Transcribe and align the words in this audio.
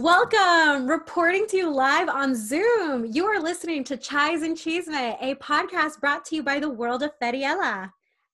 Welcome, 0.00 0.88
reporting 0.88 1.48
to 1.48 1.56
you 1.56 1.70
live 1.74 2.08
on 2.08 2.32
Zoom. 2.32 3.06
You 3.06 3.26
are 3.26 3.42
listening 3.42 3.82
to 3.82 3.96
Chais 3.96 4.44
and 4.44 4.56
Chisme, 4.56 5.16
a 5.20 5.34
podcast 5.34 5.98
brought 5.98 6.24
to 6.26 6.36
you 6.36 6.44
by 6.44 6.60
the 6.60 6.70
world 6.70 7.02
of 7.02 7.18
Fediella. 7.18 7.90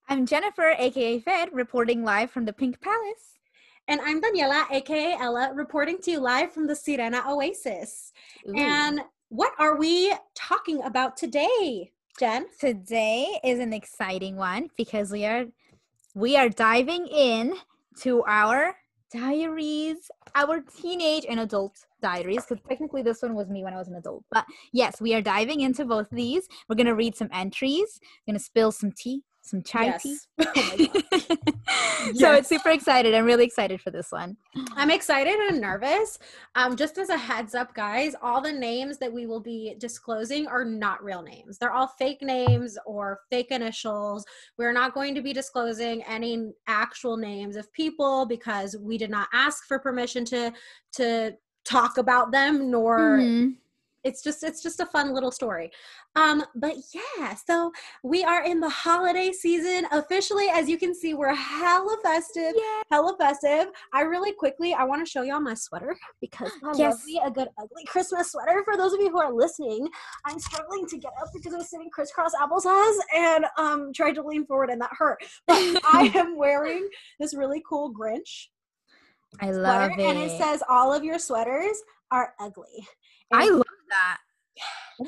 I'm 0.07 0.27
Jennifer, 0.27 0.75
aka 0.77 1.17
Fed, 1.21 1.49
reporting 1.51 2.03
live 2.03 2.29
from 2.29 2.45
the 2.45 2.53
Pink 2.53 2.79
Palace. 2.81 3.39
And 3.87 3.99
I'm 4.01 4.21
Daniela, 4.21 4.69
aka 4.69 5.17
Ella, 5.19 5.53
reporting 5.55 5.97
to 6.03 6.11
you 6.11 6.19
live 6.19 6.51
from 6.51 6.67
the 6.67 6.75
Sirena 6.75 7.25
Oasis. 7.27 8.13
Ooh. 8.47 8.53
And 8.55 9.01
what 9.29 9.53
are 9.57 9.75
we 9.75 10.13
talking 10.35 10.83
about 10.83 11.17
today, 11.17 11.91
Jen? 12.19 12.45
Today 12.59 13.39
is 13.43 13.57
an 13.57 13.73
exciting 13.73 14.35
one 14.35 14.69
because 14.77 15.09
we 15.09 15.25
are 15.25 15.45
we 16.13 16.37
are 16.37 16.47
diving 16.47 17.07
in 17.07 17.55
to 18.01 18.23
our 18.25 18.75
diaries, 19.11 20.09
our 20.35 20.61
teenage 20.61 21.25
and 21.27 21.39
adult 21.39 21.77
diaries, 22.01 22.45
because 22.47 22.63
technically 22.67 23.01
this 23.01 23.21
one 23.21 23.35
was 23.35 23.49
me 23.49 23.63
when 23.63 23.73
I 23.73 23.77
was 23.77 23.87
an 23.87 23.95
adult. 23.95 24.23
But 24.31 24.45
yes, 24.73 25.01
we 25.01 25.13
are 25.13 25.21
diving 25.21 25.61
into 25.61 25.85
both 25.85 26.07
these. 26.11 26.47
We're 26.67 26.75
gonna 26.75 26.95
read 26.95 27.15
some 27.15 27.29
entries, 27.31 27.99
we're 28.01 28.33
gonna 28.33 28.39
spill 28.39 28.71
some 28.71 28.91
tea, 28.91 29.21
some 29.45 29.61
chai 29.61 29.85
yes. 29.85 30.03
tea. 30.03 30.91
Oh 32.07 32.11
so 32.15 32.33
it's 32.33 32.49
super 32.49 32.69
excited. 32.69 33.15
I'm 33.15 33.25
really 33.25 33.45
excited 33.45 33.81
for 33.81 33.89
this 33.89 34.11
one. 34.11 34.37
I'm 34.75 34.91
excited 34.91 35.33
and 35.33 35.59
nervous. 35.59 36.19
Um, 36.55 36.75
just 36.75 36.97
as 36.97 37.09
a 37.09 37.17
heads 37.17 37.55
up, 37.55 37.73
guys, 37.73 38.15
all 38.21 38.41
the 38.41 38.51
names 38.51 38.97
that 38.99 39.11
we 39.11 39.25
will 39.25 39.39
be 39.39 39.75
disclosing 39.79 40.45
are 40.47 40.65
not 40.65 41.03
real 41.03 41.21
names. 41.21 41.57
They're 41.57 41.71
all 41.71 41.87
fake 41.87 42.21
names 42.21 42.77
or 42.85 43.21
fake 43.31 43.51
initials. 43.51 44.25
We're 44.57 44.73
not 44.73 44.93
going 44.93 45.15
to 45.15 45.21
be 45.21 45.33
disclosing 45.33 46.03
any 46.03 46.51
actual 46.67 47.17
names 47.17 47.55
of 47.55 47.71
people 47.73 48.25
because 48.25 48.75
we 48.79 48.97
did 48.97 49.09
not 49.09 49.27
ask 49.33 49.65
for 49.67 49.79
permission 49.79 50.25
to 50.25 50.53
to 50.93 51.33
talk 51.63 51.97
about 51.97 52.31
them 52.31 52.69
nor 52.69 53.17
mm-hmm 53.17 53.49
it's 54.05 54.21
just 54.21 54.43
it's 54.43 54.61
just 54.61 54.79
a 54.79 54.85
fun 54.85 55.13
little 55.13 55.31
story 55.31 55.71
um 56.15 56.43
but 56.55 56.75
yeah 56.93 57.33
so 57.33 57.71
we 58.03 58.23
are 58.23 58.45
in 58.45 58.59
the 58.59 58.69
holiday 58.69 59.31
season 59.31 59.85
officially 59.91 60.45
as 60.53 60.69
you 60.69 60.77
can 60.77 60.93
see 60.93 61.13
we're 61.15 61.33
hella 61.33 61.97
festive 62.03 62.53
hella 62.89 63.15
festive 63.19 63.67
i 63.93 64.01
really 64.01 64.31
quickly 64.31 64.73
i 64.73 64.83
want 64.83 65.03
to 65.03 65.09
show 65.09 65.23
y'all 65.23 65.41
my 65.41 65.55
sweater 65.55 65.97
because 66.21 66.51
i 66.63 66.77
yes. 66.77 66.93
love 66.93 67.05
me 67.05 67.21
a 67.25 67.31
good 67.31 67.49
ugly 67.57 67.83
christmas 67.87 68.31
sweater 68.31 68.61
for 68.63 68.77
those 68.77 68.93
of 68.93 68.99
you 68.99 69.09
who 69.09 69.19
are 69.19 69.33
listening 69.33 69.89
i'm 70.25 70.39
struggling 70.39 70.87
to 70.87 70.97
get 70.97 71.11
up 71.19 71.27
because 71.33 71.53
i'm 71.53 71.63
sitting 71.63 71.89
crisscross 71.89 72.33
applesauce 72.35 72.97
and 73.15 73.45
um 73.57 73.91
tried 73.91 74.13
to 74.13 74.21
lean 74.21 74.45
forward 74.45 74.69
and 74.69 74.79
that 74.79 74.91
hurt 74.93 75.17
but 75.47 75.57
i 75.83 76.11
am 76.13 76.37
wearing 76.37 76.87
this 77.19 77.35
really 77.35 77.61
cool 77.67 77.91
grinch 77.91 78.47
I 79.41 79.51
love 79.51 79.91
it. 79.91 79.99
And 79.99 80.17
it 80.17 80.31
says 80.37 80.63
all 80.69 80.93
of 80.93 81.03
your 81.03 81.19
sweaters 81.19 81.75
are 82.09 82.33
ugly. 82.39 82.87
And 83.31 83.41
I 83.41 83.49
love 83.49 83.64
that. 83.89 84.17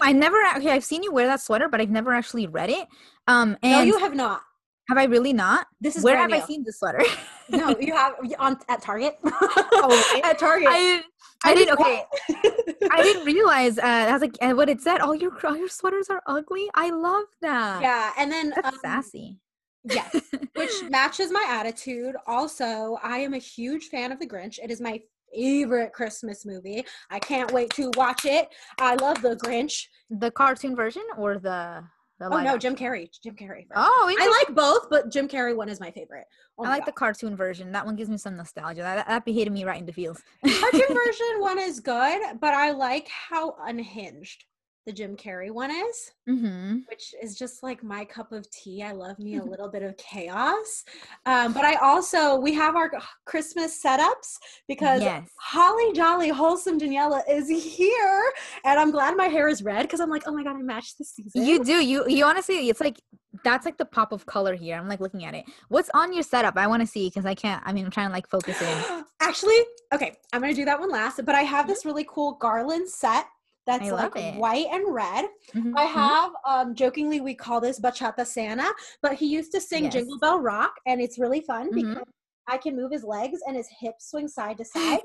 I 0.02 0.12
never 0.12 0.38
okay, 0.58 0.72
I've 0.72 0.84
seen 0.84 1.04
you 1.04 1.14
wear 1.14 1.28
that 1.28 1.42
sweater, 1.42 1.70
but 1.70 1.80
I've 1.80 1.90
never 1.90 2.14
actually 2.14 2.48
read 2.48 2.70
it. 2.70 2.88
Um 3.28 3.58
and 3.64 3.72
No, 3.72 3.82
you 3.82 3.98
have 4.00 4.16
not. 4.16 4.42
Have 4.90 4.98
I 4.98 5.04
really 5.04 5.34
not? 5.34 5.68
This 5.82 5.98
is 5.98 6.04
where 6.04 6.16
have 6.18 6.30
new. 6.30 6.38
I 6.38 6.40
seen 6.40 6.64
this 6.64 6.80
sweater? 6.80 7.04
no, 7.50 7.76
you 7.80 7.94
have 7.94 8.14
on 8.40 8.58
at 8.70 8.82
Target. 8.82 9.18
oh, 9.26 10.22
at 10.24 10.40
Target. 10.40 10.70
I, 10.70 11.04
I, 11.44 11.52
I 11.52 11.56
didn't. 11.56 11.80
Okay, 11.80 12.04
I 12.92 13.04
didn't 13.04 13.26
realize. 13.26 13.78
Uh, 13.78 13.82
I 13.84 14.14
was 14.14 14.22
like, 14.22 14.38
what 14.56 14.70
it 14.70 14.82
said. 14.82 15.02
All 15.02 15.14
your 15.14 15.34
all 15.46 15.58
your 15.58 15.68
sweaters 15.68 16.08
are 16.10 16.22
ugly. 16.26 16.70
I 16.74 16.90
love 16.92 17.26
that. 17.42 17.82
Yeah, 17.82 18.14
and 18.18 18.32
then 18.32 18.54
that's 18.56 18.68
um, 18.68 18.80
sassy. 18.82 19.38
Yes, 19.84 20.16
which 20.56 20.72
matches 20.90 21.32
my 21.32 21.46
attitude. 21.50 22.16
Also, 22.26 22.98
I 23.04 23.18
am 23.20 23.34
a 23.34 23.40
huge 23.40 23.88
fan 23.88 24.14
of 24.14 24.20
The 24.20 24.28
Grinch. 24.28 24.58
It 24.58 24.72
is 24.72 24.80
my 24.80 25.02
favorite 25.34 25.94
Christmas 25.94 26.46
movie. 26.46 26.86
I 27.10 27.20
can't 27.20 27.52
wait 27.52 27.72
to 27.72 27.92
watch 27.96 28.26
it. 28.26 28.48
I 28.80 28.96
love 28.96 29.22
The 29.22 29.36
Grinch. 29.36 29.84
The 30.10 30.32
cartoon 30.32 30.76
version 30.76 31.04
or 31.18 31.38
the 31.38 31.84
the 32.20 32.34
oh 32.34 32.42
no, 32.42 32.58
Jim 32.58 32.76
Carrey. 32.76 33.10
Jim 33.22 33.36
Carrey. 33.36 33.68
Version. 33.68 33.74
Oh, 33.76 34.16
I 34.20 34.44
like 34.44 34.56
both, 34.56 34.90
but 34.90 35.12
Jim 35.12 35.28
Carrey 35.28 35.56
one 35.56 35.70
is 35.70 35.80
my 35.80 35.92
favorite. 35.92 36.26
Oh 36.58 36.66
I 36.66 36.70
like 36.70 36.82
God. 36.82 36.88
the 36.88 36.92
cartoon 36.94 37.36
version. 37.36 37.72
That 37.72 37.86
one 37.86 37.96
gives 37.96 38.10
me 38.10 38.18
some 38.18 38.36
nostalgia. 38.36 38.82
That 38.82 39.08
that 39.08 39.24
be 39.26 39.34
hitting 39.34 39.54
me 39.54 39.66
right 39.66 39.80
in 39.80 39.86
the 39.86 39.94
feels. 39.94 40.24
cartoon 40.44 40.82
version 41.06 41.40
one 41.40 41.60
is 41.60 41.80
good, 41.80 42.40
but 42.42 42.56
I 42.56 42.72
like 42.72 43.08
how 43.08 43.56
unhinged 43.64 44.46
the 44.88 44.94
Jim 44.94 45.18
Carrey 45.18 45.52
one 45.52 45.70
is, 45.70 46.12
mm-hmm. 46.30 46.78
which 46.90 47.14
is 47.22 47.38
just 47.38 47.62
like 47.62 47.84
my 47.84 48.06
cup 48.06 48.32
of 48.32 48.50
tea. 48.50 48.82
I 48.82 48.94
love 48.94 49.20
me 49.20 49.36
a 49.36 49.44
little 49.44 49.70
bit 49.70 49.84
of 49.84 49.98
chaos. 49.98 50.86
Um, 51.26 51.52
but 51.52 51.66
I 51.66 51.76
also, 51.76 52.38
we 52.38 52.54
have 52.54 52.78
our 52.78 52.90
Christmas 53.26 53.84
setups 53.84 54.38
because 54.68 55.02
yes. 55.02 55.30
Holly 55.40 55.92
Jolly 55.92 56.30
Wholesome 56.30 56.80
Daniela 56.80 57.22
is 57.30 57.50
here. 57.50 58.32
And 58.64 58.80
I'm 58.80 58.92
glad 58.92 59.18
my 59.18 59.26
hair 59.26 59.50
is 59.50 59.62
red 59.62 59.82
because 59.82 60.00
I'm 60.00 60.10
like, 60.10 60.24
oh 60.26 60.32
my 60.32 60.44
God, 60.44 60.56
I 60.56 60.62
matched 60.62 60.98
the 60.98 61.04
season. 61.04 61.46
You 61.46 61.64
do. 61.64 61.84
You, 61.84 62.08
you 62.08 62.24
honestly, 62.24 62.70
it's 62.70 62.80
like, 62.80 62.98
that's 63.44 63.66
like 63.66 63.78
the 63.78 63.86
pop 63.86 64.14
of 64.14 64.26
color 64.26 64.56
here. 64.56 64.78
I'm 64.78 64.88
like 64.88 65.02
looking 65.02 65.26
at 65.26 65.36
it. 65.36 65.44
What's 65.68 65.90
on 65.94 66.14
your 66.14 66.24
setup? 66.24 66.56
I 66.56 66.66
want 66.68 66.82
to 66.82 66.88
see 66.88 67.10
because 67.10 67.26
I 67.26 67.36
can't. 67.36 67.62
I 67.66 67.74
mean, 67.74 67.84
I'm 67.84 67.92
trying 67.92 68.08
to 68.08 68.14
like 68.14 68.28
focus 68.30 68.62
in. 68.62 69.04
Actually, 69.20 69.58
okay, 69.94 70.16
I'm 70.32 70.42
gonna 70.42 70.54
do 70.54 70.66
that 70.66 70.80
one 70.80 70.90
last. 70.90 71.20
But 71.26 71.36
I 71.36 71.42
have 71.42 71.68
this 71.68 71.86
really 71.86 72.06
cool 72.10 72.38
garland 72.40 72.90
set 72.90 73.26
that's 73.68 73.92
like 73.92 74.16
it. 74.16 74.36
white 74.36 74.66
and 74.72 74.94
red. 74.94 75.26
Mm-hmm. 75.54 75.78
I 75.78 75.86
mm-hmm. 75.86 76.00
have 76.00 76.32
um 76.48 76.74
jokingly 76.74 77.22
we 77.22 77.36
call 77.36 77.62
this 77.62 77.80
bachata 77.80 78.26
Santa, 78.26 78.72
but 79.04 79.14
he 79.14 79.28
used 79.28 79.52
to 79.52 79.62
sing 79.62 79.84
yes. 79.84 79.94
Jingle 79.94 80.18
Bell 80.18 80.40
Rock 80.40 80.74
and 80.88 81.00
it's 81.00 81.20
really 81.20 81.42
fun 81.42 81.68
mm-hmm. 81.68 81.90
because 81.90 82.04
I 82.48 82.58
can 82.58 82.76
move 82.76 82.92
his 82.92 83.04
legs 83.04 83.40
and 83.46 83.56
his 83.56 83.68
hips 83.80 84.10
swing 84.10 84.28
side 84.28 84.58
to 84.58 84.66
side. 84.66 85.02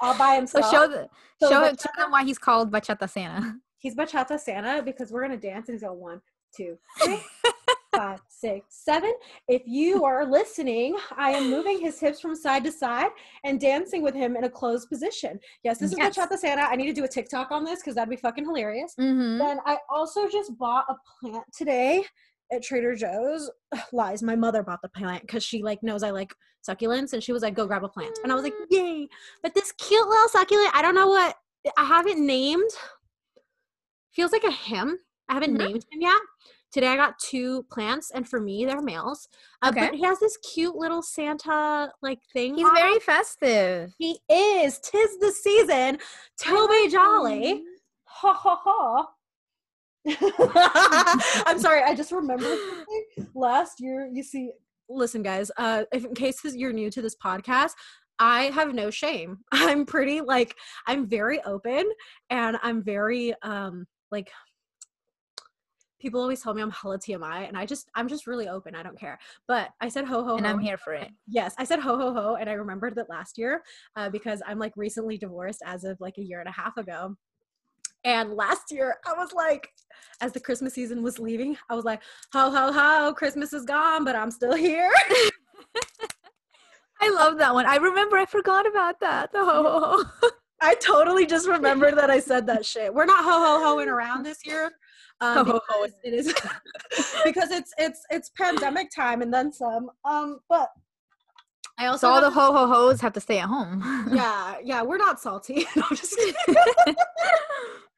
all 0.00 0.16
by 0.16 0.36
himself. 0.36 0.64
So 0.66 0.70
show 0.70 0.86
the 0.86 1.08
so 1.40 1.50
show, 1.50 1.60
bachata, 1.60 1.82
show 1.82 2.02
them 2.02 2.10
why 2.12 2.24
he's 2.24 2.38
called 2.38 2.70
bachata 2.70 3.10
Santa. 3.10 3.56
He's 3.78 3.94
bachata 3.94 4.38
Santa 4.38 4.82
because 4.82 5.12
we're 5.12 5.22
gonna 5.22 5.36
dance 5.36 5.68
and 5.68 5.74
he's 5.74 5.82
going 5.82 5.98
one, 5.98 6.20
two, 6.56 6.78
three 7.02 7.20
five, 7.98 8.20
six, 8.28 8.66
seven. 8.84 9.12
If 9.48 9.62
you 9.66 10.04
are 10.04 10.24
listening, 10.24 10.96
I 11.16 11.30
am 11.30 11.50
moving 11.50 11.80
his 11.80 11.98
hips 11.98 12.20
from 12.20 12.36
side 12.36 12.62
to 12.62 12.70
side 12.70 13.10
and 13.44 13.60
dancing 13.60 14.02
with 14.02 14.14
him 14.14 14.36
in 14.36 14.44
a 14.44 14.50
closed 14.50 14.88
position. 14.88 15.40
Yes, 15.64 15.78
this 15.78 15.90
is 15.90 15.98
yes. 15.98 16.16
Bachata 16.16 16.38
Santa. 16.38 16.62
I 16.62 16.76
need 16.76 16.86
to 16.86 16.92
do 16.92 17.02
a 17.02 17.08
TikTok 17.08 17.50
on 17.50 17.64
this 17.64 17.80
because 17.80 17.96
that'd 17.96 18.08
be 18.08 18.14
fucking 18.14 18.44
hilarious. 18.44 18.94
Mm-hmm. 19.00 19.38
Then 19.38 19.58
I 19.66 19.78
also 19.90 20.28
just 20.28 20.56
bought 20.58 20.84
a 20.88 20.94
plant 21.20 21.44
today 21.52 22.04
at 22.52 22.62
Trader 22.62 22.94
Joe's. 22.94 23.50
Ugh, 23.72 23.80
lies. 23.92 24.22
My 24.22 24.36
mother 24.36 24.62
bought 24.62 24.80
the 24.80 24.90
plant 24.90 25.22
because 25.22 25.42
she 25.42 25.64
like 25.64 25.82
knows 25.82 26.04
I 26.04 26.10
like 26.10 26.32
succulents, 26.68 27.14
and 27.14 27.22
she 27.22 27.32
was 27.32 27.42
like, 27.42 27.54
"Go 27.54 27.66
grab 27.66 27.82
a 27.82 27.88
plant," 27.88 28.16
and 28.22 28.30
I 28.30 28.36
was 28.36 28.44
like, 28.44 28.54
mm. 28.54 28.66
"Yay!" 28.70 29.08
But 29.42 29.54
this 29.54 29.72
cute 29.72 30.06
little 30.06 30.28
succulent, 30.28 30.70
I 30.72 30.82
don't 30.82 30.94
know 30.94 31.08
what 31.08 31.34
I 31.76 31.84
haven't 31.84 32.24
named. 32.24 32.70
Feels 34.12 34.30
like 34.30 34.44
a 34.44 34.52
him. 34.52 34.98
I 35.28 35.34
haven't 35.34 35.54
mm-hmm. 35.54 35.66
named 35.66 35.84
him 35.90 36.00
yet. 36.00 36.20
Today 36.70 36.88
I 36.88 36.96
got 36.96 37.18
two 37.18 37.64
plants, 37.70 38.10
and 38.14 38.28
for 38.28 38.40
me, 38.40 38.66
they're 38.66 38.82
males. 38.82 39.28
Uh, 39.62 39.70
okay. 39.70 39.86
But 39.86 39.94
he 39.94 40.04
has 40.04 40.20
this 40.20 40.36
cute 40.38 40.76
little 40.76 41.02
Santa 41.02 41.90
like 42.02 42.18
thing. 42.32 42.56
He's 42.56 42.68
very 42.74 43.00
festive. 43.00 43.94
He 43.98 44.18
is. 44.28 44.78
Tis 44.80 45.18
the 45.18 45.32
season. 45.32 45.98
Toby 46.38 46.88
Jolly. 46.90 47.62
Ha 48.04 48.32
ha 48.32 48.60
ha. 48.62 49.06
I'm 51.46 51.58
sorry. 51.58 51.82
I 51.82 51.94
just 51.94 52.12
remembered 52.12 52.58
last 53.34 53.80
year. 53.80 54.08
You 54.12 54.22
see, 54.22 54.50
listen, 54.88 55.22
guys. 55.22 55.50
Uh, 55.56 55.84
if 55.92 56.04
in 56.04 56.14
case 56.14 56.40
you're 56.44 56.72
new 56.72 56.90
to 56.90 57.00
this 57.00 57.16
podcast, 57.16 57.72
I 58.18 58.44
have 58.44 58.74
no 58.74 58.90
shame. 58.90 59.38
I'm 59.52 59.86
pretty 59.86 60.20
like 60.20 60.54
I'm 60.86 61.06
very 61.06 61.42
open, 61.44 61.84
and 62.30 62.58
I'm 62.62 62.82
very 62.82 63.34
um 63.42 63.86
like 64.10 64.30
people 65.98 66.20
always 66.20 66.42
tell 66.42 66.54
me 66.54 66.62
I'm 66.62 66.70
hella 66.70 66.98
TMI, 66.98 67.48
and 67.48 67.56
I 67.56 67.66
just 67.66 67.90
I'm 67.94 68.08
just 68.08 68.26
really 68.26 68.48
open. 68.48 68.74
I 68.74 68.82
don't 68.82 68.98
care. 68.98 69.18
But 69.46 69.70
I 69.80 69.88
said 69.88 70.04
ho 70.04 70.24
ho, 70.24 70.36
and 70.36 70.46
ho, 70.46 70.52
I'm 70.52 70.58
here 70.58 70.76
for 70.76 70.92
it. 70.94 71.10
Yes, 71.30 71.54
I 71.58 71.64
said 71.64 71.78
ho 71.78 71.96
ho 71.98 72.12
ho, 72.14 72.36
and 72.36 72.48
I 72.48 72.54
remembered 72.54 72.94
that 72.96 73.10
last 73.10 73.36
year 73.38 73.62
uh, 73.96 74.08
because 74.08 74.40
I'm 74.46 74.58
like 74.58 74.72
recently 74.76 75.18
divorced 75.18 75.62
as 75.64 75.84
of 75.84 76.00
like 76.00 76.18
a 76.18 76.22
year 76.22 76.40
and 76.40 76.48
a 76.48 76.52
half 76.52 76.76
ago. 76.76 77.16
And 78.04 78.34
last 78.34 78.70
year, 78.70 78.96
I 79.06 79.12
was 79.12 79.32
like, 79.32 79.68
as 80.20 80.32
the 80.32 80.40
Christmas 80.40 80.74
season 80.74 81.02
was 81.02 81.18
leaving, 81.18 81.56
I 81.68 81.74
was 81.74 81.84
like, 81.84 82.02
ho 82.32 82.50
ho 82.50 82.72
ho, 82.72 83.12
Christmas 83.12 83.52
is 83.52 83.64
gone, 83.64 84.04
but 84.04 84.16
I'm 84.16 84.30
still 84.30 84.54
here. 84.54 84.90
I 87.00 87.10
love 87.10 87.38
that 87.38 87.54
one. 87.54 87.66
I 87.66 87.76
remember 87.76 88.16
I 88.16 88.26
forgot 88.26 88.66
about 88.66 89.00
that. 89.00 89.32
The 89.32 89.44
ho 89.44 89.62
ho 89.62 89.80
ho. 89.80 90.30
I 90.60 90.74
totally 90.76 91.26
just 91.26 91.48
remembered 91.56 91.96
that 91.96 92.10
I 92.10 92.18
said 92.20 92.46
that 92.46 92.64
shit. 92.64 92.92
We're 92.92 93.04
not 93.04 93.24
ho 93.24 93.30
ho 93.30 93.64
hoing 93.64 93.88
around 93.88 94.24
this 94.24 94.44
year. 94.44 94.72
Um, 95.20 95.44
because 95.44 95.92
it 96.04 96.14
is 96.14 96.26
because 97.24 97.50
it's 97.50 97.72
it's 97.78 98.02
it's 98.10 98.30
pandemic 98.30 98.90
time 98.94 99.22
and 99.22 99.32
then 99.32 99.52
some. 99.52 99.90
Um, 100.04 100.40
but 100.48 100.68
I 101.78 101.86
also 101.86 102.08
so 102.08 102.12
all 102.12 102.20
the 102.20 102.30
ho 102.30 102.52
ho 102.52 102.66
ho's 102.66 103.00
have 103.00 103.12
to 103.14 103.20
stay 103.20 103.38
at 103.38 103.46
home. 103.46 104.10
yeah, 104.12 104.56
yeah, 104.62 104.82
we're 104.82 104.98
not 104.98 105.20
salty. 105.20 105.66
No, 105.76 105.84
I'm 105.90 105.96
just 105.96 106.18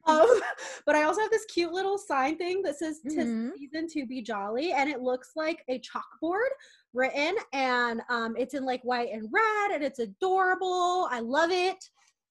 um, 0.06 0.40
but 0.86 0.94
I 0.94 1.04
also 1.04 1.20
have 1.20 1.30
this 1.30 1.44
cute 1.46 1.72
little 1.72 1.98
sign 1.98 2.36
thing 2.36 2.62
that 2.62 2.78
says 2.78 3.00
"Tis 3.02 3.14
mm-hmm. 3.14 3.50
season 3.56 3.86
to 3.88 4.06
be 4.06 4.22
jolly," 4.22 4.72
and 4.72 4.88
it 4.88 5.00
looks 5.00 5.32
like 5.36 5.64
a 5.68 5.80
chalkboard 5.80 6.48
written, 6.94 7.36
and 7.52 8.00
um, 8.08 8.34
it's 8.36 8.54
in 8.54 8.64
like 8.64 8.82
white 8.82 9.10
and 9.12 9.28
red, 9.30 9.70
and 9.72 9.84
it's 9.84 9.98
adorable. 9.98 11.08
I 11.10 11.20
love 11.20 11.50
it. 11.50 11.88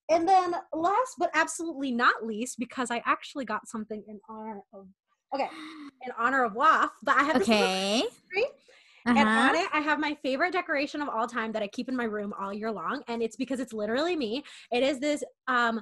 And 0.10 0.28
then 0.28 0.56
last 0.74 1.16
but 1.18 1.30
absolutely 1.34 1.92
not 1.92 2.26
least, 2.26 2.58
because 2.60 2.90
I 2.92 3.02
actually 3.06 3.46
got 3.46 3.68
something 3.68 4.04
in 4.08 4.20
honor 4.28 4.62
of 4.74 4.88
okay, 5.34 5.50
in 6.04 6.12
honor 6.18 6.44
of 6.44 6.54
WAF, 6.54 6.90
but 7.04 7.16
I 7.16 7.24
have 7.24 7.36
Okay. 7.42 8.04
Tree, 9.08 9.20
and 9.20 9.28
on 9.30 9.56
Uh-huh. 9.56 9.58
it 9.66 9.70
I 9.74 9.80
have 9.82 10.00
my 10.00 10.16
favorite 10.24 10.54
decoration 10.54 11.02
of 11.02 11.10
all 11.10 11.28
time 11.28 11.52
that 11.54 11.64
I 11.64 11.68
keep 11.68 11.90
in 11.90 11.96
my 11.96 12.06
room 12.06 12.34
all 12.40 12.54
year 12.54 12.72
long, 12.72 13.04
and 13.08 13.22
it's 13.22 13.36
because 13.36 13.60
it's 13.60 13.74
literally 13.74 14.16
me. 14.16 14.44
It 14.72 14.84
is 14.84 15.00
this 15.00 15.24
um 15.48 15.82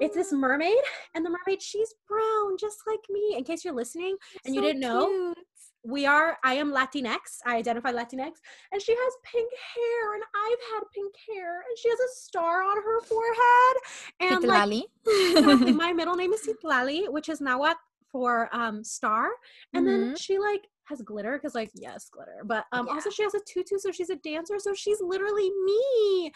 it's 0.00 0.14
this 0.14 0.32
mermaid, 0.32 0.76
and 1.14 1.24
the 1.24 1.30
mermaid 1.30 1.62
she's 1.62 1.94
brown 2.08 2.56
just 2.58 2.78
like 2.86 3.00
me. 3.10 3.34
In 3.36 3.44
case 3.44 3.64
you're 3.64 3.74
listening 3.74 4.16
and 4.44 4.54
you 4.54 4.60
didn't 4.60 4.80
know, 4.80 5.06
cute. 5.34 5.38
we 5.84 6.04
are 6.04 6.36
i 6.42 6.54
am 6.54 6.72
latinx 6.72 7.18
i 7.46 7.56
identify 7.56 7.92
latinx 7.92 8.32
and 8.72 8.82
she 8.82 8.92
has 8.92 9.12
pink 9.22 9.50
hair 9.74 10.14
and 10.14 10.22
i've 10.44 10.62
had 10.72 10.82
pink 10.92 11.14
hair 11.28 11.60
and 11.68 11.78
she 11.78 11.88
has 11.88 11.98
a 12.00 12.08
star 12.16 12.62
on 12.62 12.76
her 12.76 13.00
forehead 13.02 13.76
and 14.20 14.44
like 14.44 14.84
exactly, 15.06 15.72
my 15.74 15.92
middle 15.92 16.16
name 16.16 16.32
is 16.32 16.42
Citlali, 16.46 17.08
which 17.08 17.28
is 17.28 17.40
Nahuatl 17.40 17.78
for 18.10 18.48
um 18.52 18.82
star 18.82 19.28
and 19.74 19.86
then 19.86 20.00
Mhm. 20.08 20.18
she 20.18 20.38
like 20.38 20.66
has 20.88 21.02
glitter 21.02 21.32
because 21.36 21.54
like 21.54 21.70
yes 21.74 22.08
glitter 22.10 22.42
but 22.44 22.64
um 22.72 22.88
also 22.88 23.10
she 23.10 23.22
has 23.22 23.34
a 23.34 23.40
tutu 23.46 23.76
so 23.78 23.90
she's 23.90 24.10
a 24.10 24.16
dancer 24.16 24.58
so 24.58 24.72
she's 24.74 25.00
literally 25.00 25.50
me. 25.64 26.32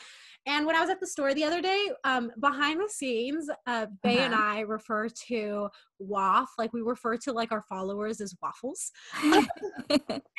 And 0.47 0.67
when 0.67 0.77
i 0.77 0.81
was 0.81 0.91
at 0.91 1.01
the 1.01 1.07
store 1.07 1.35
the 1.35 1.45
other 1.45 1.61
day 1.63 1.91
um 2.05 2.31
behind 2.41 2.81
the 2.81 2.89
scenes 2.89 3.49
uh 3.67 3.87
bay 4.03 4.19
and 4.19 4.35
Uh-huh. 4.35 4.43
i 4.45 4.61
refer 4.61 5.09
to 5.29 5.69
waff 5.99 6.51
like 6.59 6.73
we 6.73 6.81
refer 6.83 7.17
to 7.19 7.33
like 7.33 7.53
our 7.53 7.63
followers 7.63 8.21
as 8.21 8.35
waffles. 8.43 8.91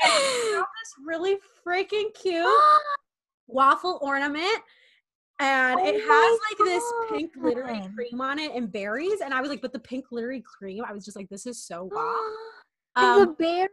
This 0.03 0.93
really 1.05 1.37
freaking 1.65 2.13
cute 2.19 2.45
waffle 3.47 3.99
ornament 4.01 4.61
and 5.39 5.79
Oh 5.79 5.85
it 5.85 5.95
has 6.01 6.39
like 6.49 6.57
this 6.67 6.83
pink 7.09 7.33
glittery 7.33 7.81
cream 7.95 8.21
on 8.21 8.39
it 8.39 8.51
and 8.55 8.71
berries 8.71 9.21
and 9.23 9.33
i 9.33 9.41
was 9.41 9.49
like 9.49 9.61
but 9.61 9.73
the 9.73 9.79
pink 9.79 10.07
glittery 10.09 10.41
cream 10.41 10.83
i 10.87 10.93
was 10.93 11.03
just 11.03 11.17
like 11.17 11.29
this 11.29 11.45
is 11.45 11.61
so 11.63 11.89
wow 11.91 12.31
and 12.95 13.21
the 13.21 13.27
um, 13.29 13.35
bear, 13.39 13.67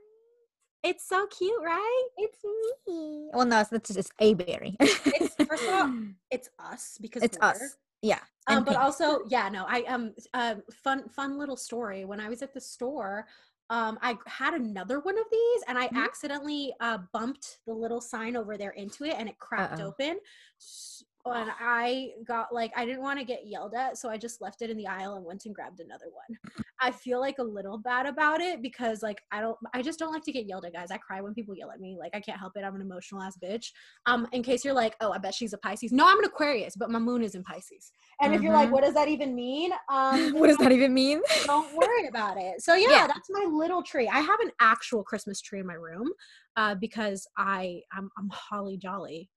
it's 0.85 1.07
so 1.09 1.27
cute 1.27 1.61
right 1.63 2.09
it's 2.19 2.39
me. 2.87 3.29
Well, 3.33 3.47
no, 3.47 3.61
it's, 3.61 3.73
it's 3.73 3.95
just 3.95 4.13
a 4.21 4.35
berry. 4.35 4.77
It's- 4.81 5.35
first 5.47 5.65
of 5.65 5.75
all, 5.75 5.93
it's 6.31 6.49
us 6.59 6.99
because 7.01 7.23
it's 7.23 7.39
us. 7.41 7.77
Yeah. 8.03 8.21
um 8.47 8.65
but 8.65 8.73
pink. 8.73 8.81
also 8.81 9.21
yeah 9.29 9.49
no 9.49 9.65
i 9.69 9.83
um 9.89 10.15
uh, 10.35 10.55
fun 10.85 11.09
fun 11.09 11.37
little 11.37 11.57
story 11.57 12.05
when 12.05 12.21
i 12.21 12.29
was 12.29 12.43
at 12.43 12.55
the 12.55 12.61
store 12.61 13.27
um 13.71 13.99
i 14.03 14.17
had 14.27 14.55
another 14.55 15.01
one 15.01 15.19
of 15.19 15.25
these 15.33 15.63
and 15.67 15.77
i 15.77 15.89
Mhm. 15.89 16.05
accidentally 16.05 16.73
uh 16.81 16.99
bumped 17.13 17.59
the 17.67 17.75
little 17.75 18.01
sign 18.01 18.37
over 18.37 18.57
there 18.57 18.71
into 18.71 19.03
it 19.05 19.17
and 19.19 19.29
it 19.29 19.37
cracked 19.41 19.81
Uh-oh. 19.81 19.89
open 19.89 20.19
S- 20.61 21.03
and 21.27 21.51
i 21.61 22.11
got 22.27 22.53
like 22.55 22.73
i 22.77 22.85
didn't 22.85 23.03
want 23.03 23.19
to 23.19 23.25
get 23.25 23.47
yelled 23.47 23.75
at 23.75 23.99
so 23.99 24.09
i 24.09 24.17
just 24.17 24.41
left 24.41 24.63
it 24.63 24.71
in 24.71 24.77
the 24.77 24.87
aisle 24.87 25.17
and 25.17 25.25
went 25.25 25.45
and 25.45 25.55
grabbed 25.55 25.81
another 25.81 26.07
one. 26.07 26.39
I 26.81 26.93
feel 26.93 27.19
like 27.19 27.39
a 27.39 27.43
little 27.43 27.77
bad 27.77 28.07
about 28.07 28.41
it 28.41 28.63
because 28.63 29.03
like 29.03 29.21
i 29.33 29.41
don't 29.41 29.57
i 29.75 29.83
just 29.83 29.99
don't 29.99 30.13
like 30.13 30.23
to 30.23 30.33
get 30.33 30.47
yelled 30.47 30.65
at 30.65 30.73
guys. 30.73 30.93
I 30.93 30.99
cry 30.99 31.21
when 31.21 31.35
people 31.35 31.55
yell 31.57 31.71
at 31.73 31.81
me 31.81 31.97
like 31.99 32.15
i 32.15 32.21
can't 32.21 32.39
help 32.39 32.53
it 32.57 32.63
i'm 32.65 32.75
an 32.77 32.81
emotional 32.81 33.21
ass 33.21 33.37
bitch. 33.43 33.73
Um 34.07 34.29
in 34.33 34.43
case 34.45 34.65
you're 34.65 34.75
like 34.75 34.95
oh 35.01 35.11
i 35.11 35.19
bet 35.19 35.35
she's 35.35 35.53
a 35.53 35.59
pisces. 35.59 35.91
No 35.93 36.07
i'm 36.07 36.19
an 36.21 36.25
aquarius 36.25 36.77
but 36.77 36.91
my 36.91 37.01
moon 37.01 37.23
is 37.23 37.35
in 37.35 37.43
pisces. 37.43 37.93
And 38.23 38.33
if 38.33 38.43
you're 38.43 38.53
like 38.53 38.69
Mhm. 38.69 38.73
what 38.73 38.85
does 38.85 38.95
that 38.95 39.09
even 39.09 39.35
mean? 39.35 39.73
Um 39.91 40.33
what 40.33 40.47
does 40.47 40.59
that 40.59 40.71
even 40.73 40.95
mean? 40.95 41.21
don't 41.47 41.75
worry 41.75 42.07
about 42.09 42.37
it. 42.39 42.63
So 42.63 42.75
yeah, 42.75 42.87
Yeah. 42.93 43.07
that's 43.09 43.29
my 43.31 43.45
little 43.51 43.83
tree. 43.83 44.09
I 44.09 44.21
have 44.21 44.39
an 44.41 44.53
actual 44.61 45.03
christmas 45.03 45.41
tree 45.41 45.59
in 45.61 45.67
my 45.67 45.75
room 45.75 46.09
uh 46.57 46.77
because 46.77 47.27
i 47.37 47.81
i'm, 47.93 48.09
I'm 48.17 48.29
holly 48.31 48.77
jolly 48.79 49.29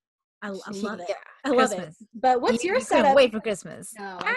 I, 0.41 0.47
I 0.65 0.71
love 0.71 0.99
it 0.99 1.05
Yeah, 1.09 1.15
i 1.45 1.49
love 1.49 1.69
Christmas. 1.69 2.01
it 2.01 2.07
but 2.15 2.41
what's 2.41 2.63
You- 2.63 2.69
your 2.69 2.79
you 2.79 2.83
setup 2.85 3.15
Wait 3.15 3.31
for 3.31 3.39
Christmas. 3.39 3.93
no, 3.97 4.17
Ah, 4.21 4.35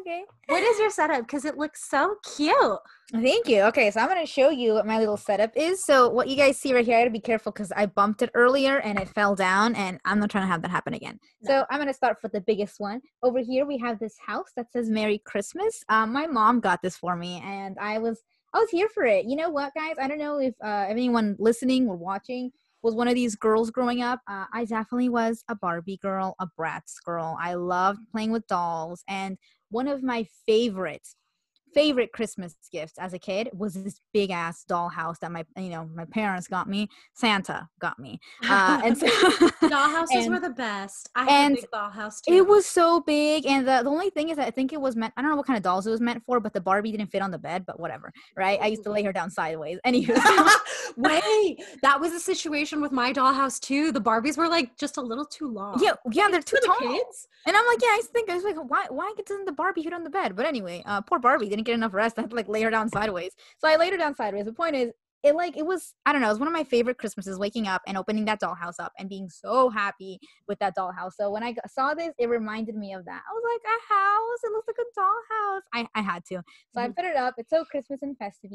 okay. 0.00 0.24
what 0.48 0.62
is 0.62 0.78
your 0.78 0.90
setup 0.90 1.20
because 1.22 1.44
it 1.44 1.56
looks 1.58 1.88
so 1.88 2.16
cute 2.36 2.78
Thank 3.12 3.48
you. 3.48 3.60
Okay, 3.64 3.90
so 3.90 4.00
I'm 4.00 4.08
gonna 4.08 4.24
show 4.26 4.48
you 4.48 4.72
what 4.72 4.86
my 4.86 4.98
little 4.98 5.18
setup 5.18 5.52
is. 5.54 5.84
So 5.84 6.08
what 6.08 6.26
you 6.26 6.36
guys 6.36 6.56
see 6.58 6.72
right 6.74 6.84
here, 6.86 6.96
I 6.96 7.00
gotta 7.02 7.10
be 7.10 7.20
careful 7.20 7.52
because 7.52 7.70
I 7.76 7.84
bumped 7.84 8.22
it 8.22 8.30
earlier 8.34 8.78
and 8.78 8.98
it 8.98 9.08
fell 9.10 9.34
down, 9.36 9.74
and 9.76 10.00
I'm 10.06 10.18
not 10.18 10.30
trying 10.30 10.44
to 10.44 10.48
have 10.48 10.62
that 10.62 10.70
happen 10.70 10.94
again. 10.94 11.20
No. 11.42 11.48
So 11.50 11.66
I'm 11.70 11.78
gonna 11.78 11.92
start 11.92 12.16
with 12.22 12.32
the 12.32 12.40
biggest 12.40 12.80
one. 12.80 13.02
Over 13.22 13.40
here 13.40 13.66
we 13.66 13.76
have 13.78 13.98
this 13.98 14.16
house 14.26 14.48
that 14.56 14.72
says 14.72 14.88
Merry 14.88 15.18
Christmas. 15.18 15.84
Um, 15.90 16.14
my 16.14 16.26
mom 16.26 16.60
got 16.60 16.80
this 16.80 16.96
for 16.96 17.14
me, 17.14 17.42
and 17.44 17.76
I 17.78 17.98
was 17.98 18.22
I 18.54 18.58
was 18.58 18.70
here 18.70 18.88
for 18.88 19.04
it. 19.04 19.26
You 19.26 19.36
know 19.36 19.50
what, 19.50 19.74
guys? 19.74 19.96
I 20.00 20.08
don't 20.08 20.18
know 20.18 20.38
if 20.40 20.54
uh, 20.64 20.86
anyone 20.88 21.36
listening 21.38 21.86
or 21.88 21.96
watching 21.96 22.52
was 22.84 22.94
one 22.94 23.08
of 23.08 23.14
these 23.14 23.34
girls 23.34 23.70
growing 23.70 24.02
up. 24.02 24.20
Uh, 24.28 24.44
I 24.52 24.66
definitely 24.66 25.08
was 25.08 25.42
a 25.48 25.56
Barbie 25.56 25.96
girl, 25.96 26.36
a 26.38 26.46
Bratz 26.58 27.02
girl. 27.04 27.36
I 27.40 27.54
loved 27.54 28.00
playing 28.12 28.30
with 28.30 28.46
dolls, 28.46 29.02
and 29.08 29.38
one 29.70 29.88
of 29.88 30.02
my 30.02 30.26
favorites 30.46 31.16
favorite 31.74 32.12
Christmas 32.12 32.54
gifts 32.70 32.98
as 32.98 33.12
a 33.12 33.18
kid 33.18 33.50
was 33.52 33.74
this 33.74 34.00
big 34.12 34.30
ass 34.30 34.64
dollhouse 34.68 35.18
that 35.20 35.32
my 35.32 35.44
you 35.56 35.70
know 35.70 35.88
my 35.94 36.04
parents 36.04 36.48
got 36.48 36.68
me. 36.68 36.88
Santa 37.14 37.68
got 37.80 37.98
me, 37.98 38.20
uh, 38.48 38.80
and 38.84 38.96
so 38.96 39.06
dollhouses 39.62 40.06
and 40.12 40.32
were 40.32 40.40
the 40.40 40.50
best 40.50 41.08
i 41.14 41.26
and 41.26 41.58
a 41.58 41.60
big 41.60 41.70
dollhouse 41.70 42.20
too 42.20 42.32
it 42.34 42.46
was 42.46 42.66
so 42.66 43.00
big. 43.00 43.46
And 43.46 43.66
the, 43.66 43.82
the 43.82 43.90
only 43.90 44.10
thing 44.10 44.28
is, 44.28 44.38
I 44.38 44.50
think 44.50 44.72
it 44.72 44.80
was 44.80 44.96
meant. 44.96 45.12
I 45.16 45.22
don't 45.22 45.30
know 45.30 45.36
what 45.36 45.46
kind 45.46 45.56
of 45.56 45.62
dolls 45.62 45.86
it 45.86 45.90
was 45.90 46.00
meant 46.00 46.22
for, 46.24 46.40
but 46.40 46.52
the 46.52 46.60
Barbie 46.60 46.90
didn't 46.90 47.10
fit 47.10 47.22
on 47.22 47.30
the 47.30 47.38
bed. 47.38 47.64
But 47.66 47.78
whatever, 47.78 48.12
right? 48.36 48.58
I 48.60 48.66
used 48.66 48.84
to 48.84 48.90
lay 48.90 49.02
her 49.02 49.12
down 49.12 49.30
sideways. 49.30 49.78
Anywho, 49.86 50.16
Wait, 50.96 51.62
that 51.82 52.00
was 52.00 52.12
a 52.12 52.20
situation 52.20 52.80
with 52.80 52.92
my 52.92 53.12
dollhouse 53.12 53.60
too. 53.60 53.92
The 53.92 54.00
Barbies 54.00 54.36
were 54.36 54.48
like 54.48 54.76
just 54.76 54.96
a 54.96 55.00
little 55.00 55.24
too 55.24 55.48
long. 55.48 55.80
yeah, 55.82 55.94
yeah, 56.12 56.28
they're 56.30 56.42
too 56.42 56.58
the 56.60 56.66
tall. 56.66 56.78
kids. 56.78 57.28
And 57.46 57.56
I'm 57.56 57.66
like, 57.66 57.78
yeah, 57.82 57.88
I 57.88 58.02
think 58.12 58.30
I 58.30 58.34
was 58.34 58.44
like, 58.44 58.56
why, 58.56 58.86
why 58.88 59.12
doesn't 59.26 59.44
the 59.44 59.52
Barbie 59.52 59.82
fit 59.82 59.92
on 59.92 60.04
the 60.04 60.10
bed? 60.10 60.34
But 60.34 60.46
anyway, 60.46 60.82
uh, 60.86 61.00
poor 61.02 61.18
Barbie 61.18 61.48
didn't 61.48 61.63
get 61.64 61.74
enough 61.74 61.94
rest. 61.94 62.18
I 62.18 62.22
had 62.22 62.30
to 62.30 62.36
like 62.36 62.48
lay 62.48 62.62
her 62.62 62.70
down 62.70 62.88
sideways. 62.88 63.32
So 63.58 63.68
I 63.68 63.76
laid 63.76 63.92
her 63.92 63.98
down 63.98 64.14
sideways. 64.14 64.44
The 64.44 64.52
point 64.52 64.76
is, 64.76 64.92
it 65.22 65.34
like 65.34 65.56
it 65.56 65.64
was, 65.64 65.94
I 66.04 66.12
don't 66.12 66.20
know, 66.20 66.26
it 66.28 66.32
was 66.32 66.38
one 66.38 66.48
of 66.48 66.52
my 66.52 66.64
favorite 66.64 66.98
Christmases. 66.98 67.38
Waking 67.38 67.66
up 67.66 67.80
and 67.86 67.96
opening 67.96 68.26
that 68.26 68.40
dollhouse 68.42 68.74
up 68.78 68.92
and 68.98 69.08
being 69.08 69.30
so 69.30 69.70
happy 69.70 70.20
with 70.46 70.58
that 70.58 70.76
dollhouse. 70.76 71.12
So 71.18 71.30
when 71.30 71.42
I 71.42 71.54
saw 71.66 71.94
this, 71.94 72.12
it 72.18 72.28
reminded 72.28 72.74
me 72.76 72.92
of 72.92 73.06
that. 73.06 73.22
I 73.26 73.32
was 73.32 73.42
like, 73.54 73.62
a 73.64 73.94
house. 73.94 74.38
It 74.44 74.52
looks 74.52 74.68
like 74.68 74.76
a 74.78 75.00
dollhouse. 75.00 75.60
I, 75.72 75.86
I 75.98 76.02
had 76.02 76.24
to. 76.26 76.42
So 76.74 76.80
I 76.82 76.88
Mhm. 76.88 76.96
put 76.96 77.04
it 77.06 77.16
up. 77.16 77.34
It's 77.38 77.48
so 77.50 77.64
Christmas 77.64 78.02
and 78.02 78.16
festive 78.18 78.50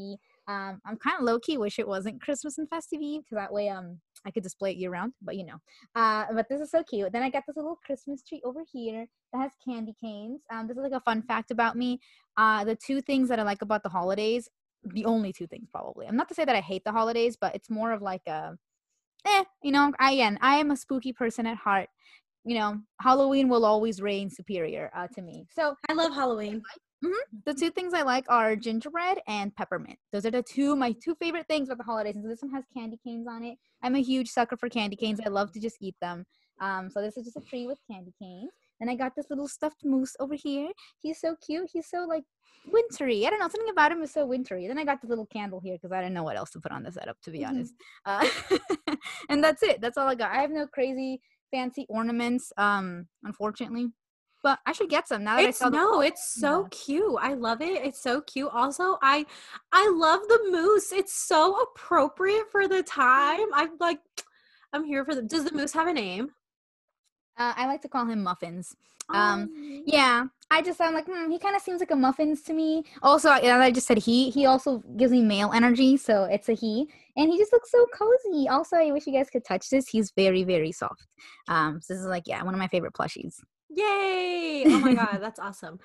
Um, 0.47 0.79
I'm 0.85 0.97
kind 0.97 1.17
of 1.17 1.23
low 1.23 1.39
key. 1.39 1.57
Wish 1.57 1.79
it 1.79 1.87
wasn't 1.87 2.21
Christmas 2.21 2.59
and 2.59 2.69
festive 2.69 2.99
because 2.99 3.23
that 3.31 3.51
way 3.51 3.69
um 3.69 3.99
I 4.25 4.31
could 4.31 4.43
display 4.43 4.71
it 4.71 4.77
year 4.77 4.91
round. 4.91 5.13
But 5.21 5.35
you 5.35 5.45
know, 5.45 5.57
uh, 5.95 6.25
but 6.33 6.47
this 6.49 6.61
is 6.61 6.71
so 6.71 6.83
cute. 6.83 7.11
Then 7.11 7.23
I 7.23 7.29
got 7.29 7.43
this 7.47 7.55
little 7.55 7.79
Christmas 7.85 8.21
tree 8.23 8.41
over 8.43 8.61
here 8.71 9.07
that 9.33 9.39
has 9.39 9.51
candy 9.63 9.95
canes. 10.01 10.41
Um, 10.51 10.67
this 10.67 10.77
is 10.77 10.83
like 10.83 10.91
a 10.91 10.99
fun 11.01 11.21
fact 11.23 11.51
about 11.51 11.75
me. 11.75 11.99
Uh, 12.37 12.63
the 12.63 12.75
two 12.75 13.01
things 13.01 13.29
that 13.29 13.39
I 13.39 13.43
like 13.43 13.61
about 13.61 13.83
the 13.83 13.89
holidays, 13.89 14.49
the 14.83 15.05
only 15.05 15.33
two 15.33 15.47
things 15.47 15.67
probably. 15.71 16.07
I'm 16.07 16.15
not 16.15 16.29
to 16.29 16.35
say 16.35 16.45
that 16.45 16.55
I 16.55 16.61
hate 16.61 16.83
the 16.83 16.91
holidays, 16.91 17.37
but 17.39 17.55
it's 17.55 17.69
more 17.69 17.91
of 17.91 18.01
like 18.01 18.25
a, 18.27 18.57
eh, 19.25 19.43
you 19.63 19.71
know. 19.71 19.91
I 19.99 20.13
again, 20.13 20.37
I 20.41 20.57
am 20.57 20.71
a 20.71 20.77
spooky 20.77 21.13
person 21.13 21.45
at 21.45 21.57
heart. 21.57 21.89
You 22.45 22.57
know, 22.57 22.79
Halloween 23.01 23.49
will 23.49 23.65
always 23.65 24.01
reign 24.01 24.29
superior 24.29 24.89
uh, 24.95 25.07
to 25.15 25.21
me. 25.21 25.45
So 25.51 25.75
I 25.89 25.93
love 25.93 26.13
Halloween. 26.13 26.63
The 27.45 27.53
two 27.53 27.69
things 27.71 27.93
I 27.93 28.01
like 28.01 28.25
are 28.29 28.55
gingerbread 28.55 29.19
and 29.27 29.55
peppermint. 29.55 29.97
Those 30.11 30.25
are 30.25 30.31
the 30.31 30.43
two 30.43 30.75
my 30.75 30.93
two 31.03 31.15
favorite 31.15 31.47
things 31.47 31.69
about 31.69 31.77
the 31.77 31.83
holidays. 31.83 32.15
And 32.15 32.23
so 32.23 32.29
this 32.29 32.41
one 32.41 32.51
has 32.51 32.63
candy 32.75 32.99
canes 33.03 33.27
on 33.27 33.43
it. 33.43 33.57
I'm 33.81 33.95
a 33.95 34.01
huge 34.01 34.29
sucker 34.29 34.57
for 34.57 34.69
candy 34.69 34.95
canes. 34.95 35.19
I 35.25 35.29
love 35.29 35.51
to 35.53 35.59
just 35.59 35.77
eat 35.79 35.95
them. 36.01 36.25
Um, 36.59 36.89
so 36.89 37.01
this 37.01 37.15
is 37.15 37.25
just 37.25 37.37
a 37.37 37.41
tree 37.41 37.67
with 37.67 37.79
candy 37.89 38.13
canes. 38.21 38.51
And 38.81 38.89
I 38.89 38.95
got 38.95 39.15
this 39.15 39.29
little 39.29 39.47
stuffed 39.47 39.83
moose 39.85 40.15
over 40.19 40.35
here. 40.35 40.69
He's 41.01 41.19
so 41.19 41.35
cute. 41.45 41.69
He's 41.71 41.89
so 41.89 42.05
like 42.05 42.23
wintry. 42.71 43.25
I 43.25 43.29
don't 43.29 43.39
know. 43.39 43.47
Something 43.47 43.69
about 43.71 43.91
him 43.91 44.01
is 44.03 44.11
so 44.11 44.25
wintry. 44.25 44.67
Then 44.67 44.77
I 44.77 44.83
got 44.83 45.01
this 45.01 45.09
little 45.09 45.25
candle 45.27 45.59
here 45.61 45.75
because 45.75 45.91
I 45.93 46.01
didn't 46.01 46.13
know 46.13 46.23
what 46.23 46.37
else 46.37 46.49
to 46.51 46.59
put 46.59 46.71
on 46.71 46.83
the 46.83 46.91
setup, 46.91 47.19
to 47.21 47.31
be 47.31 47.39
Mhm. 47.39 47.47
honest. 47.49 47.73
Uh, 48.05 48.27
and 49.29 49.43
that's 49.43 49.63
it. 49.63 49.79
That's 49.81 49.97
all 49.97 50.07
I 50.07 50.15
got. 50.15 50.31
I 50.31 50.41
have 50.41 50.51
no 50.51 50.67
crazy 50.67 51.21
fancy 51.51 51.85
ornaments, 51.89 52.51
um, 52.57 53.07
unfortunately. 53.23 53.87
But 54.41 54.59
I 54.65 54.71
should 54.71 54.89
get 54.89 55.07
some 55.07 55.23
now 55.23 55.35
that 55.35 55.45
I 55.45 55.49
It's 55.49 55.59
saw 55.59 55.69
the 55.69 55.77
no, 55.77 56.01
it's 56.01 56.33
so 56.39 56.63
Yeah. 56.63 56.67
cute. 56.71 57.17
I 57.19 57.33
love 57.33 57.61
it. 57.61 57.83
It's 57.85 58.01
so 58.01 58.21
cute. 58.21 58.49
Also, 58.53 58.97
I 59.01 59.25
I 59.71 59.89
love 59.89 60.21
the 60.27 60.39
moose. 60.51 60.91
It's 60.91 61.13
so 61.13 61.59
appropriate 61.61 62.49
for 62.51 62.67
the 62.67 62.83
time. 62.83 63.47
I'm 63.53 63.71
like 63.79 63.99
I'm 64.73 64.85
here 64.85 65.03
for 65.05 65.15
the 65.15 65.21
Does 65.21 65.43
the 65.45 65.51
moose 65.55 65.73
have 65.73 65.87
a 65.87 65.93
name? 65.93 66.29
Uh, 67.37 67.53
I 67.55 67.67
like 67.67 67.81
to 67.81 67.89
call 67.89 68.05
him 68.05 68.23
Muffins. 68.23 68.75
Oh, 69.09 69.13
Um, 69.15 69.83
Yeah, 69.85 70.25
I 70.51 70.61
just 70.61 70.79
I'm 70.81 70.93
like 70.93 71.05
hmm, 71.05 71.29
he 71.31 71.39
kind 71.39 71.55
of 71.55 71.61
seems 71.61 71.79
like 71.79 71.91
a 71.91 71.95
Muffins 71.95 72.41
to 72.43 72.53
me. 72.53 72.83
Also, 73.01 73.29
I, 73.29 73.65
I 73.65 73.71
just 73.71 73.87
said 73.87 73.97
he. 73.97 74.29
He 74.29 74.45
also 74.45 74.79
gives 74.97 75.11
me 75.11 75.21
male 75.21 75.51
energy, 75.53 75.97
so 75.97 76.25
it's 76.25 76.49
a 76.49 76.53
he, 76.53 76.87
and 77.15 77.29
he 77.31 77.37
just 77.37 77.53
looks 77.53 77.71
so 77.71 77.85
cozy. 77.93 78.47
Also, 78.49 78.75
I 78.77 78.91
wish 78.91 79.07
you 79.07 79.13
guys 79.13 79.29
could 79.29 79.45
touch 79.45 79.69
this. 79.69 79.87
He's 79.87 80.11
very 80.11 80.43
very 80.43 80.71
soft. 80.71 81.07
Um, 81.47 81.81
so 81.81 81.93
this 81.93 82.01
is 82.01 82.07
like 82.07 82.23
yeah, 82.27 82.43
one 82.43 82.53
of 82.53 82.59
my 82.59 82.67
favorite 82.67 82.93
plushies. 82.93 83.35
Yay! 83.69 84.63
Oh 84.67 84.79
my 84.79 84.93
god, 84.93 85.17
that's 85.21 85.39
awesome. 85.39 85.79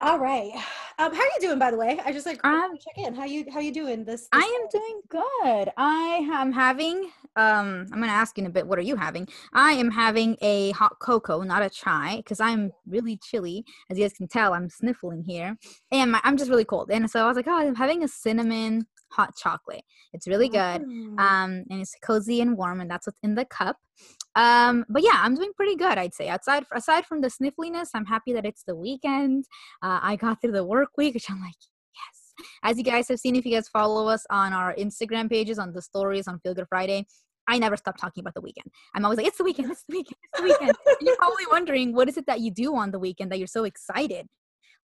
All 0.00 0.18
right. 0.18 0.52
Um, 0.98 1.14
how 1.14 1.20
are 1.20 1.26
you 1.26 1.40
doing, 1.40 1.60
by 1.60 1.70
the 1.70 1.76
way? 1.76 2.00
I 2.04 2.12
just 2.12 2.26
like 2.26 2.44
Um, 2.44 2.76
check 2.76 3.06
in. 3.06 3.14
How 3.14 3.24
you 3.24 3.44
how 3.52 3.60
you 3.60 3.72
doing 3.72 4.04
this? 4.04 4.22
this 4.22 4.28
I 4.32 4.40
am 4.40 4.68
doing 4.68 5.00
good. 5.08 5.72
I 5.76 6.28
am 6.32 6.50
having 6.50 7.04
um 7.36 7.86
I'm 7.92 8.00
gonna 8.00 8.08
ask 8.08 8.36
you 8.36 8.42
in 8.42 8.50
a 8.50 8.52
bit 8.52 8.66
what 8.66 8.80
are 8.80 8.82
you 8.82 8.96
having? 8.96 9.28
I 9.52 9.72
am 9.74 9.92
having 9.92 10.36
a 10.42 10.72
hot 10.72 10.98
cocoa, 10.98 11.42
not 11.42 11.62
a 11.62 11.70
chai, 11.70 12.16
because 12.16 12.40
I'm 12.40 12.72
really 12.84 13.16
chilly. 13.18 13.64
As 13.90 13.98
you 13.98 14.04
guys 14.04 14.12
can 14.14 14.26
tell, 14.26 14.54
I'm 14.54 14.68
sniffling 14.68 15.22
here. 15.22 15.56
And 15.92 16.10
my, 16.12 16.20
I'm 16.24 16.36
just 16.36 16.50
really 16.50 16.64
cold. 16.64 16.90
And 16.90 17.08
so 17.08 17.22
I 17.24 17.28
was 17.28 17.36
like, 17.36 17.46
oh, 17.46 17.56
I'm 17.56 17.76
having 17.76 18.02
a 18.02 18.08
cinnamon 18.08 18.86
hot 19.12 19.36
chocolate. 19.36 19.84
It's 20.12 20.26
really 20.26 20.48
good. 20.48 20.82
Um, 21.18 21.64
and 21.70 21.80
it's 21.80 21.94
cozy 22.02 22.40
and 22.40 22.56
warm, 22.56 22.80
and 22.80 22.90
that's 22.90 23.06
what's 23.06 23.18
in 23.22 23.34
the 23.36 23.44
cup. 23.44 23.76
Um, 24.34 24.84
but 24.88 25.02
yeah, 25.02 25.16
I'm 25.16 25.34
doing 25.34 25.52
pretty 25.54 25.76
good, 25.76 25.98
I'd 25.98 26.14
say. 26.14 26.28
Outside 26.28 26.64
aside 26.72 27.06
from 27.06 27.20
the 27.20 27.30
sniffliness, 27.30 27.90
I'm 27.94 28.06
happy 28.06 28.32
that 28.32 28.46
it's 28.46 28.64
the 28.66 28.76
weekend. 28.76 29.44
Uh, 29.82 30.00
I 30.02 30.16
got 30.16 30.40
through 30.40 30.52
the 30.52 30.64
work 30.64 30.90
week, 30.96 31.14
which 31.14 31.30
I'm 31.30 31.40
like, 31.40 31.54
yes. 31.94 32.46
As 32.62 32.78
you 32.78 32.84
guys 32.84 33.08
have 33.08 33.18
seen, 33.18 33.36
if 33.36 33.44
you 33.44 33.52
guys 33.52 33.68
follow 33.68 34.08
us 34.08 34.24
on 34.30 34.52
our 34.52 34.74
Instagram 34.76 35.28
pages, 35.28 35.58
on 35.58 35.72
the 35.72 35.82
stories 35.82 36.28
on 36.28 36.40
Feel 36.40 36.54
Good 36.54 36.68
Friday, 36.68 37.06
I 37.48 37.58
never 37.58 37.76
stop 37.76 37.96
talking 37.98 38.22
about 38.22 38.34
the 38.34 38.40
weekend. 38.40 38.66
I'm 38.94 39.04
always 39.04 39.18
like, 39.18 39.26
it's 39.26 39.38
the 39.38 39.44
weekend, 39.44 39.70
it's 39.70 39.84
the 39.88 39.96
weekend, 39.96 40.16
it's 40.22 40.40
the 40.40 40.44
weekend. 40.44 40.76
you're 41.00 41.16
probably 41.16 41.44
wondering, 41.50 41.92
what 41.92 42.08
is 42.08 42.16
it 42.16 42.26
that 42.26 42.40
you 42.40 42.50
do 42.50 42.76
on 42.76 42.90
the 42.90 42.98
weekend 42.98 43.32
that 43.32 43.38
you're 43.38 43.46
so 43.48 43.64
excited? 43.64 44.26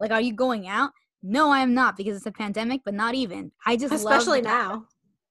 Like, 0.01 0.11
are 0.11 0.21
you 0.21 0.35
going 0.35 0.67
out? 0.69 0.91
No, 1.23 1.51
I 1.51 1.61
am 1.61 1.75
not 1.75 1.97
because 1.97 2.17
it's 2.17 2.27
a 2.27 2.33
pandemic, 2.33 2.83
but 2.85 2.95
not 2.95 3.15
even. 3.15 3.51
I 3.67 3.77
just 3.77 3.93
especially 3.93 4.41
now. 4.41 4.87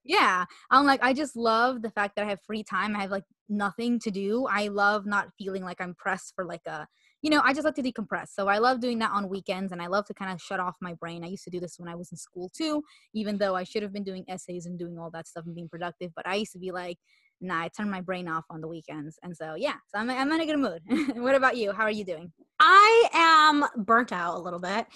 Yeah 0.08 0.46
i'm 0.72 0.86
like 0.86 1.04
i 1.04 1.14
just 1.14 1.36
love 1.36 1.82
the 1.82 1.90
fact 1.92 2.16
that 2.16 2.26
i 2.26 2.30
have 2.30 2.42
free 2.42 2.64
time 2.64 2.96
i 2.96 3.02
have 3.02 3.12
like 3.12 3.26
nothing 3.50 4.00
to 4.00 4.10
do 4.10 4.48
i 4.50 4.68
love 4.68 5.06
not 5.06 5.30
feeling 5.38 5.64
like 5.64 5.80
i'm 5.80 5.94
pressed 5.96 6.34
for 6.36 6.46
like 6.46 6.66
a 6.66 6.88
you 7.22 7.30
know 7.30 7.42
i 7.44 7.54
just 7.54 7.66
like 7.66 7.76
to 7.76 7.84
decompress 7.84 8.30
so 8.30 8.48
i 8.48 8.58
love 8.58 8.80
doing 8.80 9.00
that 9.00 9.12
on 9.12 9.30
weekends 9.30 9.72
and 9.72 9.82
i 9.82 9.88
love 9.88 10.06
to 10.06 10.14
kind 10.14 10.32
of 10.32 10.42
shut 10.42 10.60
off 10.60 10.76
my 10.82 10.94
brain 10.96 11.24
i 11.24 11.28
used 11.28 11.44
to 11.44 11.50
do 11.50 11.60
this 11.60 11.78
when 11.78 11.90
i 11.90 11.96
was 11.96 12.12
in 12.12 12.18
school 12.18 12.50
too 12.56 12.82
even 13.14 13.38
though 13.38 13.56
i 13.56 13.64
should 13.64 13.84
have 13.84 13.94
been 13.94 14.04
doing 14.04 14.26
essays 14.28 14.66
and 14.66 14.80
doing 14.80 14.98
all 14.98 15.12
that 15.12 15.28
stuff 15.28 15.46
and 15.46 15.56
being 15.56 15.70
productive 15.70 16.12
but 16.16 16.28
i 16.28 16.36
used 16.36 16.52
to 16.52 16.60
be 16.60 16.72
like 16.72 16.98
nah 17.42 17.62
i 17.62 17.68
turn 17.70 17.90
my 17.90 18.02
brain 18.02 18.28
off 18.28 18.46
on 18.50 18.62
the 18.62 18.68
weekends 18.68 19.20
and 19.24 19.36
so 19.36 19.56
yeah 19.56 19.76
so 19.88 20.00
i'm, 20.00 20.10
I'm 20.10 20.32
in 20.32 20.42
a 20.42 20.46
good 20.46 20.60
mood 20.60 20.82
what 21.16 21.36
about 21.36 21.58
you 21.58 21.72
how 21.72 21.84
are 21.84 21.92
you 21.92 22.04
doing 22.04 22.32
I 22.60 23.10
am 23.14 23.66
burnt 23.86 24.12
out 24.12 24.36
a 24.36 24.40
little 24.40 24.60
bit. 24.60 24.88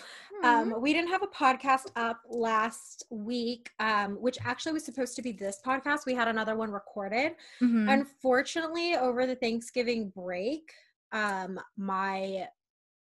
Hmm. 0.41 0.45
Um, 0.45 0.81
we 0.81 0.93
didn't 0.93 1.09
have 1.09 1.21
a 1.21 1.27
podcast 1.27 1.91
up 1.95 2.21
last 2.27 3.05
week, 3.11 3.69
um, 3.79 4.15
which 4.15 4.37
actually 4.43 4.73
was 4.73 4.83
supposed 4.83 5.15
to 5.17 5.21
be 5.21 5.31
this 5.31 5.59
podcast. 5.65 6.05
We 6.07 6.15
had 6.15 6.27
another 6.27 6.55
one 6.55 6.71
recorded. 6.71 7.33
Mhm. 7.61 7.91
Unfortunately, 7.91 8.95
over 8.95 9.27
the 9.27 9.35
Thanksgiving 9.35 10.09
break, 10.09 10.73
um, 11.11 11.59
my 11.77 12.47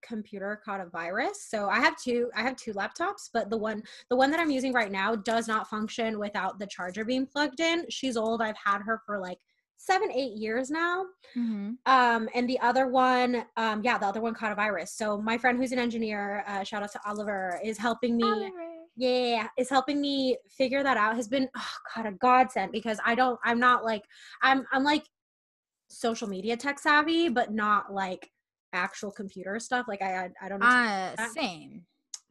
computer 0.03 0.61
caught 0.65 0.81
a 0.81 0.87
virus. 0.87 1.45
So 1.49 1.69
I 1.69 1.81
have 1.81 1.97
two 1.97 2.31
I 2.35 2.43
have 2.43 2.57
two 2.57 2.73
laptops, 2.73 3.31
but 3.33 3.51
the 3.51 3.57
one 3.57 3.83
the 4.09 4.17
one 4.17 4.31
that 4.31 4.41
I'm 4.41 4.51
using 4.51 4.73
right 4.73 4.91
now 4.91 5.15
does 5.15 5.49
not 5.49 5.69
function 5.69 6.19
without 6.19 6.59
the 6.59 6.67
charger 6.67 7.05
being 7.05 7.27
plugged 7.27 7.61
in. 7.61 7.85
She's 7.91 8.17
old. 8.17 8.43
I've 8.43 8.57
had 8.65 8.81
her 8.83 9.01
for 9.07 9.19
like 9.19 9.39
7 9.77 10.11
8 10.13 10.37
years 10.37 10.71
now. 10.71 11.07
Mhm. 11.35 11.79
Um, 11.87 12.29
and 12.35 12.49
the 12.49 12.61
other 12.61 12.87
one, 12.87 13.47
um, 13.57 13.81
yeah, 13.83 13.97
the 13.97 14.07
other 14.07 14.21
one 14.21 14.35
caught 14.35 14.53
a 14.53 14.55
virus. 14.55 14.93
So 14.93 15.17
my 15.19 15.39
friend 15.39 15.59
who's 15.59 15.73
an 15.73 15.79
engineer, 15.79 16.45
uh, 16.47 16.63
shout 16.65 16.83
out 16.83 16.93
to 16.93 17.01
Oliver, 17.07 17.59
is 17.65 17.79
helping 17.79 18.17
me. 18.17 18.25
Yeah, 18.97 19.49
is 19.57 19.71
helping 19.71 20.01
me 20.01 20.37
figure 20.51 20.83
that 20.83 20.99
out. 20.99 21.17
Has 21.17 21.29
been 21.29 21.49
oh 21.57 21.77
god 21.95 22.07
a 22.07 22.13
godsend 22.13 22.73
because 22.73 22.99
I 23.07 23.15
don't. 23.15 23.41
I'm 23.43 23.59
not 23.59 23.83
like 23.83 24.03
I'm. 24.43 24.67
I'm 24.71 24.85
like 24.85 25.05
social 25.89 26.29
media 26.29 26.57
tech 26.57 26.79
savvy, 26.79 27.29
but 27.31 27.51
not 27.53 27.93
like 27.93 28.31
actual 28.73 29.11
computer 29.11 29.59
stuff. 29.61 29.87
Like 29.89 30.03
I 30.03 30.25
I, 30.25 30.31
I 30.43 30.49
don't. 30.49 30.61
know 30.61 30.67
uh 30.67 31.17
same 31.29 31.83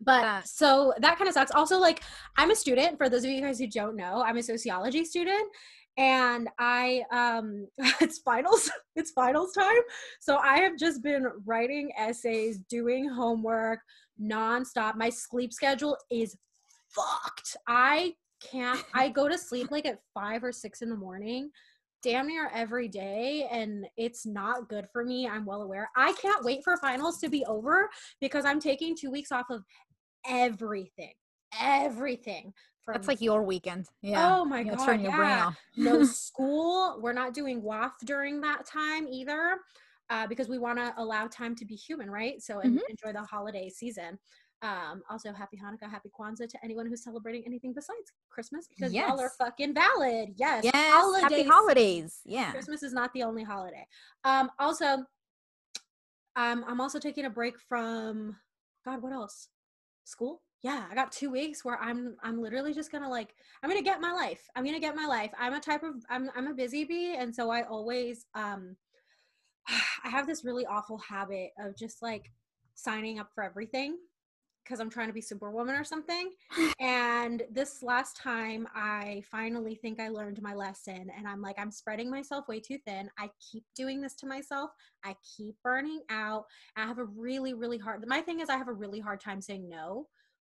but 0.01 0.21
that- 0.21 0.47
so 0.47 0.93
that 0.99 1.17
kind 1.17 1.27
of 1.27 1.33
sucks. 1.33 1.51
Also, 1.51 1.77
like 1.77 2.01
I'm 2.37 2.51
a 2.51 2.55
student. 2.55 2.97
For 2.97 3.09
those 3.09 3.23
of 3.23 3.29
you 3.31 3.41
guys 3.41 3.59
who 3.59 3.67
don't 3.67 3.95
know, 3.95 4.23
I'm 4.25 4.37
a 4.37 4.43
sociology 4.43 5.03
student, 5.03 5.51
and 5.97 6.47
I 6.57 7.03
um 7.11 7.67
it's 7.99 8.19
finals. 8.19 8.71
It's 8.95 9.11
finals 9.11 9.51
time. 9.53 9.81
So 10.21 10.37
I 10.37 10.59
have 10.59 10.77
just 10.77 11.01
been 11.03 11.27
writing 11.45 11.91
essays, 11.97 12.59
doing 12.69 13.09
homework 13.09 13.79
nonstop. 14.21 14.95
My 14.95 15.09
sleep 15.09 15.53
schedule 15.53 15.97
is 16.09 16.37
fucked. 16.89 17.57
I 17.67 18.13
can't. 18.41 18.83
I 18.93 19.09
go 19.09 19.27
to 19.27 19.37
sleep 19.37 19.69
like 19.71 19.85
at 19.85 19.99
five 20.13 20.43
or 20.43 20.51
six 20.53 20.81
in 20.81 20.89
the 20.89 20.95
morning. 20.95 21.49
Damn 22.01 22.27
near 22.27 22.49
every 22.53 22.87
day, 22.87 23.47
and 23.51 23.85
it's 23.97 24.25
not 24.25 24.69
good 24.69 24.87
for 24.93 25.03
me. 25.03 25.27
I'm 25.27 25.45
well 25.45 25.63
aware. 25.63 25.89
I 25.97 26.13
can't 26.13 26.45
wait 26.45 26.63
for 26.63 26.77
finals 26.77 27.19
to 27.19 27.29
be 27.29 27.43
over 27.45 27.89
because 28.21 28.45
I'm 28.45 28.59
taking 28.59 28.95
two 28.95 29.11
weeks 29.11 29.31
off 29.31 29.49
of 29.49 29.63
everything 30.25 31.13
everything 31.59 32.53
from 32.83 32.93
that's 32.93 33.07
like 33.07 33.21
your 33.21 33.43
weekend. 33.43 33.85
Yeah. 34.01 34.37
Oh 34.37 34.45
my 34.45 34.61
You 34.61 34.71
god 34.71 34.85
turn 34.85 35.01
your 35.01 35.15
brain 35.15 35.31
off. 35.31 35.57
No 35.75 36.03
school 36.05 36.99
we're 37.01 37.13
not 37.13 37.33
doing 37.33 37.61
WAF 37.61 37.91
during 38.05 38.41
that 38.41 38.65
time 38.65 39.07
either 39.07 39.57
uh, 40.09 40.27
because 40.27 40.49
we 40.49 40.57
want 40.57 40.79
to 40.79 40.93
allow 40.97 41.27
time 41.27 41.55
to 41.55 41.65
be 41.65 41.75
human 41.75 42.09
right? 42.09 42.41
So 42.41 42.59
and 42.59 42.79
enjoy 42.89 43.13
the 43.13 43.25
holiday 43.25 43.69
season 43.69 44.17
um 44.61 45.01
also 45.09 45.31
happy 45.31 45.57
hanukkah 45.57 45.89
happy 45.89 46.09
kwanzaa 46.09 46.47
to 46.47 46.57
anyone 46.63 46.85
who's 46.85 47.03
celebrating 47.03 47.43
anything 47.45 47.73
besides 47.73 48.11
christmas 48.29 48.67
because 48.67 48.93
y'all 48.93 49.19
are 49.19 49.31
fucking 49.37 49.73
valid 49.73 50.33
yes 50.35 50.63
yes 50.63 50.75
happy 50.75 51.43
holidays. 51.43 51.47
holidays 51.47 52.21
yeah 52.25 52.51
Christmas 52.59 52.83
is 52.83 52.93
not 52.93 53.13
the 53.13 53.23
only 53.23 53.43
holiday. 53.43 53.87
Um, 54.23 54.51
also, 54.59 55.05
um, 56.35 56.65
I'm 56.67 56.81
also 56.81 56.99
taking 56.99 57.25
a 57.25 57.29
break 57.29 57.59
from 57.59 58.35
God. 58.85 59.01
What 59.01 59.13
else? 59.13 59.49
School. 60.03 60.41
Yeah, 60.61 60.85
I 60.91 60.95
got 60.95 61.13
two 61.13 61.31
weeks 61.31 61.63
where 61.63 61.79
I'm 61.79 62.17
I'm 62.21 62.41
literally 62.41 62.73
just 62.73 62.91
gonna 62.91 63.09
like 63.09 63.33
I'm 63.63 63.69
gonna 63.69 63.81
get 63.81 64.01
my 64.01 64.11
life. 64.11 64.41
I'm 64.55 64.65
gonna 64.65 64.79
get 64.79 64.95
my 64.95 65.05
life. 65.05 65.31
I'm 65.39 65.53
a 65.53 65.59
type 65.59 65.83
of 65.83 65.95
I'm 66.09 66.29
I'm 66.35 66.47
a 66.47 66.53
busy 66.53 66.83
bee, 66.83 67.15
and 67.17 67.33
so 67.33 67.49
I 67.49 67.63
always 67.63 68.25
um 68.35 68.75
I 70.03 70.09
have 70.09 70.27
this 70.27 70.43
really 70.43 70.65
awful 70.65 70.97
habit 70.97 71.51
of 71.59 71.77
just 71.77 72.01
like 72.01 72.31
signing 72.75 73.19
up 73.19 73.29
for 73.33 73.43
everything 73.43 73.97
because 74.69 74.79
I'm 74.79 74.89
trying 74.89 75.07
to 75.07 75.13
be 75.13 75.21
superwoman 75.21 75.75
or 75.75 75.83
something. 75.83 76.31
And 76.79 77.43
this 77.51 77.83
last 77.83 78.15
time, 78.15 78.67
I 78.73 79.23
finally 79.29 79.75
think 79.75 79.99
I 79.99 80.07
learned 80.09 80.41
my 80.41 80.53
lesson. 80.53 81.11
And 81.17 81.27
I'm 81.27 81.41
like, 81.41 81.57
I'm 81.59 81.71
spreading 81.71 82.09
myself 82.09 82.47
way 82.47 82.59
too 82.59 82.77
thin. 82.85 83.09
I 83.17 83.29
keep 83.51 83.65
doing 83.75 84.01
this 84.01 84.15
to 84.15 84.27
myself. 84.27 84.71
I 85.03 85.15
keep 85.35 85.55
burning 85.63 86.01
out. 86.09 86.45
I 86.77 86.85
have 86.85 86.99
a 86.99 87.03
really, 87.03 87.53
really 87.53 87.77
hard. 87.77 88.05
My 88.07 88.21
thing 88.21 88.39
is, 88.39 88.49
I 88.49 88.57
have 88.57 88.69
a 88.69 88.73
really 88.73 88.99
hard 88.99 89.19
time 89.19 89.41
saying 89.41 89.67
no. 89.67 90.07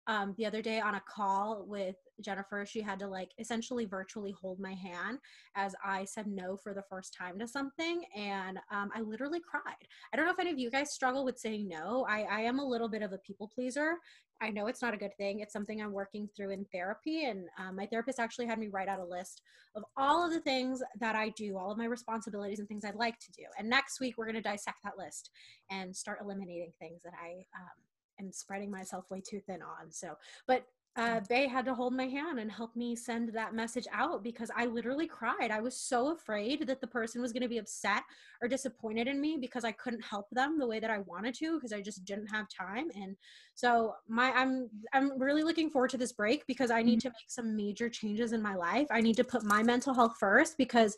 Um, 0.10 0.34
the 0.40 0.46
other 0.48 0.64
day 0.64 0.80
on 0.80 0.96
a 0.96 1.02
call 1.08 1.66
with 1.68 1.96
Jennifer, 2.20 2.66
she 2.66 2.82
had 2.82 2.98
to 2.98 3.08
like 3.08 3.30
essentially 3.38 3.86
virtually 3.86 4.32
hold 4.32 4.60
my 4.60 4.74
hand 4.74 5.20
as 5.56 5.76
I 5.86 6.04
said 6.06 6.26
no 6.26 6.58
for 6.58 6.74
the 6.74 6.82
first 6.90 7.16
time 7.16 7.38
to 7.38 7.48
something. 7.48 8.02
And 8.16 8.58
um, 8.72 8.90
I 8.96 9.02
literally 9.02 9.40
cried. 9.40 9.76
I 10.12 10.18
don't 10.18 10.26
know 10.26 10.32
if 10.32 10.40
any 10.40 10.50
of 10.50 10.58
you 10.58 10.72
guys 10.72 10.88
struggle 10.94 11.24
with 11.24 11.38
saying 11.38 11.68
no. 11.68 12.08
I, 12.10 12.24
I 12.24 12.40
am 12.42 12.58
a 12.58 12.68
little 12.68 12.90
bit 12.90 13.04
of 13.04 13.14
a 13.14 13.20
people 13.20 13.52
pleaser. 13.54 13.98
I 14.42 14.50
know 14.50 14.66
it's 14.66 14.82
not 14.82 14.96
a 14.96 14.98
good 14.98 15.16
thing. 15.18 15.42
It's 15.42 15.54
something 15.54 15.80
I'm 15.80 15.92
working 15.92 16.28
through 16.36 16.52
in 16.52 16.66
therapy. 16.74 17.26
And 17.26 17.46
um, 17.60 17.76
my 17.76 17.86
therapist 17.86 18.20
actually 18.20 18.48
had 18.48 18.58
me 18.58 18.68
write 18.68 18.88
out 18.88 19.00
a 19.00 19.06
list 19.06 19.44
of 19.76 19.84
all 19.96 20.26
of 20.26 20.34
the 20.34 20.40
things 20.40 20.82
that 21.00 21.16
I 21.16 21.30
do, 21.30 21.56
all 21.56 21.72
of 21.72 21.78
my 21.78 21.86
responsibilities 21.86 22.58
and 22.58 22.68
things 22.68 22.84
I'd 22.84 22.96
like 22.96 23.20
to 23.20 23.32
do. 23.38 23.44
And 23.60 23.70
next 23.70 24.00
week, 24.00 24.16
we're 24.18 24.26
going 24.26 24.36
to 24.36 24.42
dissect 24.42 24.78
that 24.86 24.98
list 24.98 25.30
and 25.70 25.96
start 25.96 26.18
eliminating 26.20 26.72
things 26.80 27.02
that 27.04 27.14
I 27.14 27.46
um, 27.56 27.78
am 28.20 28.32
spreading 28.32 28.72
myself 28.72 29.10
way 29.10 29.22
too 29.22 29.40
thin 29.40 29.62
on. 29.62 29.92
So, 29.92 30.18
but 30.48 30.66
uh, 30.96 31.22
Bay 31.30 31.48
had 31.48 31.66
to 31.66 31.74
hold 31.74 31.94
my 31.94 32.08
hand 32.08 32.40
and 32.40 32.52
help 32.52 32.76
me 32.76 32.96
send 32.96 33.30
that 33.30 33.54
message 33.54 33.88
out 33.94 34.22
because 34.22 34.52
I 34.54 34.66
literally 34.66 35.08
cried. 35.08 35.50
I 35.50 35.62
was 35.62 35.78
so 35.78 36.12
afraid 36.12 36.68
that 36.68 36.82
the 36.82 36.88
person 36.88 37.22
was 37.22 37.32
going 37.32 37.44
to 37.44 37.48
be 37.48 37.60
upset 37.60 38.04
or 38.42 38.50
disappointed 38.50 39.08
in 39.08 39.22
me 39.22 39.38
because 39.40 39.64
I 39.64 39.72
couldn't 39.72 40.04
help 40.04 40.30
them 40.32 40.60
the 40.60 40.68
way 40.68 40.80
that 40.80 40.90
I 40.90 40.98
wanted 41.00 41.36
to 41.36 41.56
because 41.56 41.72
I 41.72 41.82
just 41.82 42.04
didn't 42.04 42.28
have 42.28 42.48
time. 42.50 42.90
And 42.96 43.16
so 43.56 43.94
my 44.10 44.32
I'm 44.32 44.70
I'm 44.92 45.18
really 45.18 45.44
looking 45.44 45.70
forward 45.70 45.92
to 45.92 45.98
this 45.98 46.12
break 46.12 46.46
because 46.48 46.72
I 46.72 46.82
need 46.82 47.00
to 47.02 47.10
make 47.10 47.30
some 47.30 47.56
major 47.56 47.88
changes 47.88 48.34
in 48.34 48.42
my 48.42 48.56
life. 48.56 48.88
I 48.92 49.00
need 49.00 49.16
to 49.18 49.24
put 49.24 49.44
my 49.44 49.64
mental 49.64 49.94
health 49.94 50.16
first 50.20 50.58
because 50.58 50.98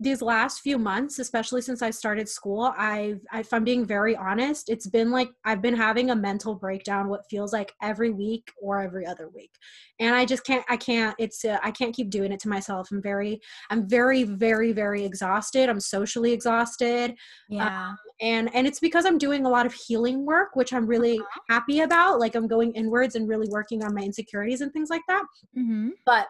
these 0.00 0.22
last 0.22 0.60
few 0.60 0.78
months, 0.78 1.18
especially 1.18 1.62
since 1.62 1.82
I 1.82 1.90
started 1.90 2.28
school, 2.28 2.72
I've, 2.76 3.20
if 3.34 3.52
I'm 3.52 3.64
being 3.64 3.84
very 3.84 4.16
honest, 4.16 4.68
it's 4.68 4.86
been 4.86 5.10
like 5.10 5.30
I've 5.44 5.62
been 5.62 5.76
having 5.76 6.10
a 6.10 6.16
mental 6.16 6.54
breakdown. 6.54 7.08
What 7.08 7.28
feels 7.30 7.52
like 7.52 7.72
every 7.82 8.10
week 8.10 8.50
or 8.60 8.80
every 8.80 9.06
other 9.06 9.28
week, 9.28 9.50
and 9.98 10.14
I 10.14 10.24
just 10.24 10.44
can't. 10.44 10.64
I 10.68 10.76
can't. 10.76 11.14
It's. 11.18 11.44
Uh, 11.44 11.58
I 11.62 11.70
can't 11.70 11.94
keep 11.94 12.10
doing 12.10 12.32
it 12.32 12.40
to 12.40 12.48
myself. 12.48 12.88
I'm 12.90 13.02
very. 13.02 13.40
I'm 13.70 13.88
very, 13.88 14.24
very, 14.24 14.72
very 14.72 15.04
exhausted. 15.04 15.68
I'm 15.68 15.80
socially 15.80 16.32
exhausted, 16.32 17.14
yeah 17.48 17.94
and 18.20 18.52
and 18.52 18.66
it's 18.66 18.80
because 18.80 19.06
I'm 19.06 19.16
doing 19.16 19.46
a 19.46 19.48
lot 19.48 19.64
of 19.64 19.72
healing 19.72 20.26
work, 20.26 20.56
which 20.56 20.72
I'm 20.72 20.86
really 20.86 21.20
happy 21.48 21.80
about. 21.80 22.18
Like 22.18 22.34
I'm 22.34 22.48
going 22.48 22.72
inwards 22.72 23.14
and 23.14 23.28
really 23.28 23.46
working 23.48 23.84
on 23.84 23.94
my 23.94 24.02
insecurities 24.02 24.60
and 24.60 24.72
things 24.72 24.90
like 24.90 25.02
that 25.08 25.22
mm-hmm. 25.56 25.90
but 26.04 26.26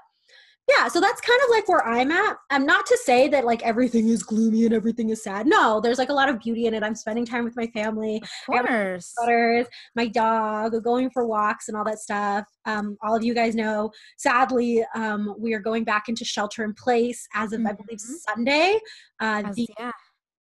yeah 0.68 0.86
so 0.88 1.00
that's 1.00 1.20
kind 1.20 1.40
of 1.44 1.50
like 1.50 1.68
where 1.68 1.86
i'm 1.86 2.10
at 2.10 2.36
i'm 2.50 2.66
not 2.66 2.84
to 2.86 2.96
say 3.04 3.28
that 3.28 3.44
like 3.44 3.62
everything 3.62 4.08
is 4.08 4.22
gloomy 4.22 4.64
and 4.64 4.74
everything 4.74 5.10
is 5.10 5.22
sad 5.22 5.46
no 5.46 5.80
there's 5.80 5.98
like 5.98 6.10
a 6.10 6.12
lot 6.12 6.28
of 6.28 6.38
beauty 6.40 6.66
in 6.66 6.74
it 6.74 6.82
i'm 6.82 6.94
spending 6.94 7.24
time 7.24 7.44
with 7.44 7.56
my 7.56 7.66
family 7.68 8.22
Of 8.48 8.64
course. 8.66 9.14
butters 9.18 9.66
my 9.96 10.06
dog 10.06 10.72
going 10.84 11.10
for 11.10 11.26
walks 11.26 11.68
and 11.68 11.76
all 11.76 11.84
that 11.84 11.98
stuff 11.98 12.44
um, 12.66 12.96
all 13.02 13.16
of 13.16 13.24
you 13.24 13.34
guys 13.34 13.54
know 13.54 13.90
sadly 14.18 14.84
um, 14.94 15.34
we 15.38 15.54
are 15.54 15.60
going 15.60 15.84
back 15.84 16.08
into 16.08 16.24
shelter 16.24 16.64
in 16.64 16.74
place 16.74 17.26
as 17.34 17.52
of 17.52 17.60
i 17.66 17.72
believe 17.72 17.98
Mhm. 17.98 18.16
sunday 18.28 18.78
uh, 19.20 19.42
As- 19.46 19.56
the, 19.56 19.68
yeah. 19.78 19.90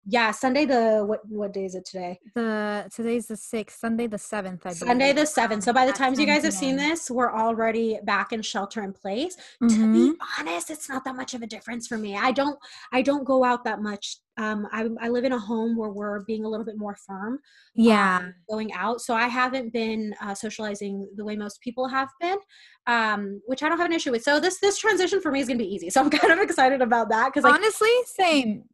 Yeah 0.08 0.30
sunday 0.30 0.64
the 0.64 1.04
what 1.04 1.20
what 1.28 1.52
day 1.52 1.64
is 1.64 1.74
it 1.74 1.84
today? 1.84 2.18
The 2.34 2.88
today's 2.94 3.26
the 3.26 3.36
sixth, 3.36 3.78
Sunday 3.80 4.06
the 4.06 4.18
seventh. 4.18 4.64
I 4.66 4.72
sunday 4.72 5.12
the 5.12 5.22
7th 5.22 5.62
so 5.64 5.72
by 5.72 5.84
the 5.86 5.92
time 5.92 6.14
you 6.18 6.26
guys 6.26 6.44
have 6.44 6.52
seen 6.54 6.76
this 6.76 7.10
we're 7.10 7.32
already 7.32 7.98
back 8.04 8.32
in 8.32 8.42
shelter 8.42 8.82
in 8.82 8.92
place. 8.92 9.36
To 9.60 9.66
Mhm. 9.66 9.92
be 9.92 10.18
honest 10.38 10.70
it's 10.70 10.88
not 10.88 11.04
that 11.04 11.16
much 11.16 11.34
of 11.34 11.42
a 11.42 11.46
difference 11.46 11.86
for 11.88 11.98
me. 11.98 12.16
I 12.16 12.30
don't 12.32 12.58
i 12.92 13.02
don't 13.02 13.24
go 13.24 13.42
out 13.44 13.64
that 13.64 13.80
much. 13.82 14.18
Um, 14.38 14.68
I, 14.70 14.86
I 15.00 15.08
live 15.08 15.24
in 15.24 15.32
a 15.32 15.38
home 15.38 15.76
where 15.78 15.88
we're 15.88 16.22
being 16.24 16.44
a 16.44 16.48
little 16.48 16.66
bit 16.66 16.76
more 16.76 16.94
firm 17.06 17.38
Yeah. 17.74 18.18
um, 18.18 18.34
going 18.50 18.72
out. 18.74 19.00
So 19.00 19.14
i 19.14 19.26
haven't 19.28 19.72
been 19.72 20.14
uh, 20.20 20.34
socializing 20.34 21.08
the 21.16 21.24
way 21.24 21.36
most 21.36 21.60
people 21.60 21.88
have 21.88 22.10
been 22.20 22.38
um, 22.86 23.40
which 23.46 23.62
i 23.62 23.68
don't 23.68 23.78
have 23.78 23.90
an 23.90 23.96
issue 23.96 24.12
with. 24.12 24.22
So 24.22 24.38
this 24.38 24.60
this 24.60 24.78
transition 24.78 25.20
for 25.20 25.30
me 25.32 25.40
is 25.40 25.48
going 25.48 25.58
to 25.58 25.64
be 25.64 25.74
easy. 25.74 25.90
So 25.90 26.00
i'm 26.02 26.10
kind 26.20 26.32
of 26.32 26.38
excited 26.38 26.80
about 26.82 27.08
that 27.08 27.26
because 27.32 27.44
like 27.44 27.54
honestly 27.54 27.90
same 28.04 28.64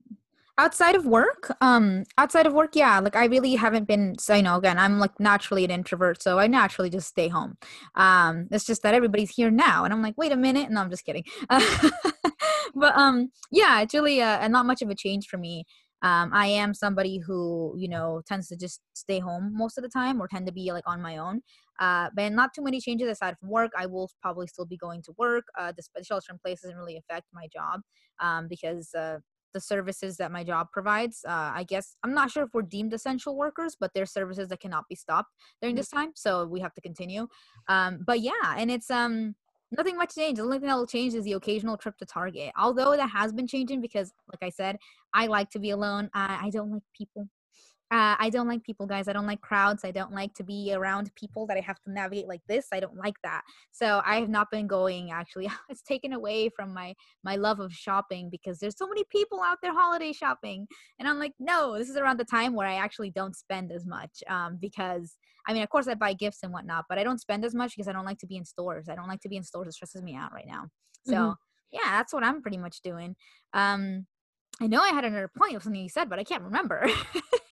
outside 0.62 0.94
of 0.94 1.04
work 1.04 1.54
um 1.60 2.04
outside 2.18 2.46
of 2.46 2.52
work 2.52 2.76
yeah 2.76 3.00
like 3.00 3.16
i 3.16 3.24
really 3.24 3.56
haven't 3.56 3.88
been 3.88 4.16
so 4.16 4.32
you 4.32 4.42
know 4.42 4.56
again 4.56 4.78
i'm 4.78 5.00
like 5.00 5.18
naturally 5.18 5.64
an 5.64 5.72
introvert 5.72 6.22
so 6.22 6.38
i 6.38 6.46
naturally 6.46 6.88
just 6.88 7.08
stay 7.08 7.26
home. 7.28 7.56
Um 7.96 8.46
it's 8.52 8.64
just 8.64 8.82
that 8.84 8.94
everybody's 8.94 9.30
here 9.38 9.50
now 9.50 9.84
and 9.84 9.92
i'm 9.92 10.02
like 10.02 10.16
wait 10.16 10.30
a 10.30 10.36
minute. 10.36 10.70
No 10.70 10.80
i'm 10.80 10.90
just 10.90 11.04
kidding. 11.04 11.24
But 12.74 12.96
um 12.96 13.30
yeah 13.50 13.80
it's 13.82 13.92
really 13.92 14.22
uh, 14.22 14.48
not 14.48 14.64
much 14.66 14.80
of 14.82 14.88
a 14.90 14.94
change 14.94 15.26
for 15.26 15.36
me. 15.46 15.64
Um 16.02 16.30
i 16.32 16.46
am 16.46 16.74
somebody 16.74 17.18
who 17.26 17.40
you 17.82 17.88
know 17.88 18.22
tends 18.28 18.46
to 18.48 18.56
just 18.56 18.80
stay 18.94 19.18
home 19.18 19.44
most 19.62 19.76
of 19.78 19.82
the 19.82 19.90
time 20.00 20.20
or 20.22 20.28
tend 20.28 20.46
to 20.46 20.52
be 20.52 20.70
like 20.76 20.86
on 20.86 21.02
my 21.02 21.16
own. 21.16 21.40
Uh 21.80 22.06
but 22.16 22.32
not 22.32 22.54
too 22.54 22.62
many 22.68 22.80
changes 22.86 23.08
aside 23.14 23.34
from 23.40 23.50
work. 23.58 23.72
I 23.82 23.86
will 23.86 24.08
probably 24.24 24.46
still 24.46 24.68
be 24.74 24.76
going 24.86 25.02
to 25.06 25.12
work 25.18 25.44
uh 25.58 25.72
the 25.76 26.04
shelter 26.04 26.32
in 26.32 26.38
place 26.38 26.60
doesn't 26.62 26.78
really 26.82 26.98
affect 27.02 27.26
my 27.40 27.46
job 27.58 27.80
um 28.20 28.46
because 28.54 28.94
uh 28.94 29.18
the 29.52 29.60
services 29.60 30.16
that 30.16 30.32
my 30.32 30.44
job 30.44 30.68
provides. 30.72 31.24
Uh, 31.26 31.52
I 31.54 31.64
guess 31.64 31.96
I'm 32.02 32.14
not 32.14 32.30
sure 32.30 32.44
if 32.44 32.50
we're 32.54 32.62
deemed 32.62 32.92
essential 32.92 33.36
workers, 33.36 33.76
but 33.78 33.90
there's 33.94 34.12
services 34.12 34.48
that 34.48 34.60
cannot 34.60 34.84
be 34.88 34.94
stopped 34.94 35.30
during 35.60 35.76
this 35.76 35.88
time, 35.88 36.12
so 36.14 36.46
we 36.46 36.60
have 36.60 36.74
to 36.74 36.80
continue. 36.80 37.28
Um, 37.68 38.00
but 38.06 38.20
yeah, 38.20 38.56
and 38.56 38.70
it's 38.70 38.90
um 38.90 39.34
nothing 39.72 39.96
much 39.96 40.14
changed. 40.14 40.38
The 40.38 40.44
only 40.44 40.58
thing 40.58 40.68
that 40.68 40.76
will 40.76 40.86
change 40.86 41.14
is 41.14 41.24
the 41.24 41.32
occasional 41.32 41.76
trip 41.76 41.96
to 41.98 42.06
Target. 42.06 42.52
Although 42.58 42.96
that 42.96 43.08
has 43.10 43.32
been 43.32 43.46
changing 43.46 43.80
because, 43.80 44.12
like 44.28 44.46
I 44.46 44.50
said, 44.50 44.76
I 45.14 45.26
like 45.26 45.50
to 45.50 45.58
be 45.58 45.70
alone. 45.70 46.10
I, 46.14 46.40
I 46.44 46.50
don't 46.50 46.70
like 46.70 46.82
people. 46.96 47.28
Uh, 47.92 48.16
I 48.18 48.30
don't 48.30 48.48
like 48.48 48.62
people, 48.64 48.86
guys. 48.86 49.06
I 49.06 49.12
don't 49.12 49.26
like 49.26 49.42
crowds. 49.42 49.84
I 49.84 49.90
don't 49.90 50.12
like 50.12 50.32
to 50.34 50.42
be 50.42 50.72
around 50.74 51.14
people 51.14 51.46
that 51.48 51.58
I 51.58 51.60
have 51.60 51.78
to 51.82 51.92
navigate 51.92 52.26
like 52.26 52.40
this. 52.48 52.68
I 52.72 52.80
don't 52.80 52.96
like 52.96 53.16
that. 53.22 53.42
So 53.70 54.00
I 54.04 54.16
have 54.16 54.30
not 54.30 54.50
been 54.50 54.66
going. 54.66 55.10
Actually, 55.10 55.50
it's 55.68 55.82
taken 55.82 56.12
away 56.14 56.48
from 56.48 56.72
my 56.72 56.94
my 57.22 57.36
love 57.36 57.60
of 57.60 57.72
shopping 57.72 58.30
because 58.30 58.58
there's 58.58 58.76
so 58.78 58.88
many 58.88 59.04
people 59.10 59.40
out 59.42 59.58
there 59.62 59.72
holiday 59.74 60.12
shopping 60.12 60.66
and 60.98 61.08
i'm 61.08 61.18
like 61.18 61.32
no 61.38 61.76
this 61.78 61.88
is 61.88 61.96
around 61.96 62.18
the 62.18 62.24
time 62.24 62.54
where 62.54 62.66
i 62.66 62.74
actually 62.74 63.10
don't 63.10 63.36
spend 63.36 63.70
as 63.72 63.86
much 63.86 64.22
um, 64.28 64.58
because 64.60 65.16
i 65.46 65.52
mean 65.52 65.62
of 65.62 65.68
course 65.68 65.88
i 65.88 65.94
buy 65.94 66.12
gifts 66.12 66.38
and 66.42 66.52
whatnot 66.52 66.84
but 66.88 66.98
i 66.98 67.04
don't 67.04 67.20
spend 67.20 67.44
as 67.44 67.54
much 67.54 67.72
because 67.76 67.88
i 67.88 67.92
don't 67.92 68.04
like 68.04 68.18
to 68.18 68.26
be 68.26 68.36
in 68.36 68.44
stores 68.44 68.88
i 68.88 68.94
don't 68.94 69.08
like 69.08 69.20
to 69.20 69.28
be 69.28 69.36
in 69.36 69.42
stores 69.44 69.68
it 69.68 69.72
stresses 69.74 70.02
me 70.02 70.14
out 70.16 70.32
right 70.32 70.46
now 70.46 70.66
so 71.06 71.14
Mhm. 71.14 71.36
yeah 71.70 71.80
that's 71.98 72.12
what 72.12 72.24
i'm 72.24 72.42
pretty 72.42 72.58
much 72.58 72.80
doing 72.82 73.14
um 73.54 74.06
i 74.60 74.66
know 74.66 74.80
i 74.80 74.88
had 74.88 75.04
another 75.04 75.30
point 75.36 75.56
of 75.56 75.62
something 75.62 75.82
you 75.82 75.88
said 75.88 76.08
but 76.08 76.18
i 76.18 76.24
can't 76.24 76.42
remember 76.42 76.86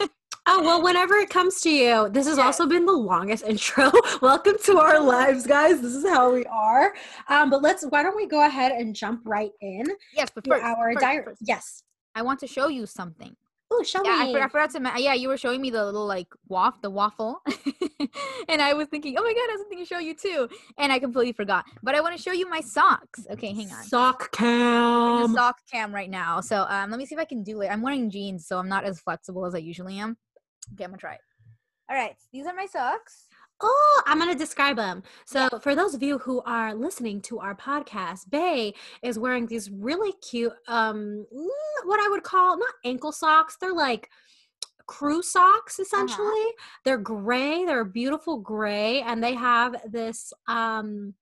Oh, 0.53 0.61
well, 0.65 0.83
whenever 0.83 1.15
it 1.15 1.31
comes 1.31 1.61
to 1.61 1.71
you, 1.71 2.09
this 2.09 2.27
has 2.27 2.37
Yes. 2.37 2.45
also 2.45 2.67
been 2.67 2.85
the 2.85 2.93
longest 2.93 3.45
intro. 3.47 3.93
Welcome 4.21 4.57
to 4.65 4.79
our 4.79 4.99
lives, 5.01 5.47
guys. 5.47 5.81
This 5.81 5.95
is 5.95 6.05
how 6.09 6.33
we 6.33 6.45
are. 6.47 6.93
Um, 7.29 7.51
but 7.51 7.63
let's, 7.63 7.85
why 7.85 8.03
don't 8.03 8.17
we 8.17 8.27
go 8.27 8.45
ahead 8.45 8.73
and 8.73 8.93
jump 8.95 9.21
right 9.25 9.53
in 9.61 9.85
yes 10.13 10.29
but 10.35 10.45
first, 10.47 10.65
our 10.65 10.93
first, 10.93 11.01
diary? 11.05 11.25
first, 11.25 11.43
Yes. 11.47 11.85
i 12.17 12.23
want 12.23 12.41
to 12.41 12.49
show 12.49 12.67
you 12.67 12.85
something 12.85 13.37
Oh, 13.73 13.85
show 13.85 14.03
yeah, 14.05 14.17
I, 14.23 14.27
me. 14.27 14.33
for- 14.33 14.43
I 14.43 14.49
forgot 14.49 14.71
to. 14.71 14.81
ma- 14.81 14.97
Yeah, 14.97 15.15
you 15.15 15.29
were 15.29 15.37
showing 15.37 15.61
me 15.61 15.71
the 15.71 15.85
little 15.85 16.05
like 16.05 16.27
waff, 16.49 16.83
the 16.83 16.91
waffle, 16.91 17.41
and 18.49 18.61
I 18.61 18.73
was 18.73 18.89
thinking, 18.89 19.15
oh 19.17 19.23
my 19.23 19.33
god, 19.33 19.49
I 19.49 19.53
was 19.53 19.61
thinking 19.69 19.87
to 19.87 19.89
show 19.89 20.01
you 20.01 20.13
too, 20.13 20.49
and 20.79 20.91
I 20.93 20.99
completely 20.99 21.33
forgot. 21.33 21.65
But 21.81 21.95
I 21.95 22.01
want 22.01 22.17
to 22.17 22.21
show 22.21 22.33
you 22.33 22.51
my 22.51 22.61
socks. 22.61 23.29
Okay, 23.31 23.55
hang 23.55 23.71
on. 23.71 23.85
Sock 23.85 24.33
cam. 24.33 25.33
sock 25.35 25.59
cam 25.71 25.95
right 25.95 26.11
now. 26.11 26.41
So 26.41 26.67
um, 26.69 26.91
let 26.91 26.99
me 26.99 27.07
see 27.07 27.15
if 27.15 27.21
I 27.21 27.25
can 27.25 27.45
do 27.45 27.61
it. 27.61 27.69
I'm 27.69 27.81
wearing 27.81 28.11
jeans, 28.11 28.45
so 28.49 28.59
I'm 28.59 28.69
not 28.69 28.83
as 28.83 28.99
flexible 28.99 29.47
as 29.47 29.55
I 29.55 29.59
usually 29.59 30.01
am. 30.01 30.17
Okay, 30.75 30.85
I'm 30.85 30.91
gonna 30.91 30.99
try 30.99 31.15
it. 31.15 31.21
All 31.91 31.97
right, 31.97 32.17
these 32.33 32.47
are 32.47 32.55
my 32.55 32.67
socks. 32.67 33.27
Oh, 33.63 34.03
I'm 34.07 34.19
going 34.19 34.33
to 34.33 34.39
describe 34.39 34.77
them. 34.77 35.03
So, 35.27 35.49
for 35.61 35.75
those 35.75 35.93
of 35.93 36.03
you 36.03 36.19
who 36.19 36.41
are 36.43 36.75
listening 36.75 37.21
to 37.23 37.41
our 37.41 37.55
podcast, 37.55 38.31
Bay 38.31 38.75
is 39.03 39.19
wearing 39.19 39.47
these 39.47 39.71
really 39.71 40.13
cute, 40.27 40.53
um, 40.67 41.27
what 41.85 42.01
I 42.01 42.09
would 42.09 42.23
call 42.23 42.57
not 42.57 42.75
ankle 42.85 43.13
socks. 43.13 43.57
They're 43.61 43.75
like 43.75 44.09
crew 44.87 45.23
socks, 45.23 45.79
essentially. 45.79 46.47
They're 46.85 46.97
gray. 46.97 47.65
They're 47.65 47.81
a 47.81 47.87
beautiful 47.87 48.39
gray, 48.39 49.03
and 49.03 49.23
they 49.23 49.35
have 49.35 49.77
this, 49.91 50.33
um, 50.49 51.15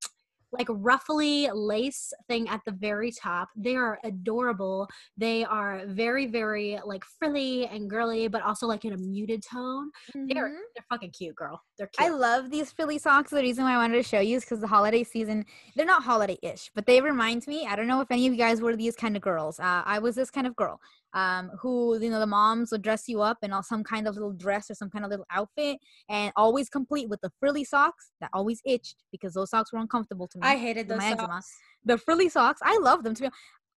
like 0.53 0.67
ruffly 0.71 1.49
lace 1.53 2.13
thing 2.29 2.49
at 2.49 2.61
the 2.65 2.73
very 2.73 3.11
top. 3.13 3.49
They 3.57 3.77
are 3.77 3.99
adorable. 4.05 4.89
They 5.17 5.45
are 5.45 5.83
very, 5.87 6.27
very 6.27 6.79
like 6.85 7.05
frilly 7.19 7.67
and 7.67 7.89
girly, 7.89 8.29
but 8.29 8.43
also 8.43 8.67
like 8.67 8.85
in 8.85 8.93
a 8.93 8.97
muted 8.97 9.43
tone. 9.43 9.91
They're 10.15 10.49
Mhm. 10.49 10.59
they're 10.75 10.85
fucking 10.89 11.11
cute, 11.11 11.37
girl. 11.37 11.63
They're 11.77 11.89
cute. 11.89 12.11
I 12.11 12.13
love 12.13 12.51
these 12.51 12.73
frilly 12.73 12.99
socks. 12.99 13.31
The 13.31 13.43
reason 13.43 13.65
why 13.65 13.75
I 13.75 13.77
wanted 13.77 13.97
to 13.97 14.03
show 14.03 14.21
you 14.21 14.37
is 14.37 14.45
because 14.45 14.61
the 14.61 14.67
holiday 14.67 15.05
season, 15.05 15.45
they're 15.77 15.87
not 15.87 16.03
holiday 16.03 16.39
ish, 16.43 16.71
but 16.75 16.87
they 16.87 17.01
remind 17.01 17.47
me. 17.47 17.67
I 17.67 17.77
don't 17.77 17.87
know 17.87 18.01
if 18.01 18.11
any 18.11 18.27
of 18.27 18.33
you 18.33 18.39
guys 18.39 18.61
were 18.61 18.77
these 18.77 18.97
kind 18.97 19.17
of 19.17 19.23
girls. 19.23 19.61
Uh, 19.61 19.83
I 19.85 19.99
was 19.99 20.15
this 20.15 20.31
kind 20.31 20.47
of 20.47 20.57
girl 20.57 20.81
um, 21.15 21.51
who, 21.61 21.99
you 22.01 22.11
know, 22.11 22.21
the 22.21 22.27
moms 22.27 22.71
would 22.73 22.83
dress 22.83 23.05
you 23.09 23.21
up 23.23 23.39
in 23.43 23.53
all 23.53 23.63
some 23.63 23.83
kind 23.83 24.07
of 24.07 24.15
little 24.15 24.33
dress 24.33 24.71
or 24.71 24.75
some 24.75 24.91
kind 24.91 25.05
of 25.05 25.11
little 25.11 25.27
outfit 25.31 25.79
and 26.09 26.33
always 26.37 26.69
complete 26.69 27.09
with 27.09 27.21
the 27.23 27.31
frilly 27.41 27.65
socks 27.65 28.11
that 28.21 28.31
always 28.33 28.61
itched 28.65 28.97
because 29.11 29.35
those 29.35 29.51
socks 29.51 29.73
were 29.73 29.79
uncomfortable 29.79 30.29
to 30.29 30.39
me. 30.39 30.47
I 30.47 30.57
hated 30.57 30.89
those 30.89 30.99
my 30.99 31.09
eczema. 31.09 31.29
socks. 31.35 31.57
The 31.85 31.99
frilly 31.99 32.29
socks, 32.29 32.61
I 32.63 32.79
love 32.79 33.05
them 33.05 33.15
to 33.15 33.23
be 33.25 33.29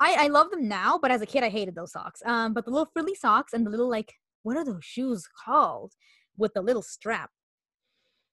I, 0.04 0.26
I 0.26 0.28
love 0.30 0.50
them 0.50 0.68
now, 0.68 0.98
but 1.00 1.12
as 1.12 1.22
a 1.22 1.28
kid, 1.28 1.44
I 1.44 1.50
hated 1.50 1.76
those 1.76 1.92
socks. 1.92 2.24
Um, 2.26 2.54
but 2.56 2.66
the 2.66 2.72
little 2.72 2.90
frilly 2.92 3.14
socks 3.14 3.54
and 3.54 3.64
the 3.64 3.70
little, 3.70 3.88
like, 3.88 4.12
what 4.42 4.58
are 4.58 4.66
those 4.66 4.84
shoes 4.84 5.28
called? 5.46 5.94
With 6.38 6.56
the 6.56 6.62
little 6.64 6.82
strap. 6.82 7.30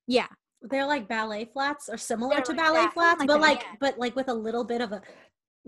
Yeah, 0.06 0.28
They're 0.62 0.86
like 0.86 1.06
ballet 1.08 1.44
flats 1.52 1.90
or 1.90 1.98
similar 1.98 2.36
They're 2.36 2.44
to 2.44 2.52
like 2.52 2.60
ballet 2.60 2.80
that, 2.80 2.94
flats, 2.94 3.20
like 3.20 3.28
but 3.28 3.40
like 3.40 3.60
yeah. 3.62 3.74
but 3.80 3.98
like 3.98 4.16
with 4.16 4.28
a 4.28 4.34
little 4.34 4.64
bit 4.64 4.80
of 4.80 4.92
a 4.92 5.02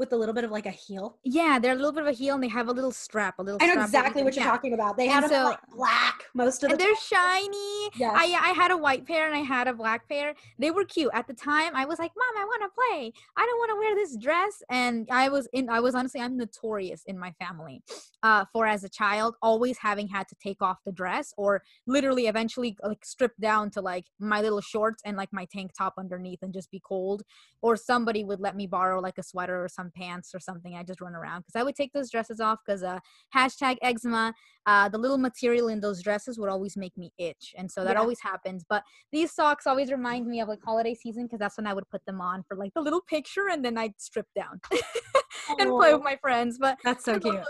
with 0.00 0.12
a 0.12 0.16
little 0.16 0.34
bit 0.34 0.42
of 0.44 0.50
like 0.50 0.66
a 0.66 0.70
heel. 0.70 1.18
Yeah, 1.22 1.58
they're 1.60 1.74
a 1.74 1.76
little 1.76 1.92
bit 1.92 2.02
of 2.02 2.08
a 2.08 2.12
heel 2.12 2.34
and 2.34 2.42
they 2.42 2.48
have 2.48 2.68
a 2.68 2.72
little 2.72 2.90
strap, 2.90 3.34
a 3.38 3.42
little 3.42 3.58
I 3.62 3.66
know 3.66 3.72
strap 3.74 3.86
exactly 3.86 4.24
what 4.24 4.34
you're 4.34 4.44
yeah. 4.44 4.50
talking 4.50 4.72
about. 4.72 4.96
They 4.96 5.08
And 5.08 5.24
them 5.24 5.30
in, 5.30 5.36
so- 5.36 5.44
like 5.44 5.58
black 5.76 6.24
most 6.34 6.64
of 6.64 6.70
the 6.70 6.74
And 6.74 6.80
they're 6.80 6.88
time. 6.94 7.42
shiny. 7.44 7.90
Yes. 7.96 8.12
I 8.16 8.24
I 8.42 8.52
had 8.52 8.70
a 8.72 8.76
white 8.76 9.06
pair 9.06 9.26
and 9.26 9.34
I 9.36 9.40
had 9.40 9.68
a 9.68 9.74
black 9.74 10.08
pair. 10.08 10.34
They 10.58 10.70
were 10.70 10.84
cute. 10.84 11.10
At 11.12 11.26
the 11.28 11.34
time, 11.34 11.76
I 11.76 11.84
was 11.84 11.98
like, 11.98 12.12
Mom, 12.16 12.42
I 12.42 12.44
want 12.44 12.62
to 12.62 12.70
play. 12.74 13.12
I 13.36 13.46
don't 13.46 13.58
want 13.58 13.70
to 13.70 13.76
wear 13.76 13.94
this 13.94 14.16
dress. 14.16 14.62
And 14.70 15.06
I 15.12 15.28
was 15.28 15.46
in 15.52 15.68
I 15.68 15.80
was 15.80 15.94
honestly 15.94 16.20
I'm 16.20 16.36
notorious 16.36 17.02
in 17.06 17.18
my 17.18 17.32
family 17.32 17.82
uh 18.22 18.44
for 18.52 18.66
as 18.66 18.84
a 18.84 18.88
child 18.88 19.34
always 19.42 19.76
having 19.78 20.08
had 20.08 20.26
to 20.28 20.34
take 20.42 20.62
off 20.62 20.78
the 20.86 20.92
dress 20.92 21.32
or 21.36 21.62
literally 21.86 22.26
eventually 22.26 22.76
like 22.82 23.04
strip 23.04 23.32
down 23.40 23.70
to 23.72 23.80
like 23.82 24.06
my 24.18 24.40
little 24.40 24.60
shorts 24.62 25.02
and 25.04 25.16
like 25.18 25.32
my 25.32 25.46
tank 25.52 25.72
top 25.76 25.94
underneath 25.98 26.38
and 26.42 26.54
just 26.54 26.70
be 26.70 26.80
cold. 26.80 27.22
Or 27.62 27.76
somebody 27.76 28.24
would 28.24 28.40
let 28.40 28.56
me 28.56 28.66
borrow 28.66 29.00
like 29.00 29.18
a 29.18 29.22
sweater 29.22 29.62
or 29.62 29.68
some 29.90 30.02
pants 30.02 30.34
or 30.34 30.40
something. 30.40 30.74
I 30.74 30.82
just 30.82 31.00
run 31.00 31.14
around 31.14 31.40
because 31.40 31.58
I 31.58 31.62
would 31.62 31.74
take 31.74 31.92
those 31.92 32.10
dresses 32.10 32.40
off 32.40 32.58
because 32.64 32.82
uh 32.82 32.98
hashtag 33.34 33.76
eczema 33.82 34.34
uh, 34.66 34.88
the 34.88 34.98
little 34.98 35.18
material 35.18 35.68
in 35.68 35.80
those 35.80 36.02
dresses 36.02 36.38
would 36.38 36.50
always 36.50 36.76
make 36.76 36.96
me 36.96 37.10
itch. 37.18 37.54
And 37.56 37.70
so 37.70 37.82
that 37.82 37.94
Yeah. 37.94 38.00
always 38.00 38.20
happens. 38.20 38.62
But 38.68 38.84
these 39.10 39.32
socks 39.32 39.66
always 39.66 39.90
remind 39.90 40.26
me 40.26 40.40
of 40.40 40.48
like 40.48 40.60
holiday 40.62 40.94
season 40.94 41.24
because 41.24 41.38
that's 41.38 41.56
when 41.56 41.66
I 41.66 41.72
would 41.72 41.88
put 41.88 42.04
them 42.04 42.20
on 42.20 42.44
for 42.46 42.56
like 42.56 42.72
the 42.74 42.82
little 42.82 43.00
picture 43.00 43.48
and 43.50 43.64
then 43.64 43.78
I'd 43.78 43.94
strip 43.98 44.26
down 44.36 44.60
and 45.58 45.70
play 45.76 45.94
with 45.94 46.02
my 46.02 46.16
friends. 46.16 46.58
But 46.60 46.76
That's 46.84 47.04
so 47.04 47.18
cute. 47.18 47.40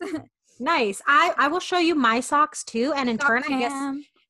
Nice. 0.60 1.00
I 1.08 1.34
I 1.38 1.48
will 1.48 1.60
show 1.60 1.78
you 1.78 1.94
my 1.96 2.20
socks 2.20 2.62
too, 2.62 2.92
and 2.94 3.08
in 3.08 3.18
turn, 3.18 3.42
I 3.48 3.58
guess 3.58 3.72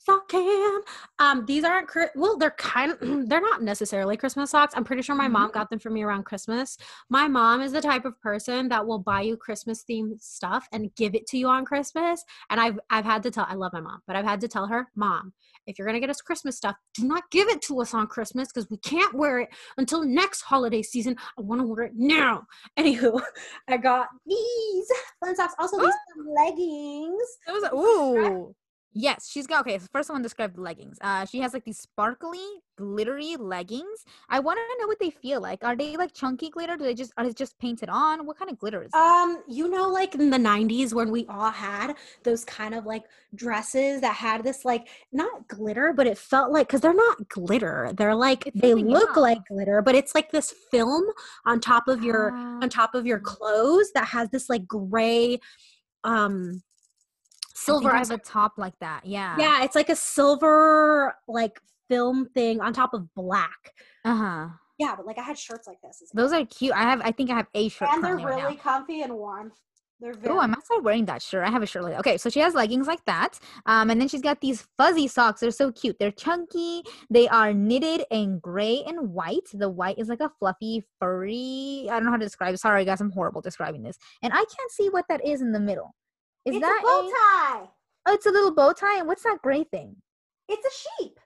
Sock 0.05 0.29
cam. 0.29 0.81
Um, 1.19 1.47
these 1.47 1.62
aren't 1.62 1.88
well, 2.17 2.37
they're 2.37 2.51
kind 2.53 2.93
of 2.93 2.99
they're 3.29 3.41
not 3.41 3.62
necessarily 3.62 4.17
Christmas 4.17 4.51
socks. 4.51 4.75
I'm 4.77 4.85
pretty 4.85 5.03
sure 5.03 5.15
my 5.15 5.29
mom 5.29 5.53
got 5.53 5.71
them 5.71 5.79
for 5.79 5.91
me 5.91 6.03
around 6.03 6.25
Christmas. 6.25 6.77
My 7.09 7.29
mom 7.29 7.61
is 7.61 7.73
the 7.73 7.81
type 7.81 8.05
of 8.05 8.21
person 8.21 8.69
that 8.69 8.85
will 8.85 8.99
buy 8.99 9.21
you 9.23 9.37
Christmas 9.37 9.85
themed 9.88 10.21
stuff 10.21 10.67
and 10.73 10.95
give 10.97 11.15
it 11.15 11.27
to 11.29 11.38
you 11.38 11.49
on 11.49 11.65
Christmas. 11.65 12.25
And 12.51 12.61
I've 12.61 12.81
I've 12.91 13.05
had 13.05 13.23
to 13.25 13.31
tell 13.31 13.47
I 13.49 13.55
love 13.55 13.73
my 13.73 13.81
mom, 13.81 14.01
but 14.07 14.17
I've 14.17 14.25
had 14.25 14.41
to 14.41 14.49
tell 14.49 14.67
her, 14.67 14.88
Mom, 14.97 15.33
if 15.67 15.79
you're 15.79 15.87
gonna 15.87 16.01
get 16.01 16.11
us 16.11 16.21
Christmas 16.21 16.57
stuff, 16.57 16.77
do 16.95 17.07
not 17.07 17.23
give 17.31 17.49
it 17.49 17.62
to 17.62 17.81
us 17.81 17.95
on 17.95 18.09
Christmas 18.09 18.49
because 18.49 18.69
we 18.71 18.79
can't 18.79 19.15
wear 19.15 19.41
it 19.41 19.51
until 19.79 20.05
next 20.05 20.43
holiday 20.43 20.83
season. 20.83 21.17
I 21.38 21.43
want 21.43 21.61
to 21.61 21.67
wear 21.67 21.85
it 21.85 21.93
now. 21.95 22.43
Anywho, 22.79 23.23
I 23.69 23.77
got 23.77 24.09
these 24.27 24.88
fun 25.21 25.37
socks. 25.37 25.55
Also, 25.59 25.79
these 25.81 25.95
leggings. 26.27 27.23
It 27.47 27.53
was 27.53 27.71
ooh. 27.73 28.55
Yes, 28.95 29.31
she's 29.31 29.47
got 29.47 29.61
okay. 29.63 29.79
So 29.79 29.87
first 29.91 30.11
one 30.11 30.21
described 30.23 30.57
the 30.57 30.61
leggings. 30.61 30.99
Uh, 31.01 31.25
she 31.25 31.39
has 31.41 31.55
like 31.55 31.65
these 31.65 31.79
sparkly, 31.79 32.45
glittery 32.77 33.37
leggings. 33.37 34.05
I 34.29 34.39
want 34.41 34.59
to 34.59 34.81
know 34.81 34.87
what 34.87 34.99
they 34.99 35.09
feel 35.09 35.41
like. 35.41 35.65
Are 35.65 35.75
they 35.75 35.97
like 35.97 36.13
chunky 36.13 36.51
glitter? 36.51 36.77
Do 36.77 36.85
they 36.85 36.93
just 36.93 37.13
are 37.17 37.27
they 37.27 37.33
just 37.33 37.59
painted 37.59 37.89
on? 37.89 38.27
What 38.27 38.39
kind 38.39 38.51
of 38.51 38.59
glitter 38.59 38.83
is? 38.83 38.89
It? 38.89 38.95
Um, 38.95 39.43
you 39.49 39.69
know, 39.69 39.89
like 39.89 40.15
in 40.15 40.29
the 40.29 40.37
'90s 40.37 40.93
when 40.93 41.11
we 41.11 41.25
all 41.29 41.51
had 41.51 41.95
those 42.23 42.45
kind 42.45 42.75
of 42.75 42.85
like 42.85 43.05
dresses 43.35 44.03
that 44.03 44.15
had 44.15 44.45
this 44.45 44.65
like 44.65 44.89
not 45.11 45.49
glitter, 45.49 45.95
but 45.95 46.07
it 46.07 46.19
felt 46.19 46.53
like 46.53 46.67
because 46.67 46.83
they're 46.83 46.93
not 46.93 47.29
glitter. 47.31 47.93
They're 47.97 48.15
like 48.15 48.49
It's 48.49 48.61
they 48.61 48.75
look 48.75 49.11
else. 49.11 49.17
like 49.17 49.47
glitter, 49.49 49.81
but 49.81 49.95
it's 49.95 50.15
like 50.15 50.31
this 50.33 50.53
film 50.71 51.05
on 51.47 51.61
top 51.61 51.89
of 51.89 52.05
your 52.05 52.33
on 52.35 52.69
top 52.69 52.95
of 52.95 53.07
your 53.07 53.23
Ah. 53.25 53.31
clothes 53.31 53.91
that 53.95 54.09
has 54.09 54.29
this 54.29 54.51
like 54.51 54.67
gray 54.67 55.41
um 56.05 56.63
silver 57.55 57.91
I'm 57.91 58.11
a 58.11 58.19
top 58.19 58.55
like 58.57 58.79
that. 58.81 59.05
Yeah. 59.05 59.37
Yeah, 59.38 59.65
it's 59.65 59.75
like 59.75 59.88
a 59.88 59.97
silver 59.97 61.15
like 61.29 61.61
film 61.88 62.27
thing 62.35 62.61
on 62.61 62.73
top 62.73 62.95
of 62.95 63.12
black. 63.15 63.73
Uh 64.05 64.15
huh. 64.17 64.49
Yeah, 64.79 64.95
but 64.97 65.07
like 65.07 65.19
I 65.19 65.23
had 65.23 65.38
shirts 65.38 65.67
like 65.69 65.81
this. 65.83 66.01
as 66.03 66.11
Those 66.11 66.33
are 66.33 66.45
cute. 66.47 66.73
I 66.75 66.83
have. 66.83 67.01
I 67.03 67.12
think 67.12 67.31
I 67.31 67.37
have 67.37 67.47
a 67.55 67.69
shirt. 67.69 67.88
and 67.93 68.03
they're 68.03 68.12
currently 68.12 68.33
right 68.33 68.43
really 68.43 68.57
comfy 68.57 69.03
and 69.03 69.12
warm. 69.15 69.53
They're 70.01 70.15
very 70.15 70.35
Oh, 70.35 70.41
I 70.41 70.47
might 70.47 70.65
start 70.65 70.83
wearing 70.83 71.05
that 71.05 71.23
shirt. 71.23 71.47
I 71.47 71.51
have 71.51 71.62
a 71.62 71.67
shirt 71.67 71.85
like 71.85 71.93
that. 71.93 72.01
Okay, 72.01 72.17
so 72.19 72.29
she 72.29 72.41
has 72.41 72.55
leggings 72.55 72.88
like 72.88 73.05
that. 73.05 73.38
Um, 73.67 73.88
and 73.88 74.01
then 74.01 74.09
she's 74.09 74.21
got 74.23 74.41
these 74.41 74.67
fuzzy 74.77 75.07
socks. 75.07 75.41
They're 75.41 75.53
so 75.53 75.71
cute. 75.71 75.97
They're 76.01 76.11
chunky. 76.11 76.83
They 77.09 77.29
are 77.29 77.55
knitted 77.55 78.05
in 78.11 78.41
gray 78.41 78.83
and 78.85 79.12
white. 79.15 79.49
The 79.55 79.69
white 79.69 79.99
is 80.01 80.09
like 80.09 80.21
a 80.21 80.33
fluffy, 80.41 80.83
furry. 80.99 81.87
I 81.88 81.95
don't 81.95 82.07
know 82.07 82.11
how 82.11 82.17
to 82.17 82.25
describe. 82.27 82.59
Sorry, 82.59 82.85
guys, 82.85 83.01
I'm 83.01 83.12
horrible 83.12 83.43
describing 83.43 83.85
this. 83.85 83.97
And 84.23 84.33
I 84.33 84.38
can't 84.38 84.71
see 84.73 84.88
what 84.88 85.05
that 85.09 85.25
is 85.25 85.41
in 85.41 85.53
the 85.53 85.61
middle. 85.61 85.95
Is 86.45 86.57
it's 86.57 86.61
that 86.61 86.81
a 86.81 86.83
bow 86.83 87.11
tie. 87.11 87.69
Oh, 88.07 88.15
it's 88.15 88.27
a 88.27 88.31
little 88.31 88.55
bow 88.55 88.73
tie. 88.73 88.99
And 88.99 89.07
what's 89.09 89.23
that 89.23 89.41
gray 89.43 89.65
thing? 89.65 89.97
It's 90.49 90.67
a 90.67 91.03
sheep. 91.03 91.19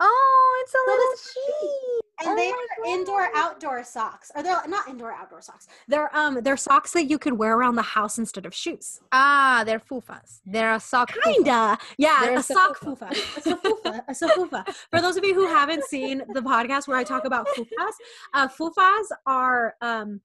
Oh, 0.00 0.62
it's 0.62 0.74
a 0.74 0.78
So 0.78 0.92
little 0.92 1.12
a 1.12 1.16
sheep. 1.18 2.04
And 2.20 2.28
Oh 2.30 2.36
they 2.36 2.50
are 2.50 2.94
indoor 2.94 3.28
outdoor 3.34 3.82
socks. 3.84 4.30
Or 4.34 4.42
they're 4.42 4.60
not 4.68 4.88
indoor 4.88 5.12
outdoor 5.12 5.40
socks. 5.40 5.66
They're 5.88 6.14
um 6.16 6.40
they're 6.42 6.56
socks 6.56 6.92
that 6.92 7.04
you 7.04 7.18
could 7.18 7.32
wear 7.34 7.56
around 7.56 7.76
the 7.76 7.82
house 7.82 8.18
instead 8.18 8.44
of 8.44 8.54
shoes. 8.54 9.00
Ah, 9.12 9.62
they're 9.64 9.80
fufas. 9.80 10.40
They're 10.44 10.74
a 10.74 10.80
sock. 10.80 11.12
Kinda. 11.24 11.78
Yeah, 11.96 12.18
They're 12.20 12.34
a 12.36 12.38
a 12.40 12.42
sock 12.42 12.78
safufa. 12.78 13.08
fufa. 13.10 13.36
A 13.36 13.40
safufa. 13.40 14.02
A 14.08 14.12
safufa. 14.12 14.74
For 14.90 15.00
those 15.00 15.16
of 15.16 15.24
you 15.24 15.34
who 15.34 15.46
haven't 15.46 15.84
seen 15.84 16.22
the 16.32 16.40
podcast 16.42 16.86
where 16.88 16.96
I 16.96 17.04
talk 17.04 17.24
about 17.24 17.46
fufas, 17.48 17.92
uh, 18.34 18.48
fufas 18.48 19.06
are 19.26 19.74
um 19.80 20.20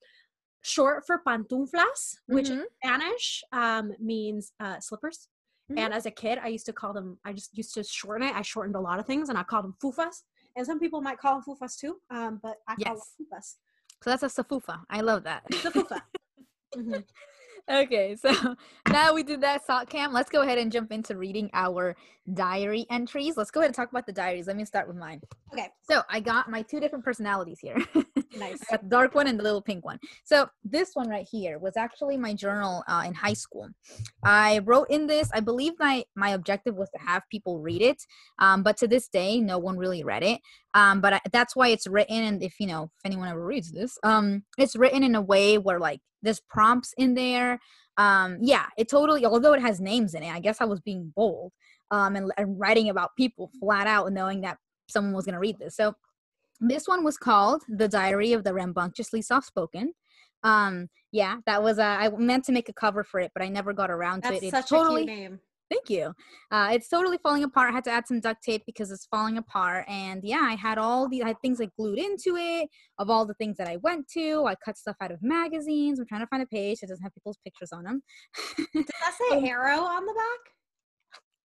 short 0.64 1.06
for 1.06 1.20
pantuflas, 1.26 2.16
which 2.26 2.48
in 2.50 2.58
Mhm. 2.60 2.64
Spanish 2.82 3.44
um 3.52 3.92
means 4.00 4.52
uh 4.60 4.80
slippers. 4.80 5.28
Mhm. 5.70 5.78
And 5.78 5.94
as 5.94 6.06
a 6.06 6.10
kid, 6.10 6.38
I 6.38 6.48
used 6.48 6.66
to 6.66 6.72
call 6.72 6.92
them, 6.92 7.18
I 7.24 7.32
just 7.32 7.56
used 7.56 7.74
to 7.74 7.84
shorten 7.84 8.26
it. 8.28 8.34
I 8.34 8.42
shortened 8.42 8.76
a 8.76 8.80
lot 8.80 8.98
of 8.98 9.06
things 9.06 9.28
and 9.28 9.38
I 9.38 9.42
called 9.44 9.64
them 9.64 9.74
fufas. 9.82 10.24
And 10.56 10.66
some 10.66 10.78
people 10.78 11.00
might 11.00 11.18
call 11.18 11.34
them 11.40 11.42
fufas 11.46 11.76
too, 11.78 12.00
um, 12.10 12.38
but 12.42 12.56
I 12.68 12.74
call 12.76 12.94
Yes. 12.96 13.14
them 13.16 13.26
fufas. 13.26 13.56
So 14.02 14.10
that's 14.10 14.22
a 14.22 14.26
safufa. 14.42 14.84
I 14.90 15.00
love 15.00 15.22
that. 15.24 15.42
It's 15.50 15.64
a 15.64 15.70
fufa. 15.70 16.00
Mhm. 16.76 17.04
Okay, 17.70 18.14
so 18.14 18.56
now 18.90 19.14
we 19.14 19.22
did 19.22 19.40
that 19.40 19.64
sock 19.64 19.88
cam. 19.88 20.12
Let's 20.12 20.30
go 20.30 20.42
ahead 20.42 20.58
and 20.58 20.70
jump 20.70 20.92
into 20.92 21.16
reading 21.16 21.48
our 21.54 21.96
diary 22.32 22.86
entries. 22.90 23.36
Let's 23.36 23.50
go 23.50 23.60
ahead 23.60 23.68
and 23.68 23.74
talk 23.74 23.90
about 23.90 24.06
the 24.06 24.12
diaries. 24.12 24.46
Let 24.46 24.56
me 24.56 24.64
start 24.66 24.86
with 24.86 24.96
mine. 24.96 25.22
Okay, 25.52 25.68
So 25.88 26.02
I 26.10 26.20
got 26.20 26.50
my 26.50 26.62
two 26.62 26.78
different 26.78 27.04
personalities 27.04 27.58
here. 27.58 27.76
nice. 28.36 28.60
I 28.62 28.72
got 28.72 28.82
the 28.82 28.88
dark 28.88 29.14
one 29.14 29.26
and 29.28 29.38
the 29.38 29.42
little 29.42 29.62
pink 29.62 29.84
one. 29.84 29.98
So 30.24 30.48
this 30.62 30.90
one 30.94 31.08
right 31.08 31.26
here 31.30 31.58
was 31.58 31.76
actually 31.76 32.18
my 32.18 32.34
journal 32.34 32.84
uh, 32.86 33.04
in 33.06 33.14
high 33.14 33.34
school. 33.34 33.68
I 34.22 34.58
wrote 34.64 34.90
in 34.90 35.06
this. 35.06 35.30
I 35.32 35.40
believe 35.40 35.72
my 35.78 36.04
my 36.14 36.30
objective 36.30 36.74
was 36.74 36.90
to 36.90 36.98
have 36.98 37.22
people 37.30 37.60
read 37.60 37.80
it, 37.80 38.02
um, 38.38 38.62
but 38.62 38.76
to 38.78 38.88
this 38.88 39.08
day, 39.08 39.40
no 39.40 39.58
one 39.58 39.78
really 39.78 40.04
read 40.04 40.22
it. 40.22 40.40
Um, 40.74 41.00
but 41.00 41.14
I, 41.14 41.20
that's 41.32 41.54
why 41.54 41.68
it's 41.68 41.86
written. 41.86 42.22
And 42.22 42.42
if 42.42 42.58
you 42.58 42.66
know, 42.66 42.84
if 42.84 43.06
anyone 43.06 43.28
ever 43.28 43.44
reads 43.44 43.70
this, 43.72 43.96
um, 44.02 44.44
it's 44.58 44.76
written 44.76 45.02
in 45.02 45.14
a 45.14 45.22
way 45.22 45.56
where 45.56 45.78
like 45.78 46.00
there's 46.22 46.40
prompts 46.40 46.92
in 46.98 47.14
there. 47.14 47.60
Um, 47.96 48.38
yeah, 48.40 48.66
it 48.76 48.90
totally. 48.90 49.24
Although 49.24 49.52
it 49.52 49.62
has 49.62 49.80
names 49.80 50.14
in 50.14 50.22
it, 50.22 50.32
I 50.32 50.40
guess 50.40 50.60
I 50.60 50.64
was 50.64 50.80
being 50.80 51.12
bold 51.14 51.52
um, 51.90 52.16
and, 52.16 52.32
and 52.36 52.58
writing 52.58 52.90
about 52.90 53.10
people 53.16 53.50
flat 53.60 53.86
out, 53.86 54.12
knowing 54.12 54.40
that 54.40 54.58
someone 54.88 55.14
was 55.14 55.24
going 55.24 55.34
to 55.34 55.40
read 55.40 55.58
this. 55.58 55.76
So 55.76 55.94
this 56.60 56.88
one 56.88 57.04
was 57.04 57.16
called 57.16 57.62
the 57.68 57.88
diary 57.88 58.32
of 58.32 58.44
the 58.44 58.54
rambunctiously 58.54 59.22
soft-spoken 59.22 59.92
um 60.44 60.88
yeah 61.10 61.38
that 61.46 61.62
was 61.62 61.78
uh, 61.78 61.96
i 61.98 62.08
meant 62.10 62.44
to 62.44 62.52
make 62.52 62.68
a 62.68 62.72
cover 62.72 63.02
for 63.02 63.18
it 63.18 63.30
but 63.34 63.42
i 63.42 63.48
never 63.48 63.72
got 63.72 63.90
around 63.90 64.22
to 64.22 64.30
That's 64.30 64.44
it 64.44 64.50
such 64.50 64.60
it's 64.60 64.70
totally 64.70 65.02
a 65.02 65.06
cute 65.06 65.18
name. 65.18 65.40
Thank 65.70 65.88
you. 65.90 66.12
Uh 66.50 66.70
it's 66.72 66.88
totally 66.88 67.18
falling 67.22 67.44
apart. 67.44 67.70
I 67.70 67.74
had 67.74 67.84
to 67.84 67.90
add 67.90 68.06
some 68.06 68.20
duct 68.20 68.42
tape 68.42 68.62
because 68.66 68.90
it's 68.90 69.06
falling 69.06 69.38
apart. 69.38 69.84
And 69.88 70.20
yeah 70.24 70.42
i 70.42 70.54
had 70.54 70.78
all 70.78 71.08
the 71.08 71.22
I 71.22 71.28
had 71.28 71.40
things 71.42 71.58
like 71.60 71.70
glued 71.76 71.98
into 71.98 72.36
it 72.36 72.68
of 72.98 73.10
all 73.10 73.24
the 73.26 73.34
things 73.34 73.56
that 73.58 73.68
i 73.68 73.76
went 73.78 74.08
to. 74.12 74.44
I 74.46 74.54
cut 74.64 74.76
stuff 74.78 74.96
out 75.00 75.10
of 75.12 75.22
magazines. 75.22 75.98
I'm 75.98 76.06
trying 76.06 76.20
to 76.22 76.26
find 76.28 76.42
a 76.42 76.46
page 76.46 76.80
that 76.80 76.88
doesn't 76.88 77.02
have 77.02 77.14
people's 77.14 77.38
pictures 77.44 77.70
on 77.72 77.84
them 77.84 78.02
Does 78.74 78.86
that 78.86 79.14
say 79.30 79.38
Um, 79.38 79.44
arrow 79.44 79.80
on 79.80 80.04
the 80.06 80.12
back? 80.14 80.52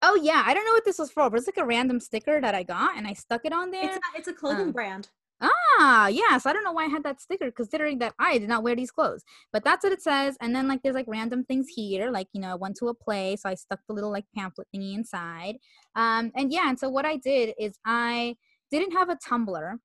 oh 0.03 0.15
yeah. 0.23 0.43
I 0.47 0.55
don't 0.55 0.65
know 0.65 0.73
what 0.73 0.85
this 0.85 0.99
was 0.99 1.11
for. 1.11 1.29
But 1.29 1.39
it's 1.39 1.49
like 1.49 1.57
a 1.59 1.67
random 1.67 1.99
sticker 2.01 2.41
that 2.41 2.55
i 2.55 2.63
got 2.63 2.97
and 2.97 3.07
i 3.07 3.13
stuck 3.13 3.43
it 3.45 3.53
on 3.53 3.71
there. 3.71 3.85
It's 3.87 3.97
a, 3.97 4.01
it's 4.19 4.29
a 4.29 4.33
clothing 4.33 4.67
Um, 4.69 4.73
brand. 4.73 5.09
Ah, 5.41 6.09
yes. 6.09 6.47
I 6.47 6.53
don't 6.53 6.65
know 6.65 6.73
why 6.73 6.85
I 6.85 6.89
had 6.89 7.05
that 7.05 7.21
sticker, 7.21 7.51
considering 7.51 7.99
that 7.99 8.15
I 8.19 8.39
did 8.39 8.49
not 8.49 8.63
wear 8.63 8.75
these 8.75 8.91
clothes. 8.91 9.23
But 9.53 9.65
that's 9.65 9.85
what 9.85 9.93
it 9.93 10.03
says. 10.03 10.37
And 10.41 10.55
then 10.55 10.67
like 10.67 10.83
there's 10.83 10.95
like 10.95 11.07
random 11.09 11.45
things 11.45 11.69
here, 11.75 12.11
like 12.11 12.27
you 12.33 12.41
know, 12.41 12.53
I 12.53 12.55
went 12.57 12.77
to 12.79 12.89
a 12.89 12.95
play, 12.95 13.37
so 13.37 13.49
I 13.49 13.55
stuck 13.55 13.81
the 13.87 13.95
little 13.95 14.11
like 14.11 14.25
pamphlet 14.37 14.67
thingy 14.75 14.95
inside. 14.95 15.57
Um, 15.95 16.33
and 16.35 16.53
yeah, 16.53 16.69
and 16.69 16.79
so 16.79 16.89
what 16.89 17.05
I 17.05 17.17
did 17.17 17.55
is 17.59 17.79
I 17.87 18.37
didn't 18.71 18.93
have 18.93 19.09
a 19.09 19.17
Tumblr. 19.17 19.77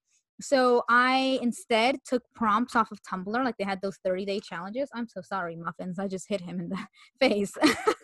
So 0.42 0.84
I 0.90 1.40
instead 1.42 1.98
took 2.06 2.24
prompts 2.36 2.76
off 2.76 2.92
of 2.92 3.00
Tumblr, 3.04 3.46
like 3.46 3.56
they 3.58 3.64
had 3.64 3.82
those 3.82 3.98
30 4.04 4.26
day 4.26 4.40
challenges. 4.40 4.90
I'm 4.94 5.08
so 5.08 5.22
sorry, 5.22 5.56
muffins. 5.56 6.00
I 6.00 6.08
just 6.08 6.28
hit 6.28 6.42
him 6.42 6.60
in 6.60 6.70
the 6.70 6.88
face. 7.20 7.54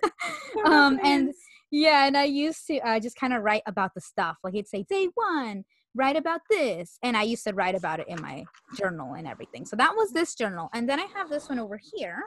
um, 0.66 1.00
and 1.04 1.34
yeah, 1.72 2.06
and 2.06 2.16
I 2.16 2.26
used 2.26 2.66
to 2.68 2.80
uh, 2.80 3.00
just 3.00 3.16
kind 3.16 3.34
of 3.34 3.44
write 3.44 3.64
about 3.66 3.94
the 3.96 4.02
stuff. 4.02 4.38
Like 4.44 4.54
it'd 4.54 4.68
say 4.68 4.86
day 4.90 5.08
one, 5.16 5.66
write 5.96 6.16
about 6.16 6.42
this, 6.50 6.98
and 7.04 7.18
I 7.18 7.24
used 7.24 7.44
to 7.46 7.54
write 7.54 7.76
about 7.76 8.00
it 8.00 8.08
in 8.08 8.22
my 8.22 8.46
journal 8.78 9.14
and 9.14 9.28
everything. 9.28 9.66
So 9.66 9.76
that 9.76 9.96
was 9.96 10.12
this 10.12 10.36
journal, 10.36 10.70
and 10.74 10.88
then 10.88 11.00
I 11.00 11.08
have 11.16 11.30
this 11.30 11.50
one 11.50 11.60
over 11.60 11.80
here, 11.94 12.24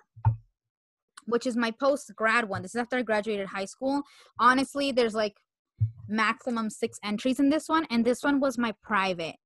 which 1.26 1.46
is 1.46 1.56
my 1.56 1.70
post 1.70 2.12
grad 2.16 2.48
one. 2.48 2.62
This 2.62 2.74
is 2.74 2.80
after 2.80 2.96
I 2.96 3.02
graduated 3.02 3.46
high 3.46 3.64
school. 3.64 4.02
Honestly, 4.38 4.92
there's 4.92 5.14
like 5.14 5.36
maximum 6.08 6.70
six 6.70 6.98
entries 7.04 7.40
in 7.40 7.50
this 7.50 7.68
one, 7.68 7.86
and 7.90 8.04
this 8.04 8.22
one 8.22 8.40
was 8.40 8.58
my 8.58 8.74
private 8.82 9.36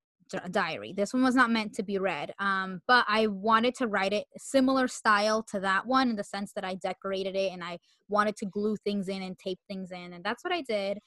diary. 0.50 0.92
This 0.96 1.14
one 1.14 1.22
was 1.22 1.34
not 1.36 1.50
meant 1.50 1.72
to 1.74 1.82
be 1.82 1.98
read, 1.98 2.32
um, 2.38 2.80
but 2.88 3.04
I 3.08 3.28
wanted 3.28 3.74
to 3.76 3.86
write 3.86 4.12
it 4.12 4.26
similar 4.36 4.88
style 4.88 5.42
to 5.52 5.60
that 5.60 5.86
one 5.86 6.10
in 6.10 6.16
the 6.16 6.24
sense 6.24 6.52
that 6.54 6.64
I 6.64 6.74
decorated 6.74 7.36
it 7.36 7.52
and 7.52 7.62
I 7.62 7.78
wanted 8.08 8.36
to 8.38 8.46
glue 8.46 8.76
things 8.76 9.08
in 9.08 9.22
and 9.22 9.38
tape 9.38 9.60
things 9.68 9.92
in, 9.92 10.12
and 10.12 10.24
that's 10.24 10.42
what 10.42 10.52
I 10.52 10.62
did. 10.62 10.98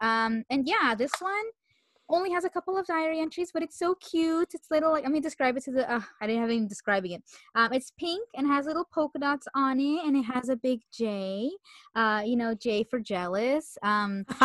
Um, 0.00 0.44
and 0.48 0.66
yeah, 0.66 0.94
this 0.94 1.12
one 1.18 1.44
only 2.08 2.30
has 2.30 2.44
a 2.44 2.50
couple 2.50 2.76
of 2.76 2.86
diary 2.86 3.20
entries, 3.20 3.50
but 3.52 3.62
it's 3.62 3.78
so 3.78 3.94
cute. 3.96 4.54
It's 4.54 4.70
little 4.70 4.92
like 4.92 5.04
let 5.04 5.12
me 5.12 5.20
describe 5.20 5.56
it 5.56 5.64
to 5.64 5.72
the. 5.72 5.90
Uh, 5.90 6.00
I 6.20 6.26
didn't 6.26 6.42
have 6.42 6.50
even 6.50 6.68
describing 6.68 7.12
it. 7.12 7.22
Um, 7.54 7.72
it's 7.72 7.92
pink 7.98 8.26
and 8.34 8.46
has 8.46 8.66
little 8.66 8.86
polka 8.92 9.18
dots 9.18 9.46
on 9.54 9.80
it, 9.80 10.04
and 10.06 10.16
it 10.16 10.22
has 10.22 10.48
a 10.48 10.56
big 10.56 10.80
J. 10.92 11.50
Uh, 11.94 12.22
you 12.24 12.36
know, 12.36 12.54
J 12.54 12.84
for 12.84 13.00
jealous. 13.00 13.76
Um, 13.82 14.24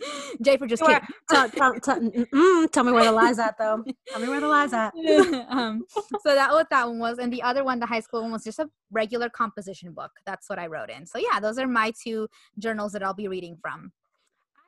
J 0.42 0.56
for 0.56 0.66
just 0.66 0.82
kidding. 0.82 1.00
tell, 1.30 1.48
tell, 1.50 1.74
tell, 1.80 2.00
mm, 2.00 2.70
tell 2.70 2.84
me 2.84 2.92
where 2.92 3.04
the 3.04 3.12
lies 3.12 3.38
at 3.38 3.58
though. 3.58 3.84
Tell 4.08 4.20
me 4.20 4.28
where 4.28 4.40
the 4.40 4.48
lies 4.48 4.72
at. 4.72 4.94
um, 5.48 5.84
so 5.92 6.34
that 6.34 6.50
what 6.50 6.70
that 6.70 6.86
one 6.86 6.98
was, 6.98 7.18
and 7.18 7.32
the 7.32 7.42
other 7.42 7.64
one, 7.64 7.80
the 7.80 7.86
high 7.86 8.00
school 8.00 8.22
one, 8.22 8.32
was 8.32 8.44
just 8.44 8.58
a 8.58 8.68
regular 8.90 9.28
composition 9.28 9.92
book. 9.92 10.10
That's 10.26 10.48
what 10.48 10.58
I 10.58 10.66
wrote 10.66 10.90
in. 10.90 11.06
So 11.06 11.18
yeah, 11.18 11.40
those 11.40 11.58
are 11.58 11.66
my 11.66 11.92
two 12.02 12.28
journals 12.58 12.92
that 12.92 13.02
I'll 13.02 13.14
be 13.14 13.28
reading 13.28 13.56
from. 13.60 13.92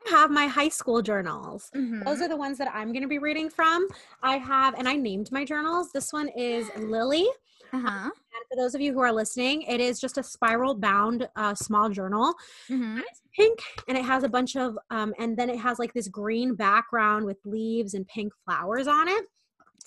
I 0.07 0.11
have 0.11 0.31
my 0.31 0.47
high 0.47 0.69
school 0.71 1.03
journals. 1.03 1.71
Mhm. 1.75 2.05
Those 2.05 2.21
are 2.21 2.29
the 2.29 2.37
ones 2.37 2.59
that 2.59 2.69
I'm 2.75 2.93
going 2.93 3.03
to 3.03 3.09
be 3.09 3.19
reading 3.19 3.51
from. 3.51 3.87
I 4.23 4.39
have, 4.39 4.75
and 4.79 4.89
I 4.89 4.97
named 4.97 5.31
my 5.31 5.45
journals. 5.45 5.93
This 5.93 6.13
one 6.13 6.29
is 6.29 6.71
Lily. 6.77 7.27
uh-huh. 7.73 7.89
And 8.07 8.45
for 8.51 8.57
those 8.57 8.75
of 8.75 8.81
you 8.81 8.93
who 8.93 8.99
are 9.01 9.13
listening, 9.13 9.63
it 9.63 9.81
is 9.81 10.01
just 10.01 10.19
a 10.19 10.23
spiral 10.25 10.75
bound 10.75 11.29
uh, 11.37 11.55
small 11.55 11.89
journal. 11.89 12.35
Mhm. 12.69 12.99
It's 13.01 13.23
pink 13.37 13.61
and 13.87 13.97
it 13.97 14.05
has 14.05 14.25
a 14.25 14.29
bunch 14.29 14.57
of, 14.57 14.77
um, 14.91 15.15
and 15.19 15.37
then 15.37 15.49
it 15.49 15.59
has 15.59 15.79
like 15.79 15.93
this 15.93 16.09
green 16.09 16.55
background 16.57 17.27
with 17.27 17.39
leaves 17.45 17.95
and 17.95 18.07
pink 18.09 18.33
flowers 18.45 18.89
on 18.89 19.07
it. 19.07 19.25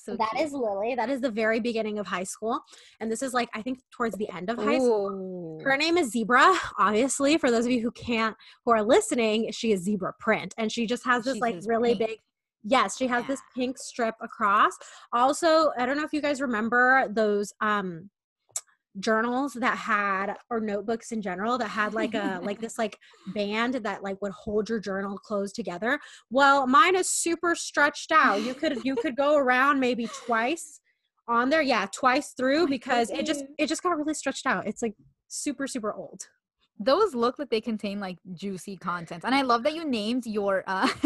So 0.04 0.18
That 0.18 0.32
cute. 0.36 0.48
is 0.48 0.54
Lily. 0.54 0.96
That 0.96 1.10
is 1.10 1.22
the 1.22 1.32
very 1.32 1.62
beginning 1.62 1.98
of 1.98 2.06
high 2.06 2.26
school. 2.26 2.60
And 3.00 3.10
this 3.10 3.22
is 3.22 3.34
like, 3.34 3.50
I 3.54 3.62
think 3.62 3.80
towards 3.90 4.18
the 4.18 4.30
end 4.30 4.50
of 4.50 4.58
high 4.58 4.78
school. 4.78 5.62
Her 5.64 5.78
name 5.78 5.98
is 5.98 6.12
Zebra. 6.12 6.58
Obviously, 6.78 7.38
for 7.38 7.50
those 7.50 7.66
of 7.66 7.72
you 7.72 7.82
who 7.82 7.92
can't, 7.92 8.36
who 8.66 8.72
are 8.72 8.84
listening, 8.84 9.50
she 9.52 9.72
is 9.72 9.84
Zebra 9.84 10.14
print, 10.20 10.54
and 10.58 10.70
she 10.70 10.86
just 10.86 11.06
has 11.06 11.24
this 11.24 11.36
She's 11.36 11.42
like 11.42 11.56
really 11.66 11.96
pink. 11.96 12.10
big. 12.10 12.20
Yes, 12.66 12.98
she 12.98 13.08
has 13.08 13.26
this 13.28 13.42
pink 13.56 13.78
strip 13.78 14.16
across. 14.22 14.78
Also, 15.12 15.72
I 15.78 15.86
don't 15.86 15.98
know 15.98 16.04
if 16.04 16.14
you 16.14 16.22
guys 16.22 16.42
remember 16.42 17.08
those 17.10 17.54
um 17.62 18.10
journals 19.00 19.54
that 19.54 19.78
had 19.78 20.36
or 20.50 20.60
notebooks 20.60 21.12
in 21.12 21.22
general 21.22 21.58
that 21.58 21.70
had 21.70 21.94
like 21.94 22.14
a 22.14 22.40
like 22.44 22.60
this 22.62 22.78
like 22.78 22.98
band 23.34 23.76
that 23.76 24.04
like 24.04 24.22
would 24.22 24.32
hold 24.32 24.70
your 24.70 24.80
journal 24.80 25.18
closed 25.18 25.56
together? 25.56 26.00
Well 26.30 26.68
mine 26.68 26.96
is 26.96 27.10
super 27.10 27.56
stretched 27.56 28.12
out. 28.12 28.42
You 28.42 28.54
could 28.54 28.84
you 28.84 28.96
could 28.96 29.16
go 29.16 29.38
around 29.38 29.80
maybe 29.80 30.08
twice 30.26 30.80
on 31.28 31.50
there 31.50 31.62
yeah 31.62 31.88
twice 31.92 32.34
through 32.36 32.64
oh, 32.64 32.68
because 32.68 33.10
it 33.10 33.26
just 33.26 33.46
it 33.58 33.68
just 33.68 33.84
got 33.84 33.98
really 33.98 34.14
stretched 34.14 34.46
out. 34.46 34.68
It's 34.68 34.82
like 34.82 34.96
super 35.28 35.68
super 35.68 35.94
old 35.94 36.22
Those 36.80 37.14
look 37.14 37.40
like 37.40 37.50
they 37.50 37.62
contain 37.62 38.00
like 38.00 38.18
juicy 38.34 38.78
content, 38.78 39.24
and 39.26 39.34
I 39.36 39.44
love 39.44 39.64
that 39.64 39.76
you 39.76 39.86
named 39.86 40.26
your 40.26 40.64
uh 40.68 40.88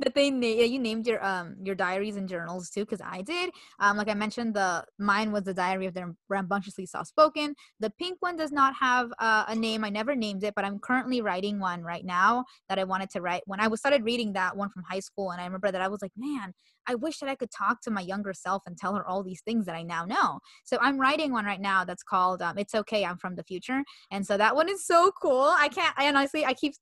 that 0.00 0.14
they 0.14 0.30
na- 0.30 0.46
you 0.46 0.78
named 0.78 1.06
your 1.06 1.24
um 1.24 1.56
your 1.62 1.74
diaries 1.74 2.16
and 2.16 2.28
journals 2.28 2.70
too, 2.70 2.80
because 2.80 3.00
I 3.00 3.22
did. 3.22 3.50
Um, 3.78 3.96
like 3.96 4.08
I 4.08 4.14
mentioned, 4.14 4.54
the 4.54 4.84
mine 4.98 5.32
was 5.32 5.44
the 5.44 5.54
diary 5.54 5.86
of 5.86 5.94
the 5.94 6.14
rambunctiously 6.28 6.86
soft 6.86 7.08
spoken. 7.08 7.54
The 7.80 7.90
pink 7.90 8.18
one 8.20 8.36
does 8.36 8.52
not 8.52 8.74
have 8.74 9.12
uh, 9.18 9.44
a 9.48 9.54
name. 9.54 9.84
I 9.84 9.90
never 9.90 10.16
named 10.16 10.42
it, 10.44 10.54
but 10.54 10.64
I'm 10.64 10.78
currently 10.80 11.20
writing 11.20 11.60
one 11.60 11.82
right 11.82 12.04
now 12.04 12.44
that 12.68 12.78
I 12.78 12.84
wanted 12.84 13.10
to 13.10 13.20
write 13.20 13.42
when 13.46 13.60
I 13.60 13.68
was 13.68 13.80
started 13.80 14.04
reading 14.04 14.32
that 14.32 14.56
one 14.56 14.70
from 14.70 14.82
high 14.82 15.00
school, 15.00 15.30
and 15.30 15.40
I 15.40 15.44
remember 15.44 15.70
that 15.70 15.80
I 15.82 15.88
was 15.88 16.02
like, 16.02 16.12
man, 16.16 16.52
I 16.86 16.94
wish 16.94 17.18
that 17.18 17.28
I 17.28 17.34
could 17.34 17.50
talk 17.50 17.80
to 17.82 17.90
my 17.90 18.00
younger 18.00 18.32
self 18.32 18.62
and 18.66 18.76
tell 18.76 18.94
her 18.94 19.06
all 19.06 19.22
these 19.22 19.40
things 19.42 19.66
that 19.66 19.74
I 19.74 19.82
now 19.82 20.04
know. 20.04 20.40
So 20.64 20.78
I'm 20.80 20.98
writing 20.98 21.32
one 21.32 21.44
right 21.44 21.60
now 21.60 21.84
that's 21.84 22.02
called 22.02 22.42
um, 22.42 22.58
"It's 22.58 22.74
Okay, 22.74 23.04
I'm 23.04 23.18
from 23.18 23.34
the 23.36 23.44
Future." 23.44 23.82
And 24.10 24.26
so 24.26 24.36
that 24.36 24.54
one 24.54 24.68
is 24.68 24.84
so 24.86 25.10
cool. 25.20 25.52
I 25.58 25.68
can't, 25.68 25.94
I 25.98 26.08
honestly, 26.08 26.44
I 26.44 26.54
keep, 26.54 26.74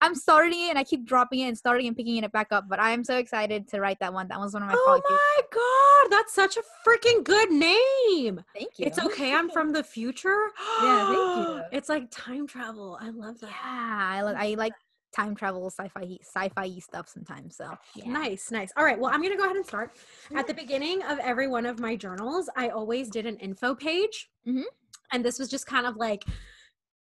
I'm 0.00 0.14
starting 0.14 0.60
it 0.66 0.70
and 0.70 0.78
I 0.78 0.84
keep 0.84 1.04
dropping 1.04 1.40
it 1.40 1.48
and 1.48 1.56
starting 1.58 1.86
and 1.86 1.96
picking 1.96 2.16
it 2.16 2.32
back 2.32 2.48
up. 2.50 2.64
But 2.68 2.80
I 2.80 2.90
am 2.90 3.04
so 3.04 3.16
excited 3.16 3.68
to 3.68 3.80
write 3.80 3.98
that 4.00 4.12
one. 4.12 4.28
That 4.28 4.40
was 4.40 4.52
one 4.54 4.62
of 4.62 4.68
my 4.68 4.74
oh 4.76 5.00
my 5.08 5.42
god 5.52 6.16
that's 6.16 6.34
such 6.34 6.56
a 6.56 6.62
freaking 6.86 7.22
good 7.24 7.50
name 7.50 8.42
Thank 8.54 8.78
you. 8.78 8.86
it's 8.86 8.98
okay 8.98 9.32
i'm 9.34 9.48
from 9.48 9.72
the 9.72 9.82
future 9.82 10.46
Yeah, 10.82 11.06
thank 11.06 11.36
you. 11.36 11.60
it's 11.70 11.88
like 11.88 12.10
time 12.10 12.46
travel 12.46 12.98
i 13.00 13.10
love 13.10 13.38
that 13.40 13.50
Yeah, 13.50 14.08
I, 14.10 14.22
li- 14.24 14.34
I 14.36 14.54
like 14.56 14.74
time 15.14 15.34
travel, 15.34 15.70
sci-fi, 15.70 16.18
sci-fi 16.22 16.78
stuff 16.78 17.08
sometimes. 17.08 17.56
So 17.56 17.76
yeah. 17.94 18.08
Nice, 18.08 18.50
nice. 18.50 18.72
All 18.76 18.84
right. 18.84 18.98
Well, 18.98 19.10
I'm 19.12 19.20
going 19.20 19.32
to 19.32 19.38
go 19.38 19.44
ahead 19.44 19.56
and 19.56 19.66
start. 19.66 19.96
At 20.34 20.46
the 20.46 20.54
beginning 20.54 21.02
of 21.02 21.18
every 21.18 21.48
one 21.48 21.66
of 21.66 21.78
my 21.78 21.96
journals, 21.96 22.48
I 22.56 22.68
always 22.68 23.10
did 23.10 23.26
an 23.26 23.36
info 23.36 23.74
page. 23.74 24.30
Mhm. 24.46 24.64
And 25.12 25.24
this 25.24 25.38
was 25.38 25.48
just 25.48 25.66
kind 25.66 25.86
of 25.86 25.96
like 25.96 26.24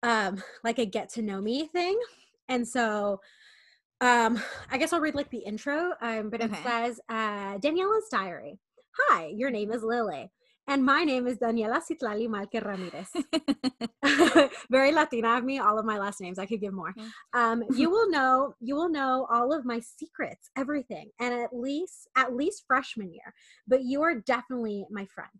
um 0.02 0.42
like 0.64 0.78
a 0.78 0.86
get 0.86 1.08
to 1.10 1.22
know 1.22 1.40
me 1.40 1.66
thing. 1.66 1.98
And 2.48 2.66
so 2.66 3.20
um 4.00 4.40
I 4.70 4.78
guess 4.78 4.92
I'll 4.92 5.00
read 5.00 5.14
like 5.14 5.30
the 5.30 5.38
intro. 5.38 5.92
Um 6.00 6.30
but 6.30 6.40
it 6.40 6.50
says 6.64 7.00
uh 7.08 7.58
Daniela's 7.58 8.08
diary. 8.10 8.58
Hi, 9.00 9.26
your 9.26 9.50
name 9.50 9.72
is 9.72 9.82
Lily. 9.82 10.30
And 10.68 10.84
my 10.84 11.02
name 11.02 11.26
is 11.26 11.38
Daniela 11.38 11.80
Citlali 11.80 12.28
Malque 12.28 12.62
Ramirez. 12.62 13.08
very 14.70 14.92
latina 14.92 15.38
of 15.38 15.44
me 15.44 15.58
all 15.58 15.78
of 15.78 15.84
my 15.86 15.98
last 15.98 16.20
names 16.20 16.38
i 16.38 16.44
could 16.44 16.60
give 16.60 16.74
more. 16.74 16.94
Um 17.32 17.64
you 17.74 17.88
will 17.94 18.10
know 18.10 18.54
you 18.60 18.76
will 18.76 18.90
know 18.90 19.26
all 19.32 19.54
of 19.54 19.64
my 19.64 19.80
secrets 19.80 20.50
everything 20.58 21.10
and 21.20 21.32
at 21.32 21.56
least 21.56 22.08
at 22.16 22.34
least 22.34 22.64
freshman 22.66 23.10
year. 23.10 23.32
But 23.66 23.84
you 23.84 24.02
are 24.02 24.16
definitely 24.16 24.84
my 24.90 25.06
friend. 25.06 25.30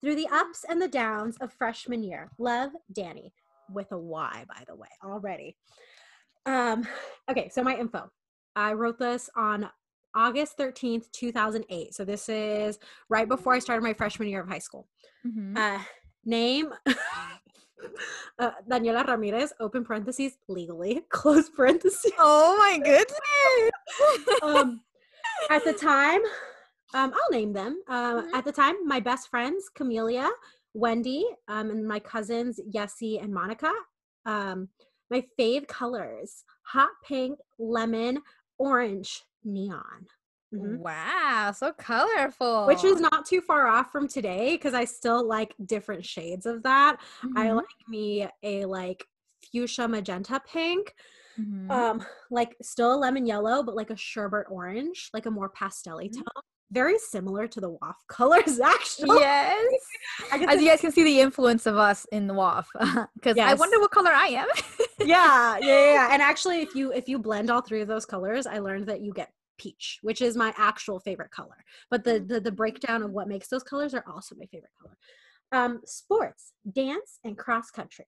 Through 0.00 0.16
the 0.16 0.28
ups 0.32 0.64
and 0.66 0.80
the 0.80 0.88
downs 0.88 1.36
of 1.42 1.52
freshman 1.52 2.02
year 2.02 2.30
love 2.38 2.70
danny 2.90 3.34
with 3.70 3.92
a 3.92 3.98
y 3.98 4.46
by 4.48 4.64
the 4.66 4.74
way 4.74 4.88
already. 5.04 5.54
Um 6.46 6.88
okay 7.30 7.50
so 7.50 7.62
my 7.62 7.76
info. 7.76 8.10
I 8.56 8.72
wrote 8.72 8.98
this 8.98 9.28
on 9.36 9.68
august 10.16 10.56
13th 10.58 11.10
2008 11.12 11.94
so 11.94 12.04
this 12.04 12.28
is 12.28 12.78
right 13.08 13.28
before 13.28 13.52
i 13.54 13.58
started 13.60 13.82
my 13.82 13.92
freshman 13.94 14.28
year 14.28 14.40
of 14.40 14.48
high 14.48 14.58
school 14.58 14.88
Mhm. 15.26 15.56
uh, 15.56 15.78
name 16.24 16.72
uh, 18.38 18.50
Daniela 18.68 19.06
Ramirez, 19.06 19.52
open 19.60 19.84
parentheses, 19.84 20.32
legally, 20.48 21.02
close 21.10 21.48
parentheses. 21.48 22.12
Oh 22.18 22.56
my 22.58 22.78
goodness. 22.90 23.70
Um, 24.42 24.80
at 25.50 25.64
the 25.64 25.72
time, 25.72 26.20
um, 26.94 27.12
I'll 27.14 27.30
name 27.30 27.52
them. 27.52 27.82
Uh, 27.88 28.22
Mhm. 28.22 28.34
At 28.34 28.44
the 28.44 28.52
time, 28.52 28.74
my 28.86 29.00
best 29.00 29.28
friends, 29.28 29.68
Camelia, 29.74 30.28
Wendy, 30.74 31.24
um, 31.48 31.70
and 31.70 31.86
my 31.86 31.98
cousins, 32.00 32.60
Yessie 32.74 33.22
and 33.22 33.32
Monica. 33.32 33.72
Um, 34.24 34.68
my 35.10 35.24
fave 35.38 35.68
colors 35.68 36.44
hot 36.62 36.90
pink, 37.04 37.38
lemon, 37.58 38.22
orange, 38.58 39.22
neon. 39.46 40.06
Mhm. 40.54 40.78
Wow, 40.80 41.52
so 41.56 41.72
colorful. 41.72 42.66
Which 42.66 42.84
is 42.84 43.00
not 43.00 43.26
too 43.26 43.40
far 43.40 43.66
off 43.66 43.92
from 43.92 44.08
today 44.08 44.52
because 44.56 44.74
I 44.74 44.84
still 44.84 45.26
like 45.26 45.54
different 45.64 46.04
shades 46.04 46.46
of 46.46 46.62
that. 46.64 47.00
I 47.36 47.50
Mhm. 47.50 47.56
like 47.56 47.88
me 47.88 48.28
a 48.42 48.64
like 48.66 49.06
fuchsia 49.52 49.88
magenta 49.88 50.40
pink, 50.46 50.94
Mhm. 51.38 51.70
um, 51.70 52.06
like 52.30 52.56
still 52.62 52.94
a 52.94 52.98
lemon 52.98 53.26
yellow, 53.26 53.62
but 53.62 53.76
like 53.76 53.90
a 53.90 53.96
sherbet 53.96 54.46
orange, 54.50 55.10
like 55.14 55.26
a 55.26 55.30
more 55.30 55.50
pastel 55.50 55.98
Mhm. 55.98 56.10
tone. 56.10 56.42
Very 56.72 56.98
similar 56.98 57.46
to 57.46 57.60
the 57.60 57.70
WAF 57.70 57.94
colors, 58.08 58.58
actually. 58.64 59.20
yes. 59.20 59.72
As 60.32 60.60
you 60.60 60.68
guys 60.68 60.80
can 60.80 60.92
see 60.92 61.04
the 61.04 61.20
influence 61.20 61.66
of 61.66 61.76
us 61.76 62.06
in 62.12 62.26
the 62.26 62.34
WAF. 62.34 62.66
Because 63.14 63.38
I 63.40 63.54
wonder 63.54 63.78
what 63.78 63.90
color 63.92 64.10
I 64.12 64.28
am. 64.28 64.48
yeah, 65.00 65.58
yeah, 65.58 65.60
yeah, 65.60 65.92
yeah. 65.92 66.08
And 66.12 66.20
actually, 66.20 66.62
if 66.62 66.74
you 66.74 66.92
if 66.92 67.08
you 67.08 67.18
blend 67.18 67.50
all 67.50 67.60
three 67.60 67.80
of 67.80 67.88
those 67.88 68.04
colors, 68.04 68.46
I 68.46 68.58
learned 68.58 68.86
that 68.86 69.00
you 69.00 69.12
get 69.12 69.30
peach, 69.58 70.00
which 70.02 70.20
is 70.20 70.36
my 70.36 70.52
actual 70.56 70.98
favorite 71.00 71.30
color. 71.30 71.64
But 71.90 72.04
the 72.04 72.18
the, 72.20 72.40
the 72.40 72.52
breakdown 72.52 73.02
of 73.02 73.12
what 73.12 73.28
makes 73.28 73.48
those 73.48 73.62
colors 73.62 73.94
are 73.94 74.04
also 74.06 74.34
my 74.34 74.46
favorite 74.46 74.72
color. 74.80 74.96
Um, 75.52 75.80
sports, 75.84 76.52
dance, 76.72 77.20
and 77.24 77.38
cross 77.38 77.70
country. 77.70 78.06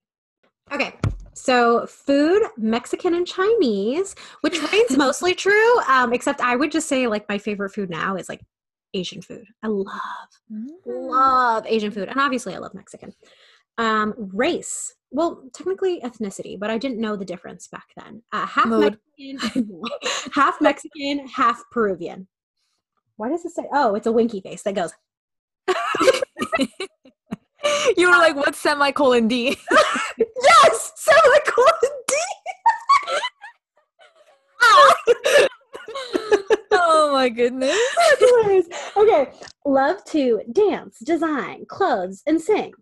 Okay, 0.73 0.95
so 1.35 1.87
food, 1.87 2.43
Mexican 2.57 3.15
and 3.15 3.27
Chinese, 3.27 4.15
which 4.43 4.61
remains 4.61 4.91
mostly 4.97 5.35
true. 5.35 5.79
Um, 5.89 6.13
except 6.13 6.41
I 6.41 6.57
would 6.57 6.73
just 6.73 6.89
say 6.89 7.07
like 7.07 7.29
my 7.29 7.39
favorite 7.39 7.71
food 7.71 7.91
now 7.91 8.17
is 8.17 8.29
like 8.29 8.41
Asian 8.95 9.23
food. 9.23 9.47
I 9.63 9.69
love 9.69 9.91
Mm. 10.53 10.69
love 10.87 11.67
Asian 11.67 11.91
food, 11.91 12.09
and 12.09 12.19
obviously 12.19 12.55
I 12.55 12.59
love 12.59 12.73
Mexican. 12.75 13.13
Um, 13.77 14.15
race, 14.17 14.95
well, 15.11 15.43
technically 15.53 16.01
ethnicity, 16.01 16.59
but 16.59 16.71
I 16.71 16.79
didn't 16.79 17.01
know 17.01 17.17
the 17.17 17.25
difference 17.25 17.69
back 17.69 17.87
then. 17.97 18.23
Uh, 18.33 18.47
half 18.47 18.67
Mexican, 18.67 19.81
half 20.35 20.61
Mexican, 20.61 21.29
half 21.29 21.63
Peruvian. 21.71 22.27
Why 23.17 23.29
does 23.29 23.45
it 23.45 23.53
say? 23.53 23.65
Oh, 23.73 23.95
it's 23.95 24.07
a 24.07 24.13
winky 24.13 24.41
face 24.41 24.63
that 24.63 24.75
goes. 24.75 24.93
you 27.97 28.07
were 28.11 28.17
like, 28.17 28.37
what's 28.37 28.59
semicolon 28.59 29.29
D? 29.29 29.57
Yes, 30.19 30.93
semicolon 30.97 31.93
D. 32.09 32.15
Ah! 34.61 34.95
oh 36.73 37.11
my 37.13 37.29
goodness. 37.29 37.77
Okay, 38.97 39.31
love 39.65 40.05
to 40.07 40.41
dance, 40.53 40.99
design, 41.05 41.65
clothes, 41.69 42.23
and 42.27 42.41
sing. 42.41 42.73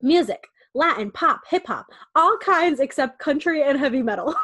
Music, 0.00 0.46
Latin, 0.74 1.10
pop, 1.10 1.42
hip 1.48 1.66
hop, 1.66 1.86
all 2.14 2.38
kinds 2.38 2.80
except 2.80 3.18
country 3.18 3.62
and 3.62 3.78
heavy 3.78 4.02
metal. 4.02 4.34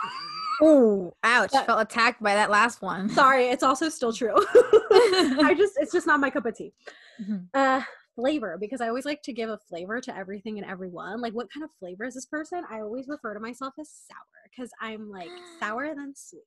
Ooh, 0.62 1.12
ouch. 1.24 1.50
That- 1.52 1.66
Felt 1.66 1.80
attacked 1.80 2.22
by 2.22 2.34
that 2.34 2.50
last 2.50 2.82
one. 2.82 3.08
Sorry, 3.08 3.46
it's 3.46 3.62
also 3.62 3.88
still 3.88 4.12
true. 4.12 4.34
I 4.36 5.54
just, 5.56 5.74
it's 5.78 5.92
just 5.92 6.06
not 6.06 6.20
my 6.20 6.28
cup 6.30 6.44
of 6.46 6.54
tea. 6.56 6.72
Mhm. 7.22 7.46
Uh, 7.54 7.80
flavor, 8.14 8.56
because 8.60 8.80
I 8.80 8.88
always 8.88 9.04
like 9.04 9.22
to 9.22 9.32
give 9.32 9.48
a 9.50 9.58
flavor 9.58 10.00
to 10.00 10.16
everything 10.16 10.58
and 10.58 10.66
everyone. 10.68 11.20
Like, 11.20 11.32
what 11.34 11.52
kind 11.52 11.64
of 11.64 11.70
flavor 11.78 12.04
is 12.04 12.14
this 12.14 12.26
person? 12.26 12.62
I 12.70 12.80
always 12.80 13.08
refer 13.08 13.34
to 13.34 13.40
myself 13.40 13.74
as 13.80 13.88
sour 13.88 14.18
because 14.50 14.70
I'm 14.80 15.10
like 15.10 15.30
sour 15.60 15.94
than 15.94 16.14
sweet. 16.14 16.42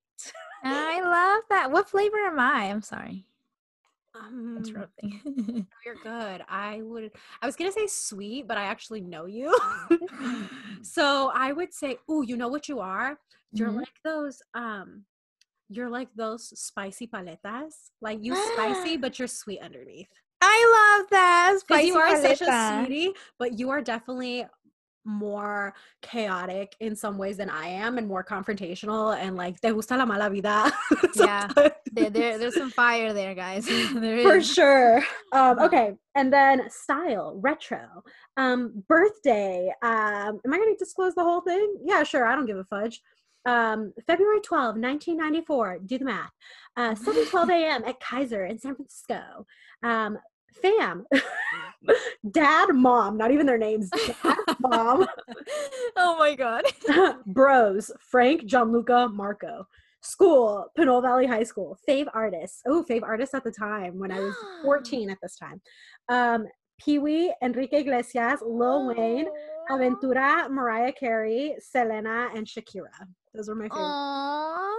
I 0.64 1.02
love 1.02 1.44
that. 1.50 1.72
What 1.72 1.90
flavor 1.90 2.18
am 2.18 2.40
I? 2.40 2.66
I'm 2.72 2.82
sorry. 2.82 3.26
Um. 4.16 4.64
You're 5.86 5.96
good. 6.04 6.42
I 6.48 6.82
would. 6.82 7.12
I 7.42 7.46
was 7.46 7.56
gonna 7.56 7.72
say 7.72 7.86
sweet, 7.88 8.48
but 8.48 8.58
I 8.58 8.64
actually 8.64 9.02
know 9.02 9.26
you. 9.26 9.56
so 10.82 11.32
I 11.36 11.52
would 11.52 11.74
say, 11.74 11.98
oh, 12.10 12.22
you 12.22 12.38
know 12.38 12.48
what 12.48 12.68
you 12.70 12.80
are? 12.80 13.20
You're 13.52 13.72
Mhm. 13.72 13.76
like 13.78 13.94
those. 14.04 14.42
Um, 14.54 15.06
you're 15.70 15.90
like 15.90 16.10
those 16.16 16.58
spicy 16.60 17.08
paletas. 17.08 17.90
Like 18.02 18.20
you 18.24 18.36
spicy, 18.36 18.98
but 18.98 19.20
you're 19.20 19.28
sweet 19.28 19.62
underneath. 19.62 20.10
I 20.48 20.98
love 21.00 21.10
that. 21.12 21.60
Because 21.68 21.86
you 21.86 21.98
are 21.98 22.22
such 22.22 22.42
a 22.42 22.86
sweetie, 22.86 23.14
but 23.40 23.58
you 23.58 23.70
are 23.70 23.82
definitely 23.82 24.46
more 25.06 25.74
chaotic 26.02 26.76
in 26.80 26.96
some 26.96 27.18
ways 27.18 27.38
than 27.38 27.50
I 27.50 27.68
am 27.68 27.98
and 27.98 28.08
more 28.08 28.24
confrontational 28.24 29.16
and 29.16 29.36
like 29.36 29.62
te 29.62 29.72
gusta 29.72 29.96
la 29.96 30.06
mala 30.06 30.30
vida. 30.30 30.72
Yeah. 31.16 31.48
There, 31.94 32.10
there, 32.10 32.38
there's 32.38 32.56
some 32.56 32.72
fire 32.72 33.14
there, 33.14 33.34
guys. 33.34 33.66
there 33.96 34.22
For 34.24 34.42
sure. 34.42 35.02
Um, 35.32 35.60
okay. 35.60 35.94
And 36.16 36.34
then 36.34 36.70
style, 36.70 37.40
retro, 37.42 38.04
um, 38.36 38.84
birthday. 38.90 39.72
Um, 39.82 40.42
am 40.44 40.54
I 40.54 40.58
going 40.58 40.74
to 40.74 40.78
disclose 40.78 41.16
the 41.16 41.24
whole 41.24 41.42
thing? 41.42 41.78
Yeah, 41.86 42.04
sure. 42.04 42.28
I 42.28 42.36
don't 42.36 42.46
give 42.46 42.58
a 42.58 42.66
fudge. 42.66 43.02
Um, 43.46 43.94
February 44.08 44.42
12, 44.42 44.76
1994. 44.76 45.80
Do 45.86 45.98
the 46.00 46.06
math. 46.06 46.32
Uh, 46.76 46.96
7 46.96 47.26
12 47.28 47.50
a.m. 47.52 47.84
at 47.86 48.00
Kaiser 48.02 48.46
in 48.46 48.60
San 48.60 48.76
Francisco. 48.76 49.46
Um, 49.84 50.18
fam, 50.62 51.06
dad, 52.32 52.70
mom, 52.74 53.18
not 53.18 53.32
even 53.32 53.46
their 53.46 53.58
names. 53.58 53.90
Dad, 53.90 54.38
mom, 54.60 55.08
oh 55.98 56.18
my 56.18 56.36
god. 56.36 56.64
bros, 57.26 57.92
Frank, 58.00 58.46
Gianluca, 58.46 59.10
Marco. 59.10 59.68
School, 60.02 60.68
Pinole 60.78 61.02
Valley 61.02 61.26
High 61.26 61.44
School. 61.44 61.80
Fave 61.90 62.08
artists. 62.14 62.62
Oh, 62.68 62.86
fave 62.88 63.02
artists 63.02 63.34
at 63.34 63.44
the 63.44 63.52
time 63.52 63.98
when 63.98 64.12
I 64.12 64.20
was 64.20 64.36
14 64.64 65.10
at 65.10 65.18
this 65.20 65.36
time. 65.36 65.60
Um, 66.10 66.46
Pee 66.80 67.00
Wee, 67.00 67.34
Enrique 67.42 67.80
Iglesias, 67.80 68.42
Lil 68.46 68.88
Wayne, 68.88 69.28
Aventura, 69.72 70.48
Mariah 70.52 70.92
Carey, 70.92 71.56
Selena, 71.60 72.30
and 72.36 72.46
Shakira. 72.46 72.92
Those 73.34 73.48
were 73.48 73.56
my 73.56 73.64
favorite. 73.64 73.82
Aww. 73.82 74.75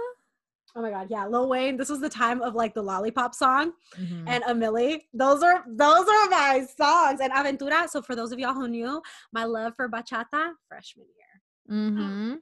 Oh 0.77 0.81
my 0.81 0.91
god, 0.91 1.07
yeah, 1.09 1.25
Lil 1.25 1.49
Wayne. 1.49 1.75
This 1.75 1.89
was 1.89 1.99
the 1.99 2.09
time 2.09 2.39
of 2.43 2.53
like 2.53 2.75
the 2.75 2.83
lollipop 2.83 3.33
song 3.33 3.73
Mhm. 3.99 4.25
and 4.27 4.43
a 4.43 4.53
Milli. 4.53 5.01
Those 5.11 5.41
are 5.41 5.63
those 5.67 6.07
are 6.07 6.29
my 6.29 6.67
songs. 6.79 7.19
And 7.19 7.33
Aventura. 7.33 7.89
So 7.89 8.01
for 8.03 8.15
those 8.15 8.31
of 8.31 8.37
y'all 8.37 8.53
who 8.53 8.67
knew, 8.67 9.01
my 9.33 9.43
love 9.45 9.73
for 9.75 9.89
bachata 9.89 10.53
freshman 10.67 11.07
year. 11.17 11.41
Mhm. 11.71 12.41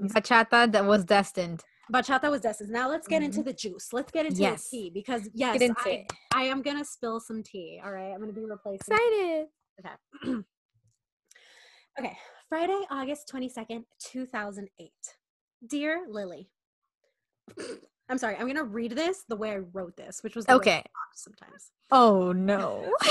Some- 0.00 0.08
Bachata 0.08 0.72
that 0.72 0.86
was 0.86 1.04
destined. 1.04 1.62
Bachata 1.92 2.30
was 2.30 2.40
destined. 2.40 2.70
Now 2.70 2.88
let's 2.88 3.06
get 3.06 3.22
into 3.22 3.42
the 3.42 3.52
juice. 3.52 3.92
Let's 3.92 4.10
get 4.10 4.24
into 4.24 4.40
Yes. 4.40 4.70
the 4.70 4.76
tea 4.78 4.90
because 4.90 5.28
yes, 5.34 5.60
I. 5.84 6.06
I 6.32 6.44
am 6.44 6.62
gonna 6.62 6.86
spill 6.86 7.20
some 7.20 7.42
tea. 7.42 7.82
All 7.84 7.92
right, 7.92 8.10
I'm 8.14 8.18
gonna 8.20 8.32
be 8.32 8.46
replacing. 8.46 8.94
Excited. 8.96 9.48
Okay. 9.80 9.94
okay. 12.00 12.16
Friday, 12.48 12.80
August 12.90 13.28
22nd, 13.30 13.84
2008. 13.98 14.92
Dear 15.66 16.06
Lily. 16.08 16.48
I'm 18.08 18.18
sorry, 18.18 18.36
I'm 18.36 18.52
to 18.54 18.64
read 18.64 18.92
this 18.92 19.24
the 19.28 19.36
way 19.36 19.52
I 19.52 19.58
wrote 19.72 19.96
this, 19.96 20.22
which 20.22 20.36
was 20.36 20.46
the 20.46 20.52
way 20.52 20.56
I 20.56 20.58
Okay. 20.58 20.84
sometimes. 21.14 21.70
Oh 21.90 22.32
no. 22.32 22.92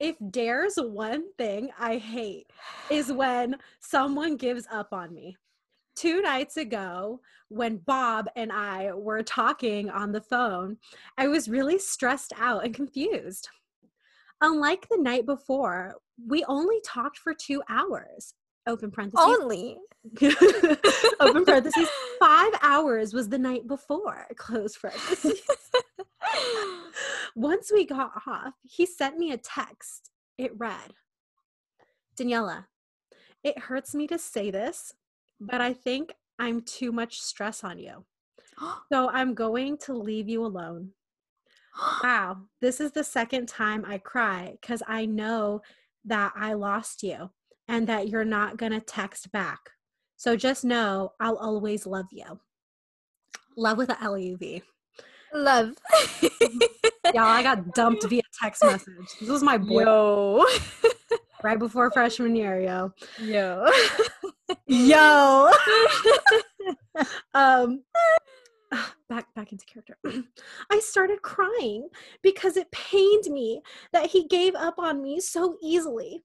If 0.00 0.14
there's 0.20 0.76
one 0.76 1.24
thing 1.38 1.70
I 1.76 1.96
hate 1.96 2.46
is 2.88 3.12
when 3.12 3.56
someone 3.80 4.36
gives 4.36 4.64
up 4.70 4.92
on 4.92 5.12
me. 5.12 5.36
Two 5.96 6.22
nights 6.22 6.56
ago, 6.56 7.20
when 7.48 7.78
Bob 7.78 8.28
and 8.36 8.52
I 8.52 8.92
were 8.92 9.24
talking 9.24 9.90
on 9.90 10.12
the 10.12 10.20
phone, 10.20 10.76
I 11.16 11.26
was 11.26 11.48
really 11.48 11.80
stressed 11.80 12.32
out 12.38 12.64
and 12.64 12.72
confused. 12.72 13.48
Unlike 14.40 14.86
the 14.88 15.02
night 15.02 15.26
before, 15.26 15.96
we 16.28 16.44
only 16.44 16.80
talked 16.86 17.18
for 17.18 17.34
two 17.34 17.60
hours. 17.68 18.34
Open 18.66 18.90
parentheses. 18.90 19.26
Only. 19.26 19.78
open 21.20 21.44
parentheses. 21.44 21.88
Five 22.18 22.52
hours 22.62 23.14
was 23.14 23.28
the 23.28 23.38
night 23.38 23.66
before. 23.66 24.26
Close 24.36 24.76
parentheses. 24.76 25.40
Once 27.34 27.70
we 27.72 27.86
got 27.86 28.12
off, 28.26 28.54
he 28.62 28.84
sent 28.84 29.18
me 29.18 29.32
a 29.32 29.36
text. 29.36 30.10
It 30.36 30.52
read 30.56 30.92
Daniela, 32.16 32.66
it 33.44 33.58
hurts 33.58 33.94
me 33.94 34.06
to 34.08 34.18
say 34.18 34.50
this, 34.50 34.92
but 35.40 35.60
I 35.60 35.72
think 35.72 36.12
I'm 36.38 36.62
too 36.62 36.92
much 36.92 37.20
stress 37.20 37.64
on 37.64 37.78
you. 37.78 38.04
So 38.92 39.08
I'm 39.10 39.34
going 39.34 39.78
to 39.78 39.94
leave 39.94 40.28
you 40.28 40.44
alone. 40.44 40.90
Wow, 42.02 42.38
this 42.60 42.80
is 42.80 42.90
the 42.90 43.04
second 43.04 43.46
time 43.46 43.84
I 43.86 43.98
cry 43.98 44.58
because 44.60 44.82
I 44.88 45.06
know 45.06 45.62
that 46.04 46.32
I 46.34 46.54
lost 46.54 47.04
you 47.04 47.30
and 47.68 47.86
that 47.86 48.08
you're 48.08 48.24
not 48.24 48.56
going 48.56 48.72
to 48.72 48.80
text 48.80 49.30
back. 49.30 49.58
So 50.16 50.36
just 50.36 50.64
know 50.64 51.12
I'll 51.20 51.36
always 51.36 51.86
love 51.86 52.06
you. 52.10 52.40
Love 53.56 53.78
with 53.78 53.90
a 53.90 54.02
L 54.02 54.18
U 54.18 54.36
V. 54.36 54.62
Love. 55.34 55.74
Y'all, 57.14 57.24
I 57.24 57.42
got 57.42 57.74
dumped 57.74 58.04
via 58.04 58.22
text 58.42 58.64
message. 58.64 59.14
This 59.20 59.28
was 59.28 59.42
my 59.42 59.58
boy 59.58 59.84
Yo. 59.84 60.46
right 61.42 61.58
before 61.58 61.90
freshman 61.90 62.34
year, 62.34 62.60
yo. 62.60 62.92
Yo. 63.20 63.70
Yo. 64.66 65.50
um 67.34 67.82
back 69.08 69.26
back 69.34 69.52
into 69.52 69.64
character. 69.66 69.96
I 70.70 70.78
started 70.80 71.22
crying 71.22 71.88
because 72.22 72.56
it 72.56 72.70
pained 72.70 73.24
me 73.30 73.62
that 73.92 74.06
he 74.06 74.26
gave 74.26 74.54
up 74.54 74.78
on 74.78 75.02
me 75.02 75.20
so 75.20 75.56
easily. 75.62 76.24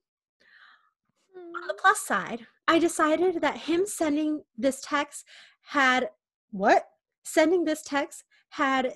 On 1.36 1.68
the 1.68 1.74
plus 1.74 2.00
side, 2.00 2.46
I 2.68 2.80
decided 2.80 3.42
that 3.42 3.58
him 3.58 3.86
sending 3.86 4.44
this 4.58 4.82
text 4.82 5.26
had 5.62 6.10
what? 6.52 6.88
Sending 7.24 7.66
this 7.66 7.82
text 7.82 8.24
had 8.50 8.94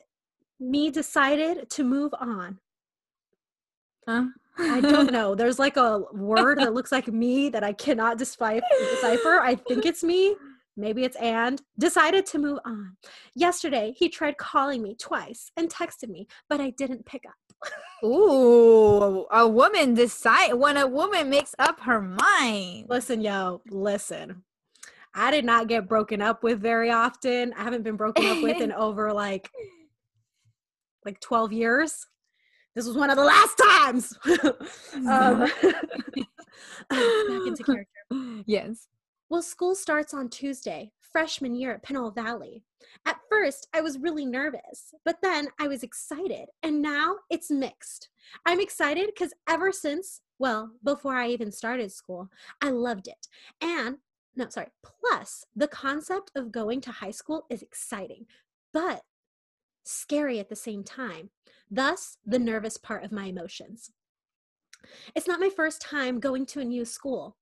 me 0.59 0.91
decided 0.91 1.69
to 1.71 1.83
move 1.83 2.13
on. 2.19 2.59
Huh? 4.07 4.25
I 4.57 4.81
don't 4.81 5.11
know. 5.17 5.35
There's 5.35 5.59
like 5.59 5.77
a 5.77 6.03
word 6.13 6.59
that 6.59 6.73
looks 6.73 6.91
like 6.91 7.07
me 7.07 7.49
that 7.49 7.63
I 7.63 7.73
cannot 7.73 8.17
decipher. 8.17 8.61
decipher. 8.95 9.39
I 9.41 9.55
think 9.55 9.85
it's 9.85 10.03
me. 10.03 10.35
Maybe 10.77 11.03
it's 11.03 11.17
and. 11.17 11.61
Decided 11.79 12.25
to 12.27 12.39
move 12.39 12.59
on. 12.63 12.95
Yesterday, 13.35 13.93
he 13.97 14.07
tried 14.07 14.37
calling 14.37 14.83
me 14.83 14.95
twice 14.95 15.51
and 15.57 15.69
texted 15.69 16.09
me, 16.09 16.27
but 16.49 16.61
I 16.61 16.69
didn't 16.69 17.05
pick 17.05 17.23
up. 17.27 17.67
Ooh, 18.05 19.25
a 19.31 19.47
woman 19.47 19.95
decide 19.95 20.53
when 20.53 20.77
a 20.77 20.85
woman 20.85 21.29
makes 21.29 21.55
up 21.57 21.79
her 21.81 21.99
mind. 21.99 22.85
Listen, 22.89 23.21
yo, 23.21 23.61
listen. 23.69 24.43
I 25.15 25.31
did 25.31 25.45
not 25.45 25.67
get 25.67 25.89
broken 25.89 26.21
up 26.21 26.43
with 26.43 26.61
very 26.61 26.91
often. 26.91 27.53
I 27.57 27.63
haven't 27.63 27.83
been 27.83 27.95
broken 27.95 28.25
up 28.27 28.43
with 28.43 28.61
in 28.61 28.71
over 28.73 29.11
like 29.11 29.49
like 31.05 31.19
12 31.21 31.53
years. 31.53 32.05
This 32.75 32.85
was 32.85 32.95
one 32.95 33.09
of 33.09 33.15
the 33.15 33.23
last 33.23 33.55
times. 33.55 34.13
um, 34.95 35.39
back 36.89 37.47
into 37.47 37.63
character. 37.63 38.43
Yes. 38.45 38.87
Well, 39.29 39.41
school 39.41 39.75
starts 39.75 40.13
on 40.13 40.29
Tuesday, 40.29 40.93
freshman 41.01 41.53
year 41.53 41.73
at 41.73 41.83
Pinole 41.83 42.11
Valley. 42.11 42.63
At 43.05 43.19
first, 43.29 43.67
I 43.73 43.81
was 43.81 43.99
really 43.99 44.25
nervous, 44.25 44.93
but 45.03 45.17
then 45.21 45.49
I 45.59 45.67
was 45.67 45.83
excited, 45.83 46.47
and 46.63 46.81
now 46.81 47.17
it's 47.29 47.51
mixed. 47.51 48.07
I'm 48.45 48.61
excited 48.61 49.09
because 49.13 49.33
ever 49.49 49.73
since, 49.73 50.21
well, 50.39 50.71
before 50.81 51.15
I 51.15 51.27
even 51.27 51.51
started 51.51 51.91
school, 51.91 52.29
I 52.61 52.69
loved 52.69 53.09
it. 53.09 53.27
And, 53.59 53.97
no, 54.37 54.47
sorry, 54.47 54.67
plus 54.81 55.43
the 55.53 55.67
concept 55.67 56.31
of 56.33 56.53
going 56.53 56.79
to 56.81 56.91
high 56.91 57.11
school 57.11 57.47
is 57.49 57.61
exciting, 57.61 58.27
but 58.71 59.01
scary 59.83 60.39
at 60.39 60.47
the 60.47 60.55
same 60.55 60.85
time. 60.85 61.31
Thus, 61.69 62.17
the 62.25 62.39
nervous 62.39 62.77
part 62.77 63.03
of 63.03 63.11
my 63.11 63.25
emotions. 63.25 63.91
It's 65.15 65.27
not 65.27 65.41
my 65.41 65.49
first 65.49 65.81
time 65.81 66.21
going 66.21 66.45
to 66.45 66.61
a 66.61 66.65
new 66.65 66.85
school 66.85 67.35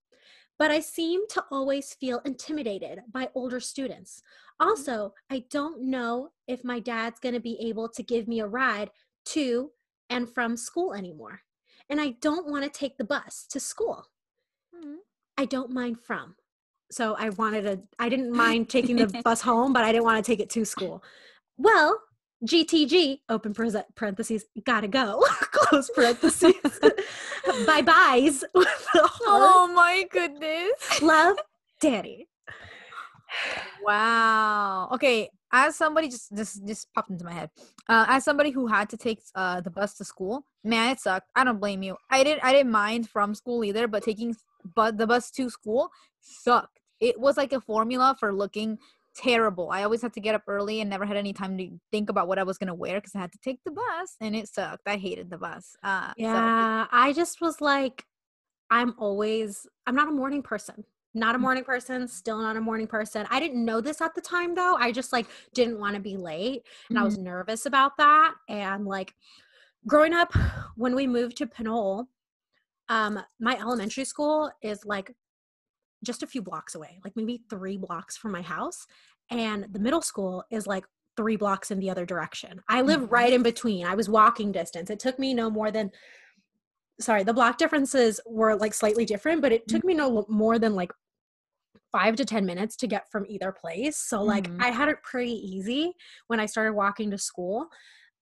but 0.58 0.72
I 0.72 0.80
seem 0.80 1.28
to 1.30 1.44
always 1.52 1.94
feel 1.94 2.22
intimidated 2.26 3.00
by 3.12 3.30
older 3.36 3.60
students. 3.60 4.22
Mm-hmm. 4.62 4.70
Also, 4.70 5.14
I 5.30 5.46
don't 5.50 5.84
know 5.84 6.30
if 6.48 6.64
my 6.64 6.80
dad's 6.80 7.20
going 7.20 7.36
to 7.36 7.42
be 7.42 7.58
able 7.62 7.90
to 7.90 8.04
give 8.04 8.28
me 8.28 8.40
a 8.40 8.48
ride 8.48 8.92
to 9.28 9.72
and 10.10 10.30
from 10.30 10.56
school 10.56 10.94
anymore. 10.94 11.42
And 11.90 12.00
I 12.00 12.16
don't 12.22 12.50
want 12.50 12.64
to 12.64 12.70
take 12.70 12.98
the 12.98 13.04
bus 13.04 13.46
to 13.50 13.60
school. 13.60 14.06
Mm-hmm. 14.76 14.96
I 15.38 15.46
don't 15.46 15.72
mind 15.72 16.00
from. 16.00 16.36
So 16.92 17.16
I 17.18 17.30
wanted 17.30 17.64
to, 17.64 17.82
I 18.00 18.10
didn't 18.10 18.32
mind 18.36 18.70
taking 18.70 18.96
the 18.96 19.22
bus 19.24 19.42
home, 19.42 19.74
but 19.74 19.84
I 19.84 19.92
didn't 19.92 20.06
want 20.06 20.24
to 20.24 20.32
take 20.32 20.40
it 20.40 20.50
to 20.52 20.66
school. 20.66 21.04
Well, 21.58 22.00
GTG, 22.44 23.20
open 23.30 23.54
parentheses, 23.54 24.46
gotta 24.66 24.88
go, 24.88 25.24
close 25.52 25.90
parentheses, 25.90 26.54
bye 27.66 27.82
byes 27.82 28.44
with 28.54 28.88
a 28.96 29.00
heart. 29.00 29.12
Oh 29.24 29.72
my 29.74 30.06
goodness. 30.12 31.02
Love, 31.02 31.38
Danny. 31.80 32.28
Wow. 33.84 34.90
Okay. 34.94 35.30
As 35.52 35.78
somebody 35.78 36.10
just 36.10 36.36
just 36.36 36.68
just 36.68 36.94
popped 36.94 37.10
into 37.10 37.24
my 37.24 37.32
head. 37.32 37.50
Uh, 37.88 38.06
as 38.10 38.26
somebody 38.26 38.50
who 38.52 38.68
had 38.68 38.90
to 38.90 38.98
take 38.98 39.22
uh, 39.36 39.62
the 39.62 39.70
bus 39.70 39.94
to 39.96 40.04
school, 40.04 40.46
man, 40.64 40.92
it 40.92 41.00
sucked. 41.00 41.30
I 41.36 41.46
don't 41.46 41.60
blame 41.60 41.82
you. 41.82 41.96
I 42.10 42.24
didn't 42.24 42.44
I 42.44 42.52
didn't 42.52 42.72
mind 42.72 43.10
from 43.10 43.34
school 43.34 43.64
either, 43.64 43.88
but 43.88 44.04
taking 44.04 44.36
but 44.76 44.98
the 44.98 45.08
bus 45.08 45.32
to 45.32 45.50
school 45.50 45.92
sucked. 46.20 46.80
It 47.00 47.20
was 47.20 47.38
like 47.38 47.54
a 47.54 47.62
formula 47.62 48.16
for 48.20 48.34
looking 48.34 48.80
terrible. 49.16 49.70
I 49.72 49.84
always 49.84 50.02
had 50.02 50.14
to 50.14 50.20
get 50.20 50.36
up 50.36 50.44
early 50.48 50.82
and 50.82 50.90
never 50.90 51.06
had 51.06 51.18
any 51.18 51.34
time 51.34 51.58
to 51.58 51.70
think 51.92 52.10
about 52.10 52.28
what 52.28 52.38
I 52.40 52.44
was 52.44 52.58
gonna 52.58 52.74
wear 52.76 53.00
because 53.00 53.16
I 53.16 53.20
had 53.20 53.32
to 53.32 53.40
take 53.40 53.60
the 53.64 53.72
bus 53.72 54.16
and 54.22 54.36
it 54.36 54.48
sucked. 54.48 54.88
I 54.88 54.98
hated 54.98 55.30
the 55.30 55.38
bus. 55.38 55.76
Uh, 55.84 56.10
so- 56.10 56.14
Yeah, 56.18 56.88
I 56.92 57.14
just 57.14 57.42
was 57.42 57.62
like, 57.62 58.06
I'm 58.70 58.94
always, 58.98 59.66
I'm 59.88 59.96
not 59.96 60.08
a 60.08 60.12
morning 60.12 60.42
person. 60.44 60.84
Not 61.14 61.34
a 61.36 61.38
Mm. 61.38 61.42
morning 61.42 61.64
person, 61.64 62.08
still 62.10 62.40
not 62.40 62.58
a 62.58 62.62
morning 62.62 62.88
person. 62.88 63.26
I 63.30 63.40
didn't 63.40 63.64
know 63.64 63.80
this 63.80 64.02
at 64.02 64.16
the 64.16 64.22
time 64.22 64.54
though. 64.54 64.76
I 64.76 64.92
just 64.92 65.14
like 65.14 65.28
didn't 65.54 65.80
want 65.80 65.96
to 65.96 66.02
be 66.02 66.18
late 66.18 66.64
and 66.90 67.00
I 67.00 67.02
Mhm. 67.02 67.06
was 67.06 67.18
nervous 67.18 67.66
about 67.66 67.96
that. 67.98 68.36
And 68.50 68.86
like 68.86 69.16
growing 69.88 70.14
up, 70.14 70.34
when 70.76 70.94
we 70.94 71.08
moved 71.08 71.38
to 71.38 71.48
Pinole, 71.48 72.08
um, 72.90 73.24
my 73.40 73.58
elementary 73.58 74.04
school 74.04 74.52
is 74.62 74.84
like 74.86 75.16
just 76.06 76.24
a 76.24 76.28
few 76.28 76.42
blocks 76.42 76.76
away, 76.76 77.00
like 77.04 77.14
maybe 77.16 77.42
three 77.50 77.78
blocks 77.78 78.16
from 78.16 78.32
my 78.32 78.42
house. 78.42 78.86
And 79.30 79.68
the 79.72 79.80
middle 79.80 80.02
school 80.02 80.44
is 80.52 80.68
like 80.68 80.86
three 81.18 81.36
blocks 81.36 81.72
in 81.72 81.80
the 81.80 81.90
other 81.90 82.06
direction. 82.06 82.62
I 82.70 82.82
live 82.82 83.02
Mhm. 83.02 83.12
right 83.12 83.34
in 83.34 83.42
between. 83.44 83.86
I 83.86 83.96
was 83.96 84.10
walking 84.10 84.52
distance. 84.52 84.90
It 84.90 85.00
took 85.00 85.18
me 85.20 85.34
no 85.34 85.50
more 85.50 85.72
than 85.72 85.92
sorry, 87.02 87.24
the 87.24 87.34
block 87.34 87.58
differences 87.58 88.22
were 88.26 88.56
like 88.56 88.74
slightly 88.74 89.04
different, 89.04 89.42
but 89.42 89.52
it 89.52 89.68
took 89.68 89.84
me 89.84 89.94
no 89.94 90.26
more 90.30 90.58
than 90.58 90.76
like 90.76 90.94
five 91.92 92.16
to 92.16 92.24
10 92.24 92.46
minutes 92.46 92.78
to 92.78 92.88
get 92.88 93.10
from 93.12 93.26
either 93.28 93.52
place. 93.52 93.98
So, 93.98 94.22
like, 94.24 94.48
Mhm. 94.50 94.62
I 94.64 94.70
had 94.72 94.88
it 94.90 95.04
pretty 95.04 95.34
easy 95.34 95.94
when 96.28 96.40
I 96.40 96.46
started 96.46 96.74
walking 96.74 97.12
to 97.12 97.18
school. 97.18 97.68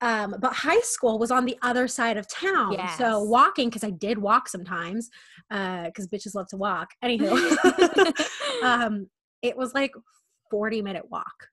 Um, 0.04 0.36
but 0.40 0.52
high 0.52 0.82
school 0.82 1.18
was 1.18 1.32
on 1.32 1.46
the 1.46 1.58
other 1.62 1.88
side 1.88 2.18
of 2.18 2.28
town. 2.28 2.74
So, 2.98 3.24
walking, 3.24 3.70
because 3.70 3.86
I 3.86 3.90
did 3.90 4.18
walk 4.18 4.50
sometimes, 4.50 5.10
because 5.50 6.08
bitches 6.08 6.36
love 6.36 6.48
to 6.50 6.58
walk. 6.58 6.90
Anywho, 7.04 7.32
um, 8.64 9.08
it 9.42 9.56
was 9.56 9.74
like 9.74 9.92
40 10.52 10.82
minute 10.82 11.10
walk. 11.10 11.48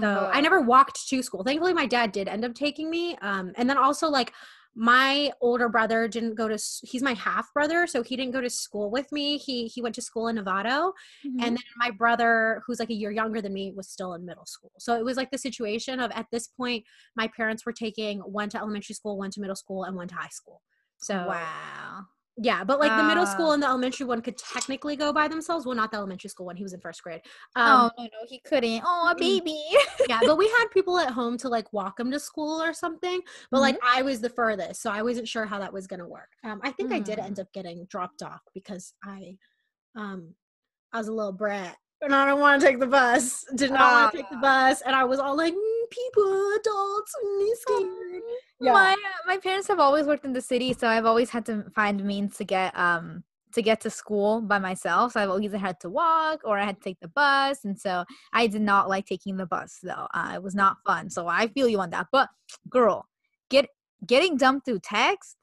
So 0.00 0.30
I 0.32 0.40
never 0.40 0.60
walked 0.60 1.08
to 1.08 1.22
school. 1.22 1.44
Thankfully, 1.44 1.72
my 1.72 1.86
dad 1.86 2.10
did 2.10 2.26
end 2.26 2.44
up 2.44 2.54
taking 2.54 2.90
me. 2.90 3.16
Um, 3.22 3.52
and 3.56 3.70
then 3.70 3.78
also 3.78 4.08
like 4.08 4.32
my 4.74 5.32
older 5.40 5.68
brother 5.68 6.08
didn't 6.08 6.34
go 6.36 6.48
to. 6.48 6.58
He's 6.82 7.02
my 7.02 7.14
half 7.14 7.52
brother, 7.52 7.86
so 7.86 8.02
he 8.02 8.16
didn't 8.16 8.32
go 8.32 8.40
to 8.40 8.50
school 8.50 8.90
with 8.90 9.10
me. 9.12 9.36
He 9.38 9.66
he 9.66 9.82
went 9.82 9.94
to 9.96 10.02
school 10.02 10.28
in 10.28 10.36
Novato, 10.36 10.92
Mhm. 11.24 11.40
and 11.44 11.56
then 11.56 11.64
my 11.76 11.90
brother, 11.90 12.62
who's 12.66 12.78
like 12.80 12.90
a 12.90 12.94
year 12.94 13.10
younger 13.10 13.40
than 13.42 13.52
me, 13.52 13.72
was 13.74 13.88
still 13.88 14.14
in 14.14 14.24
middle 14.24 14.46
school. 14.46 14.72
So 14.78 14.96
it 14.96 15.04
was 15.04 15.16
like 15.16 15.30
the 15.30 15.38
situation 15.38 16.00
of 16.00 16.10
at 16.12 16.26
this 16.30 16.46
point, 16.48 16.84
my 17.16 17.28
parents 17.28 17.66
were 17.66 17.72
taking 17.72 18.20
one 18.20 18.48
to 18.50 18.58
elementary 18.58 18.94
school, 18.94 19.18
one 19.18 19.30
to 19.32 19.40
middle 19.40 19.56
school, 19.56 19.84
and 19.84 19.96
one 19.96 20.08
to 20.08 20.14
high 20.14 20.28
school. 20.28 20.62
So 20.98 21.16
wow. 21.24 22.06
Yeah, 22.42 22.64
but 22.64 22.80
like 22.80 22.96
the 22.96 23.02
middle 23.04 23.24
Ah. 23.24 23.32
school 23.34 23.52
and 23.52 23.62
the 23.62 23.66
elementary 23.66 24.06
one 24.06 24.22
could 24.22 24.38
technically 24.38 24.96
go 24.96 25.12
by 25.12 25.28
themselves. 25.28 25.66
Well, 25.66 25.74
not 25.74 25.90
the 25.90 25.98
elementary 25.98 26.30
school 26.30 26.46
one. 26.46 26.56
He 26.56 26.62
was 26.62 26.72
in 26.72 26.80
first 26.80 27.02
grade. 27.02 27.20
Um, 27.54 27.66
oh 27.68 27.90
no, 27.98 28.04
no, 28.04 28.18
he 28.26 28.40
couldn't. 28.40 28.82
Oh, 28.84 29.08
a 29.10 29.14
mm. 29.14 29.18
baby. 29.18 29.62
yeah, 30.08 30.20
but 30.24 30.38
we 30.38 30.46
had 30.48 30.66
people 30.72 30.98
at 30.98 31.10
home 31.10 31.36
to 31.38 31.48
like 31.48 31.70
walk 31.72 32.00
him 32.00 32.10
to 32.12 32.18
school 32.18 32.62
or 32.62 32.72
something. 32.72 33.20
But 33.50 33.60
like 33.60 33.76
Mm-hmm. 33.76 33.98
I 33.98 34.02
was 34.02 34.20
the 34.20 34.30
furthest, 34.30 34.80
so 34.82 34.90
I 34.90 35.02
wasn't 35.02 35.28
sure 35.28 35.44
how 35.44 35.58
that 35.58 35.72
was 35.72 35.86
gonna 35.86 36.08
work. 36.08 36.30
Um, 36.44 36.60
I 36.64 36.70
think 36.72 36.92
I 36.92 36.98
did 37.00 37.18
Mm. 37.18 37.24
end 37.26 37.40
up 37.40 37.52
getting 37.52 37.84
dropped 37.86 38.22
off 38.22 38.40
because 38.54 38.94
I, 39.04 39.36
um, 39.94 40.34
I 40.92 40.98
was 40.98 41.08
a 41.08 41.12
little 41.12 41.32
brat 41.32 41.76
and 42.02 42.14
I 42.14 42.24
don't 42.24 42.40
want 42.40 42.60
to 42.60 42.66
take 42.66 42.80
the 42.80 42.86
bus. 42.86 43.44
Did 43.54 43.70
not 43.72 43.92
want 43.92 44.12
to 44.12 44.16
take 44.16 44.30
the 44.30 44.36
Ah. 44.36 44.40
bus, 44.40 44.80
and 44.80 44.96
I 44.96 45.04
was 45.04 45.18
all 45.18 45.36
like, 45.36 45.52
"Mm, 45.54 45.69
people, 45.90 46.52
adults, 46.56 47.14
me 47.38 47.54
scared. 47.60 48.22
Yeah. 48.60 48.72
My 48.72 48.92
uh, 48.92 48.96
my 49.26 49.38
parents 49.38 49.68
have 49.68 49.80
always 49.80 50.06
worked 50.06 50.24
in 50.24 50.32
the 50.32 50.40
city, 50.40 50.72
so 50.72 50.86
I've 50.88 51.06
always 51.06 51.30
had 51.30 51.46
to 51.46 51.64
find 51.74 52.04
means 52.04 52.36
to 52.36 52.44
get 52.44 52.76
um 52.78 53.24
to 53.52 53.62
get 53.62 53.80
to 53.80 53.90
school 53.90 54.40
by 54.40 54.58
myself. 54.58 55.12
So 55.12 55.20
I've 55.20 55.42
either 55.42 55.58
had 55.58 55.80
to 55.80 55.90
walk 55.90 56.40
or 56.44 56.58
I 56.58 56.64
had 56.64 56.76
to 56.76 56.82
take 56.82 57.00
the 57.00 57.08
bus, 57.08 57.64
and 57.64 57.78
so 57.78 58.04
I 58.32 58.46
did 58.46 58.62
not 58.62 58.88
like 58.88 59.06
taking 59.06 59.36
the 59.36 59.46
bus 59.46 59.78
though. 59.82 60.06
Uh, 60.14 60.32
it 60.34 60.42
was 60.42 60.54
not 60.54 60.76
fun. 60.86 61.10
So 61.10 61.26
I 61.26 61.48
feel 61.48 61.68
you 61.68 61.80
on 61.80 61.90
that. 61.90 62.08
But 62.12 62.28
girl, 62.68 63.06
get 63.48 63.66
getting 64.06 64.36
dumped 64.36 64.66
through 64.66 64.80
text. 64.80 65.36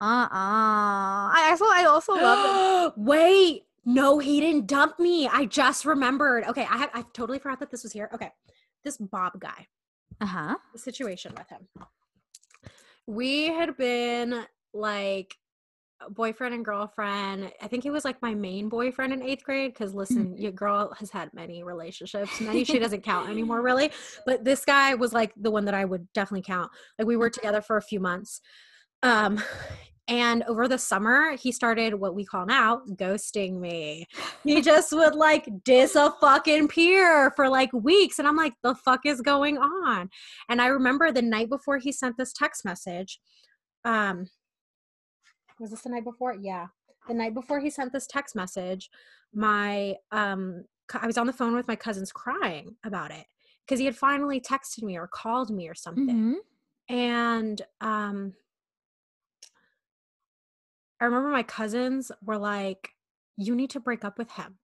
Uh 0.00 0.26
uh 0.30 1.30
I 1.30 1.48
also 1.50 1.64
I 1.64 1.84
also 1.84 2.14
love 2.14 2.94
it. 2.96 3.00
Wait, 3.00 3.62
no, 3.84 4.18
he 4.18 4.40
didn't 4.40 4.66
dump 4.66 4.98
me. 4.98 5.28
I 5.28 5.46
just 5.46 5.84
remembered. 5.84 6.44
Okay, 6.44 6.66
I 6.70 6.76
have 6.76 6.90
I 6.94 7.04
totally 7.12 7.38
forgot 7.38 7.60
that 7.60 7.70
this 7.70 7.82
was 7.82 7.92
here. 7.92 8.08
Okay, 8.14 8.30
this 8.84 8.96
Bob 8.98 9.38
guy. 9.40 9.66
Uh 10.22 10.26
huh. 10.26 10.56
the 10.72 10.78
situation 10.78 11.34
with 11.36 11.48
him. 11.48 11.66
We 13.08 13.48
had 13.48 13.76
been 13.76 14.44
like 14.72 15.34
boyfriend 16.10 16.54
and 16.54 16.64
girlfriend. 16.64 17.52
I 17.60 17.66
think 17.66 17.82
he 17.82 17.90
was 17.90 18.04
like 18.04 18.22
my 18.22 18.32
main 18.32 18.68
boyfriend 18.68 19.12
in 19.12 19.20
eighth 19.20 19.42
grade 19.42 19.72
because 19.72 19.94
listen, 19.94 20.36
your 20.38 20.52
girl 20.52 20.94
has 21.00 21.10
had 21.10 21.34
many 21.34 21.64
relationships. 21.64 22.40
Many 22.40 22.62
she 22.62 22.78
doesn't 22.78 23.02
count 23.02 23.30
anymore, 23.30 23.62
really. 23.62 23.90
But 24.24 24.44
this 24.44 24.64
guy 24.64 24.94
was 24.94 25.12
like 25.12 25.32
the 25.36 25.50
one 25.50 25.64
that 25.64 25.74
I 25.74 25.84
would 25.84 26.06
definitely 26.12 26.44
count. 26.46 26.70
Like 27.00 27.08
we 27.08 27.16
were 27.16 27.30
together 27.30 27.60
for 27.60 27.76
a 27.76 27.82
few 27.82 27.98
months. 27.98 28.40
Um 29.02 29.42
and 30.12 30.42
over 30.42 30.68
the 30.68 30.76
summer, 30.76 31.36
he 31.36 31.50
started 31.50 31.94
what 31.94 32.14
we 32.14 32.22
call 32.26 32.44
now 32.44 32.82
ghosting 32.96 33.58
me. 33.58 34.04
He 34.44 34.60
just 34.60 34.92
would 34.92 35.14
like 35.14 35.48
dis 35.64 35.96
a 35.96 36.12
fucking 36.20 36.68
peer 36.68 37.30
for 37.34 37.48
like 37.48 37.72
weeks. 37.72 38.18
And 38.18 38.28
I'm 38.28 38.36
like, 38.36 38.52
the 38.62 38.74
fuck 38.74 39.06
is 39.06 39.22
going 39.22 39.56
on? 39.56 40.10
And 40.50 40.60
I 40.60 40.66
remember 40.66 41.12
the 41.12 41.22
night 41.22 41.48
before 41.48 41.78
he 41.78 41.92
sent 41.92 42.18
this 42.18 42.34
text 42.34 42.62
message. 42.62 43.20
Um, 43.86 44.26
was 45.58 45.70
this 45.70 45.80
the 45.80 45.88
night 45.88 46.04
before? 46.04 46.36
Yeah. 46.38 46.66
The 47.08 47.14
night 47.14 47.32
before 47.32 47.60
he 47.60 47.70
sent 47.70 47.94
this 47.94 48.06
text 48.06 48.36
message, 48.36 48.90
my 49.32 49.94
um 50.10 50.64
I 50.92 51.06
was 51.06 51.16
on 51.16 51.26
the 51.26 51.32
phone 51.32 51.54
with 51.54 51.66
my 51.66 51.76
cousins 51.76 52.12
crying 52.12 52.76
about 52.84 53.12
it 53.12 53.24
because 53.64 53.78
he 53.78 53.86
had 53.86 53.96
finally 53.96 54.42
texted 54.42 54.82
me 54.82 54.98
or 54.98 55.08
called 55.08 55.48
me 55.48 55.70
or 55.70 55.74
something. 55.74 56.36
Mhm. 56.90 56.94
And 56.94 57.62
um 57.80 58.34
I 61.02 61.06
remember 61.06 61.30
my 61.30 61.42
cousins 61.42 62.12
were 62.22 62.38
like, 62.38 62.90
you 63.36 63.56
need 63.56 63.70
to 63.70 63.80
break 63.80 64.04
up 64.04 64.18
with 64.18 64.30
him. 64.30 64.58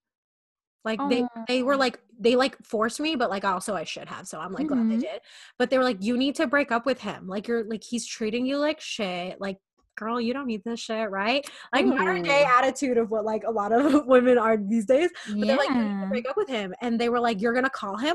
Like 0.84 1.00
they 1.08 1.24
they 1.48 1.62
were 1.64 1.76
like 1.76 1.98
they 2.18 2.36
like 2.36 2.56
forced 2.64 3.00
me, 3.00 3.16
but 3.16 3.28
like 3.28 3.44
also 3.44 3.74
I 3.74 3.82
should 3.82 4.08
have. 4.08 4.28
So 4.28 4.38
I'm 4.38 4.52
like 4.52 4.68
glad 4.68 4.88
they 4.88 4.96
Mhm. 4.96 5.00
did. 5.00 5.20
But 5.58 5.68
they 5.70 5.78
were 5.78 5.84
like, 5.84 6.02
you 6.02 6.16
need 6.16 6.36
to 6.36 6.46
break 6.46 6.70
up 6.70 6.86
with 6.86 7.00
him. 7.00 7.26
Like 7.26 7.48
you're 7.48 7.64
like 7.64 7.82
he's 7.82 8.06
treating 8.06 8.46
you 8.46 8.56
like 8.58 8.80
shit. 8.80 9.40
Like 9.40 9.58
girl, 9.96 10.20
you 10.20 10.32
don't 10.32 10.46
need 10.46 10.62
this 10.64 10.78
shit, 10.78 11.10
right? 11.10 11.44
Like 11.74 11.84
modern 11.86 12.22
day 12.22 12.44
attitude 12.56 12.98
of 12.98 13.10
what 13.10 13.24
like 13.24 13.42
a 13.44 13.50
lot 13.50 13.72
of 13.72 14.06
women 14.06 14.38
are 14.38 14.56
these 14.56 14.86
days. 14.86 15.10
But 15.40 15.48
they're 15.48 15.56
like, 15.58 15.70
you 15.74 15.82
need 15.82 15.88
to 16.00 16.06
break 16.08 16.28
up 16.30 16.36
with 16.36 16.48
him. 16.48 16.72
And 16.80 17.00
they 17.00 17.08
were 17.08 17.20
like, 17.20 17.40
you're 17.40 17.52
gonna 17.54 17.68
call 17.68 17.96
him, 17.96 18.14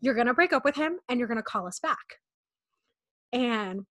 you're 0.00 0.14
gonna 0.14 0.34
break 0.34 0.52
up 0.52 0.64
with 0.64 0.74
him, 0.74 0.98
and 1.08 1.20
you're 1.20 1.28
gonna 1.28 1.42
call 1.42 1.68
us 1.68 1.78
back. 1.78 2.18
And 3.32 3.86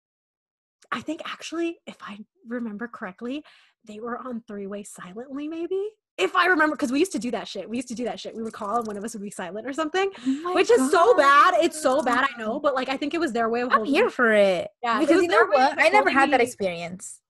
I 0.90 1.00
think 1.00 1.22
actually, 1.24 1.78
if 1.86 1.96
I 2.02 2.18
remember 2.46 2.88
correctly, 2.88 3.42
they 3.86 4.00
were 4.00 4.18
on 4.18 4.42
three 4.46 4.66
way 4.66 4.82
silently, 4.82 5.48
maybe. 5.48 5.90
If 6.18 6.36
I 6.36 6.46
remember, 6.46 6.76
because 6.76 6.92
we 6.92 6.98
used 6.98 7.12
to 7.12 7.18
do 7.18 7.30
that 7.30 7.48
shit. 7.48 7.68
We 7.68 7.76
used 7.78 7.88
to 7.88 7.94
do 7.94 8.04
that 8.04 8.20
shit. 8.20 8.36
We 8.36 8.42
would 8.42 8.52
call 8.52 8.76
and 8.76 8.86
one 8.86 8.98
of 8.98 9.04
us 9.04 9.14
would 9.14 9.22
be 9.22 9.30
silent 9.30 9.66
or 9.66 9.72
something, 9.72 10.10
Oh 10.44 10.54
which 10.54 10.70
is 10.70 10.90
so 10.90 11.14
bad. 11.14 11.54
It's 11.62 11.80
so 11.80 12.02
bad, 12.02 12.28
I 12.30 12.38
know, 12.38 12.60
but 12.60 12.74
like 12.74 12.90
I 12.90 12.96
think 12.98 13.14
it 13.14 13.18
was 13.18 13.32
their 13.32 13.48
way 13.48 13.62
of 13.62 13.72
I'm 13.72 13.84
here 13.84 14.06
me- 14.06 14.10
for 14.10 14.32
it. 14.32 14.68
Yeah, 14.82 15.00
because 15.00 15.16
was 15.16 15.22
you 15.22 15.28
know 15.28 15.46
what? 15.46 15.80
I 15.80 15.88
never 15.88 16.10
had 16.10 16.30
that 16.32 16.40
experience. 16.40 17.20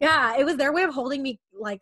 Yeah, 0.00 0.36
it 0.36 0.44
was 0.44 0.56
their 0.56 0.72
way 0.72 0.82
of 0.82 0.92
holding 0.92 1.22
me 1.22 1.38
like 1.52 1.80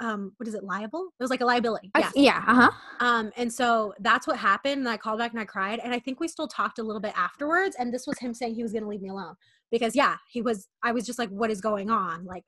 um 0.00 0.32
what 0.36 0.46
is 0.46 0.54
it, 0.54 0.64
liable? 0.64 1.08
It 1.18 1.22
was 1.22 1.30
like 1.30 1.40
a 1.40 1.46
liability. 1.46 1.90
Yeah. 2.14 2.44
Uh 2.46 2.54
huh. 2.54 2.70
Um, 3.00 3.32
and 3.36 3.50
so 3.50 3.94
that's 4.00 4.26
what 4.26 4.36
happened. 4.36 4.80
And 4.80 4.88
I 4.88 4.96
called 4.96 5.20
back 5.20 5.30
and 5.30 5.40
I 5.40 5.44
cried. 5.44 5.78
And 5.82 5.94
I 5.94 5.98
think 5.98 6.20
we 6.20 6.28
still 6.28 6.48
talked 6.48 6.78
a 6.80 6.82
little 6.82 7.00
bit 7.00 7.14
afterwards. 7.16 7.76
And 7.78 7.94
this 7.94 8.06
was 8.06 8.18
him 8.18 8.34
saying 8.34 8.56
he 8.56 8.62
was 8.62 8.72
gonna 8.72 8.88
leave 8.88 9.02
me 9.02 9.08
alone. 9.08 9.36
Because 9.74 9.96
yeah, 9.96 10.18
he 10.30 10.40
was 10.40 10.68
I 10.84 10.92
was 10.92 11.04
just 11.04 11.18
like, 11.18 11.30
what 11.30 11.50
is 11.50 11.60
going 11.60 11.90
on? 11.90 12.24
Like, 12.26 12.44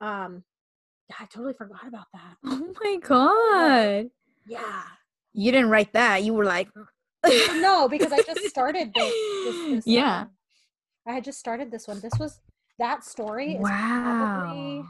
um, 0.00 0.44
yeah, 1.08 1.16
I 1.18 1.24
totally 1.24 1.52
forgot 1.52 1.84
about 1.88 2.06
that. 2.12 2.36
Oh 2.44 2.72
my 2.80 2.96
god. 3.02 4.10
Yeah. 4.46 4.82
You 5.32 5.50
didn't 5.50 5.70
write 5.70 5.92
that. 5.94 6.22
You 6.22 6.32
were 6.32 6.44
like, 6.44 6.68
No, 7.56 7.88
because 7.88 8.12
I 8.12 8.22
just 8.22 8.44
started 8.44 8.92
this, 8.94 9.12
this, 9.44 9.56
this 9.74 9.86
Yeah. 9.88 10.20
um, 10.20 10.30
I 11.08 11.14
had 11.14 11.24
just 11.24 11.40
started 11.40 11.72
this 11.72 11.88
one. 11.88 11.98
This 11.98 12.12
was 12.20 12.38
that 12.78 13.02
story 13.02 13.54
is 13.54 13.68
probably 13.68 14.78
Wow. 14.78 14.88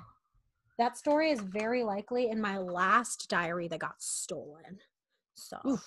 that 0.78 0.99
story 0.99 1.31
is 1.31 1.41
very 1.41 1.83
likely 1.83 2.28
in 2.28 2.43
my 2.43 2.59
last 2.59 3.31
diary 3.31 3.68
that 3.68 3.78
got 3.78 4.03
stolen. 4.03 4.81
So 5.35 5.78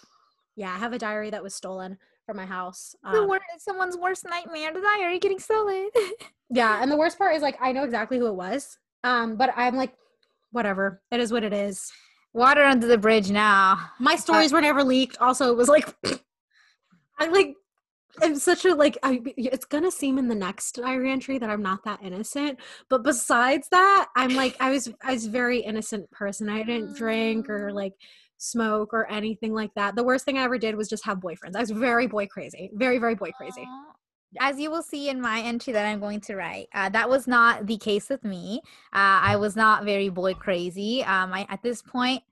yeah, 0.55 0.73
I 0.73 0.79
have 0.79 0.93
a 0.93 0.97
diary 0.97 1.29
that 1.29 1.43
was 1.43 1.53
stolen 1.53 1.99
from 2.25 2.37
my 2.37 2.45
house. 2.45 2.95
The 3.03 3.19
Um, 3.19 3.27
wor- 3.27 3.41
someone's 3.57 3.97
worst 3.97 4.25
nightmare, 4.25 4.73
the 4.73 4.81
diary 4.81 5.19
getting 5.19 5.39
stolen. 5.39 5.89
Yeah, 6.49 6.83
and 6.83 6.91
the 6.91 6.97
worst 6.97 7.17
part 7.17 7.35
is 7.35 7.41
like 7.41 7.57
I 7.59 7.71
know 7.71 7.83
exactly 7.83 8.19
who 8.19 8.27
it 8.27 8.35
was. 8.35 8.77
Um, 9.03 9.37
but 9.37 9.51
I'm 9.55 9.75
like, 9.75 9.95
whatever. 10.51 11.01
It 11.09 11.19
is 11.19 11.31
what 11.31 11.43
it 11.43 11.51
is. 11.51 11.91
Water 12.31 12.61
under 12.63 12.85
the 12.85 12.97
bridge 12.97 13.31
now. 13.31 13.79
My 13.99 14.15
stories 14.15 14.53
were 14.53 14.61
never 14.61 14.83
leaked. 14.83 15.17
Also, 15.19 15.51
it 15.51 15.57
was 15.57 15.67
like 15.67 15.95
I 17.19 17.25
like 17.27 17.55
I'm 18.21 18.35
such 18.37 18.65
a 18.65 18.75
like 18.75 18.99
I 19.01 19.21
it's 19.35 19.65
gonna 19.65 19.89
seem 19.89 20.19
in 20.19 20.27
the 20.27 20.35
next 20.35 20.73
diary 20.75 21.11
entry 21.11 21.39
that 21.39 21.49
I'm 21.49 21.63
not 21.63 21.83
that 21.85 22.03
innocent. 22.03 22.59
But 22.87 23.03
besides 23.03 23.67
that, 23.71 24.09
I'm 24.15 24.35
like 24.35 24.55
I 24.59 24.69
was 24.69 24.93
I 25.03 25.13
was 25.13 25.25
a 25.25 25.31
very 25.31 25.59
innocent 25.59 26.11
person. 26.11 26.49
I 26.49 26.61
didn't 26.61 26.95
drink 26.95 27.49
or 27.49 27.73
like 27.73 27.93
smoke 28.43 28.93
or 28.93 29.09
anything 29.09 29.53
like 29.53 29.73
that. 29.75 29.95
The 29.95 30.03
worst 30.03 30.25
thing 30.25 30.37
I 30.37 30.43
ever 30.43 30.57
did 30.57 30.75
was 30.75 30.89
just 30.89 31.05
have 31.05 31.19
boyfriends. 31.19 31.55
I 31.55 31.61
was 31.61 31.71
very 31.71 32.07
boy 32.07 32.27
crazy, 32.27 32.69
very 32.73 32.97
very 32.97 33.15
boy 33.15 33.31
crazy. 33.31 33.65
As 34.39 34.59
you 34.59 34.71
will 34.71 34.81
see 34.81 35.09
in 35.09 35.21
my 35.21 35.41
entry 35.41 35.73
that 35.73 35.85
I'm 35.85 35.99
going 35.99 36.19
to 36.21 36.35
write, 36.35 36.67
uh, 36.73 36.89
that 36.89 37.07
was 37.07 37.27
not 37.27 37.67
the 37.67 37.77
case 37.77 38.09
with 38.09 38.23
me. 38.23 38.61
Uh, 38.91 39.21
I 39.21 39.35
was 39.35 39.55
not 39.55 39.85
very 39.85 40.09
boy 40.09 40.33
crazy. 40.33 41.03
Um, 41.03 41.33
I, 41.33 41.45
at 41.49 41.61
this 41.61 41.83
point, 41.83 42.23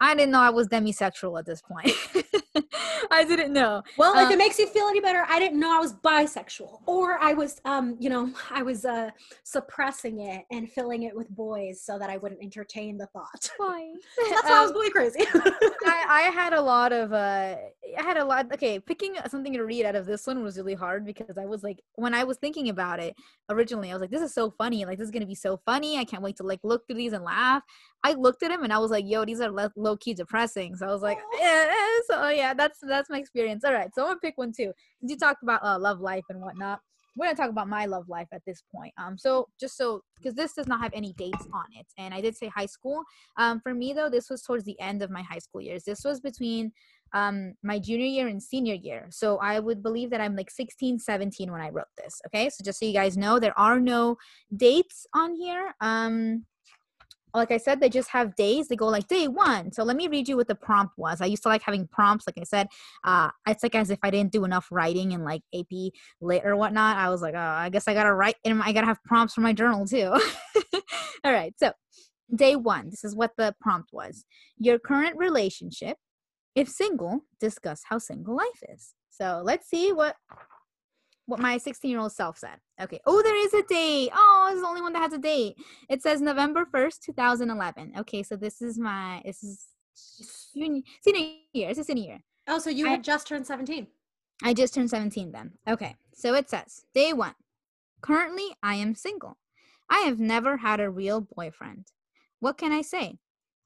I 0.00 0.14
didn't 0.14 0.32
know 0.32 0.40
I 0.40 0.50
was 0.50 0.68
demisexual 0.68 1.38
at 1.38 1.46
this 1.46 1.62
point. 1.62 1.92
I 3.10 3.24
didn't 3.24 3.52
know. 3.52 3.82
Well, 3.96 4.14
if 4.14 4.30
it 4.30 4.32
um, 4.32 4.38
makes 4.38 4.58
you 4.58 4.66
feel 4.66 4.86
any 4.88 5.00
better, 5.00 5.24
I 5.28 5.38
didn't 5.38 5.60
know 5.60 5.76
I 5.76 5.78
was 5.78 5.94
bisexual, 5.94 6.82
or 6.86 7.18
I 7.18 7.34
was, 7.34 7.60
um, 7.64 7.96
you 7.98 8.10
know, 8.10 8.30
I 8.50 8.62
was 8.62 8.84
uh, 8.84 9.10
suppressing 9.44 10.20
it 10.20 10.44
and 10.50 10.70
filling 10.70 11.04
it 11.04 11.14
with 11.14 11.28
boys 11.30 11.82
so 11.82 11.98
that 11.98 12.10
I 12.10 12.16
wouldn't 12.16 12.42
entertain 12.42 12.98
the 12.98 13.06
thought. 13.06 13.50
Why? 13.56 13.92
that's 14.30 14.44
um, 14.44 14.50
why 14.50 14.58
I 14.58 14.62
was 14.62 14.72
boy 14.72 14.88
crazy. 14.90 15.24
I, 15.34 16.06
I 16.08 16.30
had 16.34 16.52
a 16.52 16.60
lot 16.60 16.92
of, 16.92 17.12
uh, 17.12 17.56
I 17.98 18.02
had 18.02 18.16
a 18.16 18.24
lot. 18.24 18.52
Okay, 18.52 18.78
picking 18.78 19.14
something 19.28 19.52
to 19.52 19.62
read 19.62 19.84
out 19.84 19.94
of 19.94 20.06
this 20.06 20.26
one 20.26 20.42
was 20.42 20.56
really 20.56 20.74
hard 20.74 21.04
because 21.04 21.38
I 21.38 21.46
was 21.46 21.62
like, 21.62 21.80
when 21.94 22.14
I 22.14 22.24
was 22.24 22.36
thinking 22.38 22.68
about 22.68 23.00
it 23.00 23.14
originally, 23.48 23.90
I 23.90 23.94
was 23.94 24.00
like, 24.00 24.10
this 24.10 24.22
is 24.22 24.34
so 24.34 24.50
funny. 24.50 24.84
Like, 24.84 24.98
this 24.98 25.06
is 25.06 25.10
gonna 25.10 25.26
be 25.26 25.34
so 25.34 25.60
funny. 25.64 25.98
I 25.98 26.04
can't 26.04 26.22
wait 26.22 26.36
to 26.36 26.42
like 26.42 26.60
look 26.62 26.86
through 26.86 26.96
these 26.96 27.12
and 27.12 27.24
laugh. 27.24 27.62
I 28.04 28.12
looked 28.12 28.42
at 28.42 28.50
him 28.50 28.62
and 28.62 28.72
I 28.72 28.78
was 28.78 28.90
like, 28.90 29.04
yo, 29.06 29.24
these 29.24 29.40
are 29.40 29.50
low 29.50 29.96
key 29.96 30.14
depressing. 30.14 30.76
So 30.76 30.86
I 30.86 30.92
was 30.92 31.02
like, 31.02 31.18
yeah, 31.40 31.72
so 32.08 32.20
yeah, 32.28 32.54
that's 32.54 32.78
that's 32.82 33.10
my 33.10 33.18
experience. 33.18 33.64
All 33.64 33.72
right, 33.72 33.90
so 33.94 34.02
I'm 34.02 34.08
gonna 34.08 34.20
pick 34.20 34.38
one 34.38 34.52
too. 34.52 34.72
You 35.00 35.16
talked 35.16 35.42
about 35.42 35.62
uh, 35.62 35.78
love 35.78 36.00
life 36.00 36.24
and 36.28 36.40
whatnot, 36.40 36.80
we're 37.16 37.26
gonna 37.26 37.36
talk 37.36 37.50
about 37.50 37.68
my 37.68 37.86
love 37.86 38.08
life 38.08 38.28
at 38.32 38.42
this 38.46 38.62
point. 38.74 38.92
Um, 38.98 39.16
so 39.16 39.48
just 39.58 39.76
so 39.76 40.02
because 40.16 40.34
this 40.34 40.52
does 40.52 40.66
not 40.66 40.80
have 40.82 40.92
any 40.94 41.14
dates 41.14 41.46
on 41.52 41.64
it, 41.78 41.86
and 41.98 42.12
I 42.12 42.20
did 42.20 42.36
say 42.36 42.48
high 42.48 42.66
school. 42.66 43.02
Um, 43.38 43.60
for 43.60 43.74
me 43.74 43.92
though, 43.92 44.10
this 44.10 44.28
was 44.30 44.42
towards 44.42 44.64
the 44.64 44.78
end 44.80 45.02
of 45.02 45.10
my 45.10 45.22
high 45.22 45.38
school 45.38 45.60
years. 45.60 45.84
This 45.84 46.04
was 46.04 46.20
between 46.20 46.72
um 47.12 47.54
my 47.62 47.78
junior 47.78 48.06
year 48.06 48.26
and 48.26 48.42
senior 48.42 48.74
year 48.74 49.06
so 49.10 49.38
i 49.38 49.60
would 49.60 49.80
believe 49.80 50.10
that 50.10 50.20
i'm 50.20 50.34
like 50.34 50.50
16 50.50 50.98
17 50.98 51.52
when 51.52 51.60
i 51.60 51.70
wrote 51.70 51.86
this 51.96 52.20
okay 52.26 52.50
so 52.50 52.64
just 52.64 52.80
so 52.80 52.84
you 52.84 52.92
guys 52.92 53.16
know 53.16 53.38
there 53.38 53.56
are 53.56 53.78
no 53.78 54.16
dates 54.56 55.06
on 55.14 55.32
here 55.32 55.72
um 55.80 56.44
like 57.36 57.50
I 57.50 57.58
said, 57.58 57.80
they 57.80 57.88
just 57.88 58.10
have 58.10 58.34
days. 58.34 58.68
They 58.68 58.76
go 58.76 58.86
like 58.86 59.08
day 59.08 59.28
one. 59.28 59.72
So 59.72 59.84
let 59.84 59.96
me 59.96 60.08
read 60.08 60.28
you 60.28 60.36
what 60.36 60.48
the 60.48 60.54
prompt 60.54 60.94
was. 60.96 61.20
I 61.20 61.26
used 61.26 61.42
to 61.44 61.48
like 61.48 61.62
having 61.62 61.86
prompts. 61.86 62.26
Like 62.26 62.38
I 62.38 62.44
said, 62.44 62.68
uh, 63.04 63.30
it's 63.46 63.62
like 63.62 63.74
as 63.74 63.90
if 63.90 63.98
I 64.02 64.10
didn't 64.10 64.32
do 64.32 64.44
enough 64.44 64.68
writing 64.70 65.12
in 65.12 65.24
like 65.24 65.42
AP 65.54 65.92
lit 66.20 66.44
or 66.44 66.56
whatnot. 66.56 66.96
I 66.96 67.10
was 67.10 67.22
like, 67.22 67.34
oh, 67.34 67.38
I 67.38 67.68
guess 67.68 67.88
I 67.88 67.94
gotta 67.94 68.14
write 68.14 68.36
and 68.44 68.62
I 68.62 68.72
gotta 68.72 68.86
have 68.86 69.02
prompts 69.04 69.34
for 69.34 69.40
my 69.40 69.52
journal 69.52 69.86
too. 69.86 70.12
All 71.24 71.32
right. 71.32 71.54
So 71.58 71.72
day 72.34 72.56
one, 72.56 72.90
this 72.90 73.04
is 73.04 73.14
what 73.14 73.32
the 73.36 73.54
prompt 73.60 73.90
was. 73.92 74.24
Your 74.58 74.78
current 74.78 75.16
relationship. 75.16 75.98
If 76.54 76.70
single, 76.70 77.20
discuss 77.38 77.82
how 77.88 77.98
single 77.98 78.34
life 78.34 78.62
is. 78.74 78.94
So 79.10 79.42
let's 79.44 79.68
see 79.68 79.92
what 79.92 80.16
what 81.26 81.40
my 81.40 81.58
16 81.58 81.90
year 81.90 82.00
old 82.00 82.12
self 82.12 82.38
said. 82.38 82.58
Okay. 82.80 83.00
Oh, 83.04 83.22
there 83.22 83.36
is 83.36 83.52
a 83.52 83.62
date. 83.62 84.10
Oh, 84.14 84.48
it's 84.50 84.60
the 84.60 84.66
only 84.66 84.80
one 84.80 84.92
that 84.94 85.02
has 85.02 85.12
a 85.12 85.18
date. 85.18 85.56
It 85.88 86.02
says 86.02 86.20
November 86.20 86.64
1st, 86.72 87.00
2011. 87.00 87.92
Okay. 87.98 88.22
So 88.22 88.36
this 88.36 88.62
is 88.62 88.78
my, 88.78 89.20
this 89.24 89.42
is 89.42 89.66
senior, 89.94 90.82
senior 91.02 91.28
year. 91.52 91.70
It's 91.70 91.78
a 91.78 91.84
senior 91.84 92.04
year. 92.04 92.20
Oh, 92.48 92.58
so 92.58 92.70
you 92.70 92.86
I, 92.86 92.90
had 92.90 93.04
just 93.04 93.26
turned 93.26 93.46
17. 93.46 93.86
I 94.42 94.54
just 94.54 94.74
turned 94.74 94.90
17 94.90 95.32
then. 95.32 95.52
Okay. 95.68 95.96
So 96.14 96.34
it 96.34 96.48
says 96.48 96.84
day 96.94 97.12
one. 97.12 97.34
Currently, 98.02 98.48
I 98.62 98.76
am 98.76 98.94
single. 98.94 99.36
I 99.90 100.00
have 100.00 100.20
never 100.20 100.58
had 100.58 100.80
a 100.80 100.90
real 100.90 101.20
boyfriend. 101.20 101.86
What 102.40 102.58
can 102.58 102.72
I 102.72 102.82
say? 102.82 103.18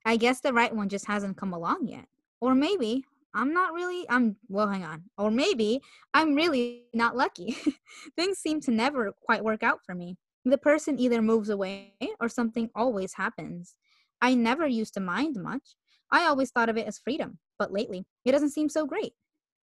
I 0.04 0.16
guess 0.16 0.40
the 0.40 0.52
right 0.52 0.74
one 0.74 0.88
just 0.88 1.06
hasn't 1.06 1.36
come 1.36 1.52
along 1.52 1.88
yet. 1.88 2.06
Or 2.40 2.54
maybe 2.54 3.04
I'm 3.34 3.52
not 3.52 3.72
really, 3.72 4.06
I'm, 4.08 4.36
well, 4.48 4.68
hang 4.68 4.84
on. 4.84 5.04
Or 5.16 5.30
maybe 5.30 5.80
I'm 6.14 6.34
really 6.34 6.84
not 6.94 7.16
lucky. 7.16 7.56
Things 8.16 8.38
seem 8.38 8.60
to 8.62 8.70
never 8.70 9.12
quite 9.22 9.44
work 9.44 9.62
out 9.62 9.80
for 9.84 9.94
me. 9.94 10.16
The 10.44 10.58
person 10.58 10.98
either 10.98 11.22
moves 11.22 11.50
away 11.50 11.94
or 12.20 12.28
something 12.28 12.70
always 12.74 13.14
happens. 13.14 13.76
I 14.20 14.34
never 14.34 14.66
used 14.66 14.94
to 14.94 15.00
mind 15.00 15.36
much. 15.36 15.76
I 16.10 16.24
always 16.24 16.50
thought 16.50 16.68
of 16.68 16.76
it 16.76 16.86
as 16.86 16.98
freedom, 16.98 17.38
but 17.58 17.72
lately 17.72 18.04
it 18.24 18.32
doesn't 18.32 18.50
seem 18.50 18.68
so 18.68 18.86
great. 18.86 19.12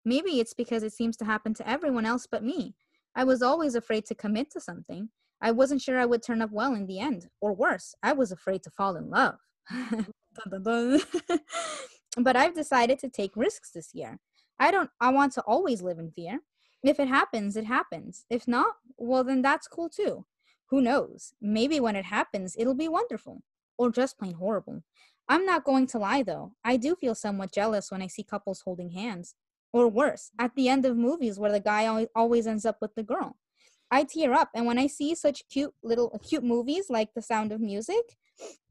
Maybe 0.04 0.40
it's 0.40 0.54
because 0.54 0.82
it 0.82 0.92
seems 0.92 1.16
to 1.18 1.24
happen 1.24 1.52
to 1.54 1.68
everyone 1.68 2.06
else 2.06 2.26
but 2.30 2.44
me. 2.44 2.74
I 3.14 3.24
was 3.24 3.42
always 3.42 3.74
afraid 3.74 4.06
to 4.06 4.14
commit 4.14 4.50
to 4.52 4.60
something. 4.60 5.10
I 5.42 5.50
wasn't 5.50 5.82
sure 5.82 5.98
I 5.98 6.06
would 6.06 6.22
turn 6.22 6.40
up 6.40 6.50
well 6.50 6.74
in 6.74 6.86
the 6.86 6.98
end, 6.98 7.28
or 7.40 7.52
worse, 7.52 7.94
I 8.02 8.12
was 8.12 8.32
afraid 8.32 8.62
to 8.64 8.70
fall 8.70 8.96
in 8.96 9.10
love. 9.10 9.36
dun, 9.70 10.06
dun, 10.50 10.62
dun. 10.62 11.00
But 12.16 12.36
I've 12.36 12.54
decided 12.54 12.98
to 13.00 13.08
take 13.08 13.36
risks 13.36 13.70
this 13.70 13.94
year. 13.94 14.18
I 14.58 14.70
don't 14.70 14.90
I 15.00 15.10
want 15.10 15.32
to 15.34 15.42
always 15.42 15.82
live 15.82 15.98
in 15.98 16.10
fear. 16.10 16.40
If 16.82 17.00
it 17.00 17.08
happens, 17.08 17.56
it 17.56 17.64
happens. 17.64 18.24
If 18.30 18.48
not, 18.48 18.76
well 18.96 19.24
then 19.24 19.42
that's 19.42 19.68
cool 19.68 19.88
too. 19.88 20.24
Who 20.66 20.80
knows? 20.80 21.32
Maybe 21.40 21.80
when 21.80 21.96
it 21.96 22.04
happens, 22.04 22.56
it'll 22.58 22.74
be 22.74 22.88
wonderful 22.88 23.42
or 23.78 23.90
just 23.90 24.18
plain 24.18 24.34
horrible. 24.34 24.82
I'm 25.28 25.44
not 25.44 25.64
going 25.64 25.86
to 25.88 25.98
lie 25.98 26.22
though. 26.22 26.54
I 26.64 26.76
do 26.76 26.94
feel 26.94 27.14
somewhat 27.14 27.52
jealous 27.52 27.90
when 27.90 28.02
I 28.02 28.06
see 28.06 28.22
couples 28.22 28.62
holding 28.62 28.90
hands. 28.90 29.34
Or 29.70 29.86
worse, 29.86 30.30
at 30.38 30.54
the 30.54 30.70
end 30.70 30.86
of 30.86 30.96
movies 30.96 31.38
where 31.38 31.52
the 31.52 31.60
guy 31.60 32.06
always 32.14 32.46
ends 32.46 32.64
up 32.64 32.78
with 32.80 32.94
the 32.94 33.02
girl. 33.02 33.36
I 33.90 34.04
tear 34.04 34.32
up 34.32 34.50
and 34.54 34.66
when 34.66 34.78
I 34.78 34.86
see 34.86 35.14
such 35.14 35.42
cute 35.48 35.72
little 35.82 36.18
cute 36.22 36.44
movies 36.44 36.86
like 36.88 37.08
The 37.14 37.22
Sound 37.22 37.52
of 37.52 37.60
Music, 37.60 38.16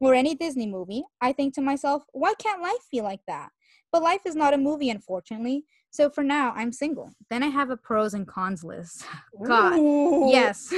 or 0.00 0.14
any 0.14 0.34
Disney 0.34 0.66
movie, 0.66 1.02
I 1.20 1.32
think 1.32 1.54
to 1.54 1.60
myself, 1.60 2.04
why 2.12 2.34
can't 2.34 2.62
life 2.62 2.82
feel 2.90 3.04
like 3.04 3.20
that? 3.26 3.50
But 3.92 4.02
life 4.02 4.20
is 4.24 4.36
not 4.36 4.54
a 4.54 4.58
movie, 4.58 4.90
unfortunately. 4.90 5.64
So 5.90 6.10
for 6.10 6.22
now, 6.22 6.52
I'm 6.54 6.72
single. 6.72 7.10
Then 7.30 7.42
I 7.42 7.48
have 7.48 7.70
a 7.70 7.76
pros 7.76 8.14
and 8.14 8.26
cons 8.26 8.62
list. 8.62 9.04
God, 9.46 9.78
Ooh. 9.78 10.30
yes, 10.30 10.72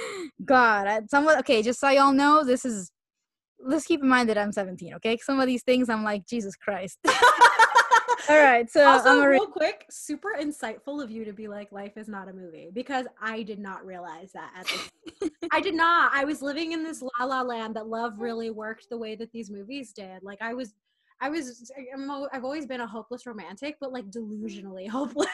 God. 0.44 1.10
Some 1.10 1.28
okay, 1.28 1.62
just 1.62 1.80
so 1.80 1.88
y'all 1.88 2.12
know, 2.12 2.44
this 2.44 2.64
is. 2.64 2.90
Let's 3.62 3.84
keep 3.84 4.00
in 4.00 4.08
mind 4.08 4.30
that 4.30 4.38
I'm 4.38 4.52
17. 4.52 4.94
Okay, 4.94 5.18
some 5.18 5.38
of 5.38 5.46
these 5.46 5.62
things 5.62 5.90
I'm 5.90 6.02
like 6.02 6.26
Jesus 6.26 6.56
Christ. 6.56 6.98
All 8.30 8.38
right. 8.38 8.70
So 8.70 8.86
also, 8.86 9.24
real 9.24 9.46
quick, 9.46 9.86
super 9.90 10.36
insightful 10.40 11.02
of 11.02 11.10
you 11.10 11.24
to 11.24 11.32
be 11.32 11.48
like, 11.48 11.72
life 11.72 11.96
is 11.96 12.08
not 12.08 12.28
a 12.28 12.32
movie 12.32 12.70
because 12.72 13.06
I 13.20 13.42
did 13.42 13.58
not 13.58 13.84
realize 13.84 14.30
that. 14.32 14.64
I 15.50 15.60
did 15.60 15.74
not. 15.74 16.12
I 16.14 16.24
was 16.24 16.40
living 16.40 16.70
in 16.70 16.84
this 16.84 17.02
la 17.02 17.24
la 17.24 17.42
land 17.42 17.74
that 17.74 17.88
love 17.88 18.14
really 18.18 18.50
worked 18.50 18.88
the 18.88 18.96
way 18.96 19.16
that 19.16 19.32
these 19.32 19.50
movies 19.50 19.92
did. 19.92 20.22
Like 20.22 20.40
I 20.40 20.54
was, 20.54 20.74
I 21.20 21.28
was, 21.28 21.72
i 21.76 21.84
have 22.32 22.44
always 22.44 22.66
been 22.66 22.80
a 22.80 22.86
hopeless 22.86 23.26
romantic, 23.26 23.76
but 23.80 23.92
like 23.92 24.08
delusionally 24.10 24.88
hopeless. 24.90 25.28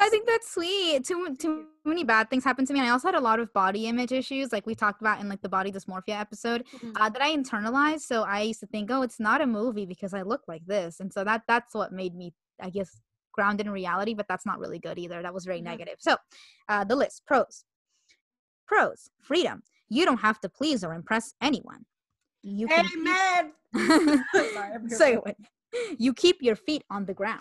I 0.00 0.08
think 0.08 0.26
that's 0.26 0.52
sweet. 0.52 1.04
Too 1.04 1.36
too 1.38 1.66
many 1.84 2.04
bad 2.04 2.30
things 2.30 2.44
happened 2.44 2.66
to 2.68 2.72
me. 2.72 2.80
And 2.80 2.88
I 2.88 2.92
also 2.92 3.08
had 3.08 3.14
a 3.14 3.20
lot 3.20 3.40
of 3.40 3.52
body 3.52 3.86
image 3.86 4.12
issues, 4.12 4.52
like 4.52 4.66
we 4.66 4.74
talked 4.74 5.00
about 5.00 5.20
in 5.20 5.28
like 5.28 5.42
the 5.42 5.48
body 5.48 5.72
dysmorphia 5.72 6.20
episode, 6.20 6.64
mm-hmm. 6.74 6.92
uh, 6.96 7.08
that 7.08 7.22
I 7.22 7.34
internalized. 7.36 8.02
So 8.02 8.22
I 8.22 8.42
used 8.42 8.60
to 8.60 8.66
think, 8.66 8.90
oh, 8.90 9.02
it's 9.02 9.20
not 9.20 9.40
a 9.40 9.46
movie 9.46 9.86
because 9.86 10.14
I 10.14 10.22
look 10.22 10.42
like 10.48 10.64
this, 10.66 11.00
and 11.00 11.12
so 11.12 11.24
that 11.24 11.42
that's 11.48 11.74
what 11.74 11.92
made 11.92 12.14
me, 12.14 12.32
I 12.60 12.70
guess, 12.70 13.00
grounded 13.32 13.66
in 13.66 13.72
reality. 13.72 14.14
But 14.14 14.26
that's 14.28 14.46
not 14.46 14.58
really 14.58 14.78
good 14.78 14.98
either. 14.98 15.22
That 15.22 15.34
was 15.34 15.44
very 15.44 15.58
mm-hmm. 15.58 15.66
negative. 15.66 15.96
So, 15.98 16.16
uh, 16.68 16.84
the 16.84 16.96
list 16.96 17.22
pros. 17.26 17.64
Pros: 18.66 19.10
freedom. 19.20 19.62
You 19.88 20.04
don't 20.04 20.20
have 20.20 20.40
to 20.40 20.48
please 20.48 20.84
or 20.84 20.94
impress 20.94 21.34
anyone. 21.42 21.84
You 22.42 22.66
Amen. 22.68 23.52
Can- 23.74 24.24
Sorry, 24.88 25.16
one. 25.16 25.34
You 25.98 26.12
keep 26.12 26.38
your 26.40 26.56
feet 26.56 26.84
on 26.90 27.06
the 27.06 27.14
ground 27.14 27.40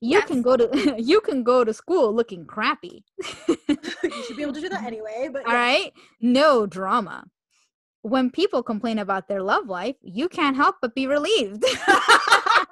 you 0.00 0.18
yes. 0.18 0.26
can 0.26 0.42
go 0.42 0.56
to 0.56 0.94
you 0.98 1.20
can 1.20 1.42
go 1.42 1.64
to 1.64 1.72
school 1.72 2.14
looking 2.14 2.44
crappy. 2.44 3.04
you 3.48 4.22
should 4.26 4.36
be 4.36 4.42
able 4.42 4.52
to 4.52 4.60
do 4.60 4.68
that 4.68 4.84
anyway. 4.84 5.28
But 5.32 5.46
all 5.46 5.52
yeah. 5.52 5.58
right, 5.58 5.92
no 6.20 6.66
drama. 6.66 7.24
When 8.02 8.30
people 8.30 8.62
complain 8.62 8.98
about 8.98 9.26
their 9.26 9.42
love 9.42 9.68
life, 9.68 9.96
you 10.00 10.28
can't 10.28 10.56
help 10.56 10.76
but 10.80 10.94
be 10.94 11.06
relieved. 11.06 11.64
oh 11.88 12.66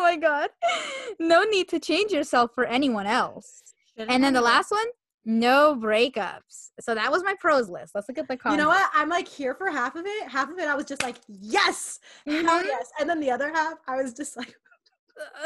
my 0.00 0.16
god! 0.16 0.50
No 1.18 1.42
need 1.42 1.68
to 1.68 1.78
change 1.78 2.12
yourself 2.12 2.52
for 2.54 2.64
anyone 2.64 3.06
else. 3.06 3.62
Shouldn't 3.94 4.10
and 4.10 4.24
then 4.24 4.32
the 4.32 4.40
last 4.40 4.70
one, 4.70 4.86
no 5.26 5.78
breakups. 5.80 6.70
So 6.80 6.94
that 6.94 7.10
was 7.10 7.22
my 7.22 7.34
pros 7.38 7.68
list. 7.68 7.94
Let's 7.94 8.08
look 8.08 8.18
at 8.18 8.28
the 8.28 8.36
cons. 8.36 8.54
You 8.54 8.62
know 8.62 8.68
what? 8.68 8.90
I'm 8.94 9.08
like 9.08 9.28
here 9.28 9.54
for 9.54 9.70
half 9.70 9.96
of 9.96 10.04
it. 10.06 10.28
Half 10.28 10.50
of 10.50 10.58
it, 10.58 10.66
I 10.66 10.74
was 10.74 10.86
just 10.86 11.02
like, 11.02 11.16
yes, 11.28 12.00
mm-hmm. 12.26 12.46
hell 12.46 12.64
yes. 12.64 12.90
And 12.98 13.08
then 13.08 13.20
the 13.20 13.30
other 13.30 13.52
half, 13.52 13.74
I 13.86 14.02
was 14.02 14.14
just 14.14 14.36
like, 14.36 14.54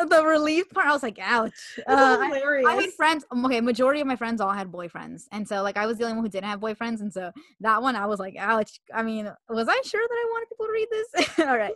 the 0.09 0.25
relief 0.25 0.69
part, 0.71 0.87
I 0.87 0.93
was 0.93 1.03
like, 1.03 1.19
ouch. 1.21 1.53
Uh, 1.87 2.21
hilarious. 2.21 2.67
I, 2.67 2.77
I, 2.77 2.83
had 2.83 2.93
friends. 2.93 3.25
Um, 3.31 3.45
okay, 3.47 3.61
majority 3.61 4.01
of 4.01 4.07
my 4.07 4.17
friends 4.17 4.41
all 4.41 4.53
had 4.53 4.71
boyfriends, 4.71 5.25
and 5.33 5.47
so 5.47 5.63
like 5.63 5.77
I 5.77 5.87
was 5.87 5.97
the 5.97 6.05
only 6.05 6.17
one 6.17 6.25
who 6.25 6.31
didn't 6.31 6.49
have 6.49 6.61
boyfriends, 6.61 7.01
and 7.01 7.13
so 7.13 7.33
that 7.61 7.81
one 7.81 7.97
I 7.97 8.07
was 8.07 8.19
like, 8.19 8.37
ouch. 8.37 8.81
I 8.93 9.03
mean, 9.03 9.31
was 9.49 9.69
I 9.69 9.81
sure 9.85 10.07
that 10.07 10.15
I 10.15 10.27
wanted 10.31 10.49
people 10.49 10.67
to 10.67 10.73
read 10.73 10.89
this? 10.91 11.39
all 11.47 11.57
right, 11.57 11.73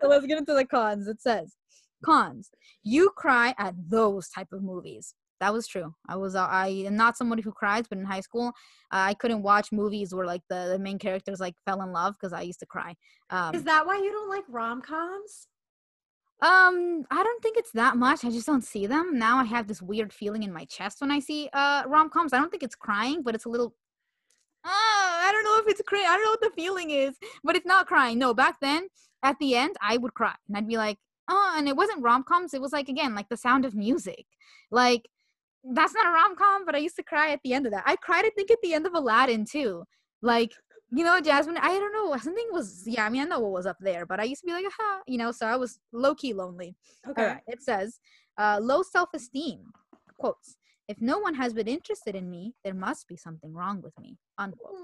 so 0.00 0.08
let's 0.08 0.26
get 0.26 0.38
into 0.38 0.54
the 0.54 0.64
cons. 0.64 1.08
It 1.08 1.20
says, 1.20 1.56
cons: 2.04 2.50
you 2.82 3.10
cry 3.10 3.54
at 3.58 3.74
those 3.88 4.28
type 4.28 4.48
of 4.52 4.62
movies. 4.62 5.14
that 5.40 5.52
was 5.52 5.66
true. 5.66 5.94
I 6.08 6.16
was 6.16 6.36
uh, 6.36 6.46
I 6.46 6.68
am 6.86 6.96
not 6.96 7.16
somebody 7.16 7.42
who 7.42 7.52
cries, 7.52 7.86
but 7.88 7.98
in 7.98 8.04
high 8.04 8.20
school, 8.20 8.48
uh, 8.92 9.02
I 9.10 9.14
couldn't 9.14 9.42
watch 9.42 9.72
movies 9.72 10.14
where 10.14 10.26
like 10.26 10.42
the, 10.48 10.68
the 10.72 10.78
main 10.78 10.98
characters 10.98 11.40
like 11.40 11.54
fell 11.64 11.82
in 11.82 11.92
love 11.92 12.14
because 12.14 12.32
I 12.32 12.42
used 12.42 12.60
to 12.60 12.66
cry. 12.66 12.94
Um, 13.30 13.54
Is 13.54 13.64
that 13.64 13.84
why 13.84 13.96
you 13.96 14.12
don't 14.12 14.28
like 14.28 14.44
rom 14.48 14.80
coms? 14.80 15.48
Um, 16.42 17.04
I 17.10 17.22
don't 17.22 17.42
think 17.42 17.56
it's 17.56 17.72
that 17.72 17.96
much. 17.96 18.24
I 18.24 18.30
just 18.30 18.46
don't 18.46 18.64
see 18.64 18.86
them 18.86 19.18
now. 19.18 19.38
I 19.38 19.44
have 19.44 19.66
this 19.66 19.80
weird 19.80 20.12
feeling 20.12 20.42
in 20.42 20.52
my 20.52 20.64
chest 20.66 21.00
when 21.00 21.10
I 21.10 21.18
see 21.18 21.48
uh 21.52 21.84
rom 21.86 22.10
coms. 22.10 22.32
I 22.32 22.38
don't 22.38 22.50
think 22.50 22.62
it's 22.62 22.74
crying, 22.74 23.22
but 23.22 23.34
it's 23.34 23.46
a 23.46 23.48
little. 23.48 23.74
Ah, 24.64 25.28
I 25.28 25.32
don't 25.32 25.44
know 25.44 25.58
if 25.58 25.68
it's 25.68 25.82
crying. 25.86 26.06
I 26.08 26.16
don't 26.16 26.24
know 26.24 26.30
what 26.30 26.40
the 26.40 26.62
feeling 26.62 26.90
is, 26.90 27.16
but 27.44 27.56
it's 27.56 27.66
not 27.66 27.86
crying. 27.86 28.18
No, 28.18 28.34
back 28.34 28.56
then 28.60 28.88
at 29.22 29.38
the 29.38 29.56
end 29.56 29.76
I 29.80 29.96
would 29.96 30.14
cry 30.14 30.34
and 30.48 30.56
I'd 30.56 30.68
be 30.68 30.76
like, 30.76 30.98
oh, 31.28 31.54
and 31.56 31.68
it 31.68 31.76
wasn't 31.76 32.02
rom 32.02 32.24
coms. 32.24 32.54
It 32.54 32.60
was 32.60 32.72
like 32.72 32.88
again 32.88 33.14
like 33.14 33.28
the 33.28 33.36
sound 33.36 33.64
of 33.64 33.74
music, 33.74 34.26
like 34.70 35.08
that's 35.72 35.94
not 35.94 36.06
a 36.06 36.10
rom 36.10 36.36
com, 36.36 36.64
but 36.64 36.74
I 36.74 36.78
used 36.78 36.96
to 36.96 37.02
cry 37.02 37.32
at 37.32 37.40
the 37.42 37.52
end 37.52 37.66
of 37.66 37.72
that. 37.72 37.84
I 37.86 37.96
cried, 37.96 38.24
I 38.24 38.30
think, 38.30 38.50
at 38.50 38.58
the 38.62 38.74
end 38.74 38.86
of 38.86 38.94
Aladdin 38.94 39.44
too. 39.44 39.84
Like, 40.22 40.52
you 40.90 41.04
know, 41.04 41.20
Jasmine, 41.20 41.58
I 41.58 41.68
don't 41.68 41.92
know, 41.92 42.16
something 42.16 42.46
was, 42.52 42.84
yeah, 42.86 43.04
I 43.04 43.08
mean, 43.08 43.22
I 43.22 43.24
know 43.24 43.40
what 43.40 43.52
was 43.52 43.66
up 43.66 43.78
there, 43.80 44.06
but 44.06 44.20
I 44.20 44.24
used 44.24 44.42
to 44.42 44.46
be 44.46 44.52
like, 44.52 44.64
aha, 44.66 45.00
you 45.06 45.18
know, 45.18 45.32
so 45.32 45.46
I 45.46 45.56
was 45.56 45.78
low 45.92 46.14
key 46.14 46.32
lonely. 46.32 46.76
Okay. 47.08 47.22
All 47.22 47.28
right, 47.28 47.42
it 47.46 47.62
says, 47.62 47.98
uh, 48.38 48.58
low 48.62 48.82
self 48.82 49.10
esteem, 49.14 49.64
quotes, 50.18 50.56
if 50.88 51.00
no 51.00 51.18
one 51.18 51.34
has 51.34 51.52
been 51.52 51.66
interested 51.66 52.14
in 52.14 52.30
me, 52.30 52.54
there 52.64 52.74
must 52.74 53.08
be 53.08 53.16
something 53.16 53.52
wrong 53.52 53.82
with 53.82 53.98
me, 53.98 54.16
unquote. 54.38 54.74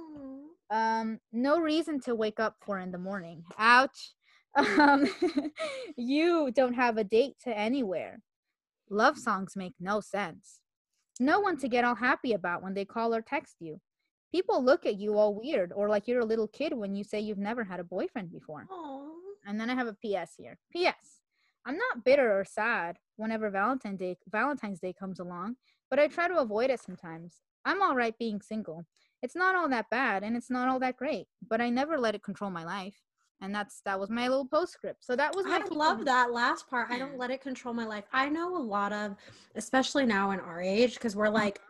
Um, 0.70 1.20
no 1.32 1.60
reason 1.60 2.00
to 2.00 2.14
wake 2.14 2.40
up 2.40 2.56
for 2.64 2.78
in 2.78 2.90
the 2.92 2.98
morning. 2.98 3.44
Ouch. 3.58 4.12
Um, 4.54 5.08
you 5.96 6.50
don't 6.54 6.74
have 6.74 6.98
a 6.98 7.04
date 7.04 7.36
to 7.44 7.56
anywhere. 7.56 8.20
Love 8.90 9.16
songs 9.16 9.56
make 9.56 9.72
no 9.80 10.02
sense. 10.02 10.60
No 11.18 11.40
one 11.40 11.56
to 11.56 11.68
get 11.68 11.86
all 11.86 11.94
happy 11.94 12.34
about 12.34 12.62
when 12.62 12.74
they 12.74 12.84
call 12.84 13.14
or 13.14 13.22
text 13.22 13.56
you. 13.60 13.80
People 14.32 14.64
look 14.64 14.86
at 14.86 14.98
you 14.98 15.18
all 15.18 15.34
weird 15.34 15.72
or 15.74 15.88
like 15.88 16.08
you're 16.08 16.20
a 16.20 16.24
little 16.24 16.48
kid 16.48 16.72
when 16.72 16.94
you 16.94 17.04
say 17.04 17.20
you've 17.20 17.38
never 17.38 17.62
had 17.62 17.80
a 17.80 17.84
boyfriend 17.84 18.32
before. 18.32 18.66
Aw. 18.70 19.08
And 19.46 19.60
then 19.60 19.68
I 19.68 19.74
have 19.74 19.88
a 19.88 19.94
PS 19.94 20.32
here. 20.38 20.58
PS. 20.74 21.20
I'm 21.66 21.76
not 21.76 22.04
bitter 22.04 22.38
or 22.38 22.44
sad 22.44 22.96
whenever 23.16 23.50
Valentine's 23.50 23.98
Day 23.98 24.16
Valentine's 24.30 24.80
Day 24.80 24.92
comes 24.92 25.20
along, 25.20 25.56
but 25.90 25.98
I 25.98 26.08
try 26.08 26.28
to 26.28 26.38
avoid 26.38 26.70
it 26.70 26.80
sometimes. 26.80 27.40
I'm 27.64 27.82
all 27.82 27.94
right 27.94 28.18
being 28.18 28.40
single. 28.40 28.84
It's 29.22 29.36
not 29.36 29.54
all 29.54 29.68
that 29.68 29.90
bad 29.90 30.24
and 30.24 30.36
it's 30.36 30.50
not 30.50 30.68
all 30.68 30.80
that 30.80 30.96
great, 30.96 31.26
but 31.48 31.60
I 31.60 31.70
never 31.70 31.98
let 31.98 32.14
it 32.14 32.22
control 32.24 32.50
my 32.50 32.64
life. 32.64 32.96
And 33.40 33.54
that's 33.54 33.80
that 33.84 33.98
was 33.98 34.08
my 34.08 34.28
little 34.28 34.46
postscript. 34.46 35.04
So 35.04 35.14
that 35.16 35.34
was 35.34 35.44
my 35.44 35.60
I 35.64 35.74
love 35.74 36.04
that 36.04 36.32
last 36.32 36.68
part. 36.70 36.90
I 36.90 36.98
don't 36.98 37.18
let 37.18 37.30
it 37.30 37.40
control 37.40 37.74
my 37.74 37.84
life. 37.84 38.04
I 38.12 38.28
know 38.28 38.56
a 38.56 38.58
lot 38.58 38.92
of, 38.92 39.16
especially 39.56 40.06
now 40.06 40.30
in 40.30 40.40
our 40.40 40.60
age, 40.60 40.94
because 40.94 41.16
we're 41.16 41.26
uh-huh. 41.26 41.34
like 41.34 41.60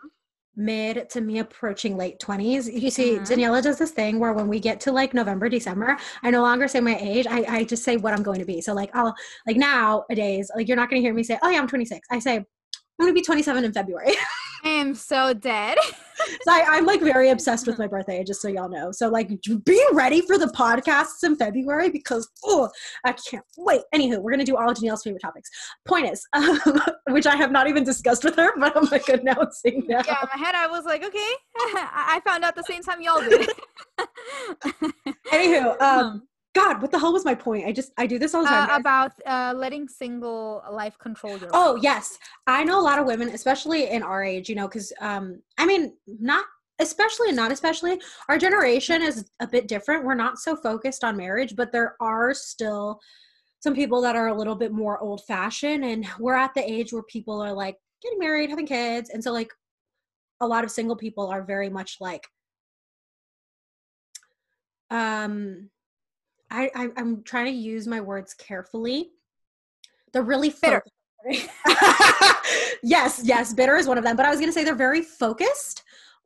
mid 0.57 1.09
to 1.11 1.21
me 1.21 1.39
approaching 1.39 1.97
late 1.97 2.19
20s. 2.21 2.69
You 2.69 2.91
see, 2.91 3.19
Mhm. 3.19 3.27
Daniela 3.27 3.63
does 3.63 3.79
this 3.79 3.91
thing 3.91 4.19
where 4.19 4.33
when 4.33 4.49
we 4.49 4.61
get 4.61 4.81
to 4.81 4.93
like 4.93 5.15
November, 5.15 5.49
December, 5.49 5.97
I 6.23 6.31
no 6.31 6.43
longer 6.43 6.69
say 6.69 6.81
my 6.81 6.97
age. 7.01 7.27
I, 7.29 7.45
I 7.49 7.65
just 7.65 7.85
say 7.85 7.97
what 7.97 8.13
I'm 8.13 8.23
going 8.23 8.39
to 8.41 8.45
be. 8.45 8.61
So 8.61 8.75
like 8.75 8.91
I'll 8.95 9.15
like 9.47 9.57
nowadays, 9.57 10.51
like 10.55 10.69
you're 10.69 10.77
not 10.77 10.91
gonna 10.91 11.01
hear 11.01 11.15
me 11.15 11.23
say, 11.23 11.39
Oh 11.43 11.49
yeah, 11.49 11.59
I'm 11.59 11.69
26. 11.69 12.07
I 12.11 12.19
say 12.19 12.37
I'm 12.37 12.45
gonna 13.01 13.13
be 13.15 13.23
27 13.23 13.65
in 13.65 13.73
February. 13.73 14.15
I 14.65 14.69
am 14.69 14.95
so 14.95 15.35
dead. 15.35 15.77
so 16.17 16.53
I, 16.53 16.65
I'm 16.69 16.87
like 16.87 17.01
very 17.01 17.31
obsessed 17.31 17.67
with 17.67 17.79
my 17.79 17.87
birthday, 17.87 18.23
just 18.23 18.41
so 18.41 18.49
y'all 18.49 18.69
know. 18.69 18.93
So 18.93 19.09
like 19.09 19.29
be 19.65 19.85
ready 19.93 20.21
for 20.21 20.39
the 20.39 20.47
podcasts 20.47 21.25
in 21.25 21.37
February 21.37 21.91
because 21.91 22.29
oh 22.45 22.69
I 23.05 23.13
can't 23.13 23.45
wait. 23.57 23.83
Anywho, 23.95 24.21
we're 24.21 24.31
gonna 24.31 24.45
do 24.45 24.57
all 24.57 24.71
of 24.71 24.77
Danielle's 24.77 25.03
favorite 25.03 25.23
topics. 25.23 25.51
Point 25.87 26.11
is, 26.11 26.27
um, 26.33 26.61
which 27.11 27.27
I 27.27 27.37
have 27.37 27.51
not 27.51 27.69
even 27.69 27.83
discussed 27.85 28.25
with 28.25 28.37
her, 28.37 28.51
but 28.59 28.77
I'm 28.77 28.85
like 28.85 29.09
announcing 29.09 29.85
now. 29.89 30.03
yeah, 30.07 30.21
in 30.23 30.29
my 30.33 30.47
head 30.47 30.55
I 30.55 30.69
was 30.69 30.85
like, 30.85 31.05
okay. 31.05 31.19
I 31.57 31.89
I 32.17 32.21
found 32.25 32.45
out 32.45 32.55
the 32.55 32.63
same 32.63 32.83
time 32.83 33.03
y'all 33.03 33.21
did. 33.21 33.51
Anywho, 35.33 35.81
um, 35.81 36.23
God, 36.55 36.83
what 36.83 36.91
the 36.91 36.99
hell 36.99 37.13
was 37.13 37.25
my 37.25 37.35
point? 37.35 37.67
I 37.67 37.73
just 37.73 37.93
I 37.97 38.07
do 38.07 38.19
this 38.19 38.35
all 38.35 38.43
the 38.43 38.49
time. 38.49 38.71
uh, 38.71 38.77
about 38.77 39.13
uh, 39.27 39.55
letting 39.57 39.89
single 39.89 40.63
life 40.71 40.99
control 40.99 41.39
your 41.39 41.51
Oh 41.53 41.73
life. 41.73 41.83
yes, 41.83 42.19
I 42.47 42.63
know 42.65 42.79
a 42.79 42.83
lot 42.83 42.99
of 42.99 43.07
women, 43.07 43.29
especially 43.31 43.89
in 43.89 44.03
our 44.03 44.23
age. 44.23 44.49
You 44.49 44.55
know, 44.57 44.69
because 44.69 44.93
um, 45.01 45.41
I 45.59 45.65
mean, 45.65 45.95
not 46.07 46.45
especially 46.79 47.29
and 47.29 47.37
not 47.37 47.53
especially. 47.53 48.01
Our 48.29 48.37
generation 48.39 49.01
is 49.03 49.31
a 49.41 49.47
bit 49.47 49.67
different. 49.67 50.05
We're 50.05 50.15
not 50.15 50.39
so 50.39 50.55
focused 50.57 51.05
on 51.05 51.17
marriage, 51.17 51.57
but 51.57 51.73
there 51.73 51.97
are 52.01 52.35
still 52.35 53.01
some 53.61 53.75
people 53.75 54.03
that 54.03 54.17
are 54.17 54.27
a 54.29 54.35
little 54.37 54.57
bit 54.57 54.73
more 54.73 54.99
old 55.01 55.23
fashioned, 55.27 55.85
and 55.85 56.07
we're 56.19 56.35
at 56.35 56.53
the 56.55 56.71
age 56.71 56.93
where 56.93 57.05
people 57.05 57.41
are 57.41 57.53
like 57.53 57.77
getting 58.03 58.19
married, 58.19 58.51
having 58.51 58.67
kids, 58.67 59.09
and 59.09 59.25
so 59.25 59.33
like 59.33 59.51
a 60.41 60.47
lot 60.47 60.65
of 60.65 60.71
single 60.71 60.97
people 60.97 61.29
are 61.29 61.43
very 61.43 61.71
much 61.71 61.97
like 62.01 62.27
um 64.91 65.71
I, 66.53 66.71
I 66.75 66.89
i'm 66.97 67.23
trying 67.23 67.47
to 67.47 67.53
use 67.53 67.89
my 67.89 68.01
words 68.01 68.35
carefully 68.35 69.11
they're 70.13 70.23
really 70.23 70.51
Bitter. 70.63 70.83
focused. 71.25 71.49
yes 72.83 73.23
yes 73.25 73.53
bitter 73.55 73.77
is 73.77 73.87
one 73.87 73.99
of 73.99 74.05
them 74.05 74.17
but 74.17 74.27
i 74.27 74.31
was 74.31 74.39
going 74.39 74.49
to 74.49 74.53
say 74.53 74.63
they're 74.65 74.75
very 74.75 75.03
focused 75.03 75.83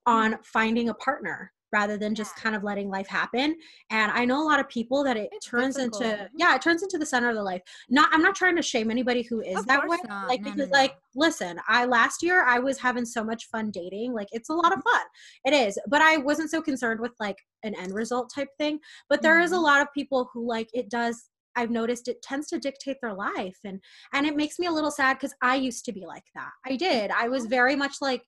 mm-hmm. 0.07 0.35
on 0.35 0.39
finding 0.43 0.89
a 0.89 0.95
partner 0.95 1.53
rather 1.73 1.97
than 1.97 2.15
just 2.15 2.35
kind 2.37 2.55
of 2.55 2.63
letting 2.63 2.89
life 2.89 3.07
happen 3.09 3.57
and 3.91 4.13
i 4.13 4.25
know 4.25 4.43
a 4.43 4.47
lot 4.47 4.61
of 4.61 4.69
people 4.69 5.03
that 5.05 5.17
it 5.17 5.29
It's 5.33 5.47
turns 5.47 5.77
into 5.79 6.29
yeah 6.37 6.55
it 6.55 6.63
turns 6.63 6.83
into 6.83 6.99
the 6.99 7.07
center 7.07 7.29
of 7.29 7.35
the 7.37 7.43
life. 7.43 7.63
Not 7.91 8.09
i'm 8.13 8.23
not 8.23 8.35
trying 8.37 8.57
to 8.57 8.63
shame 8.63 8.91
anybody 8.91 9.23
who 9.23 9.41
is 9.41 9.57
Of 9.59 9.67
that 9.67 9.87
way 9.89 9.99
not. 10.09 10.29
like 10.29 10.41
No, 10.43 10.51
no, 10.51 10.55
because 10.55 10.71
no. 10.71 10.79
like 10.79 10.95
listen 11.15 11.59
i 11.69 11.85
last 11.85 12.23
year 12.23 12.45
i 12.45 12.59
was 12.59 12.79
having 12.79 13.05
so 13.05 13.25
much 13.25 13.47
fun 13.47 13.71
dating 13.71 14.13
like 14.13 14.29
it's 14.33 14.49
a 14.49 14.55
lot 14.55 14.73
of 14.73 14.83
fun. 14.83 15.03
It 15.45 15.53
is 15.53 15.79
but 15.89 16.03
i 16.03 16.17
wasn't 16.17 16.51
so 16.51 16.63
concerned 16.63 17.01
with 17.01 17.13
like 17.21 17.39
an 17.63 17.75
end 17.75 17.95
result 17.95 18.31
type 18.35 18.49
thing 18.59 18.79
but 19.09 19.23
there 19.23 19.41
is 19.41 19.53
a 19.53 19.57
Mhm. 19.57 19.63
lot 19.63 19.81
of 19.81 19.89
people 19.93 20.29
who 20.33 20.47
like 20.47 20.69
it 20.73 20.89
does 20.91 21.31
i've 21.57 21.71
noticed 21.71 22.07
it 22.07 22.21
tends 22.23 22.49
to 22.49 22.59
dictate 22.59 22.99
their 23.01 23.15
life 23.15 23.59
and 23.65 23.81
and 24.13 24.27
it 24.27 24.37
makes 24.37 24.59
me 24.59 24.67
a 24.67 24.71
little 24.73 24.91
sad 24.91 25.15
because 25.15 25.35
i 25.43 25.57
used 25.57 25.85
to 25.87 25.93
be 25.93 26.05
like 26.07 26.25
that. 26.35 26.51
I 26.67 26.77
did. 26.77 27.11
I 27.11 27.29
was 27.29 27.47
very 27.47 27.75
much 27.77 27.97
like 28.01 28.23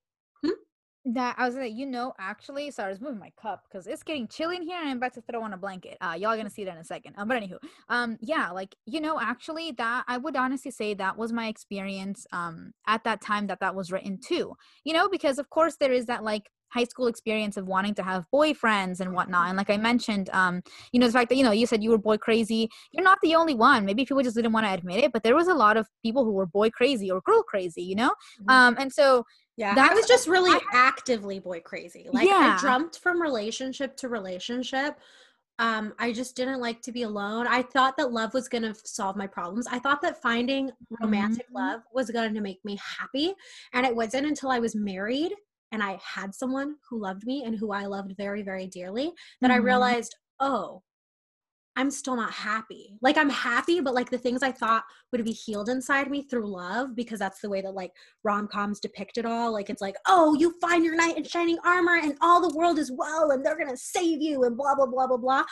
That 1.05 1.37
I 1.39 1.47
was 1.47 1.55
like, 1.55 1.73
you 1.75 1.87
know, 1.87 2.13
actually, 2.19 2.71
sorry, 2.71 2.89
I 2.89 2.91
was 2.91 3.01
moving 3.01 3.19
my 3.21 3.33
cup 3.41 3.65
because 3.71 3.87
it's 3.87 4.03
getting 4.03 4.27
chilly 4.29 4.57
in 4.57 4.63
here, 4.63 4.79
and 4.79 4.91
I'm 4.91 4.97
about 4.99 5.15
to 5.15 5.23
throw 5.23 5.43
on 5.43 5.53
a 5.55 5.57
blanket. 5.57 5.97
Uh, 6.01 6.17
y'all 6.19 6.37
gonna 6.37 6.51
see 6.51 6.65
that 6.65 6.73
in 6.73 6.79
a 6.79 6.85
second. 6.85 7.15
Um, 7.17 7.29
but 7.29 7.41
anywho, 7.41 7.57
um, 7.89 8.19
yeah, 8.21 8.51
like 8.51 8.75
you 8.85 9.01
know, 9.01 9.19
actually, 9.19 9.73
that 9.73 10.05
I 10.09 10.19
would 10.19 10.37
honestly 10.37 10.71
say 10.71 10.95
that 10.95 11.17
was 11.17 11.33
my 11.33 11.47
experience. 11.47 12.27
Um, 12.33 12.73
at 12.87 13.05
that 13.05 13.23
time 13.23 13.47
that 13.47 13.61
that 13.61 13.75
was 13.75 13.91
written 13.93 14.19
too. 14.19 14.55
You 14.85 14.93
know, 14.93 15.09
because 15.09 15.39
of 15.39 15.49
course 15.51 15.77
there 15.77 15.93
is 15.93 16.07
that 16.07 16.25
like 16.25 16.51
high 16.71 16.85
school 16.85 17.07
experience 17.07 17.57
of 17.57 17.67
wanting 17.67 17.95
to 17.95 18.03
have 18.03 18.27
boyfriends 18.35 19.01
and 19.01 19.15
whatnot. 19.15 19.49
And 19.49 19.57
like 19.57 19.71
I 19.71 19.79
mentioned, 19.79 20.29
um, 20.35 20.63
you 20.93 21.01
know, 21.01 21.07
the 21.07 21.13
fact 21.15 21.31
that 21.31 21.37
you 21.37 21.45
know 21.45 21.53
you 21.53 21.67
said 21.67 21.83
you 21.83 21.91
were 21.91 21.99
boy 21.99 22.19
crazy. 22.19 22.69
You're 22.93 23.05
not 23.05 23.19
the 23.23 23.35
only 23.37 23.55
one. 23.55 23.87
Maybe 23.87 24.05
people 24.05 24.23
just 24.23 24.37
didn't 24.37 24.53
want 24.53 24.67
to 24.67 24.73
admit 24.75 25.03
it, 25.05 25.13
but 25.13 25.23
there 25.23 25.37
was 25.37 25.49
a 25.49 25.55
lot 25.55 25.77
of 25.79 25.89
people 26.03 26.25
who 26.25 26.33
were 26.33 26.45
boy 26.47 26.71
crazy 26.71 27.11
or 27.11 27.21
girl 27.23 27.43
crazy. 27.45 27.83
You 27.83 27.95
know, 27.95 28.15
Mhm. 28.43 28.53
um, 28.53 28.77
and 28.79 28.93
so 28.93 29.25
Yeah, 29.59 29.73
I 29.73 29.75
That's- 29.75 29.97
was 29.97 30.07
just 30.07 30.29
really 30.29 30.53
I- 30.53 30.61
actively 30.73 31.41
boy 31.41 31.61
crazy. 31.61 32.09
Like 32.13 32.29
Yeah. 32.29 32.57
I 32.57 32.63
jumped 32.63 33.01
from 33.01 33.21
relationship 33.21 33.97
to 33.99 34.09
relationship. 34.09 34.99
Um, 35.59 35.93
I 35.99 36.13
just 36.13 36.37
didn't 36.37 36.61
like 36.61 36.81
to 36.83 36.93
be 36.93 37.03
alone. 37.03 37.49
I 37.49 37.63
thought 37.63 37.97
that 37.97 38.13
love 38.13 38.33
was 38.33 38.49
gonna 38.49 38.73
solve 38.85 39.17
my 39.17 39.27
problems. 39.27 39.67
I 39.67 39.81
thought 39.81 40.01
that 40.03 40.23
finding 40.23 40.71
romantic 41.01 41.49
Mhm. 41.51 41.55
love 41.55 41.83
was 41.93 42.09
going 42.13 42.33
to 42.35 42.41
make 42.41 42.65
me 42.65 42.77
happy. 42.77 43.35
And 43.73 43.85
it 43.85 43.95
wasn't 43.97 44.29
until 44.29 44.51
I 44.53 44.61
was 44.61 44.77
married 44.77 45.35
and 45.73 45.83
I 45.83 45.99
had 46.03 46.33
someone 46.35 46.77
who 46.89 47.01
loved 47.01 47.27
me 47.27 47.43
and 47.45 47.57
who 47.57 47.73
I 47.73 47.87
loved 47.87 48.17
very, 48.17 48.43
very 48.43 48.69
dearly 48.69 49.13
that 49.41 49.51
I 49.51 49.59
Mhm. 49.59 49.65
realized, 49.65 50.15
oh, 50.39 50.85
I'm 51.79 51.93
still 51.93 52.17
not 52.17 52.33
happy. 52.33 52.97
Like 53.03 53.17
I'm 53.17 53.31
happy, 53.31 53.79
but 53.81 53.95
like 53.95 54.11
the 54.11 54.19
things 54.19 54.43
I 54.43 54.51
thought 54.51 54.83
would 55.13 55.25
be 55.25 55.31
healed 55.31 55.69
inside 55.69 56.11
me 56.11 56.23
through 56.23 56.49
love, 56.53 56.97
because 56.97 57.21
that's 57.21 57.41
the 57.41 57.49
way 57.49 57.61
that 57.61 57.71
like 57.71 57.93
rom 58.25 58.49
coms 58.49 58.81
depict 58.81 59.17
it 59.17 59.25
all. 59.25 59.53
Like 59.53 59.71
it's 59.71 59.81
like, 59.81 59.95
oh, 60.09 60.35
you 60.35 60.59
find 60.61 60.85
your 60.85 60.97
knight 60.97 61.17
in 61.17 61.23
shining 61.23 61.57
armor 61.65 61.95
and 61.95 62.17
all 62.21 62.41
the 62.41 62.57
world 62.57 62.81
is 62.81 62.91
well 62.91 63.31
and 63.31 63.47
they're 63.47 63.57
gonna 63.57 63.77
save 63.77 64.21
you 64.21 64.43
and 64.43 64.57
blah 64.57 64.75
blah 64.75 64.87
blah 64.87 65.07
blah 65.07 65.17
blah. 65.17 65.45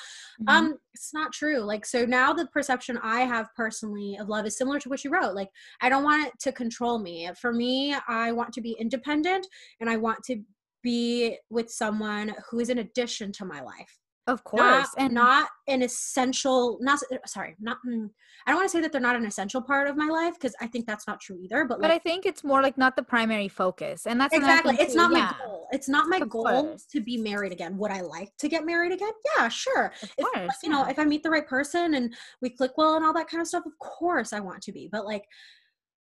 Mhm. 0.43 0.53
Um, 0.53 0.79
it's 0.95 1.15
not 1.15 1.33
true. 1.33 1.61
Like 1.61 1.87
so 1.87 2.05
now 2.05 2.33
the 2.33 2.47
perception 2.49 2.99
I 3.05 3.21
have 3.21 3.55
personally 3.55 4.17
of 4.17 4.29
love 4.29 4.47
is 4.47 4.59
similar 4.59 4.81
to 4.81 4.89
what 4.89 5.05
you 5.05 5.11
wrote. 5.11 5.37
Like 5.37 5.51
I 5.81 5.89
don't 5.89 6.03
want 6.03 6.27
it 6.27 6.33
to 6.41 6.51
control 6.51 6.99
me. 6.99 7.31
For 7.41 7.53
me, 7.53 7.95
I 8.09 8.33
want 8.33 8.53
to 8.55 8.61
be 8.61 8.73
independent 8.81 9.47
and 9.81 9.89
I 9.89 9.97
want 9.97 10.25
to 10.25 10.43
be 10.83 11.39
with 11.51 11.71
someone 11.71 12.35
who 12.51 12.59
is 12.59 12.69
an 12.69 12.79
addition 12.79 13.31
to 13.33 13.45
my 13.45 13.61
life 13.61 14.01
Of 14.29 14.43
course, 14.45 14.63
not, 14.63 14.89
and 14.99 15.15
not 15.15 15.49
an 15.69 15.83
essential 15.83 16.79
not 16.81 16.99
sorry 17.27 17.55
not 17.61 17.79
mm, 17.87 18.09
i 18.47 18.51
don't 18.51 18.59
want 18.59 18.69
to 18.69 18.77
say 18.77 18.81
that 18.81 18.91
they're 18.93 19.01
not 19.01 19.15
an 19.17 19.25
essential 19.25 19.63
part 19.63 19.87
of 19.89 19.97
my 19.97 20.09
life 20.09 20.35
because 20.35 20.55
i 20.61 20.67
think 20.67 20.85
that's 20.87 21.07
not 21.07 21.21
true 21.21 21.39
either 21.41 21.65
but 21.65 21.81
but 21.81 21.91
I 21.93 21.99
think 21.99 22.27
it's 22.27 22.43
more 22.43 22.61
like 22.63 22.77
not 22.77 22.97
the 22.97 23.03
primary 23.03 23.49
focus, 23.49 24.07
and 24.07 24.21
that's 24.21 24.35
exactly 24.35 24.77
it's 24.81 24.95
too, 24.95 24.99
not 24.99 25.13
yeah, 25.13 25.33
my 25.39 25.45
goal 25.47 25.67
it's 25.73 25.89
not 25.89 26.09
my 26.09 26.19
Of 26.19 26.29
goal 26.29 26.45
course. 26.45 26.85
to 26.93 27.01
be 27.01 27.17
married 27.17 27.53
again 27.53 27.77
would 27.79 27.91
i 27.93 28.01
like 28.01 28.31
to 28.39 28.49
get 28.49 28.67
married 28.67 28.93
again 28.93 29.13
yeah 29.37 29.49
sure 29.49 29.93
Of 30.03 30.11
if 30.19 30.27
course, 30.33 30.57
you 30.65 30.71
know 30.71 30.83
yeah. 30.85 30.91
if 30.91 30.99
i 30.99 31.05
meet 31.05 31.23
the 31.23 31.31
right 31.31 31.47
person 31.47 31.95
and 31.95 32.13
we 32.43 32.51
click 32.51 32.73
well 32.77 32.97
and 32.97 33.05
all 33.05 33.13
that 33.15 33.29
kind 33.29 33.41
of 33.41 33.47
stuff 33.47 33.65
of 33.67 33.79
course 33.79 34.33
i 34.33 34.41
want 34.41 34.61
to 34.63 34.73
be 34.73 34.89
but 34.91 35.05
like 35.07 35.25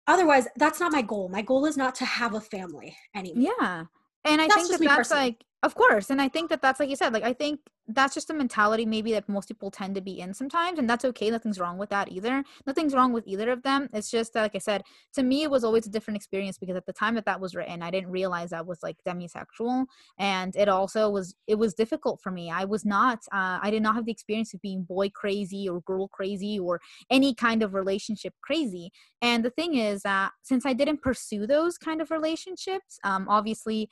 otherwise 0.07 0.47
that's 0.57 0.79
not 0.79 0.91
my 0.91 1.01
goal 1.01 1.29
my 1.29 1.41
goal 1.41 1.65
is 1.65 1.77
not 1.77 1.95
to 1.95 2.05
have 2.05 2.33
a 2.35 2.41
family 2.41 2.95
anymore 3.15 3.53
Yeah. 3.59 3.83
And 4.27 4.41
I 4.41 4.47
That's 4.47 4.55
think 4.67 4.79
that 4.79 4.79
that's 4.87 4.95
personally. 5.09 5.23
like, 5.23 5.43
of 5.65 5.73
course. 5.73 6.11
And 6.11 6.21
I 6.21 6.29
think 6.29 6.51
that 6.51 6.61
that's 6.61 6.79
like 6.79 6.89
you 6.89 6.95
said, 6.95 7.11
like, 7.11 7.23
I 7.23 7.33
think 7.33 7.59
that's 7.87 8.13
just 8.13 8.29
a 8.29 8.33
mentality 8.33 8.85
maybe 8.85 9.11
that 9.13 9.27
most 9.27 9.47
people 9.47 9.69
tend 9.69 9.95
to 9.95 10.01
be 10.01 10.19
in 10.19 10.33
sometimes. 10.33 10.77
And 10.77 10.87
that's 10.87 11.05
okay. 11.05 11.29
Nothing's 11.29 11.59
wrong 11.59 11.79
with 11.79 11.89
that 11.89 12.11
either. 12.11 12.43
Nothing's 12.67 12.93
wrong 12.93 13.13
with 13.13 13.27
either 13.27 13.49
of 13.51 13.63
them. 13.63 13.89
It's 13.91 14.11
just 14.11 14.33
that, 14.33 14.43
like 14.43 14.55
I 14.55 14.59
said, 14.59 14.83
to 15.13 15.23
me, 15.23 15.41
it 15.41 15.49
was 15.49 15.63
always 15.63 15.87
a 15.87 15.89
different 15.89 16.17
experience 16.17 16.59
because 16.59 16.75
at 16.75 16.85
the 16.85 16.93
time 16.93 17.15
that 17.15 17.25
that 17.25 17.39
was 17.39 17.55
written, 17.55 17.81
I 17.81 17.89
didn't 17.89 18.11
realize 18.11 18.53
I 18.53 18.61
was 18.61 18.79
like 18.83 18.97
demisexual. 19.07 19.85
And 20.19 20.55
it 20.55 20.69
also 20.69 21.09
was, 21.09 21.35
it 21.47 21.55
was 21.55 21.73
difficult 21.73 22.21
for 22.21 22.31
me. 22.31 22.51
I 22.51 22.65
was 22.65 22.85
not, 22.85 23.19
uh, 23.31 23.57
I 23.61 23.71
did 23.71 23.81
not 23.81 23.95
have 23.95 24.05
the 24.05 24.11
experience 24.11 24.53
of 24.53 24.61
being 24.61 24.83
boy 24.83 25.09
crazy 25.09 25.67
or 25.67 25.81
girl 25.81 26.07
crazy 26.07 26.59
or 26.59 26.79
any 27.09 27.33
kind 27.33 27.63
of 27.63 27.73
relationship 27.73 28.35
crazy. 28.43 28.91
And 29.21 29.43
the 29.43 29.49
thing 29.49 29.75
is 29.75 30.03
that 30.03 30.31
since 30.43 30.65
I 30.65 30.73
didn't 30.73 31.01
pursue 31.01 31.47
those 31.47 31.79
kind 31.79 32.01
of 32.01 32.11
relationships, 32.11 32.99
um, 33.03 33.27
obviously 33.27 33.89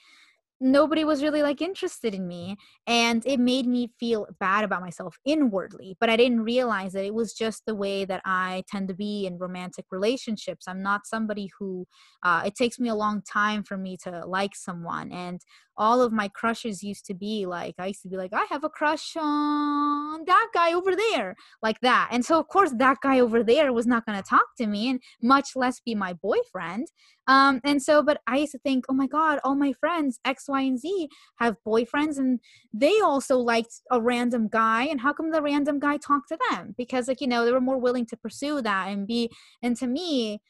nobody 0.63 1.03
was 1.03 1.21
really 1.21 1.43
like 1.43 1.61
interested 1.61 2.13
in 2.13 2.27
me 2.27 2.57
and 2.87 3.23
it 3.25 3.39
made 3.39 3.67
me 3.67 3.91
feel 3.99 4.25
bad 4.39 4.63
about 4.63 4.81
myself 4.81 5.17
inwardly 5.25 5.95
but 5.99 6.09
i 6.09 6.15
didn't 6.15 6.41
realize 6.41 6.93
that 6.93 7.05
it 7.05 7.13
was 7.13 7.33
just 7.33 7.63
the 7.65 7.75
way 7.75 8.05
that 8.05 8.21
i 8.25 8.63
tend 8.67 8.87
to 8.87 8.93
be 8.93 9.25
in 9.25 9.37
romantic 9.37 9.85
relationships. 9.91 10.67
I'm 10.67 10.81
not 10.81 11.05
somebody 11.05 11.49
who 11.59 11.85
uh, 12.23 12.43
it 12.45 12.55
takes 12.55 12.79
me 12.79 12.89
a 12.89 12.95
long 12.95 13.21
time 13.21 13.63
for 13.63 13.77
me 13.77 13.97
to 14.03 14.25
like 14.25 14.55
someone 14.55 15.11
and 15.11 15.41
all 15.77 16.01
of 16.01 16.11
my 16.11 16.27
crushes 16.27 16.83
used 16.83 17.05
to 17.05 17.13
be 17.13 17.45
like 17.45 17.75
i 17.79 17.87
used 17.87 18.01
to 18.01 18.09
be 18.09 18.17
like 18.17 18.33
i 18.33 18.45
have 18.49 18.63
a 18.63 18.69
crush 18.69 19.15
on 19.17 20.23
that 20.25 20.47
guy 20.53 20.73
over 20.73 20.95
there 20.95 21.35
like 21.61 21.79
that 21.81 22.09
and 22.11 22.23
so 22.25 22.39
of 22.39 22.47
course 22.47 22.71
that 22.77 22.97
guy 23.01 23.19
over 23.19 23.43
there 23.43 23.73
was 23.73 23.87
not 23.87 24.05
going 24.05 24.17
to 24.17 24.27
talk 24.27 24.45
to 24.57 24.67
me 24.67 24.89
and 24.89 25.01
much 25.21 25.55
less 25.55 25.79
be 25.79 25.95
my 25.95 26.13
boyfriend 26.13 26.87
um 27.27 27.61
and 27.63 27.81
so 27.81 28.03
but 28.03 28.19
i 28.27 28.37
used 28.37 28.51
to 28.51 28.59
think 28.59 28.85
oh 28.89 28.93
my 28.93 29.07
god 29.07 29.39
all 29.43 29.55
my 29.55 29.73
friends 29.73 30.19
x 30.25 30.45
y 30.47 30.61
and 30.61 30.79
z 30.79 31.07
have 31.39 31.55
boyfriends 31.65 32.17
and 32.17 32.39
they 32.73 32.99
also 33.01 33.37
liked 33.37 33.81
a 33.91 34.01
random 34.01 34.47
guy 34.47 34.83
and 34.85 34.99
how 35.01 35.13
come 35.13 35.31
the 35.31 35.41
random 35.41 35.79
guy 35.79 35.97
talked 35.97 36.29
to 36.29 36.37
them? 36.49 36.73
Because 36.77 37.07
like 37.07 37.21
you 37.21 37.27
know 37.27 37.45
they 37.45 37.51
were 37.51 37.61
more 37.61 37.77
willing 37.77 38.05
to 38.07 38.17
pursue 38.17 38.61
that 38.61 38.87
and 38.87 39.07
be 39.07 39.29
and 39.61 39.77
to 39.77 39.87
me 39.87 40.41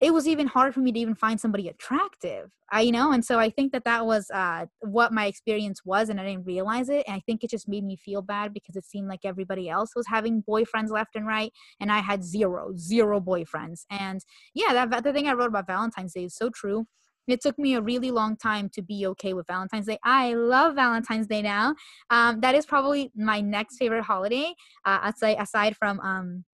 it 0.00 0.12
was 0.12 0.28
even 0.28 0.46
hard 0.46 0.74
for 0.74 0.80
me 0.80 0.92
to 0.92 0.98
even 0.98 1.14
find 1.14 1.40
somebody 1.40 1.68
attractive 1.68 2.50
i 2.70 2.80
you 2.80 2.92
know 2.92 3.12
and 3.12 3.24
so 3.24 3.38
i 3.38 3.48
think 3.48 3.72
that 3.72 3.84
that 3.84 4.04
was 4.04 4.30
uh 4.30 4.66
what 4.80 5.12
my 5.12 5.26
experience 5.26 5.84
was 5.84 6.08
and 6.08 6.20
i 6.20 6.24
didn't 6.24 6.44
realize 6.44 6.88
it 6.88 7.04
and 7.06 7.16
i 7.16 7.20
think 7.20 7.42
it 7.42 7.50
just 7.50 7.68
made 7.68 7.84
me 7.84 7.96
feel 7.96 8.22
bad 8.22 8.52
because 8.52 8.76
it 8.76 8.84
seemed 8.84 9.08
like 9.08 9.20
everybody 9.24 9.68
else 9.68 9.94
was 9.96 10.06
having 10.06 10.42
boyfriends 10.42 10.90
left 10.90 11.16
and 11.16 11.26
right 11.26 11.52
and 11.80 11.90
i 11.90 11.98
had 11.98 12.24
zero 12.24 12.72
zero 12.76 13.20
boyfriends 13.20 13.84
and 13.90 14.20
yeah 14.54 14.86
that 14.86 15.04
the 15.04 15.12
thing 15.12 15.28
i 15.28 15.32
wrote 15.32 15.48
about 15.48 15.66
valentine's 15.66 16.12
day 16.12 16.24
is 16.24 16.34
so 16.34 16.50
true 16.50 16.86
it 17.28 17.40
took 17.40 17.58
me 17.58 17.74
a 17.74 17.80
really 17.80 18.10
long 18.10 18.36
time 18.36 18.68
to 18.70 18.82
be 18.82 19.06
okay 19.08 19.34
with 19.34 19.48
Valentine's 19.48 19.86
Day. 19.86 19.98
I 20.04 20.34
love 20.34 20.76
Valentine's 20.76 21.26
Day 21.26 21.42
now. 21.42 21.74
Um, 22.10 22.40
that 22.40 22.54
is 22.54 22.66
probably 22.66 23.10
my 23.16 23.40
next 23.40 23.78
favorite 23.78 24.04
holiday, 24.04 24.54
uh, 24.84 25.00
aside 25.02 25.36
aside 25.40 25.76
from 25.76 25.98
um, 26.00 26.44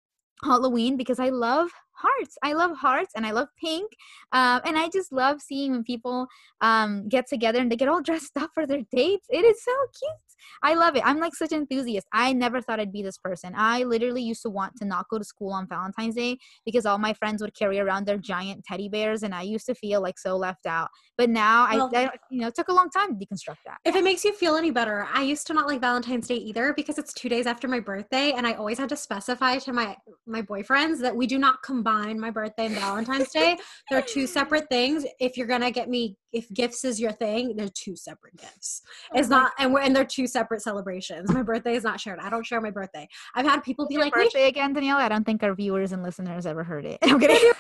Halloween, 0.43 0.97
because 0.97 1.19
I 1.19 1.29
love 1.29 1.69
hearts. 1.95 2.37
I 2.43 2.53
love 2.53 2.77
hearts 2.77 3.13
and 3.15 3.27
I 3.27 3.31
love 3.33 3.49
pink. 3.59 3.93
Um, 4.33 4.61
and 4.65 4.79
I 4.79 4.89
just 4.89 5.13
love 5.13 5.41
seeing 5.41 5.73
when 5.73 5.85
people 5.85 6.27
um, 6.61 7.09
get 7.09 7.29
together 7.29 7.61
and 7.61 7.71
they 7.71 7.77
get 7.77 7.89
all 7.89 8.03
dressed 8.11 8.37
up 8.37 8.51
for 8.55 8.67
their 8.67 8.83
dates. 8.91 9.27
It 9.31 9.45
is 9.45 9.63
so 9.63 9.73
cute. 9.99 10.32
I 10.63 10.75
love 10.75 10.97
it. 10.97 11.03
I'm 11.05 11.19
like 11.19 11.35
such 11.35 11.53
an 11.53 11.61
enthusiast. 11.61 12.07
I 12.13 12.33
never 12.33 12.61
thought 12.61 12.81
I'd 12.81 12.93
be 12.93 13.03
this 13.03 13.19
person. 13.19 13.53
I 13.57 13.83
literally 13.85 14.23
used 14.23 14.43
to 14.43 14.51
want 14.51 14.77
to 14.77 14.85
not 14.85 15.07
go 15.11 15.19
to 15.19 15.25
school 15.25 15.53
on 15.53 15.67
Valentine's 15.69 16.15
Day 16.15 16.39
because 16.65 16.87
all 16.87 16.99
my 16.99 17.13
friends 17.15 17.43
would 17.43 17.55
carry 17.55 17.79
around 17.79 18.07
their 18.07 18.19
giant 18.19 18.65
teddy 18.65 18.89
bears, 18.89 19.23
and 19.23 19.35
I 19.35 19.43
used 19.43 19.67
to 19.67 19.75
feel 19.75 20.01
like 20.01 20.19
so 20.19 20.37
left 20.37 20.67
out. 20.67 20.89
But 21.17 21.31
now 21.31 21.69
Well- 21.73 21.91
I, 21.95 22.05
I, 22.05 22.11
you 22.31 22.41
know, 22.41 22.49
it 22.49 22.55
took 22.55 22.69
a 22.69 22.73
long 22.73 22.91
time 22.91 23.19
to 23.19 23.27
deconstruct 23.27 23.59
that. 23.67 23.79
If 23.85 23.97
it 23.97 24.05
makes 24.05 24.25
you 24.25 24.33
feel 24.33 24.57
any 24.57 24.71
better, 24.71 25.07
I 25.13 25.23
used 25.23 25.47
to 25.49 25.55
not 25.55 25.67
like 25.67 25.81
Valentine's 25.81 26.27
Day 26.27 26.37
either 26.37 26.73
because 26.75 26.99
it's 26.99 27.13
two 27.13 27.29
days 27.29 27.47
after 27.47 27.69
my 27.69 27.81
birthday, 27.81 28.33
and 28.33 28.47
I 28.47 28.55
always 28.55 28.79
had 28.79 28.89
to 28.91 28.97
specify 28.97 29.59
to 29.59 29.73
my 29.73 29.97
my 30.27 30.43
boyfriends 30.43 31.01
that 31.01 31.15
we 31.15 31.27
do 31.27 31.39
not 31.39 31.63
combine 31.63 32.19
my 32.19 32.31
birthday 32.31 32.67
and 32.67 32.75
Valentine's 32.75 33.31
Day. 33.31 33.57
They're 33.91 34.03
two 34.03 34.27
separate 34.27 34.69
things. 34.71 35.05
If 35.21 35.37
you're 35.37 35.47
gonna 35.47 35.71
get 35.71 35.89
me, 35.89 36.17
if 36.33 36.49
gifts 36.53 36.85
is 36.85 37.01
your 37.01 37.13
thing, 37.13 37.57
they're 37.57 37.69
two 37.75 37.97
separate 37.97 38.37
gifts. 38.37 38.83
It's 39.15 39.29
oh 39.29 39.37
not, 39.37 39.53
and 39.59 39.73
we're 39.73 39.81
and 39.81 39.95
they're 39.95 40.05
two 40.05 40.27
separate 40.33 40.63
celebrations. 40.63 41.31
My 41.33 41.43
birthday 41.43 41.75
is 41.75 41.85
not 41.85 42.01
shared. 42.01 42.19
I 42.21 42.31
don't 42.31 42.45
share 42.47 42.61
my 42.61 42.71
birthday. 42.71 43.07
I've 43.35 43.47
had 43.47 43.63
people 43.63 43.87
be 43.87 43.95
Your 43.95 44.05
like, 44.05 44.17
"We 44.17 44.25
birthday 44.25 44.49
again, 44.49 44.73
Danielle. 44.73 44.99
I 44.99 45.09
don't 45.09 45.25
think 45.25 45.43
our 45.43 45.55
viewers 45.55 45.93
and 45.93 46.03
listeners 46.03 46.47
ever 46.47 46.65
heard 46.65 46.85
it. 46.85 46.99
I'm 47.03 47.21
kidding. 47.21 47.53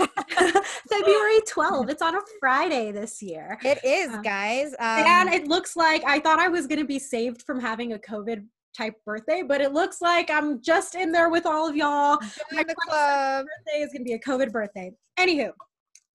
February 0.88 1.40
12th. 1.48 1.90
It's 1.90 2.02
on 2.02 2.16
a 2.16 2.20
Friday 2.40 2.92
this 2.92 3.22
year. 3.22 3.58
it 3.64 3.78
is, 3.84 4.12
Um, 4.12 4.22
guys. 4.22 4.74
and 4.78 5.28
Um, 5.28 5.34
it 5.34 5.46
looks 5.48 5.76
like 5.76 6.02
I 6.04 6.18
thought 6.20 6.38
I 6.38 6.48
was 6.48 6.66
going 6.66 6.80
to 6.80 6.86
be 6.86 6.98
saved 6.98 7.42
from 7.42 7.60
having 7.60 7.92
a 7.92 7.98
COVID 7.98 8.44
type 8.76 8.94
birthday, 9.04 9.42
but 9.42 9.60
it 9.60 9.72
looks 9.72 10.00
like 10.00 10.30
I'm 10.30 10.60
just 10.62 10.94
in 10.94 11.12
there 11.12 11.28
with 11.28 11.44
all 11.46 11.68
of 11.68 11.76
y'all. 11.76 12.18
join 12.50 12.66
the 12.66 12.74
club. 12.88 13.44
Birthday 13.66 13.80
is 13.82 13.92
going 13.92 14.00
to 14.02 14.04
be 14.04 14.14
a 14.14 14.18
COVID 14.18 14.50
birthday. 14.50 14.92
Anywho, 15.18 15.52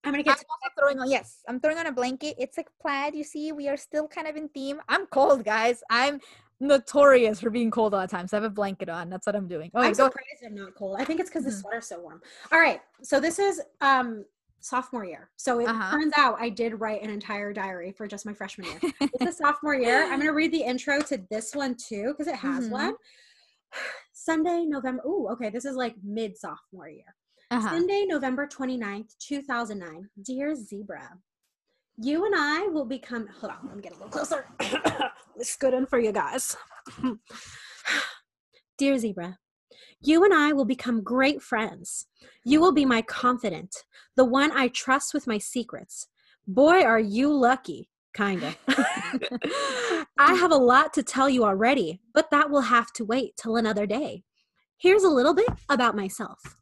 I'm 0.04 0.12
going 0.14 0.24
to 0.24 0.30
I'm 0.30 0.36
get 0.36 0.40
to 0.40 0.46
throwing 0.80 1.00
on 1.00 1.10
yes, 1.10 1.42
I'm 1.48 1.60
throwing 1.60 1.78
on 1.78 1.86
a 1.88 1.92
blanket. 1.92 2.36
It's 2.40 2.58
like 2.58 2.68
plaid. 2.82 3.14
You 3.16 3.24
see, 3.24 3.52
we 3.52 3.68
are 3.68 3.78
still 3.78 4.08
kind 4.08 4.28
of 4.28 4.36
in 4.36 4.50
theme. 4.50 4.80
I'm 4.90 5.06
cold, 5.08 5.44
guys. 5.46 5.82
I'm 5.92 6.20
notorious 6.60 7.40
for 7.40 7.50
being 7.50 7.72
cold 7.72 7.94
all 7.94 8.02
the 8.02 8.08
time. 8.08 8.28
So 8.28 8.38
I 8.38 8.42
have 8.42 8.52
a 8.52 8.54
blanket 8.54 8.90
on. 8.90 9.10
That's 9.10 9.26
what 9.28 9.36
I'm 9.36 9.48
doing. 9.48 9.72
Oh, 9.74 9.82
I'm 9.82 9.94
go 9.94 10.06
surprised 10.06 10.44
I'm 10.46 10.56
not 10.56 10.76
cold. 10.76 10.98
I 11.00 11.06
think 11.06 11.20
it's 11.20 11.30
because 11.30 11.44
the 11.46 11.52
Mhm. 11.52 11.62
sweater's 11.62 11.88
so 11.88 12.00
warm. 12.00 12.22
All 12.52 12.60
right. 12.60 12.82
So 13.04 13.20
this 13.20 13.40
is 13.40 13.62
um 13.82 14.26
sophomore 14.60 15.06
year. 15.06 15.30
So 15.38 15.60
it 15.60 15.68
Uh-huh. 15.70 15.92
turns 15.92 16.14
out 16.18 16.38
I 16.40 16.50
did 16.50 16.80
write 16.80 17.04
an 17.04 17.10
entire 17.10 17.54
diary 17.54 17.92
for 17.92 18.08
just 18.08 18.26
my 18.26 18.34
freshman 18.34 18.68
year. 18.68 18.80
it's 19.14 19.26
a 19.26 19.32
sophomore 19.44 19.76
year. 19.76 20.04
I'm 20.12 20.20
gonna 20.20 20.34
read 20.34 20.52
the 20.52 20.64
intro 20.64 21.00
to 21.02 21.18
this 21.30 21.56
one 21.56 21.76
too, 21.76 22.08
because 22.08 22.28
it 22.28 22.36
has 22.36 22.68
Mhm. 22.68 22.72
one. 22.72 22.94
Sunday, 24.14 24.66
November. 24.66 25.04
Ooh, 25.06 25.28
okay. 25.30 25.50
This 25.50 25.66
is 25.66 25.76
like 25.76 25.96
mid 26.04 26.38
sophomore 26.38 26.90
year. 26.90 27.16
uh-huh. 27.52 27.70
Sunday, 27.70 28.04
November 28.06 28.46
29th, 28.48 29.16
2009. 29.20 30.10
Dear 30.22 30.54
Zebra, 30.56 31.18
you 31.98 32.26
and 32.26 32.36
I 32.38 32.68
will 32.68 32.86
become. 32.86 33.28
Hold 33.40 33.54
on, 33.54 33.68
let 33.68 33.76
me 33.76 33.82
get 33.82 33.92
a 33.94 33.96
little 33.96 34.10
closer. 34.10 34.46
this 35.38 35.50
is 35.50 35.58
good 35.60 35.74
in 35.74 35.86
for 35.86 36.00
you 36.00 36.12
guys. 36.12 36.56
Dear 38.78 38.98
Zebra, 38.98 39.38
you 40.02 40.24
and 40.24 40.34
I 40.34 40.54
will 40.54 40.66
become 40.66 41.04
great 41.04 41.42
friends. 41.42 42.06
You 42.44 42.62
will 42.62 42.74
be 42.74 42.86
my 42.86 43.02
confidant, 43.02 43.76
the 44.16 44.26
one 44.26 44.52
I 44.52 44.68
trust 44.68 45.14
with 45.14 45.28
my 45.28 45.40
secrets. 45.40 46.08
Boy, 46.48 46.82
are 46.82 47.00
you 47.00 47.34
lucky. 47.34 47.90
Kind 48.14 48.44
of. 48.44 48.58
I 50.18 50.34
have 50.34 50.52
a 50.52 50.56
lot 50.56 50.94
to 50.94 51.04
tell 51.04 51.30
you 51.30 51.44
already, 51.44 52.02
but 52.14 52.32
that 52.32 52.50
will 52.50 52.62
have 52.62 52.92
to 52.94 53.06
wait 53.06 53.34
till 53.38 53.58
another 53.58 53.86
day. 53.86 54.24
Here's 54.80 55.04
a 55.04 55.10
little 55.10 55.36
bit 55.36 55.50
about 55.70 55.96
myself. 55.96 56.58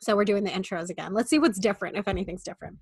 So 0.00 0.14
we're 0.14 0.24
doing 0.24 0.44
the 0.44 0.50
intros 0.50 0.90
again. 0.90 1.14
Let's 1.14 1.30
see 1.30 1.38
what's 1.38 1.58
different, 1.58 1.96
if 1.96 2.06
anything's 2.06 2.42
different. 2.42 2.78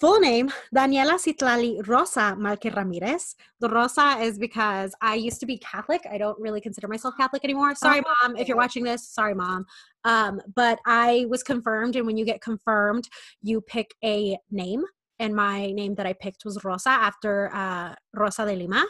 Full 0.00 0.20
name, 0.20 0.48
Daniela 0.74 1.14
Citlali 1.18 1.84
Rosa 1.86 2.36
Marque 2.36 2.70
Ramirez. 2.76 3.34
The 3.58 3.68
Rosa 3.68 4.18
is 4.20 4.38
because 4.38 4.94
I 5.00 5.16
used 5.16 5.40
to 5.40 5.46
be 5.46 5.58
Catholic. 5.58 6.02
I 6.08 6.18
don't 6.18 6.38
really 6.40 6.60
consider 6.60 6.86
myself 6.86 7.14
Catholic 7.16 7.42
anymore. 7.44 7.74
Sorry, 7.74 8.00
Oh, 8.06 8.14
mom, 8.22 8.36
if 8.36 8.46
you're 8.46 8.56
watching 8.56 8.84
this. 8.84 9.08
Sorry, 9.08 9.34
mom. 9.34 9.66
Um, 10.04 10.40
but 10.54 10.78
I 10.86 11.26
was 11.28 11.42
confirmed, 11.42 11.96
and 11.96 12.06
when 12.06 12.16
you 12.16 12.24
get 12.24 12.40
confirmed, 12.40 13.08
you 13.42 13.60
pick 13.60 13.92
a 14.04 14.38
name. 14.52 14.84
And 15.18 15.34
my 15.34 15.72
name 15.72 15.96
that 15.96 16.06
I 16.06 16.12
picked 16.12 16.44
was 16.44 16.62
Rosa 16.64 16.90
after 16.90 17.52
uh, 17.52 17.96
Rosa 18.14 18.44
de 18.46 18.54
Lima. 18.54 18.86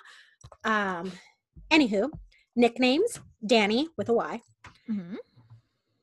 Um, 0.64 1.11
anywho, 1.70 2.11
nicknames 2.54 3.18
Danny 3.46 3.88
with 3.96 4.11
a 4.11 4.12
Y. 4.12 4.42
Mhm. 4.90 5.16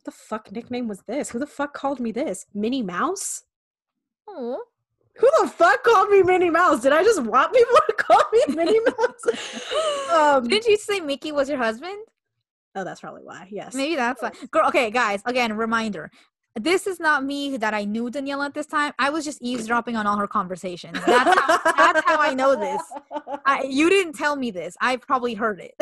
The 0.03 0.11
fuck 0.11 0.51
nickname 0.51 0.87
was 0.87 1.01
this? 1.07 1.29
Who 1.29 1.37
the 1.37 1.45
fuck 1.45 1.75
called 1.75 1.99
me 1.99 2.11
this? 2.11 2.47
Minnie 2.55 2.81
Mouse? 2.81 3.43
Aw. 4.27 4.57
Who 5.17 5.29
the 5.41 5.47
fuck 5.47 5.83
called 5.83 6.09
me 6.09 6.21
Minnie 6.23 6.49
Mouse? 6.49 6.81
Did 6.81 6.91
I 6.91 7.03
just 7.03 7.23
want 7.23 7.53
people 7.53 7.75
to 7.87 7.93
call 7.93 8.21
me 8.33 8.55
Minnie 8.55 8.79
Mouse? 8.85 10.11
um, 10.11 10.47
Didn't 10.47 10.65
you 10.67 10.77
say 10.77 10.99
Mickey 10.99 11.31
was 11.31 11.49
your 11.49 11.57
husband? 11.57 11.97
oh, 12.77 12.83
that's 12.83 12.99
probably 12.99 13.23
why. 13.23 13.47
Yes. 13.49 13.73
Maybe 13.73 13.95
that's 13.95 14.21
why. 14.21 14.31
Girl, 14.51 14.67
okay, 14.67 14.91
guys. 14.91 15.21
Again, 15.25 15.55
reminder. 15.55 16.11
This 16.59 16.87
is 16.87 16.99
not 16.99 17.23
me 17.23 17.55
that 17.57 17.73
I 17.73 17.85
knew 17.85 18.09
Daniela 18.09 18.45
at 18.47 18.53
this 18.53 18.65
time. 18.65 18.93
I 18.99 19.09
was 19.09 19.23
just 19.25 19.41
eavesdropping 19.41 19.95
on 19.95 20.05
all 20.07 20.17
her 20.17 20.27
conversations. 20.27 20.97
That's 21.05 21.39
how, 21.39 21.57
that's 21.75 22.05
how 22.05 22.17
I 22.19 22.33
know 22.33 22.55
this. 22.55 22.81
I, 23.45 23.63
you 23.63 23.89
didn't 23.89 24.13
tell 24.13 24.35
me 24.35 24.51
this. 24.51 24.75
I 24.81 24.97
probably 24.97 25.33
heard 25.33 25.59
it. 25.61 25.73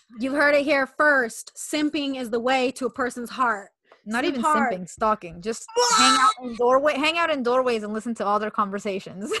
You've 0.20 0.34
heard 0.34 0.54
it 0.54 0.62
here 0.64 0.86
first. 0.86 1.52
Simping 1.56 2.16
is 2.16 2.30
the 2.30 2.40
way 2.40 2.70
to 2.72 2.86
a 2.86 2.90
person's 2.90 3.30
heart 3.30 3.70
not 4.04 4.24
even 4.24 4.42
simping, 4.42 4.88
stalking. 4.88 5.40
Just 5.40 5.66
hang 5.96 6.18
out 6.20 6.32
in 6.42 6.54
doorway, 6.56 6.94
hang 6.94 7.18
out 7.18 7.30
in 7.30 7.42
doorways, 7.42 7.82
and 7.82 7.92
listen 7.92 8.14
to 8.16 8.24
all 8.24 8.38
their 8.38 8.50
conversations. 8.50 9.32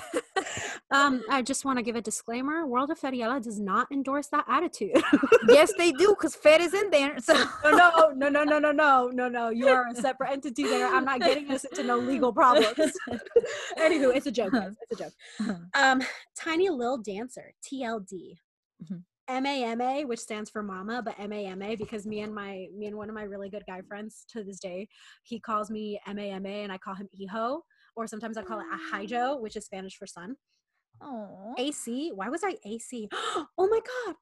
um, 0.90 1.22
I 1.30 1.42
just 1.42 1.64
want 1.64 1.78
to 1.78 1.82
give 1.82 1.96
a 1.96 2.00
disclaimer: 2.00 2.66
World 2.66 2.90
of 2.90 3.00
Feriella 3.00 3.42
does 3.42 3.58
not 3.60 3.88
endorse 3.90 4.28
that 4.28 4.44
attitude. 4.48 5.02
yes, 5.48 5.72
they 5.76 5.92
do, 5.92 6.08
because 6.10 6.34
Fed 6.34 6.60
is 6.60 6.74
in 6.74 6.90
there. 6.90 7.18
So 7.20 7.34
no, 7.64 8.12
no, 8.14 8.28
no, 8.28 8.44
no, 8.44 8.58
no, 8.58 8.72
no, 8.72 9.10
no, 9.12 9.28
no. 9.28 9.48
You 9.50 9.68
are 9.68 9.86
a 9.88 9.94
separate 9.94 10.30
entity 10.30 10.64
there. 10.64 10.86
I'm 10.86 11.04
not 11.04 11.20
getting 11.20 11.50
us 11.50 11.64
into 11.64 11.82
no 11.82 11.98
legal 11.98 12.32
problems. 12.32 12.76
Anywho, 13.78 14.14
it's 14.14 14.26
a 14.26 14.32
joke. 14.32 14.52
Guys. 14.52 14.76
It's 14.82 15.00
a 15.00 15.04
joke. 15.04 15.58
Um, 15.74 16.02
Tiny 16.36 16.68
Lil 16.68 16.98
Dancer 16.98 17.52
(TLD). 17.62 18.36
Mm-hmm. 18.82 18.96
MAMA, 19.28 20.02
which 20.06 20.20
stands 20.20 20.50
for 20.50 20.62
mama, 20.62 21.02
but 21.04 21.18
MAMA 21.18 21.76
because 21.76 22.06
me 22.06 22.20
and 22.20 22.34
my 22.34 22.66
me 22.76 22.86
and 22.86 22.96
one 22.96 23.08
of 23.08 23.14
my 23.14 23.22
really 23.22 23.48
good 23.50 23.64
guy 23.66 23.80
friends 23.82 24.24
to 24.30 24.42
this 24.44 24.58
day, 24.60 24.88
he 25.24 25.40
calls 25.40 25.70
me 25.70 26.00
MAMA 26.06 26.48
and 26.48 26.72
I 26.72 26.78
call 26.78 26.94
him 26.94 27.08
Hijo, 27.16 27.62
or 27.96 28.06
sometimes 28.06 28.36
I 28.36 28.42
call 28.42 28.60
it 28.60 28.66
a 28.72 28.76
Hijo, 28.76 29.36
which 29.36 29.56
is 29.56 29.64
Spanish 29.64 29.96
for 29.96 30.06
son. 30.06 30.36
oh, 31.02 31.54
AC. 31.58 32.12
Why 32.14 32.28
was 32.28 32.42
I 32.44 32.56
AC? 32.64 33.08
Oh 33.58 33.68
my 33.68 33.80
god. 34.06 34.16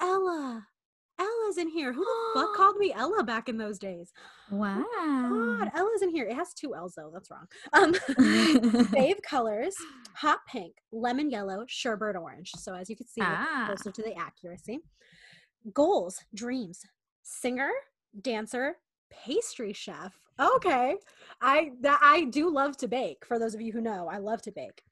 Ella. 0.00 0.66
Ella's 1.20 1.58
in 1.58 1.68
here. 1.68 1.92
Who 1.92 2.04
the 2.04 2.40
fuck 2.40 2.54
called 2.56 2.76
me 2.78 2.92
Ella 2.96 3.22
back 3.22 3.48
in 3.48 3.56
those 3.58 3.78
days? 3.78 4.12
wow. 4.50 4.84
God, 4.92 5.70
Ella's 5.74 6.02
in 6.02 6.10
here. 6.10 6.24
It 6.26 6.34
has 6.34 6.54
two 6.54 6.74
L's 6.74 6.94
though. 6.96 7.10
That's 7.12 7.30
wrong. 7.30 7.46
Um 7.72 7.92
fave 8.94 9.22
colors, 9.22 9.74
hot 10.14 10.40
pink, 10.48 10.74
lemon 10.92 11.30
yellow, 11.30 11.64
sherbet 11.68 12.16
orange. 12.16 12.50
So 12.56 12.74
as 12.74 12.88
you 12.90 12.96
can 12.96 13.06
see, 13.06 13.20
Ah. 13.22 13.64
closer 13.66 13.92
to 13.92 14.02
the 14.02 14.16
accuracy. 14.18 14.80
Goals, 15.74 16.20
dreams, 16.34 16.84
singer, 17.22 17.70
dancer, 18.22 18.76
pastry 19.10 19.72
chef. 19.74 20.14
Okay. 20.40 20.96
I 21.42 21.72
that 21.82 21.98
I 22.02 22.24
do 22.24 22.48
love 22.50 22.76
to 22.78 22.88
bake. 22.88 23.26
For 23.26 23.38
those 23.38 23.54
of 23.54 23.60
you 23.60 23.72
who 23.72 23.80
know, 23.82 24.08
I 24.10 24.16
love 24.18 24.40
to 24.42 24.52
bake. 24.52 24.82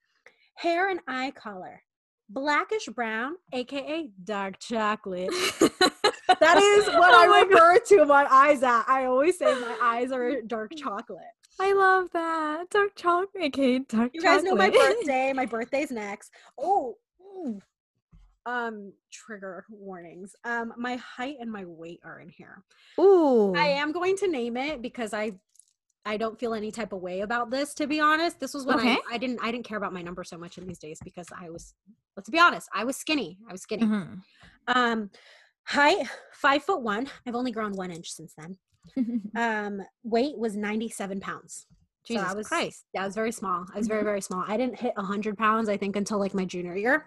Hair 0.57 0.91
and 0.91 1.01
eye 1.09 1.31
color. 1.31 1.83
Blackish 2.29 2.87
brown, 2.87 3.37
aka 3.55 4.11
dark 4.25 4.59
chocolate. 4.59 5.33
That 6.41 6.59
is 6.59 6.87
what 6.89 7.13
Oh 7.15 7.33
I 7.33 7.45
refer 7.45 7.79
to 7.79 8.05
my 8.07 8.27
eyes 8.31 8.63
at. 8.63 8.85
I 8.89 9.05
always 9.07 9.39
say 9.39 9.47
my 9.47 9.79
eyes 9.83 10.13
are 10.13 10.41
dark 10.47 10.73
chocolate. 10.77 11.23
I 11.61 11.73
love 11.73 12.11
that. 12.13 12.71
Dark 12.71 12.95
chocolate. 12.95 13.53
Dark 13.89 14.11
You 14.15 14.23
guys 14.23 14.43
know 14.45 14.55
my 14.55 14.71
birthday. 14.71 15.33
My 15.33 15.47
birthday's 15.47 15.91
next. 15.91 16.31
Oh, 16.57 16.97
ooh. 17.21 17.61
um, 18.47 18.93
trigger 19.13 19.65
warnings. 19.69 20.37
Um, 20.45 20.73
my 20.77 20.97
height 20.97 21.37
and 21.41 21.51
my 21.51 21.65
weight 21.65 22.01
are 22.05 22.21
in 22.21 22.29
here. 22.29 22.63
Ooh. 23.01 23.55
I 23.57 23.67
am 23.67 23.91
going 23.93 24.17
to 24.19 24.29
name 24.29 24.57
it 24.57 24.83
because 24.83 25.13
I 25.13 25.33
I 26.07 26.17
don't 26.17 26.39
feel 26.39 26.55
any 26.55 26.71
type 26.71 26.93
of 26.93 27.01
way 27.03 27.21
about 27.23 27.51
this 27.51 27.75
to 27.75 27.87
be 27.89 27.99
honest. 28.01 28.39
This 28.41 28.55
was 28.55 28.65
when 28.65 28.79
Okay. 28.79 28.97
I 29.11 29.15
I 29.15 29.19
didn't 29.19 29.41
I 29.43 29.51
didn't 29.51 29.67
care 29.67 29.79
about 29.79 29.93
my 29.93 30.01
number 30.01 30.23
so 30.25 30.39
much 30.39 30.59
in 30.59 30.67
these 30.67 30.79
days 30.79 31.01
because 31.03 31.27
I 31.37 31.51
was 31.51 31.75
let's 32.17 32.31
be 32.31 32.39
honest, 32.39 32.69
I 32.73 32.85
was 32.85 32.97
skinny. 32.97 33.37
I 33.49 33.53
was 33.53 33.63
skinny. 33.63 33.83
Mhm. 33.83 34.21
Um 34.69 35.11
height 35.69 36.07
five 36.33 36.63
foot 36.65 36.83
one. 36.83 37.09
I've 37.27 37.35
only 37.35 37.53
grown 37.53 37.73
one 37.73 37.91
inch 37.91 38.11
since 38.11 38.35
then. 38.37 38.57
Um 39.37 39.83
weight 40.03 40.37
was 40.39 40.57
97 40.57 41.21
pounds. 41.21 41.67
So 42.05 42.15
Jesus 42.15 42.31
I 42.31 42.35
was 42.35 42.49
Christ. 42.49 42.85
yeah, 42.95 43.03
I 43.03 43.07
was 43.07 43.15
very 43.15 43.33
small. 43.33 43.67
I 43.75 43.79
was 43.79 43.87
very, 43.87 44.01
Mhm. 44.01 44.05
very 44.07 44.21
small. 44.23 44.45
I 44.47 44.57
didn't 44.57 44.79
hit 44.79 44.95
100 44.97 45.37
pounds, 45.37 45.69
I 45.69 45.77
think, 45.77 45.95
until 45.97 46.19
like 46.19 46.33
my 46.33 46.47
junior 46.47 46.75
year. 46.75 47.07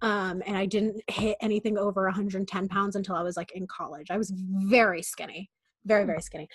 Um, 0.00 0.42
and 0.46 0.56
I 0.56 0.66
didn't 0.66 1.02
hit 1.10 1.36
anything 1.40 1.76
over 1.76 2.04
110 2.04 2.68
pounds 2.68 2.94
until 2.94 3.16
I 3.16 3.22
was 3.22 3.36
like 3.36 3.50
in 3.52 3.66
college. 3.66 4.10
I 4.10 4.18
was 4.18 4.30
very 4.36 5.02
skinny, 5.02 5.50
very, 5.86 6.04
very 6.04 6.20
skinny. 6.22 6.48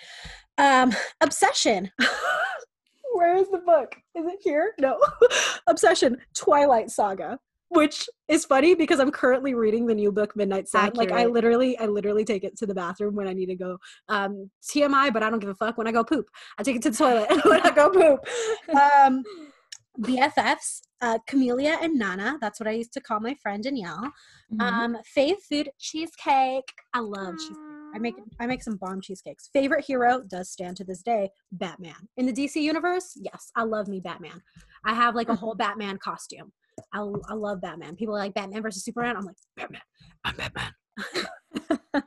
Um, 0.56 0.92
obsession. 1.20 1.90
Where 3.12 3.36
is 3.36 3.50
the 3.50 3.58
book? 3.58 3.94
Is 4.14 4.24
it 4.26 4.38
here? 4.42 4.72
No. 4.80 4.98
obsession, 5.66 6.16
Twilight 6.34 6.90
Saga. 6.90 7.38
Which 7.74 8.08
is 8.28 8.44
funny 8.44 8.74
because 8.74 9.00
I'm 9.00 9.10
currently 9.10 9.54
reading 9.54 9.86
the 9.86 9.94
new 9.94 10.12
book 10.12 10.36
Midnight 10.36 10.68
Sun. 10.68 10.92
Like 10.94 11.10
I 11.12 11.24
literally, 11.26 11.78
I 11.78 11.86
literally 11.86 12.24
take 12.24 12.44
it 12.44 12.56
to 12.58 12.66
the 12.66 12.74
bathroom 12.74 13.14
when 13.14 13.26
I 13.26 13.32
need 13.32 13.46
to 13.46 13.54
go 13.56 13.78
um 14.08 14.50
TMI, 14.62 15.12
but 15.12 15.22
I 15.22 15.30
don't 15.30 15.38
give 15.38 15.50
a 15.50 15.54
fuck 15.54 15.78
when 15.78 15.86
I 15.86 15.92
go 15.92 16.04
poop. 16.04 16.26
I 16.58 16.62
take 16.62 16.76
it 16.76 16.82
to 16.82 16.90
the 16.90 16.96
toilet 16.96 17.30
when 17.46 17.60
I 17.62 17.70
go 17.70 17.90
poop. 17.90 18.20
Um, 18.78 19.22
BFFs, 20.00 20.80
uh, 21.02 21.18
Camellia 21.26 21.78
and 21.82 21.98
Nana. 21.98 22.38
That's 22.40 22.58
what 22.58 22.66
I 22.66 22.72
used 22.72 22.92
to 22.94 23.00
call 23.00 23.20
my 23.20 23.34
friend 23.42 23.62
Danielle. 23.62 24.10
Mhm. 24.52 24.60
Um, 24.62 24.96
fave 25.16 25.36
food, 25.48 25.70
cheesecake. 25.78 26.72
I 26.94 27.00
love 27.00 27.34
cheesecake. 27.38 27.56
I 27.94 27.98
make 27.98 28.14
I 28.40 28.46
make 28.46 28.62
some 28.62 28.76
bomb 28.76 29.00
cheesecakes. 29.02 29.48
Favorite 29.52 29.84
hero 29.84 30.22
does 30.22 30.50
stand 30.50 30.76
to 30.78 30.84
this 30.84 31.02
day, 31.02 31.30
Batman. 31.52 32.08
In 32.16 32.24
the 32.26 32.32
DC 32.32 32.56
universe, 32.56 33.12
yes, 33.16 33.50
I 33.54 33.64
love 33.64 33.86
me 33.88 34.00
Batman. 34.00 34.42
I 34.84 34.94
have 34.94 35.14
like 35.14 35.28
a 35.28 35.34
whole 35.34 35.54
Batman 35.54 35.98
costume. 35.98 36.52
I, 36.92 37.00
I 37.28 37.34
love 37.34 37.60
Batman. 37.60 37.96
People 37.96 38.14
are 38.14 38.18
like 38.18 38.34
Batman 38.34 38.62
versus 38.62 38.84
Superman. 38.84 39.16
I'm 39.16 39.24
like 39.24 39.36
Batman. 39.56 39.80
I'm 40.24 40.36
Batman. 40.36 40.72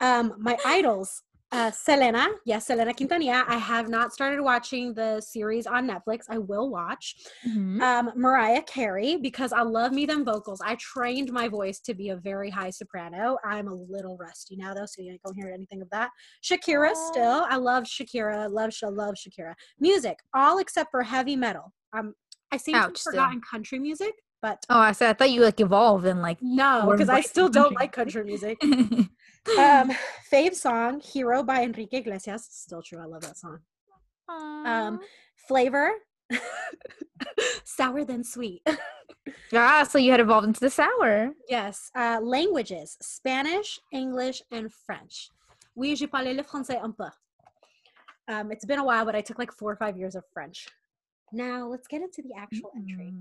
um, 0.00 0.34
my 0.38 0.56
idols, 0.64 1.22
uh, 1.52 1.70
Selena. 1.70 2.26
Yes, 2.44 2.66
Selena 2.66 2.92
Quintanilla. 2.92 3.44
I 3.48 3.56
have 3.56 3.88
not 3.88 4.12
started 4.12 4.42
watching 4.42 4.92
the 4.94 5.20
series 5.20 5.66
on 5.66 5.88
Netflix. 5.88 6.24
I 6.28 6.38
will 6.38 6.68
watch. 6.70 7.14
Mhm. 7.46 7.80
Um, 7.80 8.10
Mariah 8.16 8.62
Carey, 8.62 9.16
because 9.16 9.52
I 9.52 9.62
love 9.62 9.92
me 9.92 10.06
them 10.06 10.24
vocals. 10.24 10.60
I 10.62 10.74
trained 10.76 11.32
my 11.32 11.48
voice 11.48 11.78
to 11.80 11.94
be 11.94 12.10
a 12.10 12.16
very 12.16 12.50
high 12.50 12.70
soprano. 12.70 13.38
I'm 13.44 13.68
a 13.68 13.74
little 13.74 14.16
rusty 14.18 14.56
now 14.56 14.74
though, 14.74 14.86
so 14.86 15.02
you 15.02 15.12
ain't 15.12 15.22
gonna 15.22 15.36
hear 15.36 15.52
anything 15.54 15.80
of 15.80 15.88
that. 15.90 16.10
Shakira, 16.42 16.94
still. 16.94 17.46
I 17.48 17.56
love 17.56 17.84
Shakira. 17.84 18.50
Love, 18.50 18.72
love 18.92 19.14
Shakira. 19.14 19.54
Music, 19.80 20.18
all 20.34 20.58
except 20.58 20.90
for 20.90 21.02
heavy 21.04 21.36
metal. 21.36 21.72
Um, 21.96 22.12
I 22.52 22.56
seem 22.58 22.74
to 22.74 22.80
have 22.80 22.90
Ouch, 22.90 22.98
still. 22.98 23.12
forgotten 23.12 23.40
country 23.40 23.78
music, 23.78 24.12
but 24.42 24.64
Oh, 24.68 24.78
I 24.78 24.92
said 24.92 25.10
I 25.10 25.12
thought 25.14 25.30
you 25.30 25.42
like 25.42 25.60
evolved 25.60 26.06
and 26.06 26.22
like. 26.22 26.38
no, 26.42 26.88
because 26.90 27.08
I 27.08 27.20
still 27.20 27.48
don't 27.48 27.74
like 27.74 27.92
country 28.00 28.24
music. 28.24 28.60
Um, 29.56 29.92
fave 30.32 30.56
song, 30.56 30.98
Hero 30.98 31.44
by 31.44 31.62
Enrique 31.62 31.98
Iglesias. 31.98 32.48
Still 32.50 32.82
true. 32.82 32.98
I 32.98 33.04
love 33.04 33.22
that 33.22 33.38
song. 33.38 33.60
Um, 34.28 34.98
flavor, 35.46 35.92
sour 37.64 38.04
than 38.04 38.24
sweet. 38.24 38.62
ah, 39.54 39.86
so 39.88 39.98
you 39.98 40.10
had 40.10 40.18
evolved 40.18 40.48
into 40.48 40.58
the 40.58 40.68
sour. 40.68 41.30
Yes. 41.48 41.92
Uh, 41.94 42.18
languages 42.20 42.96
Spanish, 43.00 43.78
English, 43.92 44.42
and 44.50 44.72
French. 44.84 45.30
Oui, 45.76 45.94
j'ai 45.94 46.08
parlé 46.08 46.34
le 46.34 46.42
français 46.42 46.82
un 46.82 46.92
peu. 46.92 47.08
Um, 48.28 48.50
it's 48.50 48.64
been 48.64 48.80
a 48.80 48.84
while, 48.84 49.04
but 49.04 49.14
I 49.14 49.20
took 49.20 49.38
like 49.38 49.52
four 49.52 49.70
or 49.70 49.76
five 49.76 49.96
years 49.96 50.16
of 50.16 50.24
French. 50.34 50.66
Now 51.32 51.68
let's 51.68 51.86
get 51.86 52.02
into 52.02 52.20
the 52.22 52.34
actual 52.36 52.72
entry. 52.76 53.12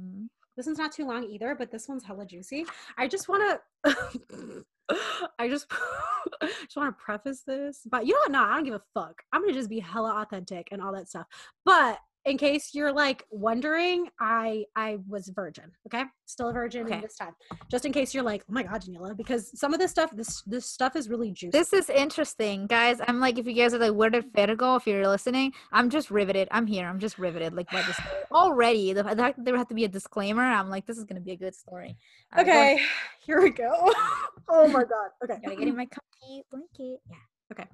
This 0.55 0.65
one's 0.65 0.79
not 0.79 0.91
too 0.91 1.05
long 1.05 1.25
either, 1.25 1.55
but 1.55 1.71
this 1.71 1.87
one's 1.87 2.03
hella 2.03 2.25
juicy. 2.25 2.65
I 2.97 3.07
just 3.07 3.27
want 3.27 3.59
to, 3.85 4.65
I 5.39 5.49
just, 5.49 5.67
just 6.41 6.77
want 6.77 6.97
to 6.97 7.03
preface 7.03 7.41
this, 7.45 7.81
but 7.89 8.05
you 8.05 8.13
know 8.13 8.19
what? 8.19 8.31
No, 8.31 8.43
I 8.43 8.55
don't 8.55 8.63
give 8.63 8.73
a 8.75 8.81
fuck. 8.93 9.21
I'm 9.33 9.41
gonna 9.41 9.53
just 9.53 9.69
be 9.69 9.79
hella 9.79 10.21
authentic 10.21 10.69
and 10.71 10.81
all 10.81 10.93
that 10.93 11.09
stuff. 11.09 11.27
But 11.65 11.99
in 12.25 12.37
case 12.37 12.71
you're 12.73 12.91
like 12.91 13.23
wondering, 13.29 14.07
I 14.19 14.65
I 14.75 14.97
was 15.07 15.29
virgin. 15.29 15.71
Okay, 15.87 16.03
still 16.25 16.49
a 16.49 16.53
virgin 16.53 16.85
Okay. 16.85 16.99
this 17.01 17.17
time. 17.17 17.33
Just 17.69 17.85
in 17.85 17.93
case 17.93 18.13
you're 18.13 18.23
like, 18.23 18.43
oh 18.49 18.53
my 18.53 18.63
god, 18.63 18.81
Daniela, 18.81 19.15
because 19.15 19.57
some 19.59 19.73
of 19.73 19.79
this 19.79 19.91
stuff, 19.91 20.09
this 20.15 20.41
this 20.43 20.65
stuff 20.65 20.95
is 20.95 21.07
really 21.07 21.31
juicy. 21.31 21.51
This 21.51 21.71
is 21.71 21.89
interesting, 21.89 22.65
guys. 22.65 22.99
I'm 23.07 23.19
like, 23.19 23.37
if 23.37 23.45
you 23.45 23.53
guys 23.53 23.73
are 23.75 23.77
like, 23.77 23.93
where 23.93 24.09
did 24.09 24.25
Fer 24.35 24.55
go? 24.55 24.75
If 24.75 24.87
you're 24.87 25.07
listening, 25.07 25.53
I'm 25.71 25.89
just 25.89 26.09
riveted. 26.09 26.47
I'm 26.51 26.65
here. 26.65 26.87
I'm 26.87 26.99
just 26.99 27.19
riveted. 27.19 27.53
Like, 27.53 27.69
by 27.69 27.83
this 27.83 27.99
already, 28.31 28.93
the 28.93 29.03
fact 29.03 29.17
that 29.17 29.35
there 29.45 29.53
would 29.53 29.59
have 29.59 29.67
to 29.69 29.75
be 29.75 29.85
a 29.85 29.89
disclaimer. 29.89 30.41
I'm 30.43 30.69
like, 30.69 30.87
this 30.87 30.97
is 30.97 31.03
gonna 31.03 31.21
be 31.21 31.31
a 31.33 31.37
good 31.37 31.53
story. 31.53 31.95
All 32.35 32.43
right, 32.43 32.47
okay, 32.49 32.81
here 33.25 33.41
we 33.41 33.51
go. 33.51 33.71
oh 34.49 34.67
my 34.67 34.81
god. 34.83 35.09
Okay, 35.23 35.39
Gotta 35.43 35.55
get 35.57 35.67
in 35.67 35.77
my 35.77 35.85
comfy 35.85 36.43
blanket. 36.49 37.01
Yeah. 37.09 37.51
Okay. 37.51 37.65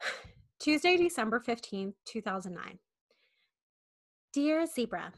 Tuesday, 0.58 0.96
December 0.96 1.40
15th, 1.40 1.94
2009. 2.04 2.78
Dear 4.40 4.66
Zebra, 4.66 5.12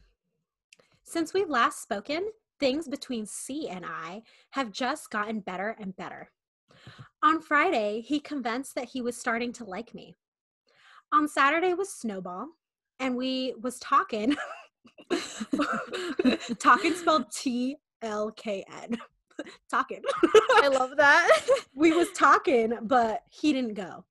since 1.03 1.35
we've 1.35 1.51
last 1.51 1.83
spoken, 1.83 2.31
things 2.59 2.89
between 2.89 3.27
C 3.27 3.69
and 3.69 3.85
I 3.85 4.23
have 4.53 4.73
just 4.73 5.11
gotten 5.11 5.41
better 5.41 5.77
and 5.79 5.95
better. 5.95 6.31
On 7.23 7.39
Friday, 7.39 8.01
he 8.01 8.19
convinced 8.19 8.75
that 8.77 8.89
he 8.89 9.03
was 9.03 9.19
starting 9.19 9.53
to 9.53 9.65
like 9.67 9.93
me. 9.93 10.17
On 11.13 11.29
Saturday 11.29 11.75
was 11.75 11.93
Snowball, 11.93 12.47
and 12.99 13.15
we 13.15 13.53
was 13.61 13.79
talking. 13.79 14.37
talking 16.59 16.95
spelled 16.95 17.31
T 17.31 17.77
L 18.01 18.31
K 18.31 18.65
N. 18.85 18.97
Talking. 19.71 20.01
I 20.55 20.69
love 20.69 20.97
that. 20.97 21.47
we 21.75 21.93
was 21.93 22.11
talking, 22.13 22.73
but 22.81 23.21
he 23.29 23.53
didn't 23.53 23.75
go. 23.75 24.07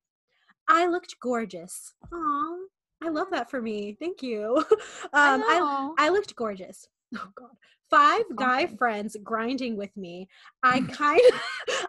I 0.67 0.85
looked 0.85 1.19
gorgeous. 1.19 1.95
Aw, 2.13 2.57
I 3.03 3.09
love 3.09 3.27
that 3.31 3.49
for 3.49 3.61
me. 3.61 3.95
Thank 3.99 4.21
you. 4.21 4.63
Um, 5.11 5.43
I, 5.47 5.59
know. 5.59 5.95
I 5.97 6.09
looked 6.09 6.35
gorgeous. 6.35 6.87
Oh 7.17 7.27
God. 7.35 7.49
Five 7.89 8.23
guy 8.35 8.67
friends 8.67 9.17
grinding 9.23 9.75
with 9.75 9.95
me. 9.97 10.27
I 10.61 10.81
kind 10.91 11.19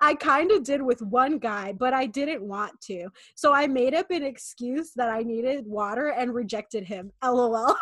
I 0.00 0.14
kind 0.14 0.50
of 0.50 0.64
did 0.64 0.80
with 0.80 1.02
one 1.02 1.36
guy, 1.36 1.74
but 1.74 1.92
I 1.92 2.06
didn't 2.06 2.40
want 2.42 2.80
to. 2.82 3.08
So 3.34 3.52
I 3.52 3.66
made 3.66 3.92
up 3.92 4.10
an 4.10 4.22
excuse 4.22 4.92
that 4.96 5.10
I 5.10 5.22
needed 5.22 5.66
water 5.66 6.08
and 6.08 6.34
rejected 6.34 6.84
him. 6.84 7.12
LOL. 7.22 7.76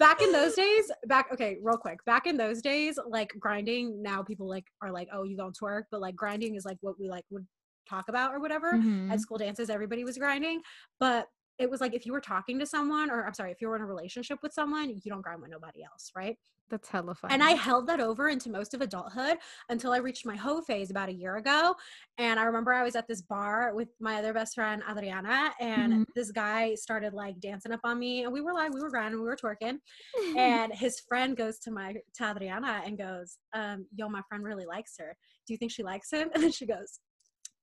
back 0.00 0.20
in 0.20 0.32
those 0.32 0.54
days, 0.54 0.90
back 1.06 1.28
okay, 1.32 1.58
real 1.62 1.76
quick. 1.76 2.04
Back 2.06 2.26
in 2.26 2.36
those 2.36 2.60
days, 2.60 2.98
like 3.06 3.32
grinding, 3.38 4.02
now 4.02 4.24
people 4.24 4.48
like 4.48 4.66
are 4.82 4.90
like, 4.90 5.08
oh, 5.12 5.22
you 5.22 5.36
don't 5.36 5.56
twerk, 5.56 5.84
but 5.92 6.00
like 6.00 6.16
grinding 6.16 6.56
is 6.56 6.64
like 6.64 6.78
what 6.80 6.98
we 6.98 7.08
like 7.08 7.24
would 7.30 7.46
talk 7.88 8.08
about 8.08 8.34
or 8.34 8.40
whatever. 8.40 8.72
Mhm. 8.72 9.12
At 9.12 9.20
school 9.20 9.38
dances, 9.38 9.70
everybody 9.70 10.02
was 10.02 10.18
grinding. 10.18 10.60
But 10.98 11.28
it 11.58 11.70
was 11.70 11.80
like 11.80 11.94
if 11.94 12.04
you 12.06 12.12
were 12.12 12.20
talking 12.20 12.58
to 12.58 12.66
someone, 12.66 13.10
or 13.10 13.26
I'm 13.26 13.34
sorry, 13.34 13.52
if 13.52 13.60
you 13.60 13.68
were 13.68 13.76
in 13.76 13.82
a 13.82 13.86
relationship 13.86 14.38
with 14.42 14.52
someone, 14.52 14.90
you 14.90 15.10
don't 15.10 15.22
grind 15.22 15.40
with 15.40 15.50
nobody 15.50 15.82
else, 15.84 16.10
right? 16.16 16.36
That's 16.70 16.88
hella 16.88 17.14
fun. 17.14 17.30
And 17.30 17.42
I 17.42 17.50
held 17.50 17.86
that 17.88 18.00
over 18.00 18.28
into 18.30 18.50
most 18.50 18.72
of 18.74 18.80
adulthood 18.80 19.36
until 19.68 19.92
I 19.92 19.98
reached 19.98 20.24
my 20.24 20.34
hoe 20.34 20.62
phase 20.62 20.90
about 20.90 21.10
a 21.10 21.12
year 21.12 21.36
ago. 21.36 21.74
And 22.16 22.40
I 22.40 22.44
remember 22.44 22.72
I 22.72 22.82
was 22.82 22.96
at 22.96 23.06
this 23.06 23.20
bar 23.20 23.74
with 23.74 23.88
my 24.00 24.16
other 24.16 24.32
best 24.32 24.54
friend, 24.54 24.82
Adriana, 24.90 25.52
and 25.60 25.92
Mhm. 25.92 26.04
this 26.14 26.32
guy 26.32 26.74
started 26.74 27.12
like 27.12 27.38
dancing 27.40 27.70
up 27.72 27.80
on 27.84 27.98
me. 27.98 28.24
And 28.24 28.32
we 28.32 28.40
were 28.40 28.54
like, 28.54 28.72
we 28.72 28.80
were 28.80 28.90
grinding, 28.90 29.20
we 29.20 29.26
were 29.26 29.36
twerking. 29.36 29.78
And 30.38 30.74
his 30.74 31.00
friend 31.00 31.36
goes 31.36 31.58
to 31.60 31.70
my 31.70 31.94
to 32.14 32.30
Adriana 32.30 32.82
and 32.84 32.96
goes, 32.98 33.38
um, 33.52 33.86
yo, 33.94 34.08
my 34.08 34.22
friend 34.28 34.42
really 34.42 34.66
likes 34.66 34.94
her. 34.98 35.14
Do 35.46 35.52
you 35.52 35.58
think 35.58 35.70
she 35.70 35.82
likes 35.82 36.10
him? 36.10 36.30
And 36.34 36.42
then 36.42 36.50
she 36.52 36.66
goes, 36.66 36.98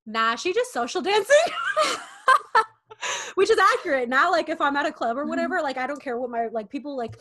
Nah, 0.06 0.36
she 0.36 0.54
just 0.54 0.72
social 0.72 1.02
dancing. 1.02 1.36
Which 3.36 3.50
is 3.50 3.58
accurate. 3.76 4.10
Now, 4.10 4.32
like 4.32 4.50
if 4.50 4.62
I'm 4.62 4.76
at 4.76 4.86
a 4.86 4.92
club 4.92 5.18
or 5.18 5.26
Mhm. 5.26 5.30
whatever, 5.30 5.62
like 5.62 5.78
I 5.78 5.88
don't 5.88 6.02
care 6.02 6.20
what 6.20 6.30
my 6.30 6.48
like 6.48 6.70
people 6.70 6.96
like 6.98 7.18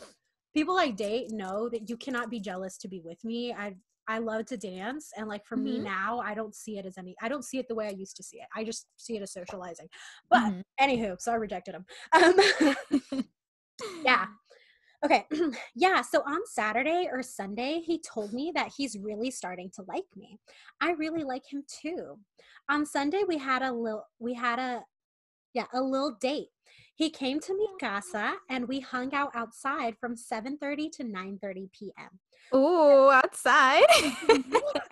people 0.53 0.77
I 0.77 0.89
date 0.91 1.31
know 1.31 1.69
that 1.69 1.89
you 1.89 1.97
cannot 1.97 2.29
be 2.29 2.39
jealous 2.39 2.77
to 2.79 2.87
be 2.87 3.01
with 3.01 3.23
me. 3.23 3.53
I 3.53 3.75
I 4.07 4.17
love 4.17 4.45
to 4.47 4.57
dance 4.57 5.11
and 5.15 5.27
like 5.27 5.45
for 5.45 5.55
me 5.55 5.79
Mhm. 5.79 5.83
now, 5.83 6.19
I 6.19 6.33
don't 6.33 6.55
see 6.55 6.77
it 6.77 6.85
as 6.85 6.97
any 6.97 7.15
I 7.21 7.29
don't 7.29 7.43
see 7.45 7.59
it 7.59 7.67
the 7.67 7.75
way 7.75 7.87
I 7.87 7.91
used 7.91 8.17
to 8.17 8.23
see 8.23 8.37
it. 8.37 8.47
I 8.55 8.63
just 8.63 8.87
see 8.97 9.15
it 9.15 9.21
as 9.21 9.31
socializing. 9.31 9.89
But 10.29 10.41
Mhm. 10.51 10.63
anywho, 10.79 11.21
so 11.21 11.31
I 11.31 11.35
rejected 11.35 11.75
him. 11.75 11.85
Um, 12.13 13.23
yeah. 14.03 14.25
Okay. 15.03 15.25
yeah. 15.75 16.01
So 16.03 16.21
on 16.27 16.45
Saturday 16.45 17.07
or 17.11 17.23
Sunday, 17.23 17.81
he 17.83 17.99
told 17.99 18.33
me 18.33 18.51
that 18.53 18.71
he's 18.77 18.97
really 18.99 19.31
starting 19.31 19.71
to 19.71 19.83
like 19.87 20.05
me. 20.15 20.37
I 20.79 20.91
really 20.91 21.23
like 21.23 21.43
him 21.51 21.63
too. 21.67 22.19
On 22.69 22.85
Sunday, 22.85 23.23
we 23.27 23.39
had 23.39 23.63
a 23.63 23.71
little, 23.71 24.05
we 24.19 24.35
had 24.35 24.59
a, 24.59 24.83
yeah, 25.53 25.65
a 25.73 25.81
little 25.81 26.17
date. 26.19 26.49
He 26.95 27.09
came 27.09 27.39
to 27.41 27.57
mi 27.57 27.67
casa 27.79 28.33
and 28.49 28.67
we 28.67 28.79
hung 28.79 29.13
out 29.13 29.31
outside 29.33 29.97
from 29.99 30.15
7:30 30.15 30.91
to 30.93 31.03
9:30 31.03 31.71
p.m. 31.71 32.19
Ooh, 32.53 33.09
outside. 33.09 33.85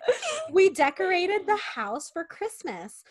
we 0.52 0.70
decorated 0.70 1.46
the 1.46 1.56
house 1.56 2.10
for 2.10 2.24
Christmas 2.24 3.04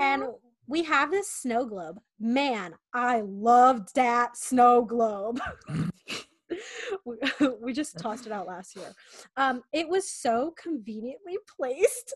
and 0.00 0.24
we 0.66 0.82
have 0.84 1.10
this 1.10 1.28
snow 1.28 1.64
globe. 1.64 1.98
Man, 2.18 2.74
I 2.94 3.22
loved 3.22 3.94
that 3.94 4.36
snow 4.36 4.82
globe. 4.84 5.40
we, 7.04 7.16
we 7.60 7.72
just 7.72 7.98
tossed 7.98 8.26
it 8.26 8.32
out 8.32 8.46
last 8.46 8.76
year. 8.76 8.92
Um, 9.36 9.62
it 9.72 9.88
was 9.88 10.08
so 10.10 10.54
conveniently 10.56 11.38
placed 11.56 12.14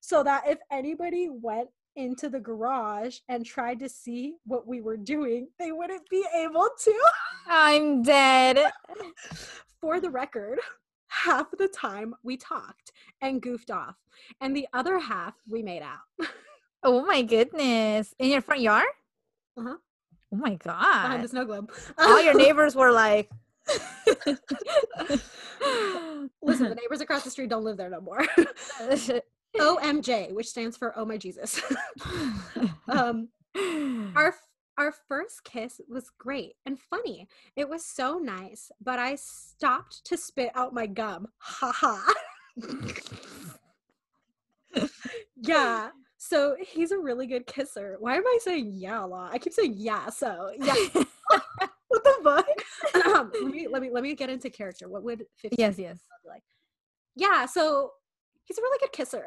so 0.00 0.22
that 0.22 0.44
if 0.46 0.58
anybody 0.70 1.28
went 1.30 1.68
into 1.96 2.28
the 2.28 2.38
garage 2.38 3.18
and 3.28 3.44
tried 3.44 3.78
to 3.80 3.88
see 3.88 4.36
what 4.46 4.66
we 4.66 4.80
were 4.80 4.96
doing, 4.96 5.48
they 5.58 5.72
wouldn't 5.72 6.08
be 6.08 6.24
able 6.34 6.68
to. 6.84 6.94
I'm 7.48 8.02
dead. 8.02 8.58
For 9.80 10.00
the 10.00 10.10
record, 10.10 10.58
half 11.08 11.50
the 11.58 11.68
time 11.68 12.14
we 12.22 12.36
talked 12.36 12.92
and 13.20 13.42
goofed 13.42 13.70
off, 13.70 13.96
and 14.40 14.56
the 14.56 14.66
other 14.72 14.98
half 14.98 15.34
we 15.48 15.62
made 15.62 15.82
out. 15.82 16.28
Oh 16.82 17.04
my 17.04 17.22
goodness. 17.22 18.14
In 18.18 18.30
your 18.30 18.40
front 18.40 18.62
yard? 18.62 18.86
Uh-huh. 19.58 19.76
Oh 20.32 20.36
my 20.36 20.54
God. 20.54 21.02
behind 21.02 21.24
the 21.24 21.28
snow 21.28 21.44
globe. 21.44 21.72
All 21.98 22.22
your 22.22 22.34
neighbors 22.38 22.74
were 22.74 22.92
like 22.92 23.30
Listen, 26.42 26.68
the 26.68 26.74
neighbors 26.80 27.00
across 27.00 27.24
the 27.24 27.30
street 27.30 27.50
don't 27.50 27.64
live 27.64 27.76
there 27.76 27.90
no 27.90 28.00
more. 28.00 28.24
OMJ, 29.58 30.32
which 30.32 30.48
stands 30.48 30.76
for 30.76 30.96
Oh 30.96 31.04
My 31.04 31.16
Jesus. 31.16 31.60
um, 32.88 33.28
our 34.14 34.34
our 34.78 34.92
first 35.08 35.44
kiss 35.44 35.80
was 35.88 36.10
great 36.18 36.54
and 36.66 36.78
funny. 36.78 37.28
It 37.56 37.68
was 37.68 37.84
so 37.84 38.18
nice, 38.18 38.70
but 38.80 38.98
I 38.98 39.14
stopped 39.16 40.04
to 40.04 40.16
spit 40.16 40.50
out 40.54 40.74
my 40.74 40.86
gum. 40.86 41.28
Ha 41.38 41.72
ha. 41.74 42.14
yeah. 45.36 45.90
So 46.18 46.56
he's 46.60 46.90
a 46.90 46.98
really 46.98 47.26
good 47.26 47.46
kisser. 47.46 47.96
Why 48.00 48.16
am 48.16 48.26
I 48.26 48.38
saying 48.42 48.72
yeah 48.74 49.04
a 49.04 49.06
lot? 49.06 49.32
I 49.32 49.38
keep 49.38 49.52
saying 49.52 49.74
yeah. 49.76 50.10
So 50.10 50.52
yeah. 50.58 50.74
what 51.88 52.04
the 52.04 52.14
fuck? 52.22 53.06
Um, 53.06 53.30
let 53.42 53.52
me 53.52 53.68
let 53.68 53.82
me 53.82 53.90
let 53.90 54.02
me 54.02 54.14
get 54.14 54.28
into 54.28 54.50
character. 54.50 54.88
What 54.88 55.04
would 55.04 55.24
15 55.36 55.56
yes, 55.58 55.78
yes. 55.78 56.00
like? 56.26 56.42
Yeah. 57.14 57.46
So 57.46 57.92
he's 58.46 58.58
a 58.58 58.62
really 58.62 58.78
good 58.80 58.92
kisser. 58.92 59.26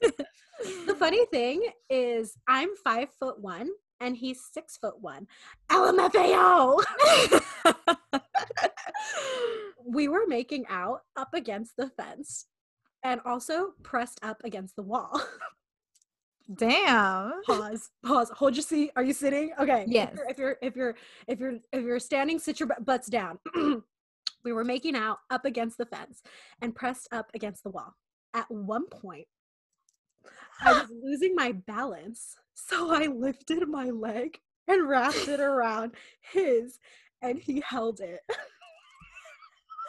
the 0.86 0.94
funny 0.98 1.26
thing 1.32 1.62
is, 1.90 2.36
I'm 2.48 2.70
five 2.82 3.08
foot 3.18 3.40
one 3.40 3.70
and 4.00 4.16
he's 4.16 4.40
six 4.52 4.76
foot 4.76 5.00
one. 5.00 5.26
LMFAO. 5.70 6.82
we 9.86 10.08
were 10.08 10.26
making 10.26 10.64
out 10.68 11.00
up 11.16 11.34
against 11.34 11.76
the 11.76 11.88
fence 11.90 12.46
and 13.04 13.20
also 13.24 13.74
pressed 13.82 14.18
up 14.22 14.40
against 14.44 14.76
the 14.76 14.82
wall. 14.82 15.20
Damn. 16.54 17.42
pause. 17.46 17.90
Pause. 18.04 18.30
Hold 18.34 18.56
your 18.56 18.62
seat. 18.62 18.90
Are 18.96 19.04
you 19.04 19.12
sitting? 19.12 19.52
Okay. 19.58 19.84
Yes. 19.86 20.18
If 20.28 20.38
you're 20.38 20.56
if 20.60 20.76
you're 20.76 20.96
if 21.28 21.38
you're 21.38 21.58
if 21.72 21.84
you're 21.84 22.00
standing, 22.00 22.38
sit 22.38 22.58
your 22.60 22.68
butts 22.84 23.08
down. 23.08 23.38
we 24.44 24.52
were 24.52 24.64
making 24.64 24.96
out 24.96 25.18
up 25.30 25.44
against 25.44 25.78
the 25.78 25.86
fence 25.86 26.22
and 26.60 26.74
pressed 26.74 27.08
up 27.12 27.30
against 27.34 27.62
the 27.62 27.70
wall. 27.70 27.94
At 28.34 28.50
one 28.50 28.86
point, 28.86 29.26
I 30.60 30.72
was 30.72 30.90
losing 31.02 31.34
my 31.34 31.52
balance, 31.52 32.36
so 32.54 32.94
I 32.94 33.06
lifted 33.06 33.68
my 33.68 33.86
leg 33.86 34.40
and 34.68 34.88
wrapped 34.88 35.28
it 35.28 35.40
around 35.40 35.92
his, 36.20 36.78
and 37.20 37.38
he 37.38 37.62
held 37.66 38.00
it. 38.00 38.20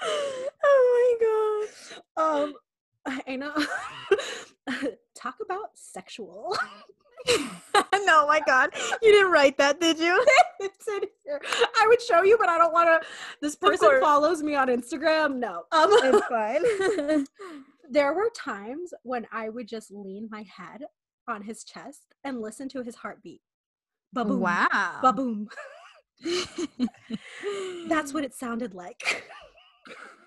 oh 0.04 1.18
my 1.20 1.62
god. 2.18 2.44
Um, 2.46 2.54
I 3.28 3.36
know. 3.36 3.54
Talk 5.16 5.36
about 5.42 5.72
sexual. 5.76 6.56
no, 8.06 8.28
my 8.28 8.42
god. 8.46 8.72
You 9.02 9.12
didn't 9.12 9.32
write 9.32 9.58
that, 9.58 9.80
did 9.80 10.00
you? 10.00 10.26
it's 10.60 10.88
in 10.88 11.02
here. 11.24 11.42
I 11.78 11.86
would 11.88 12.02
show 12.02 12.24
you, 12.24 12.38
but 12.38 12.50
I 12.50 12.58
don't 12.58 12.74
want 12.74 13.02
to. 13.02 13.08
This 13.42 13.56
person 13.56 14.00
follows 14.02 14.44
me 14.44 14.56
on 14.56 14.68
Instagram. 14.68 15.36
No. 15.38 15.64
Um, 15.72 15.90
It's 15.92 16.28
fine. 16.28 17.26
There 17.94 18.14
were 18.14 18.30
times 18.36 18.92
when 19.04 19.28
I 19.32 19.50
would 19.50 19.68
just 19.68 19.92
lean 19.92 20.28
my 20.32 20.44
head 20.44 20.84
on 21.28 21.44
his 21.44 21.64
chest 21.64 22.16
and 22.24 22.42
listen 22.42 22.68
to 22.70 22.82
his 22.82 22.96
heartbeat. 22.96 23.42
Ba-boom. 24.12 24.40
wow. 24.40 25.00
Ba-boom. 25.02 25.48
That's 27.88 28.14
what 28.14 28.24
it 28.26 28.34
sounded 28.34 28.74
like. 28.74 29.24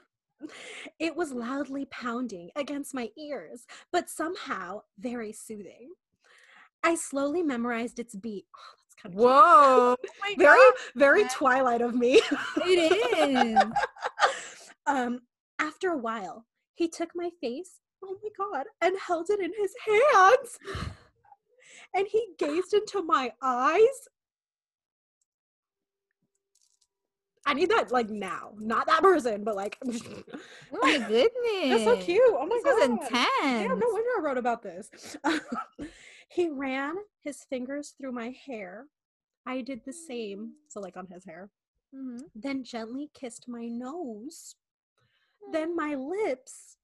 it 1.01 1.17
was 1.17 1.33
loudly 1.33 1.87
pounding 1.87 2.51
against 2.55 2.95
my 2.95 3.11
ears, 3.19 3.67
but 3.93 4.09
somehow 4.09 4.83
very 4.99 5.33
soothing. 5.33 5.91
I 6.85 6.95
slowly 6.95 7.43
memorized 7.43 7.99
its 7.99 8.15
beat. 8.15 8.47
Oh, 8.57 8.75
that's 8.79 8.95
kind 9.03 9.15
of 9.15 9.21
Whoa. 9.21 9.29
Oh 9.29 9.97
my 10.21 10.35
very, 10.39 10.57
god. 10.57 10.75
very 10.95 11.23
God. 11.23 11.31
Twilight 11.33 11.81
of 11.81 11.97
me. 11.97 12.21
It 12.59 13.57
is. 13.57 13.59
um, 14.87 15.21
after 15.59 15.91
a 15.91 15.99
while, 15.99 16.45
he 16.77 16.89
took 16.89 17.11
my 17.15 17.31
face, 17.41 17.81
oh 18.05 18.17
my 18.23 18.29
god, 18.37 18.67
and 18.81 18.97
held 18.99 19.31
it 19.31 19.41
in 19.41 19.53
his 19.59 19.75
hands. 19.85 20.59
And 21.95 22.07
he 22.07 22.29
gazed 22.39 22.75
into 22.75 23.03
my 23.03 23.33
eyes. 23.43 24.09
I 27.47 27.55
need 27.55 27.71
that 27.71 27.93
like 27.93 28.11
now, 28.11 28.53
not 28.59 28.87
that 28.87 29.03
person, 29.03 29.45
but 29.45 29.55
like 29.57 29.79
Oh 29.85 30.79
my 30.83 30.99
goodness. 30.99 31.31
that's 31.69 31.85
so 31.85 31.97
cute. 32.05 32.21
Oh 32.27 32.45
my 32.47 32.57
This 32.57 32.65
god, 32.65 32.75
was 32.75 32.89
intense. 32.89 33.13
Damn, 33.41 33.79
no 33.79 33.87
wonder 33.89 34.11
I 34.19 34.21
wrote 34.23 34.39
about 34.39 34.63
this. 34.63 35.17
he 36.29 36.51
ran 36.51 36.97
his 37.23 37.45
fingers 37.45 37.95
through 37.99 38.13
my 38.13 38.35
hair. 38.47 38.87
I 39.47 39.61
did 39.63 39.83
the 39.87 39.93
same, 39.93 40.55
so 40.69 40.81
like 40.81 40.97
on 40.97 41.07
his 41.07 41.25
hair. 41.25 41.51
Mhm. 41.95 42.23
Then 42.35 42.65
gently 42.65 43.11
kissed 43.15 43.47
my 43.47 43.69
nose, 43.69 44.57
then 45.53 45.75
my 45.77 45.95
lips, 45.95 46.77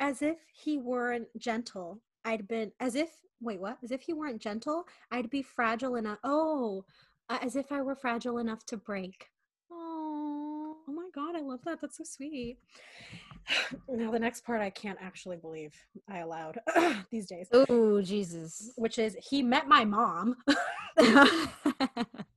as 0.00 0.22
if 0.22 0.38
he 0.52 0.78
weren't 0.78 1.28
gentle. 1.38 2.00
I'd 2.24 2.46
been 2.48 2.72
as 2.80 2.94
if 2.94 3.10
wait 3.40 3.60
what? 3.60 3.78
As 3.82 3.90
if 3.90 4.02
he 4.02 4.12
weren't 4.12 4.40
gentle, 4.40 4.86
I'd 5.10 5.30
be 5.30 5.42
fragile 5.42 5.96
enough. 5.96 6.18
Oh, 6.22 6.84
as 7.28 7.56
if 7.56 7.72
I 7.72 7.80
were 7.82 7.96
fragile 7.96 8.38
enough 8.38 8.64
to 8.66 8.76
break. 8.76 9.28
oh 9.70 10.76
Oh 10.88 10.92
my 10.92 11.08
god, 11.14 11.36
I 11.36 11.40
love 11.40 11.60
that. 11.64 11.80
That's 11.80 11.98
so 11.98 12.04
sweet. 12.04 12.58
Now 13.88 14.10
the 14.10 14.18
next 14.18 14.44
part 14.44 14.60
I 14.60 14.70
can't 14.70 14.98
actually 15.00 15.36
believe 15.36 15.74
I 16.08 16.18
allowed 16.18 16.58
these 17.10 17.26
days, 17.26 17.48
Oh 17.52 18.00
Jesus. 18.00 18.70
which 18.76 18.98
is 18.98 19.16
he 19.20 19.42
met 19.42 19.66
my 19.68 19.84
mom. 19.84 20.36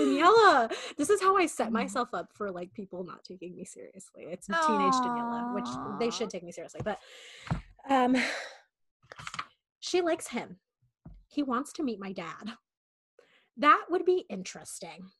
Daniela. 0.00 0.72
This 0.96 1.10
is 1.10 1.20
how 1.20 1.36
I 1.36 1.46
set 1.46 1.68
Mm. 1.68 1.72
myself 1.72 2.08
up 2.12 2.32
for 2.32 2.50
like 2.50 2.72
people 2.72 3.04
not 3.04 3.24
taking 3.24 3.54
me 3.56 3.64
seriously. 3.64 4.24
It's 4.28 4.48
a 4.48 4.54
teenage 4.66 4.94
Daniela, 4.94 5.52
which 5.52 5.68
they 5.98 6.10
should 6.10 6.30
take 6.30 6.42
me 6.42 6.52
seriously. 6.52 6.80
But 6.84 6.98
um 7.88 8.16
she 9.80 10.00
likes 10.02 10.28
him. 10.28 10.58
He 11.28 11.42
wants 11.42 11.72
to 11.74 11.82
meet 11.82 11.98
my 12.00 12.12
dad. 12.12 12.54
That 13.56 13.84
would 13.90 14.04
be 14.04 14.24
interesting. 14.28 15.10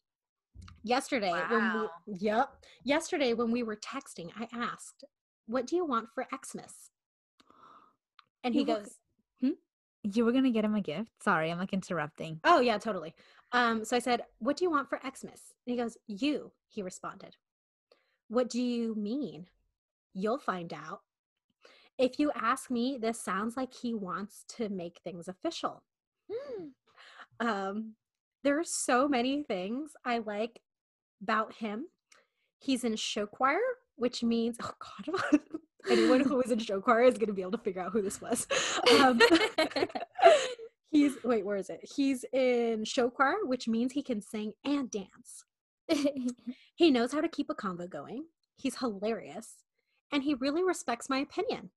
Yesterday, 0.83 1.33
when 1.51 1.73
Wow. 1.73 1.91
we 2.07 2.15
yep. 2.19 2.49
Yesterday 2.85 3.35
when 3.35 3.51
we 3.51 3.63
were 3.63 3.77
texting, 3.77 4.31
I 4.37 4.49
asked, 4.53 5.05
What 5.47 5.67
do 5.67 5.77
you 5.77 5.85
want 5.85 6.09
for 6.15 6.27
Xmas? 6.45 6.91
And 8.43 8.55
he 8.55 8.61
You 8.61 8.67
goes, 8.67 8.97
You 10.03 10.25
were 10.25 10.33
gonna 10.33 10.51
get 10.51 10.65
him 10.65 10.75
a 10.75 10.81
gift? 10.81 11.11
Sorry, 11.23 11.51
I'm 11.51 11.59
like 11.59 11.75
interrupting. 11.75 12.41
Oh 12.45 12.61
yeah, 12.61 12.79
totally. 12.79 13.15
Um, 13.53 13.85
so 13.85 13.97
I 13.97 14.01
said, 14.01 14.25
"What 14.39 14.57
do 14.57 14.65
you 14.65 14.71
want 14.71 14.89
for 14.89 15.01
Xmas?" 15.01 15.55
And 15.67 15.75
he 15.75 15.77
goes, 15.77 15.97
"You." 16.07 16.53
He 16.69 16.83
responded. 16.83 17.37
What 18.29 18.49
do 18.49 18.63
you 18.63 18.95
mean? 18.95 19.49
You'll 20.15 20.39
find 20.39 20.73
out. 20.73 21.01
If 21.99 22.19
you 22.19 22.31
ask 22.35 22.71
me, 22.71 22.97
this 22.97 23.21
sounds 23.21 23.57
like 23.57 23.75
he 23.75 23.93
wants 23.93 24.45
to 24.57 24.69
make 24.69 25.01
things 25.03 25.27
official. 25.27 25.83
Um, 27.41 27.95
there 28.45 28.59
are 28.59 28.65
so 28.65 29.09
many 29.09 29.43
things 29.43 29.93
I 30.05 30.19
like 30.19 30.61
about 31.23 31.55
him. 31.55 31.87
He's 32.59 32.85
in 32.85 32.97
show 32.97 33.27
choir, 33.27 33.59
which 33.97 34.23
means 34.23 34.57
oh 34.63 34.73
god, 34.79 35.41
anyone 35.91 36.21
who 36.21 36.41
is 36.43 36.51
in 36.51 36.59
show 36.59 36.81
choir 36.81 37.05
is 37.05 37.15
going 37.15 37.29
to 37.29 37.33
be 37.33 37.43
able 37.43 37.53
to 37.53 37.59
figure 37.59 37.83
out 37.83 37.93
who 37.93 38.03
this 38.03 38.21
was. 38.21 38.47
Um, 38.99 39.21
he's 40.91 41.17
wait, 41.25 41.45
where 41.45 41.57
is 41.57 41.71
it? 41.71 41.81
He's 41.97 42.25
in 42.33 42.85
show 42.85 43.11
choir, 43.11 43.37
which 43.45 43.69
means 43.69 43.93
he 43.93 44.03
can 44.03 44.21
sing 44.21 44.53
and 44.65 44.91
dance. 44.91 45.45
He 46.81 46.91
knows 46.91 47.13
how 47.13 47.21
to 47.21 47.29
keep 47.29 47.51
a 47.51 47.55
convo 47.55 47.91
going. 47.91 48.25
He's 48.57 48.79
hilarious, 48.79 49.57
and 50.11 50.23
he 50.23 50.33
really 50.33 50.65
respects 50.65 51.11
my 51.11 51.19
opinion, 51.19 51.69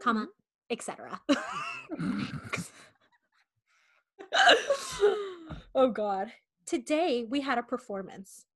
comma, 0.00 0.20
mm-hmm. 0.20 0.30
etc. 0.70 1.20
oh 5.74 5.90
God! 5.90 6.28
Today 6.66 7.26
we 7.28 7.40
had 7.40 7.58
a 7.58 7.64
performance. 7.64 8.46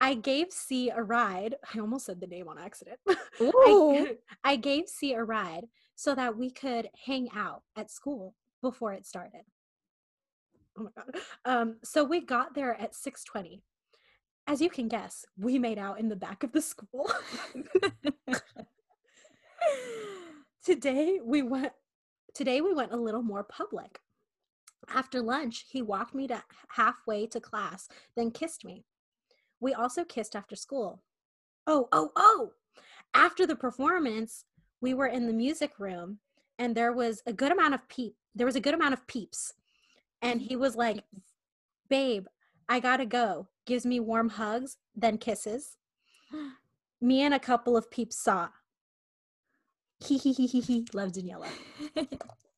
I 0.00 0.14
gave 0.14 0.50
C 0.50 0.88
a 0.88 1.02
ride. 1.02 1.56
I 1.74 1.80
almost 1.80 2.06
said 2.06 2.22
the 2.22 2.26
name 2.26 2.48
on 2.48 2.56
accident. 2.56 2.98
I, 3.06 4.16
I 4.42 4.56
gave 4.56 4.88
C 4.88 5.12
a 5.12 5.22
ride 5.22 5.66
so 5.94 6.14
that 6.14 6.38
we 6.38 6.50
could 6.50 6.88
hang 7.04 7.28
out 7.36 7.64
at 7.76 7.90
school 7.90 8.34
before 8.62 8.92
it 8.92 9.06
started. 9.06 9.42
Oh 10.78 10.84
my 10.84 10.90
god. 10.96 11.14
Um, 11.44 11.76
so 11.84 12.04
we 12.04 12.20
got 12.20 12.54
there 12.54 12.80
at 12.80 12.94
6:20. 12.94 13.62
As 14.46 14.60
you 14.60 14.70
can 14.70 14.88
guess, 14.88 15.24
we 15.36 15.58
made 15.58 15.78
out 15.78 16.00
in 16.00 16.08
the 16.08 16.16
back 16.16 16.42
of 16.42 16.52
the 16.52 16.62
school. 16.62 17.10
today 20.64 21.20
we 21.22 21.42
went 21.42 21.72
today 22.34 22.60
we 22.60 22.72
went 22.72 22.92
a 22.92 22.96
little 22.96 23.22
more 23.22 23.44
public. 23.44 24.00
After 24.88 25.20
lunch, 25.20 25.66
he 25.68 25.82
walked 25.82 26.14
me 26.14 26.26
to 26.28 26.42
halfway 26.68 27.26
to 27.28 27.40
class, 27.40 27.88
then 28.16 28.30
kissed 28.30 28.64
me. 28.64 28.84
We 29.60 29.74
also 29.74 30.04
kissed 30.04 30.34
after 30.34 30.56
school. 30.56 31.02
Oh, 31.66 31.88
oh, 31.92 32.10
oh. 32.16 32.50
After 33.14 33.46
the 33.46 33.54
performance, 33.54 34.44
we 34.80 34.94
were 34.94 35.06
in 35.06 35.26
the 35.26 35.32
music 35.32 35.78
room 35.78 36.18
and 36.58 36.74
there 36.74 36.92
was 36.92 37.22
a 37.26 37.32
good 37.32 37.52
amount 37.52 37.74
of 37.74 37.88
peep. 37.88 38.16
There 38.34 38.46
was 38.46 38.56
a 38.56 38.60
good 38.60 38.74
amount 38.74 38.94
of 38.94 39.06
peeps. 39.06 39.54
And 40.20 40.40
he 40.40 40.56
was 40.56 40.76
like, 40.76 41.04
"Babe, 41.88 42.26
I 42.68 42.80
got 42.80 42.98
to 42.98 43.06
go." 43.06 43.48
Gives 43.66 43.86
me 43.86 44.00
warm 44.00 44.30
hugs, 44.30 44.76
then 44.94 45.18
kisses. 45.18 45.76
Me 47.00 47.20
and 47.22 47.34
a 47.34 47.40
couple 47.40 47.76
of 47.76 47.90
peeps 47.90 48.16
saw. 48.16 48.48
He 49.98 50.18
he 50.18 50.32
he 50.32 50.46
he 50.46 50.60
he. 50.60 50.86
Love 50.92 51.12
Daniela. 51.12 51.48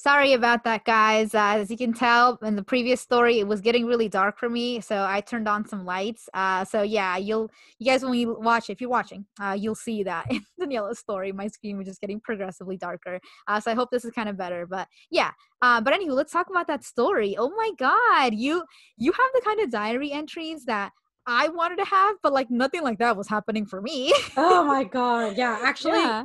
Sorry 0.00 0.32
about 0.32 0.64
that, 0.64 0.86
guys. 0.86 1.34
Uh, 1.34 1.56
as 1.58 1.70
you 1.70 1.76
can 1.76 1.92
tell 1.92 2.38
in 2.42 2.56
the 2.56 2.62
previous 2.62 3.02
story, 3.02 3.38
it 3.38 3.46
was 3.46 3.60
getting 3.60 3.84
really 3.84 4.08
dark 4.08 4.38
for 4.38 4.48
me, 4.48 4.80
so 4.80 5.04
I 5.04 5.20
turned 5.20 5.46
on 5.46 5.68
some 5.68 5.84
lights. 5.84 6.26
Uh, 6.32 6.64
so 6.64 6.80
yeah, 6.80 7.18
you'll 7.18 7.50
you 7.78 7.84
guys 7.84 8.02
when 8.02 8.14
you 8.14 8.34
watch, 8.40 8.70
if 8.70 8.80
you're 8.80 8.88
watching, 8.88 9.26
uh, 9.38 9.54
you'll 9.58 9.74
see 9.74 10.02
that 10.04 10.24
in 10.30 10.42
Daniela's 10.58 10.98
story, 10.98 11.32
my 11.32 11.48
screen 11.48 11.76
was 11.76 11.86
just 11.86 12.00
getting 12.00 12.18
progressively 12.18 12.78
darker. 12.78 13.20
Uh, 13.46 13.60
so 13.60 13.70
I 13.70 13.74
hope 13.74 13.90
this 13.90 14.06
is 14.06 14.12
kind 14.12 14.30
of 14.30 14.38
better. 14.38 14.66
But 14.66 14.88
yeah, 15.10 15.32
uh, 15.60 15.82
but 15.82 15.92
anywho, 15.92 16.12
let's 16.12 16.32
talk 16.32 16.48
about 16.48 16.66
that 16.68 16.82
story. 16.82 17.36
Oh 17.38 17.50
my 17.50 17.70
God, 17.76 18.34
you 18.34 18.64
you 18.96 19.12
have 19.12 19.28
the 19.34 19.42
kind 19.44 19.60
of 19.60 19.70
diary 19.70 20.12
entries 20.12 20.64
that 20.64 20.92
I 21.26 21.48
wanted 21.48 21.76
to 21.76 21.84
have, 21.84 22.16
but 22.22 22.32
like 22.32 22.50
nothing 22.50 22.82
like 22.82 23.00
that 23.00 23.18
was 23.18 23.28
happening 23.28 23.66
for 23.66 23.82
me. 23.82 24.14
Oh 24.38 24.64
my 24.64 24.82
god. 24.98 25.36
Yeah, 25.36 25.60
actually 25.62 25.98
yeah. 25.98 26.24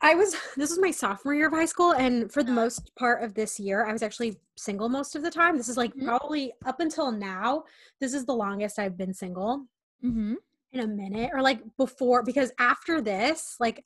I 0.00 0.14
was 0.14 0.34
this 0.56 0.70
was 0.70 0.78
my 0.78 0.90
sophomore 0.90 1.34
year 1.34 1.48
of 1.48 1.52
high 1.52 1.64
school 1.64 1.92
and 1.92 2.32
for 2.32 2.42
the 2.42 2.52
most 2.52 2.90
part 2.96 3.22
of 3.22 3.34
this 3.34 3.58
year 3.58 3.86
I 3.86 3.92
was 3.92 4.02
actually 4.02 4.38
single 4.56 4.88
most 4.88 5.16
of 5.16 5.22
the 5.22 5.30
time. 5.30 5.56
This 5.56 5.68
is 5.68 5.76
like 5.76 5.96
Mhm. 5.96 6.04
probably 6.04 6.52
up 6.64 6.80
until 6.80 7.10
now 7.12 7.64
this 8.00 8.14
is 8.14 8.24
the 8.26 8.34
longest 8.34 8.78
I've 8.78 8.96
been 8.96 9.14
single 9.14 9.66
Mm-hmm. 10.04 10.34
in 10.72 10.80
a 10.80 10.86
minute 10.86 11.30
or 11.32 11.42
like 11.42 11.60
before 11.76 12.22
because 12.22 12.52
after 12.60 13.00
this 13.00 13.56
like 13.58 13.84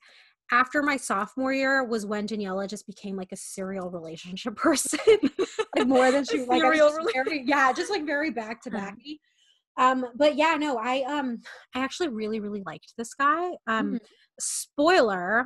after 0.51 0.83
my 0.83 0.97
sophomore 0.97 1.53
year 1.53 1.83
was 1.83 2.05
when 2.05 2.27
Daniela 2.27 2.67
just 2.67 2.85
became 2.85 3.15
like 3.15 3.31
a 3.31 3.35
serial 3.37 3.89
relationship 3.89 4.55
person 4.57 4.99
like 5.75 5.87
more 5.87 6.11
than 6.11 6.23
she 6.29 6.45
like 6.45 6.61
serial 6.61 6.89
just 6.89 7.13
very, 7.13 7.43
yeah 7.47 7.73
just 7.73 7.89
like 7.89 8.05
very 8.05 8.29
back 8.29 8.61
to 8.61 8.69
backy 8.69 9.19
um 9.77 10.05
but 10.15 10.35
yeah 10.35 10.55
no 10.59 10.77
I 10.77 11.01
um 11.07 11.39
I 11.73 11.79
actually 11.79 12.09
really 12.09 12.39
really 12.39 12.61
liked 12.63 12.93
this 12.97 13.15
guy 13.15 13.51
um 13.65 13.93
Mhm. 13.95 13.99
spoiler 14.39 15.45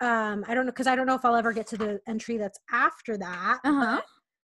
um 0.00 0.44
i 0.46 0.54
don't 0.54 0.66
know 0.66 0.72
because 0.72 0.86
i 0.86 0.94
don't 0.94 1.06
know 1.06 1.14
if 1.14 1.24
i'll 1.24 1.36
ever 1.36 1.52
get 1.52 1.66
to 1.66 1.76
the 1.76 2.00
entry 2.06 2.36
that's 2.36 2.58
after 2.72 3.16
that 3.16 3.58
Uh-huh. 3.64 4.00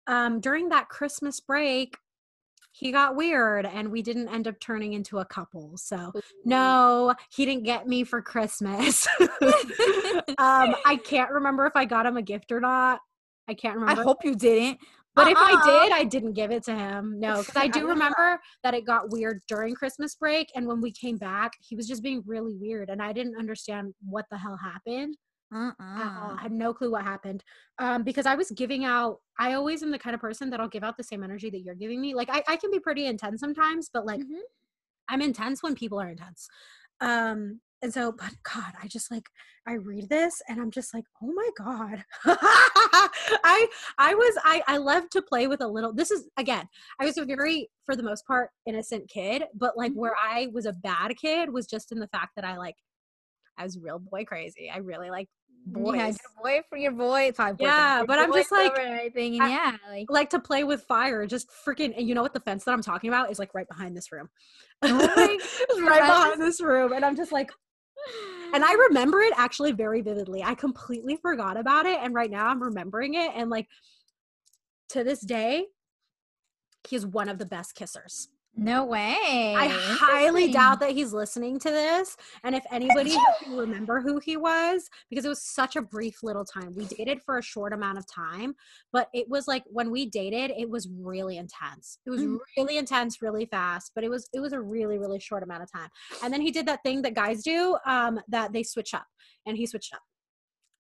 but, 0.07 0.13
um 0.13 0.41
during 0.41 0.69
that 0.71 0.89
christmas 0.89 1.39
break 1.41 1.97
he 2.73 2.93
got 2.93 3.17
weird 3.17 3.67
and 3.67 3.91
we 3.91 4.03
didn't 4.03 4.29
end 4.29 4.47
up 4.49 4.59
turning 4.61 4.93
into 4.93 5.19
a 5.19 5.25
couple 5.25 5.77
so 5.77 6.13
no 6.45 7.15
he 7.35 7.45
didn't 7.45 7.65
get 7.65 7.87
me 7.87 8.05
for 8.05 8.21
christmas 8.23 9.07
um 10.39 10.75
i 10.85 10.99
can't 11.05 11.31
remember 11.31 11.67
if 11.67 11.73
i 11.77 11.85
got 11.85 12.07
him 12.07 12.17
a 12.17 12.23
gift 12.23 12.51
or 12.53 12.61
not 12.61 13.01
i 13.49 13.55
can't 13.55 13.77
remember 13.77 14.03
I 14.03 14.05
hope 14.05 14.25
you 14.25 14.35
didn't. 14.35 14.79
but 15.17 15.27
if 15.27 15.37
I 15.39 15.53
Uh-uh. 15.53 15.65
did, 15.89 15.93
I 15.93 16.05
didn't 16.05 16.35
give 16.35 16.53
it 16.53 16.63
to 16.65 16.77
him. 16.77 17.19
No, 17.19 17.39
because 17.43 17.57
I 17.57 17.67
do 17.67 17.81
Uh-uh. 17.81 17.89
remember 17.89 18.41
that 18.63 18.75
it 18.75 18.85
got 18.87 19.11
weird 19.11 19.41
during 19.49 19.75
Christmas 19.75 20.15
break. 20.15 20.47
And 20.55 20.67
when 20.69 20.81
we 20.81 20.93
came 20.93 21.17
back, 21.17 21.53
he 21.61 21.75
was 21.75 21.89
just 21.89 22.03
being 22.05 22.23
really 22.25 22.55
weird. 22.55 22.89
And 22.89 23.03
I 23.03 23.13
didn't 23.13 23.37
understand 23.37 23.95
what 24.09 24.27
the 24.31 24.39
hell 24.39 24.57
happened. 24.63 25.17
Uh-uh. 25.53 25.75
I 26.39 26.43
had 26.43 26.53
no 26.53 26.75
clue 26.75 26.91
what 26.91 27.05
happened. 27.05 27.43
Um, 27.79 28.03
because 28.03 28.27
I 28.27 28.35
was 28.35 28.51
giving 28.51 28.85
out, 28.85 29.21
I 29.39 29.55
always 29.55 29.83
am 29.83 29.91
the 29.91 29.99
kind 29.99 30.15
of 30.15 30.21
person 30.21 30.51
that 30.51 30.61
I'll 30.61 30.69
give 30.69 30.85
out 30.85 30.97
the 30.97 31.03
same 31.05 31.23
energy 31.25 31.49
that 31.51 31.61
you're 31.61 31.75
giving 31.75 32.01
me. 32.01 32.15
Like, 32.15 32.29
I, 32.31 32.43
I 32.49 32.57
can 32.57 32.71
be 32.71 32.81
pretty 32.81 33.07
intense 33.07 33.41
sometimes, 33.41 33.89
but 33.93 34.05
like, 34.07 34.21
Mhm. 34.21 34.41
I'm 35.09 35.23
intense 35.23 35.63
when 35.63 35.75
people 35.75 36.01
are 36.01 36.09
intense. 36.11 36.49
Um, 37.01 37.61
and 37.83 37.93
so, 37.95 38.13
but 38.13 38.33
God, 38.45 38.75
I 38.83 38.89
just 38.89 39.11
like 39.11 39.29
I 39.67 39.75
read 39.75 40.09
this 40.09 40.43
and 40.49 40.61
I'm 40.61 40.71
just 40.71 40.95
like, 40.95 41.05
oh 41.23 41.33
my 41.33 41.51
God. 41.57 42.05
I 42.27 43.69
I 43.99 44.15
was 44.15 44.39
I 44.45 44.63
I 44.69 44.79
love 44.79 45.11
to 45.11 45.23
play 45.23 45.47
with 45.49 45.61
a 45.63 45.69
little 45.69 45.93
this 45.93 46.11
is 46.11 46.29
again, 46.39 46.69
I 47.01 47.07
was 47.07 47.19
a 47.19 47.25
very, 47.27 47.71
for 47.87 47.97
the 47.97 48.03
most 48.03 48.27
part, 48.27 48.51
innocent 48.67 49.09
kid, 49.11 49.45
but 49.55 49.77
like 49.79 49.93
Mhm. 49.93 49.97
where 49.97 50.17
I 50.21 50.49
was 50.53 50.67
a 50.67 50.73
bad 50.73 51.17
kid 51.19 51.51
was 51.53 51.67
just 51.69 51.93
in 51.93 52.01
the 52.01 52.09
fact 52.09 52.33
that 52.37 52.45
I 52.45 52.57
like 52.59 52.77
I 53.59 53.65
was 53.65 53.79
real 53.79 53.99
boy 53.99 54.25
crazy. 54.25 54.71
I 54.71 54.79
really 54.79 55.11
like 55.11 55.29
You 55.77 55.93
had 55.93 56.07
boys. 56.07 56.19
your 56.23 56.43
boy 56.43 56.63
for 56.69 56.79
your 56.79 56.93
boy. 56.93 57.33
Sorry, 57.35 57.55
Yeah, 57.59 58.05
but 58.07 58.19
I'm 58.19 58.33
just 58.33 58.51
like- 58.53 58.73
over 58.73 58.81
everything, 58.81 59.35
and 59.35 59.43
I- 59.45 59.49
yeah, 59.51 59.77
like 59.91 60.07
like 60.11 60.31
to 60.31 60.41
play 60.41 60.65
with 60.65 60.85
fire, 60.85 61.27
just 61.27 61.49
freaking 61.51 61.95
and 61.97 62.09
you 62.09 62.15
know 62.15 62.23
what 62.23 62.35
the 62.35 62.41
fence 62.41 62.65
that 62.65 62.73
I'm 62.73 62.83
talking 62.83 63.09
about 63.09 63.31
is 63.31 63.39
like 63.39 63.55
right 63.55 63.69
behind 63.69 63.97
this 63.97 64.11
room. 64.13 64.29
Oh 64.83 64.97
right 65.81 66.01
behind 66.01 66.41
this 66.41 66.61
room. 66.61 66.93
And 66.93 67.05
I'm 67.05 67.17
just 67.17 67.33
like 67.33 67.51
and 68.55 68.65
I 68.65 68.73
remember 68.89 69.21
it 69.21 69.33
actually 69.37 69.73
very 69.73 70.01
vividly. 70.03 70.43
I 70.43 70.55
completely 70.55 71.17
forgot 71.17 71.57
about 71.57 71.87
it, 71.87 71.99
and 72.03 72.15
right 72.15 72.31
now 72.31 72.47
I'm 72.47 72.63
remembering 72.63 73.15
it. 73.15 73.31
And 73.35 73.51
like 73.51 73.67
to 74.91 75.05
this 75.05 75.21
day, 75.21 75.67
he's 76.89 77.05
one 77.05 77.29
of 77.29 77.39
the 77.39 77.47
best 77.47 77.77
kissers. 77.77 78.29
No 78.59 78.85
way. 78.85 79.55
I 79.57 79.69
highly 79.69 80.51
doubt 80.51 80.81
that 80.81 80.91
he's 80.91 81.13
listening 81.13 81.59
to 81.61 81.71
this. 81.71 82.17
And 82.43 82.55
if 82.55 82.65
anybody 82.71 83.11
can 83.43 83.53
remember 83.57 84.01
who 84.01 84.19
he 84.19 84.37
was, 84.37 84.91
because 85.09 85.25
it 85.25 85.29
was 85.29 85.43
such 85.43 85.77
a 85.77 85.83
brief 85.83 86.23
little 86.23 86.45
time. 86.45 86.75
We 86.75 86.85
dated 86.87 87.23
for 87.23 87.39
a 87.39 87.43
short 87.43 87.73
amount 87.73 87.99
of 87.99 88.07
time, 88.07 88.55
but 88.93 89.09
it 89.15 89.29
was 89.29 89.47
like 89.47 89.63
when 89.67 89.91
we 89.91 90.07
dated, 90.07 90.51
it 90.59 90.69
was 90.69 90.89
really 91.01 91.39
intense. 91.39 91.99
It 92.05 92.11
was 92.11 92.21
Mhm. 92.21 92.39
really 92.57 92.77
intense, 92.79 93.23
really 93.23 93.47
fast, 93.47 93.93
but 93.95 94.03
it 94.05 94.09
was 94.11 94.29
it 94.33 94.41
was 94.41 94.53
a 94.53 94.61
really, 94.61 94.99
really 94.99 95.21
short 95.21 95.43
amount 95.43 95.63
of 95.63 95.71
time. 95.73 95.89
And 96.23 96.33
then 96.35 96.41
he 96.41 96.51
did 96.51 96.67
that 96.67 96.83
thing 96.83 97.03
that 97.03 97.15
guys 97.15 97.43
do, 97.43 97.79
um, 97.87 98.21
that 98.29 98.53
they 98.53 98.63
switch 98.65 98.93
up. 98.93 99.07
And 99.47 99.57
he 99.57 99.67
switched 99.67 99.95
up. 99.95 100.03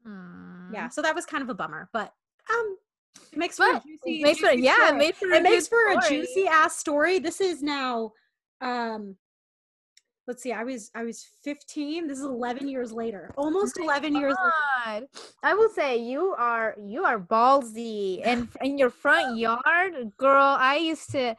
Aw. 0.06 0.70
Yeah. 0.72 0.88
So 0.88 1.00
that 1.02 1.14
was 1.14 1.24
kind 1.26 1.42
of 1.42 1.48
a 1.48 1.55
bummer. 1.55 1.88
But 1.92 2.12
um 2.50 2.76
It 3.32 3.39
makes 3.39 3.57
for 3.57 3.70
a 3.70 3.74
But 3.74 3.85
juicy, 3.85 4.20
it 4.20 4.23
makes 4.23 4.40
for 4.40 4.51
juicy 4.51 4.62
yeah, 4.62 4.90
it 4.90 4.97
made 4.97 5.16
for 5.16 5.31
a 5.31 5.36
it 5.36 5.43
makes 5.43 5.69
good 5.69 5.95
for 5.95 5.99
a 5.99 6.09
juicy 6.09 6.47
ass 6.47 6.77
story. 6.77 7.19
This 7.19 7.40
is 7.40 7.62
now 7.62 8.12
um 8.61 9.16
let's 10.28 10.43
see, 10.43 10.53
I 10.53 10.62
was 10.62 10.90
I 10.95 11.03
was 11.05 11.27
15. 11.43 12.07
This 12.07 12.19
is 12.19 12.24
11 12.24 12.69
years 12.69 12.93
later. 12.93 13.32
Almost 13.36 13.81
11 13.81 14.15
years 14.15 14.36
later. 14.39 14.53
God. 14.85 15.05
I 15.43 15.55
will 15.55 15.70
say 15.70 15.97
you 15.97 16.35
are 16.39 16.77
you 16.81 17.05
are 17.05 17.19
ballsy 17.19 18.20
and 18.24 18.49
in 18.61 18.78
your 18.78 18.90
front 18.90 19.39
yard, 19.39 20.12
girl. 20.16 20.57
I 20.59 20.77
used 20.77 21.11
to, 21.12 21.35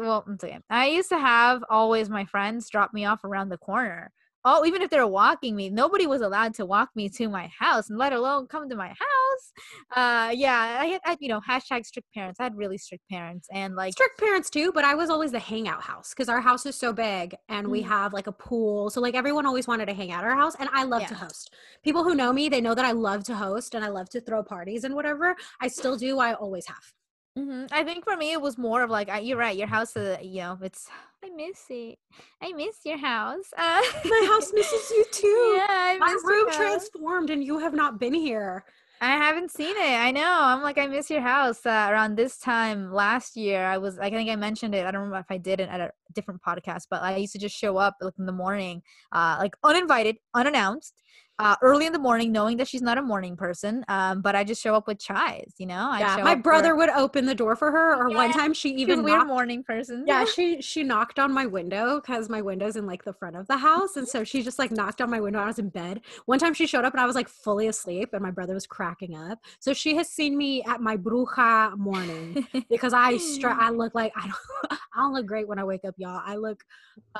well, 0.00 0.24
I'm 0.26 0.38
saying 0.38 0.62
I 0.70 0.88
used 0.88 1.10
to 1.10 1.18
have 1.18 1.62
always 1.68 2.08
my 2.08 2.24
friends 2.24 2.68
drop 2.68 2.92
me 2.92 3.04
off 3.04 3.22
around 3.24 3.50
the 3.50 3.58
corner. 3.58 4.10
Oh, 4.44 4.64
even 4.66 4.82
if 4.82 4.90
they 4.90 4.98
were 4.98 5.06
walking 5.06 5.56
me, 5.56 5.70
nobody 5.70 6.06
was 6.06 6.20
allowed 6.20 6.54
to 6.54 6.66
walk 6.66 6.90
me 6.94 7.08
to 7.10 7.28
my 7.28 7.46
house, 7.58 7.88
and 7.90 7.98
let 7.98 8.12
alone 8.12 8.46
come 8.46 8.68
to 8.68 8.76
my 8.76 8.88
house. 8.88 9.52
Uh, 9.96 10.30
yeah, 10.34 10.78
I 10.80 10.86
had, 10.86 11.00
I, 11.04 11.16
you 11.20 11.28
know, 11.28 11.40
hashtag 11.40 11.86
strict 11.86 12.12
parents. 12.12 12.40
I 12.40 12.44
had 12.44 12.56
really 12.56 12.78
strict 12.78 13.08
parents, 13.08 13.48
and 13.52 13.74
like, 13.74 13.92
strict 13.92 14.18
parents 14.18 14.50
too, 14.50 14.72
but 14.72 14.84
I 14.84 14.94
was 14.94 15.10
always 15.10 15.32
the 15.32 15.38
hangout 15.38 15.82
house 15.82 16.10
because 16.12 16.28
our 16.28 16.40
house 16.40 16.66
is 16.66 16.76
so 16.76 16.92
big 16.92 17.36
and 17.48 17.70
we 17.70 17.82
Mhm. 17.82 17.86
have 17.86 18.12
like 18.12 18.26
a 18.26 18.32
pool. 18.32 18.90
So 18.90 19.00
like 19.00 19.14
everyone 19.14 19.46
always 19.46 19.66
wanted 19.66 19.86
to 19.86 19.94
hang 19.94 20.10
out 20.12 20.24
at 20.24 20.30
our 20.30 20.36
house 20.36 20.54
and 20.58 20.68
I 20.72 20.84
love 20.84 21.06
to 21.06 21.14
host. 21.14 21.54
People 21.82 22.04
who 22.04 22.14
know 22.14 22.32
me, 22.32 22.48
they 22.48 22.60
know 22.60 22.74
that 22.74 22.84
I 22.84 22.92
love 22.92 23.24
to 23.24 23.36
host 23.36 23.74
and 23.74 23.84
I 23.84 23.88
love 23.88 24.08
to 24.10 24.20
throw 24.20 24.42
parties 24.42 24.84
and 24.84 24.94
whatever. 24.94 25.36
I 25.60 25.68
still 25.68 25.96
do. 25.96 26.18
I 26.18 26.34
always 26.34 26.66
have. 26.66 26.92
Mhm. 27.38 27.68
I 27.72 27.82
think 27.82 28.04
for 28.04 28.16
me 28.16 28.32
it 28.32 28.40
was 28.40 28.56
more 28.56 28.82
of 28.82 28.90
like 28.90 29.10
you're 29.22 29.36
right. 29.36 29.56
Your 29.56 29.66
house, 29.66 29.96
uh, 29.96 30.18
you 30.22 30.42
know, 30.42 30.58
it's 30.62 30.88
I 31.24 31.30
miss 31.30 31.64
it. 31.68 31.98
I 32.40 32.52
miss 32.52 32.76
your 32.84 32.98
house. 32.98 33.52
Uh, 33.56 33.82
My 34.04 34.28
house 34.30 34.52
misses 34.52 34.90
you 34.90 35.04
too. 35.10 35.54
Yeah, 35.56 35.66
I 35.68 35.98
My 35.98 36.16
room 36.24 36.50
transformed 36.52 37.30
and 37.30 37.42
you 37.42 37.58
have 37.58 37.74
not 37.74 37.98
been 37.98 38.14
here. 38.14 38.64
I 39.00 39.16
haven't 39.16 39.50
seen 39.50 39.76
it. 39.76 39.96
I 40.00 40.12
know. 40.12 40.38
I'm 40.40 40.62
like, 40.62 40.78
I 40.78 40.86
miss 40.86 41.10
your 41.10 41.20
house. 41.20 41.66
Uh, 41.66 41.88
around 41.90 42.16
this 42.16 42.38
time 42.38 42.92
last 42.92 43.36
year, 43.36 43.64
I 43.64 43.78
was. 43.78 43.96
like 43.98 44.12
I 44.12 44.16
think 44.16 44.30
I 44.30 44.36
mentioned 44.36 44.74
it. 44.74 44.86
I 44.86 44.92
don't 44.92 45.02
remember 45.02 45.18
if 45.18 45.30
I 45.30 45.36
did 45.38 45.60
it 45.60 45.68
at 45.68 45.80
a 45.80 45.90
different 46.14 46.40
podcast, 46.40 46.86
but 46.88 47.02
I 47.02 47.16
used 47.16 47.32
to 47.32 47.38
just 47.38 47.56
show 47.56 47.76
up 47.76 47.96
like 48.00 48.14
in 48.18 48.26
the 48.26 48.32
morning, 48.32 48.82
uh, 49.12 49.36
like 49.40 49.56
uninvited, 49.64 50.18
unannounced, 50.34 50.94
uh, 51.38 51.56
early 51.62 51.86
in 51.86 51.92
the 51.92 51.98
morning, 51.98 52.30
knowing 52.30 52.56
that 52.58 52.68
she's 52.68 52.82
not 52.82 52.96
a 52.96 53.02
morning 53.02 53.36
person. 53.36 53.84
Um, 53.88 54.22
but 54.22 54.36
I 54.36 54.44
just 54.44 54.62
show 54.62 54.74
up 54.74 54.86
with 54.86 54.98
chais. 54.98 55.52
You 55.58 55.66
know, 55.66 55.88
I'd 55.90 56.00
yeah, 56.00 56.16
show 56.16 56.22
my 56.22 56.32
up 56.32 56.38
for- 56.38 56.42
brother 56.42 56.76
would 56.76 56.90
open 56.90 57.26
the 57.26 57.34
door 57.34 57.56
for 57.56 57.72
her, 57.72 57.96
or 57.96 58.08
one 58.10 58.32
time 58.32 58.54
she 58.54 58.70
even 58.70 59.02
weird 59.02 59.18
knocked 59.18 59.28
morning 59.28 59.64
person. 59.64 60.04
Yeah, 60.06 60.24
she 60.34 60.62
she 60.62 60.84
knocked 60.84 61.18
on 61.18 61.32
my 61.32 61.46
window 61.46 62.00
because 62.00 62.28
my 62.28 62.40
window's 62.40 62.76
in 62.76 62.86
like 62.86 63.04
the 63.04 63.12
front 63.12 63.36
of 63.36 63.48
the 63.48 63.56
house, 63.56 63.96
and 63.96 64.06
so 64.06 64.22
she 64.22 64.42
just 64.42 64.58
like 64.58 64.70
knocked 64.70 65.00
on 65.00 65.10
my 65.10 65.20
window. 65.20 65.40
I 65.40 65.46
was 65.46 65.58
in 65.58 65.70
bed. 65.70 66.02
One 66.26 66.38
time 66.38 66.54
she 66.54 66.66
showed 66.66 66.84
up 66.84 66.92
and 66.94 67.00
I 67.00 67.06
was 67.06 67.16
like 67.16 67.28
fully 67.28 67.66
asleep, 67.66 68.10
and 68.12 68.22
my 68.22 68.30
brother 68.30 68.54
was 68.54 68.66
cracking 68.66 69.16
up. 69.16 69.38
So 69.58 69.72
she 69.74 69.96
has 69.96 70.08
seen 70.08 70.36
me 70.38 70.62
at 70.62 70.80
my 70.80 70.96
bruja 70.96 71.76
morning 71.76 72.46
because 72.70 72.92
I 72.92 73.16
stra- 73.16 73.56
I 73.58 73.70
look 73.70 73.94
like 73.94 74.12
I 74.16 74.26
don't 74.28 74.78
I 74.94 75.00
don't 75.02 75.12
look 75.14 75.26
great 75.26 75.48
when 75.48 75.58
I 75.58 75.64
wake 75.64 75.84
up, 75.84 75.94
y'all. 75.98 76.22
I 76.24 76.36
look 76.36 76.62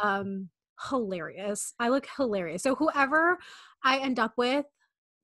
um 0.00 0.48
hilarious. 0.88 1.74
I 1.78 1.88
look 1.88 2.06
hilarious. 2.16 2.62
So 2.62 2.74
whoever 2.74 3.38
I 3.84 3.98
end 3.98 4.18
up 4.18 4.34
with 4.36 4.66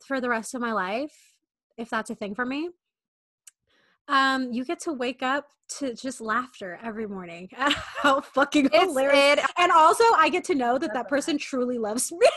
for 0.06 0.20
the 0.20 0.28
rest 0.28 0.54
of 0.54 0.60
my 0.60 0.72
life, 0.72 1.14
if 1.76 1.90
that's 1.90 2.10
a 2.10 2.14
thing 2.14 2.34
for 2.34 2.44
me, 2.44 2.70
um, 4.08 4.52
you 4.52 4.64
get 4.64 4.80
to 4.80 4.92
wake 4.92 5.22
up 5.22 5.46
to 5.78 5.94
just 5.94 6.20
laughter 6.20 6.78
every 6.82 7.06
morning. 7.06 7.48
How 7.56 8.20
fucking 8.20 8.66
It's 8.72 8.84
hilarious! 8.84 9.38
it. 9.38 9.50
And 9.56 9.70
also, 9.70 10.04
I 10.16 10.28
get 10.28 10.44
to 10.44 10.54
know 10.54 10.78
that 10.78 10.92
that 10.94 11.08
person 11.08 11.38
truly 11.38 11.78
loves 11.78 12.10
me. 12.10 12.26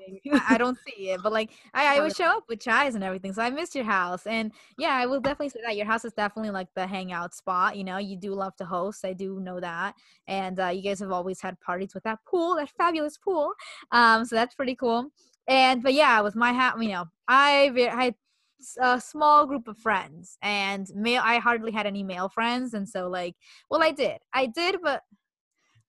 I 0.48 0.58
don't 0.58 0.78
see 0.86 1.10
it, 1.10 1.22
but 1.22 1.32
like 1.32 1.50
I, 1.74 1.96
I 1.96 2.00
would 2.00 2.14
show 2.16 2.24
up 2.26 2.44
with 2.48 2.58
chais 2.60 2.94
and 2.94 3.02
everything. 3.04 3.32
So 3.32 3.42
I 3.42 3.50
missed 3.50 3.74
your 3.74 3.84
house, 3.84 4.26
and 4.26 4.52
yeah, 4.78 4.90
I 4.94 5.06
will 5.06 5.20
definitely 5.20 5.48
say 5.50 5.60
that 5.66 5.76
your 5.76 5.86
house 5.86 6.04
is 6.04 6.12
definitely 6.12 6.50
like 6.50 6.68
the 6.74 6.86
hangout 6.86 7.34
spot. 7.34 7.76
You 7.76 7.84
know, 7.84 7.98
you 7.98 8.16
do 8.16 8.32
love 8.32 8.54
to 8.56 8.64
host. 8.64 9.04
I 9.04 9.12
do 9.12 9.40
know 9.40 9.60
that, 9.60 9.94
and 10.26 10.58
uh, 10.60 10.68
you 10.68 10.82
guys 10.82 11.00
have 11.00 11.10
always 11.12 11.40
had 11.40 11.58
parties 11.60 11.94
with 11.94 12.04
that 12.04 12.18
pool, 12.28 12.56
that 12.56 12.70
fabulous 12.70 13.16
pool. 13.18 13.52
Um, 13.92 14.24
so 14.24 14.36
that's 14.36 14.54
pretty 14.54 14.74
cool. 14.76 15.06
And 15.48 15.82
but 15.82 15.94
yeah, 15.94 16.20
with 16.20 16.36
my 16.36 16.52
hat, 16.52 16.80
you 16.80 16.88
know, 16.90 17.06
I 17.28 17.70
ve- 17.74 17.88
I 17.88 18.04
had 18.04 18.14
s- 18.60 18.76
a 18.80 19.00
small 19.00 19.46
group 19.46 19.68
of 19.68 19.78
friends, 19.78 20.38
and 20.42 20.88
male. 20.94 21.22
I 21.24 21.38
hardly 21.38 21.72
had 21.72 21.86
any 21.86 22.02
male 22.02 22.28
friends, 22.28 22.74
and 22.74 22.88
so 22.88 23.08
like, 23.08 23.34
well, 23.70 23.82
I 23.82 23.90
did, 23.90 24.18
I 24.32 24.46
did, 24.46 24.76
but 24.82 25.02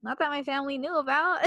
not 0.04 0.20
that 0.20 0.30
my 0.30 0.44
family 0.44 0.78
knew 0.78 0.98
about 0.98 1.46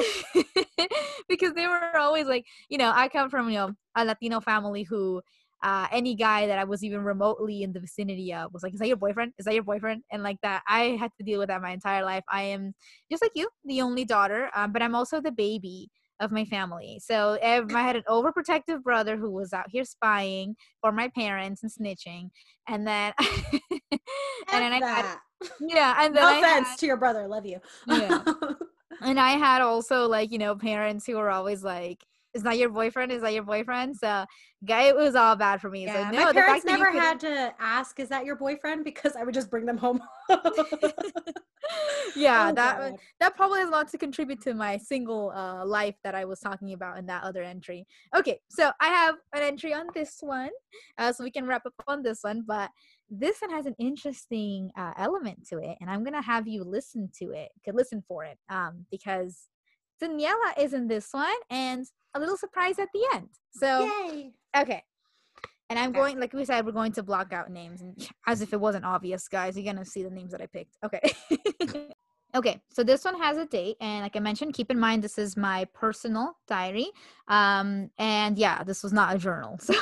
because 1.28 1.52
they 1.54 1.66
were 1.66 1.96
always 1.96 2.26
like 2.26 2.44
you 2.68 2.78
know 2.78 2.92
i 2.94 3.08
come 3.08 3.30
from 3.30 3.48
you 3.48 3.56
know 3.56 3.72
a 3.96 4.04
latino 4.04 4.40
family 4.40 4.82
who 4.82 5.20
uh, 5.62 5.86
any 5.90 6.14
guy 6.14 6.46
that 6.46 6.58
i 6.58 6.64
was 6.64 6.84
even 6.84 7.02
remotely 7.02 7.62
in 7.62 7.72
the 7.72 7.80
vicinity 7.80 8.34
of 8.34 8.52
was 8.52 8.62
like 8.62 8.74
is 8.74 8.80
that 8.80 8.88
your 8.88 8.98
boyfriend? 8.98 9.32
Is 9.38 9.46
that 9.46 9.54
your 9.54 9.62
boyfriend? 9.62 10.02
And 10.12 10.22
like 10.22 10.36
that 10.42 10.62
i 10.68 10.96
had 11.00 11.10
to 11.18 11.24
deal 11.24 11.38
with 11.38 11.48
that 11.48 11.62
my 11.62 11.70
entire 11.70 12.04
life. 12.04 12.24
I 12.30 12.42
am 12.42 12.74
just 13.10 13.22
like 13.22 13.32
you 13.34 13.48
the 13.64 13.80
only 13.80 14.04
daughter 14.04 14.50
um, 14.54 14.72
but 14.72 14.82
i'm 14.82 14.94
also 14.94 15.20
the 15.20 15.32
baby 15.32 15.90
of 16.20 16.30
my 16.30 16.44
family. 16.44 17.00
So 17.02 17.38
i 17.42 17.64
had 17.72 17.96
an 17.96 18.02
overprotective 18.08 18.82
brother 18.82 19.16
who 19.16 19.30
was 19.30 19.52
out 19.54 19.66
here 19.70 19.84
spying 19.84 20.54
for 20.82 20.92
my 20.92 21.08
parents 21.08 21.62
and 21.62 21.72
snitching 21.72 22.28
and 22.68 22.86
then 22.86 23.14
and 23.20 24.00
then 24.52 24.72
I 24.72 24.80
had. 24.86 25.18
Yeah 25.60 25.96
and 26.00 26.14
then 26.14 26.22
no 26.22 26.28
I 26.28 26.34
had- 26.34 26.62
offense 26.62 26.76
to 26.80 26.86
your 26.86 26.96
brother, 26.96 27.26
love 27.28 27.46
you. 27.46 27.60
Yeah. 27.86 28.22
and 29.02 29.18
I 29.20 29.32
had 29.32 29.60
also 29.62 30.06
like 30.08 30.30
you 30.32 30.38
know 30.38 30.54
parents 30.56 31.06
who 31.06 31.16
were 31.16 31.30
always 31.30 31.62
like, 31.64 32.04
"Is 32.32 32.42
that 32.44 32.58
your 32.58 32.68
boyfriend? 32.70 33.12
Is 33.12 33.22
that 33.22 33.32
your 33.34 33.42
boyfriend?" 33.42 33.96
So, 33.96 34.24
guy, 34.64 34.84
it 34.84 34.96
was 34.96 35.14
all 35.14 35.36
bad 35.36 35.60
for 35.60 35.68
me. 35.70 35.84
yeah, 35.84 36.10
so 36.10 36.16
no, 36.16 36.24
my 36.24 36.32
parents 36.32 36.64
fact 36.64 36.66
that 36.66 36.78
you 36.78 36.84
never 36.84 36.98
had 37.00 37.20
to 37.20 37.52
ask, 37.58 37.98
"Is 38.00 38.08
that 38.10 38.24
your 38.24 38.36
boyfriend?" 38.36 38.84
Because 38.84 39.16
I 39.16 39.24
would 39.24 39.34
just 39.34 39.50
bring 39.50 39.66
them 39.66 39.76
home. 39.78 40.00
yeah, 42.16 42.48
Oh, 42.50 42.54
that 42.54 42.78
God. 42.78 42.94
that 43.20 43.36
probably 43.36 43.60
has 43.60 43.68
a 43.68 43.72
lot 43.72 43.88
to 43.88 43.98
contribute 43.98 44.40
to 44.42 44.54
my 44.54 44.76
single 44.76 45.30
uh, 45.34 45.64
life 45.64 45.96
that 46.04 46.14
I 46.14 46.24
was 46.24 46.40
talking 46.40 46.72
about 46.72 46.98
in 46.98 47.06
that 47.06 47.24
other 47.24 47.42
entry. 47.42 47.86
Okay, 48.16 48.38
so 48.48 48.70
I 48.80 48.88
have 48.88 49.16
an 49.34 49.42
entry 49.42 49.72
on 49.74 49.86
this 49.94 50.18
one, 50.20 50.50
uh, 50.98 51.12
so 51.12 51.24
we 51.24 51.30
can 51.30 51.46
wrap 51.46 51.66
up 51.66 51.74
on 51.86 52.02
this 52.02 52.20
one. 52.22 52.44
But 52.46 52.70
this 53.10 53.40
one 53.40 53.50
has 53.50 53.66
an 53.66 53.74
interesting 53.78 54.70
uh, 54.76 54.92
element 54.96 55.46
to 55.48 55.58
it, 55.58 55.76
and 55.80 55.90
I'm 55.90 56.04
gonna 56.04 56.22
have 56.22 56.48
you 56.48 56.64
listen 56.64 57.10
to 57.20 57.30
it, 57.32 57.50
could 57.64 57.74
listen 57.74 58.02
for 58.06 58.24
it, 58.24 58.38
um, 58.48 58.86
because 58.90 59.48
Daniela 60.02 60.58
is 60.58 60.72
in 60.72 60.88
this 60.88 61.08
one, 61.12 61.34
and 61.50 61.86
a 62.14 62.20
little 62.20 62.36
surprise 62.36 62.78
at 62.78 62.88
the 62.94 63.06
end. 63.14 63.28
So 63.52 63.88
Yay! 64.08 64.32
okay. 64.56 64.82
And 65.70 65.78
I'm 65.78 65.90
Okay. 65.90 65.98
going, 65.98 66.20
like 66.20 66.32
we 66.34 66.44
said, 66.44 66.66
we're 66.66 66.72
going 66.72 66.92
to 66.92 67.02
block 67.02 67.32
out 67.32 67.50
names, 67.50 67.80
and 67.80 67.96
as 68.26 68.42
if 68.42 68.52
it 68.52 68.60
wasn't 68.60 68.84
obvious, 68.84 69.28
guys. 69.28 69.56
You're 69.56 69.72
gonna 69.72 69.84
see 69.84 70.02
the 70.02 70.10
names 70.10 70.32
that 70.32 70.42
I 70.42 70.46
picked. 70.46 70.76
Okay. 70.84 71.00
okay. 72.34 72.60
So 72.70 72.82
this 72.82 73.04
one 73.04 73.18
has 73.20 73.38
a 73.38 73.46
date, 73.46 73.76
and 73.80 74.02
like 74.02 74.16
I 74.16 74.20
mentioned, 74.20 74.54
keep 74.54 74.70
in 74.70 74.78
mind 74.78 75.02
this 75.02 75.18
is 75.18 75.36
my 75.36 75.66
personal 75.74 76.36
diary. 76.46 76.86
Um, 77.28 77.90
and 77.98 78.38
yeah, 78.38 78.64
this 78.64 78.82
was 78.82 78.92
not 78.92 79.14
a 79.14 79.18
journal, 79.18 79.58
so 79.60 79.74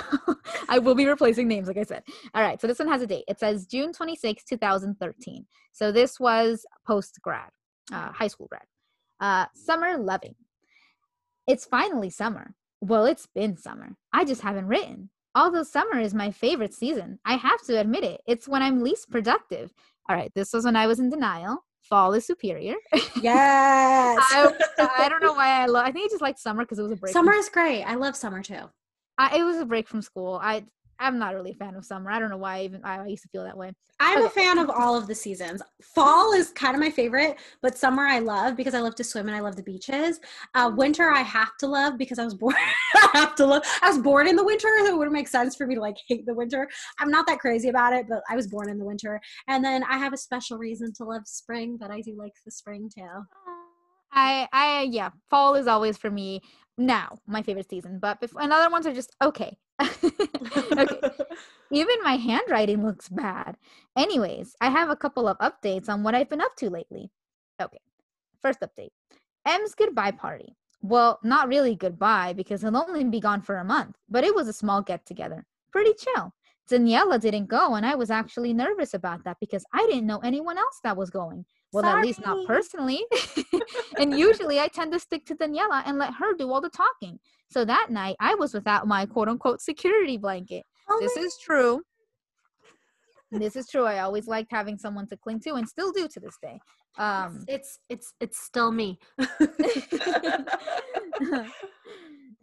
I 0.68 0.78
will 0.78 0.94
be 0.94 1.06
replacing 1.06 1.48
names, 1.48 1.68
like 1.68 1.78
I 1.78 1.82
said. 1.84 2.02
All 2.34 2.42
right. 2.42 2.60
So 2.60 2.66
this 2.66 2.78
one 2.78 2.88
has 2.88 3.02
a 3.02 3.06
date. 3.06 3.24
It 3.28 3.38
says 3.38 3.66
June 3.66 3.92
26, 3.92 4.44
2013. 4.44 5.46
So 5.72 5.92
this 5.92 6.20
was 6.20 6.66
post 6.86 7.18
grad, 7.22 7.50
uh, 7.92 8.12
high 8.12 8.28
school 8.28 8.48
grad. 8.48 8.64
Uh, 9.20 9.46
summer 9.54 9.96
loving. 9.96 10.34
It's 11.46 11.64
finally 11.64 12.10
summer. 12.10 12.54
Well, 12.80 13.06
it's 13.06 13.26
been 13.26 13.56
summer. 13.56 13.96
I 14.12 14.24
just 14.24 14.42
haven't 14.42 14.66
written. 14.66 15.10
Although 15.34 15.62
summer 15.62 15.98
is 15.98 16.12
my 16.12 16.30
favorite 16.30 16.74
season, 16.74 17.18
I 17.24 17.36
have 17.36 17.62
to 17.62 17.78
admit 17.78 18.04
it. 18.04 18.20
It's 18.26 18.46
when 18.46 18.62
I'm 18.62 18.82
least 18.82 19.10
productive. 19.10 19.72
All 20.08 20.16
right, 20.16 20.32
this 20.34 20.52
was 20.52 20.64
when 20.64 20.76
I 20.76 20.86
was 20.86 20.98
in 20.98 21.08
denial. 21.08 21.64
Fall 21.82 22.14
is 22.14 22.26
superior. 22.26 22.74
Yes. 23.20 24.18
I, 24.30 24.52
I 24.98 25.08
don't 25.08 25.22
know 25.22 25.32
why 25.34 25.62
I 25.62 25.66
love. 25.66 25.84
I 25.86 25.92
think 25.92 26.06
I 26.06 26.08
just 26.08 26.22
liked 26.22 26.38
summer 26.38 26.64
because 26.64 26.78
it 26.78 26.82
was 26.82 26.92
a 26.92 26.96
break. 26.96 27.12
from 27.12 27.24
Summer 27.26 27.32
is 27.34 27.48
great. 27.48 27.82
I 27.84 27.94
love 27.94 28.16
summer 28.16 28.42
too. 28.42 28.70
I, 29.18 29.38
it 29.38 29.44
was 29.44 29.58
a 29.58 29.64
break 29.64 29.88
from 29.88 30.02
school. 30.02 30.40
I 30.42 30.64
I'm 31.02 31.18
not 31.18 31.34
really 31.34 31.50
a 31.50 31.54
fan 31.54 31.74
of 31.74 31.84
summer. 31.84 32.10
I 32.10 32.20
don't 32.20 32.30
know 32.30 32.36
why 32.36 32.58
I 32.58 32.62
even 32.62 32.84
I 32.84 33.06
used 33.06 33.24
to 33.24 33.28
feel 33.28 33.42
that 33.42 33.56
way. 33.56 33.72
I'm 33.98 34.24
a 34.24 34.30
fan 34.30 34.58
of 34.58 34.70
all 34.70 34.96
of 34.96 35.06
the 35.06 35.14
seasons. 35.14 35.62
Fall 35.80 36.32
is 36.32 36.50
kind 36.50 36.74
of 36.74 36.80
my 36.80 36.90
favorite, 36.90 37.36
but 37.60 37.76
summer 37.76 38.04
I 38.04 38.20
love 38.20 38.56
because 38.56 38.74
I 38.74 38.80
love 38.80 38.94
to 38.96 39.04
swim 39.04 39.28
and 39.28 39.36
I 39.36 39.40
love 39.40 39.56
the 39.56 39.62
beaches. 39.62 40.20
Uh, 40.54 40.72
winter 40.74 41.10
I 41.10 41.20
have 41.20 41.56
to 41.58 41.66
love 41.66 41.98
because 41.98 42.18
I 42.18 42.24
was 42.24 42.34
born. 42.34 42.54
I 42.96 43.10
have 43.14 43.34
to 43.36 43.46
love. 43.46 43.62
I 43.82 43.88
was 43.88 43.98
born 43.98 44.28
in 44.28 44.36
the 44.36 44.44
winter, 44.44 44.68
so 44.78 44.86
it 44.86 44.96
wouldn't 44.96 45.12
make 45.12 45.28
sense 45.28 45.56
for 45.56 45.66
me 45.66 45.74
to 45.74 45.80
like 45.80 45.96
hate 46.08 46.24
the 46.24 46.34
winter. 46.34 46.68
I'm 46.98 47.10
not 47.10 47.26
that 47.26 47.40
crazy 47.40 47.68
about 47.68 47.92
it, 47.92 48.06
but 48.08 48.22
I 48.30 48.36
was 48.36 48.46
born 48.46 48.70
in 48.70 48.78
the 48.78 48.84
winter, 48.84 49.20
and 49.48 49.64
then 49.64 49.84
I 49.84 49.98
have 49.98 50.12
a 50.12 50.18
special 50.18 50.56
reason 50.56 50.92
to 50.94 51.04
love 51.04 51.22
spring. 51.26 51.76
But 51.78 51.90
I 51.90 52.00
do 52.00 52.14
like 52.16 52.34
the 52.44 52.50
spring 52.50 52.90
too. 52.92 53.24
I 54.12 54.46
I 54.52 54.88
yeah, 54.90 55.10
fall 55.30 55.54
is 55.54 55.66
always 55.66 55.96
for 55.96 56.10
me 56.10 56.42
now 56.78 57.18
my 57.26 57.42
favorite 57.42 57.68
season. 57.70 57.98
But 58.00 58.20
bef- 58.20 58.40
and 58.40 58.52
other 58.52 58.70
ones 58.70 58.86
are 58.86 58.94
just 58.94 59.14
okay. 59.22 59.56
okay. 59.80 61.00
Even 61.70 61.96
my 62.02 62.16
handwriting 62.16 62.84
looks 62.84 63.08
bad. 63.08 63.56
Anyways, 63.96 64.54
I 64.60 64.68
have 64.70 64.90
a 64.90 64.96
couple 64.96 65.26
of 65.28 65.38
updates 65.38 65.88
on 65.88 66.02
what 66.02 66.14
I've 66.14 66.28
been 66.28 66.40
up 66.40 66.54
to 66.56 66.70
lately. 66.70 67.10
Okay. 67.60 67.80
First 68.40 68.60
update. 68.60 68.90
M's 69.46 69.74
goodbye 69.74 70.10
party. 70.12 70.56
Well, 70.82 71.20
not 71.22 71.48
really 71.48 71.76
goodbye 71.76 72.32
because 72.32 72.62
he'll 72.62 72.76
only 72.76 73.04
be 73.04 73.20
gone 73.20 73.40
for 73.42 73.56
a 73.56 73.64
month, 73.64 73.96
but 74.08 74.24
it 74.24 74.34
was 74.34 74.48
a 74.48 74.52
small 74.52 74.82
get 74.82 75.06
together. 75.06 75.46
pretty 75.72 75.94
chill. 75.94 76.32
Daniela 76.70 77.20
didn't 77.20 77.46
go, 77.46 77.74
and 77.74 77.84
I 77.84 77.94
was 77.94 78.10
actually 78.10 78.52
nervous 78.52 78.94
about 78.94 79.24
that 79.24 79.38
because 79.40 79.64
I 79.72 79.86
didn't 79.86 80.06
know 80.06 80.18
anyone 80.20 80.58
else 80.58 80.80
that 80.84 80.96
was 80.96 81.10
going. 81.10 81.44
Well, 81.72 81.86
at 81.86 82.02
least 82.02 82.20
not 82.20 82.46
personally. 82.46 83.04
and 83.98 84.16
usually 84.18 84.60
I 84.60 84.68
tend 84.68 84.92
to 84.92 85.00
stick 85.00 85.24
to 85.26 85.34
Daniela 85.34 85.82
and 85.86 85.98
let 85.98 86.14
her 86.14 86.34
do 86.34 86.50
all 86.50 86.60
the 86.60 86.68
talking. 86.70 87.18
So 87.50 87.64
that 87.64 87.88
night 87.90 88.16
I 88.20 88.34
was 88.34 88.52
without 88.54 88.86
my 88.86 89.06
quote 89.06 89.28
unquote 89.28 89.60
security 89.60 90.16
blanket. 90.18 90.64
Oh 90.88 90.98
This 91.00 91.16
is 91.16 91.38
true. 91.42 91.82
This 93.30 93.56
is 93.56 93.66
true. 93.68 93.84
I 93.84 94.00
always 94.00 94.26
liked 94.26 94.50
having 94.50 94.76
someone 94.76 95.06
to 95.08 95.16
cling 95.16 95.40
to 95.40 95.54
and 95.54 95.66
still 95.66 95.92
do 95.92 96.06
to 96.08 96.20
this 96.20 96.36
day. 96.42 96.60
Um 96.98 97.44
it's 97.48 97.78
it's 97.88 98.12
it's 98.20 98.38
still 98.38 98.70
me. 98.70 98.98
I, 99.18 99.26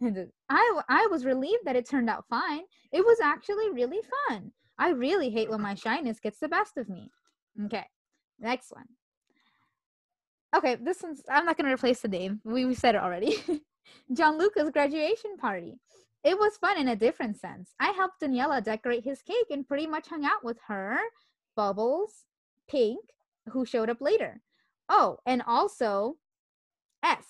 it- 0.00 0.32
I 0.48 0.66
w- 0.68 0.84
I 0.88 1.06
was 1.10 1.24
relieved 1.24 1.64
that 1.66 1.76
it 1.76 1.88
turned 1.88 2.10
out 2.10 2.24
fine. 2.28 2.62
It 2.92 3.04
was 3.04 3.18
actually 3.22 3.70
really 3.70 4.00
fun. 4.28 4.50
I 4.78 4.90
really 4.90 5.30
hate 5.30 5.50
when 5.50 5.60
my 5.60 5.74
shyness 5.74 6.18
gets 6.20 6.38
the 6.40 6.48
best 6.48 6.76
of 6.76 6.88
me. 6.88 7.10
Okay, 7.66 7.84
next 8.40 8.72
one. 8.72 8.86
Okay, 10.54 10.76
this 10.76 11.02
one's 11.02 11.22
I'm 11.28 11.44
not 11.44 11.56
gonna 11.56 11.72
replace 11.72 12.00
the 12.00 12.08
name. 12.08 12.40
We 12.44 12.64
we 12.64 12.74
said 12.74 12.94
it 12.94 13.02
already. 13.02 13.36
John 14.12 14.38
Luca's 14.38 14.70
graduation 14.70 15.36
party. 15.36 15.78
It 16.22 16.38
was 16.38 16.56
fun 16.58 16.78
in 16.78 16.88
a 16.88 16.96
different 16.96 17.38
sense. 17.38 17.70
I 17.80 17.90
helped 17.90 18.20
Daniela 18.20 18.62
decorate 18.62 19.04
his 19.04 19.22
cake 19.22 19.46
and 19.50 19.66
pretty 19.66 19.86
much 19.86 20.08
hung 20.08 20.24
out 20.24 20.44
with 20.44 20.58
her, 20.66 20.98
Bubbles, 21.56 22.24
Pink, 22.68 23.00
who 23.48 23.64
showed 23.64 23.88
up 23.88 24.00
later. 24.00 24.42
Oh, 24.88 25.18
and 25.24 25.42
also 25.46 26.16
S, 27.02 27.24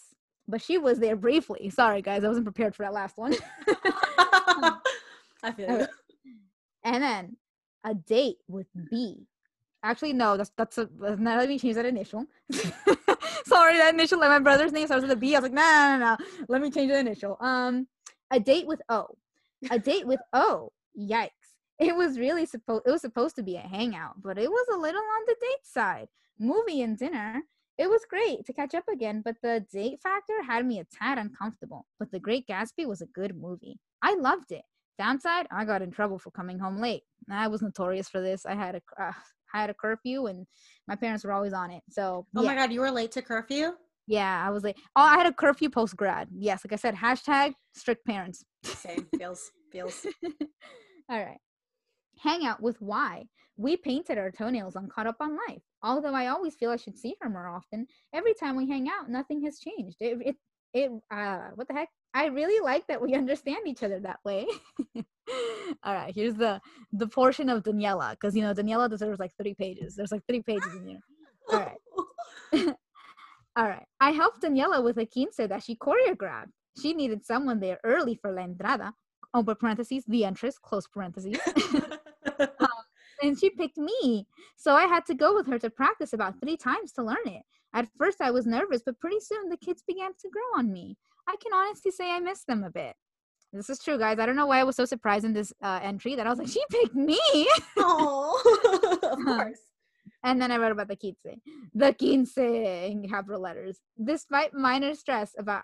but 0.48 0.60
she 0.60 0.78
was 0.78 0.98
there 0.98 1.14
briefly. 1.14 1.70
Sorry, 1.70 2.02
guys, 2.02 2.24
I 2.24 2.28
wasn't 2.28 2.46
prepared 2.46 2.74
for 2.74 2.82
that 2.82 2.92
last 2.92 3.16
one. 3.16 3.34
I 5.42 5.52
feel 5.56 5.82
it. 5.82 5.90
and 6.84 7.02
then 7.02 7.36
a 7.84 7.94
date 7.94 8.38
with 8.48 8.66
B. 8.90 9.26
Actually, 9.82 10.12
no, 10.12 10.36
that's 10.36 10.50
that's 10.56 10.78
a 10.78 10.88
now 11.18 11.38
let 11.38 11.48
me 11.48 11.58
change 11.58 11.76
that 11.76 11.86
initial. 11.86 12.26
Sorry, 13.46 13.76
that 13.78 13.94
initial 13.94 14.20
like 14.20 14.28
my 14.28 14.38
brother's 14.38 14.72
name 14.72 14.86
starts 14.86 15.02
with 15.02 15.10
a 15.10 15.16
B. 15.16 15.34
I 15.34 15.38
was 15.38 15.44
like, 15.44 15.52
no, 15.52 15.62
no, 15.62 15.98
no, 15.98 16.16
no. 16.18 16.44
Let 16.48 16.60
me 16.60 16.70
change 16.70 16.90
the 16.90 16.98
initial. 16.98 17.36
Um, 17.40 17.86
a 18.30 18.38
date 18.38 18.66
with 18.66 18.82
O. 18.88 19.06
A 19.70 19.78
date 19.78 20.06
with 20.06 20.20
O. 20.32 20.70
Yikes. 20.98 21.30
It 21.78 21.96
was 21.96 22.18
really 22.18 22.44
supposed 22.44 22.82
it 22.86 22.90
was 22.90 23.00
supposed 23.00 23.36
to 23.36 23.42
be 23.42 23.56
a 23.56 23.60
hangout, 23.60 24.20
but 24.22 24.38
it 24.38 24.50
was 24.50 24.66
a 24.72 24.76
little 24.76 25.00
on 25.00 25.22
the 25.26 25.36
date 25.40 25.64
side. 25.64 26.08
Movie 26.38 26.82
and 26.82 26.98
dinner. 26.98 27.42
It 27.78 27.88
was 27.88 28.04
great 28.10 28.44
to 28.44 28.52
catch 28.52 28.74
up 28.74 28.84
again, 28.92 29.22
but 29.24 29.36
the 29.42 29.64
date 29.72 30.00
factor 30.02 30.42
had 30.42 30.66
me 30.66 30.80
a 30.80 30.84
tad 30.84 31.16
uncomfortable. 31.16 31.86
But 31.98 32.10
The 32.10 32.20
Great 32.20 32.46
Gatsby 32.46 32.84
was 32.84 33.00
a 33.00 33.06
good 33.06 33.34
movie. 33.34 33.78
I 34.02 34.16
loved 34.16 34.52
it. 34.52 34.64
Downside, 34.98 35.46
I 35.50 35.64
got 35.64 35.80
in 35.80 35.90
trouble 35.90 36.18
for 36.18 36.30
coming 36.30 36.58
home 36.58 36.76
late. 36.76 37.04
I 37.30 37.48
was 37.48 37.62
notorious 37.62 38.10
for 38.10 38.20
this. 38.20 38.44
I 38.44 38.54
had 38.54 38.74
a 38.74 38.82
uh, 39.02 39.12
I 39.54 39.60
had 39.60 39.70
a 39.70 39.74
curfew, 39.74 40.26
and 40.26 40.46
my 40.88 40.96
parents 40.96 41.24
were 41.24 41.32
always 41.32 41.52
on 41.52 41.70
it. 41.70 41.82
So 41.90 42.26
Oh 42.36 42.42
yeah, 42.42 42.48
my 42.48 42.54
god, 42.54 42.72
you 42.72 42.80
were 42.80 42.90
late 42.90 43.12
to 43.12 43.22
curfew? 43.22 43.72
yeah, 44.06 44.42
I 44.44 44.50
was 44.50 44.64
like, 44.64 44.76
oh, 44.96 45.02
I 45.02 45.16
had 45.16 45.26
a 45.26 45.32
curfew 45.32 45.70
post 45.70 45.96
grad. 45.96 46.28
Yes, 46.32 46.64
like 46.64 46.72
I 46.72 46.76
said, 46.76 46.94
hashtag 46.96 47.52
strict 47.74 48.04
parents. 48.04 48.44
Same. 48.64 49.06
feels 49.18 49.50
feels. 49.70 50.04
All 51.10 51.18
right. 51.24 51.38
Hang 52.18 52.44
out 52.44 52.60
with 52.60 52.80
Y. 52.80 53.24
We 53.56 53.76
painted 53.76 54.18
our 54.18 54.30
toenails 54.30 54.74
on 54.74 54.88
Caught 54.88 55.06
Up 55.06 55.16
on 55.20 55.36
Life. 55.48 55.62
Although 55.82 56.14
I 56.14 56.26
always 56.28 56.54
feel 56.54 56.70
I 56.70 56.76
should 56.76 56.98
see 56.98 57.14
her 57.20 57.28
more 57.30 57.48
often, 57.48 57.86
every 58.12 58.34
time 58.34 58.56
we 58.56 58.68
hang 58.68 58.88
out, 58.88 59.08
nothing 59.08 59.42
has 59.44 59.58
changed. 59.58 59.96
It, 60.00 60.18
it, 60.24 60.36
it 60.74 60.90
uh, 61.10 61.50
what 61.54 61.68
the 61.68 61.74
heck? 61.74 61.88
I 62.14 62.26
really 62.26 62.62
like 62.64 62.86
that 62.88 63.00
we 63.00 63.14
understand 63.22 63.66
each 63.66 63.82
other 63.82 64.00
that 64.00 64.20
way. 64.24 64.46
All 65.84 65.94
right, 65.94 66.12
here's 66.14 66.34
the 66.34 66.60
the 66.92 67.06
portion 67.06 67.48
of 67.48 67.62
Daniela, 67.62 68.12
because 68.12 68.34
you 68.34 68.42
know 68.42 68.52
Daniela 68.52 68.90
deserves 68.90 69.20
like 69.20 69.32
three 69.40 69.54
pages. 69.54 69.94
There's 69.94 70.12
like 70.12 70.26
three 70.26 70.42
pages 70.42 70.74
in 70.74 70.86
here. 70.88 71.00
All 71.52 71.60
right. 71.60 72.76
All 73.56 73.64
right. 73.64 73.86
I 74.00 74.10
helped 74.10 74.42
Daniela 74.42 74.82
with 74.82 74.98
a 74.98 75.06
quince 75.06 75.36
that 75.36 75.62
she 75.62 75.76
choreographed. 75.76 76.52
She 76.80 76.94
needed 76.94 77.24
someone 77.24 77.60
there 77.60 77.78
early 77.84 78.14
for 78.14 78.32
la 78.32 78.42
entrada, 78.42 78.92
oh, 79.34 79.40
open 79.40 79.56
parentheses, 79.56 80.04
the 80.06 80.24
entrance, 80.24 80.56
close 80.58 80.86
parentheses. 80.86 81.38
Um, 82.38 82.68
and 83.22 83.38
she 83.38 83.50
picked 83.50 83.76
me. 83.76 84.26
So 84.56 84.74
I 84.74 84.86
had 84.86 85.04
to 85.06 85.14
go 85.14 85.34
with 85.34 85.46
her 85.48 85.58
to 85.58 85.70
practice 85.70 86.12
about 86.12 86.40
three 86.40 86.56
times 86.56 86.92
to 86.92 87.02
learn 87.02 87.26
it. 87.26 87.42
At 87.74 87.88
first, 87.98 88.20
I 88.20 88.30
was 88.30 88.46
nervous, 88.46 88.82
but 88.84 88.98
pretty 89.00 89.20
soon 89.20 89.48
the 89.48 89.56
kids 89.56 89.82
began 89.86 90.12
to 90.20 90.30
grow 90.30 90.58
on 90.58 90.72
me. 90.72 90.96
I 91.30 91.36
can 91.36 91.52
honestly 91.54 91.92
say 91.92 92.10
I 92.10 92.18
missed 92.18 92.48
them 92.48 92.64
a 92.64 92.70
bit. 92.70 92.94
This 93.52 93.70
is 93.70 93.78
true, 93.78 93.98
guys. 93.98 94.18
I 94.18 94.26
don't 94.26 94.34
know 94.34 94.46
why 94.46 94.58
I 94.58 94.64
was 94.64 94.74
so 94.74 94.84
surprised 94.84 95.24
in 95.24 95.32
this 95.32 95.52
uh, 95.62 95.78
entry 95.80 96.16
that 96.16 96.26
I 96.26 96.30
was 96.30 96.40
like, 96.40 96.48
she 96.56 96.62
picked 96.70 96.94
me. 96.94 97.20
oh, 97.76 98.98
of 99.12 99.18
course. 99.24 99.60
And 100.24 100.42
then 100.42 100.50
I 100.50 100.56
wrote 100.56 100.72
about 100.72 100.88
the 100.88 100.96
quince. 100.96 101.40
The 101.72 101.94
quince 101.94 102.36
in 102.36 103.08
capital 103.08 103.40
letters. 103.40 103.78
Despite 104.02 104.54
minor 104.54 104.94
stress 104.94 105.34
about 105.38 105.62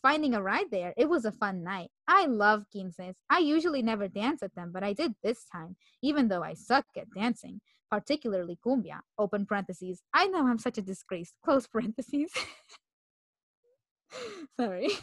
finding 0.00 0.34
a 0.34 0.42
ride 0.42 0.70
there, 0.70 0.94
it 0.96 1.08
was 1.08 1.24
a 1.24 1.32
fun 1.32 1.64
night. 1.64 1.90
I 2.06 2.26
love 2.26 2.64
quinces. 2.70 3.16
I 3.28 3.38
usually 3.38 3.82
never 3.82 4.06
dance 4.06 4.42
at 4.42 4.54
them, 4.54 4.70
but 4.72 4.84
I 4.84 4.92
did 4.92 5.14
this 5.24 5.44
time, 5.52 5.76
even 6.00 6.28
though 6.28 6.42
I 6.44 6.54
suck 6.54 6.86
at 6.96 7.10
dancing, 7.14 7.60
particularly 7.90 8.56
cumbia. 8.64 9.00
Open 9.18 9.46
parentheses. 9.46 10.00
I 10.14 10.26
know 10.26 10.46
I'm 10.46 10.58
such 10.58 10.78
a 10.78 10.82
disgrace. 10.82 11.32
Close 11.44 11.66
parentheses. 11.66 12.30
Sorry. 14.58 14.88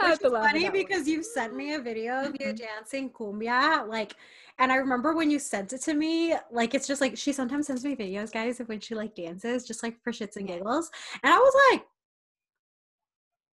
Which 0.00 0.12
is 0.24 0.32
funny 0.32 0.64
one. 0.64 0.72
because 0.72 1.06
you 1.06 1.22
sent 1.22 1.54
me 1.54 1.74
a 1.74 1.80
video 1.80 2.24
of 2.26 2.36
you 2.40 2.52
Mhm. 2.52 2.56
dancing 2.58 3.10
cumbia, 3.10 3.86
like, 3.88 4.14
and 4.58 4.72
I 4.72 4.76
remember 4.76 5.14
when 5.14 5.30
you 5.30 5.38
sent 5.38 5.72
it 5.72 5.80
to 5.82 5.94
me, 5.94 6.34
like, 6.50 6.74
it's 6.74 6.86
just 6.86 7.00
like 7.00 7.16
she 7.16 7.32
sometimes 7.32 7.66
sends 7.68 7.84
me 7.84 7.94
videos, 7.94 8.32
guys, 8.32 8.58
of 8.60 8.68
when 8.68 8.80
she 8.80 8.94
like 8.94 9.14
dances, 9.14 9.64
just 9.64 9.82
like 9.82 10.02
for 10.02 10.12
shits 10.12 10.36
and 10.36 10.48
giggles, 10.48 10.90
and 11.22 11.32
I 11.32 11.38
was 11.38 11.54
like, 11.70 11.86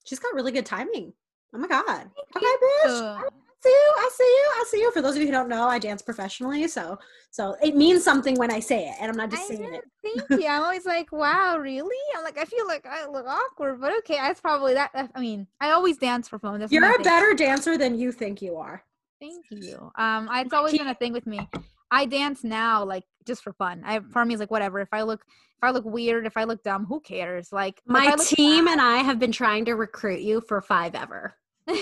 she's 0.04 0.18
got 0.18 0.34
really 0.34 0.52
good 0.52 0.66
timing. 0.66 1.12
Oh 1.54 1.58
my 1.58 1.68
god! 1.68 2.10
Okay, 2.36 2.46
bitch, 2.46 2.86
Uh, 2.86 3.22
I 3.22 3.28
see 3.64 3.70
you. 3.70 3.92
I 3.96 4.10
see 4.12 4.24
you. 4.24 4.50
I 4.52 4.64
see 4.70 4.80
you. 4.80 4.92
For 4.92 5.02
those 5.02 5.16
of 5.16 5.20
you 5.20 5.26
who 5.26 5.32
don't 5.32 5.48
know, 5.48 5.66
I 5.68 5.78
dance 5.78 6.02
professionally, 6.02 6.68
so 6.68 6.98
so 7.30 7.56
it 7.62 7.74
means 7.74 8.04
something 8.04 8.36
when 8.36 8.50
I 8.50 8.60
say 8.60 8.88
it, 8.88 8.96
and 9.00 9.10
I'm 9.10 9.16
not 9.16 9.30
just 9.30 9.50
I 9.50 9.54
saying 9.54 9.74
it. 9.74 9.84
Thank 10.02 10.42
you. 10.42 10.48
I'm 10.48 10.62
always 10.62 10.86
like, 10.86 11.10
wow, 11.12 11.56
really? 11.58 11.96
I'm 12.16 12.22
like, 12.22 12.38
I 12.38 12.44
feel 12.44 12.66
like 12.66 12.86
I 12.86 13.06
look 13.06 13.26
awkward, 13.26 13.80
but 13.80 13.92
okay. 13.98 14.16
That's 14.16 14.40
probably 14.40 14.74
that. 14.74 14.90
I 15.14 15.20
mean, 15.20 15.46
I 15.60 15.70
always 15.70 15.96
dance 15.96 16.28
for 16.28 16.38
fun. 16.38 16.60
That's 16.60 16.72
You're 16.72 16.88
a 16.88 16.94
thing. 16.94 17.04
better 17.04 17.34
dancer 17.34 17.76
than 17.78 17.98
you 17.98 18.12
think 18.12 18.42
you 18.42 18.56
are. 18.56 18.84
Thank 19.20 19.46
you. 19.50 19.90
Um, 19.96 20.28
it's 20.32 20.52
always 20.52 20.76
been 20.76 20.88
a 20.88 20.94
thing 20.94 21.12
with 21.12 21.26
me. 21.26 21.48
I 21.90 22.06
dance 22.06 22.44
now, 22.44 22.84
like 22.84 23.04
just 23.26 23.42
for 23.42 23.52
fun. 23.52 23.82
I 23.84 23.98
part 23.98 24.24
of 24.24 24.28
me 24.28 24.34
is 24.34 24.40
like, 24.40 24.50
whatever. 24.50 24.80
If 24.80 24.92
I 24.92 25.02
look, 25.02 25.24
if 25.28 25.62
I 25.62 25.70
look 25.70 25.84
weird, 25.84 26.26
if 26.26 26.36
I 26.36 26.44
look 26.44 26.62
dumb, 26.62 26.84
who 26.84 27.00
cares? 27.00 27.52
Like 27.52 27.80
My 27.86 28.16
team 28.16 28.68
and 28.68 28.80
I 28.80 28.98
have 28.98 29.18
been 29.18 29.32
trying 29.32 29.64
to 29.66 29.74
recruit 29.74 30.20
you 30.20 30.40
for 30.40 30.60
five 30.60 30.94
ever. 30.94 31.34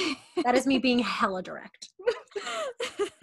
That 0.45 0.55
is 0.55 0.67
me 0.67 0.79
being 0.79 0.99
hella 0.99 1.43
direct. 1.43 1.91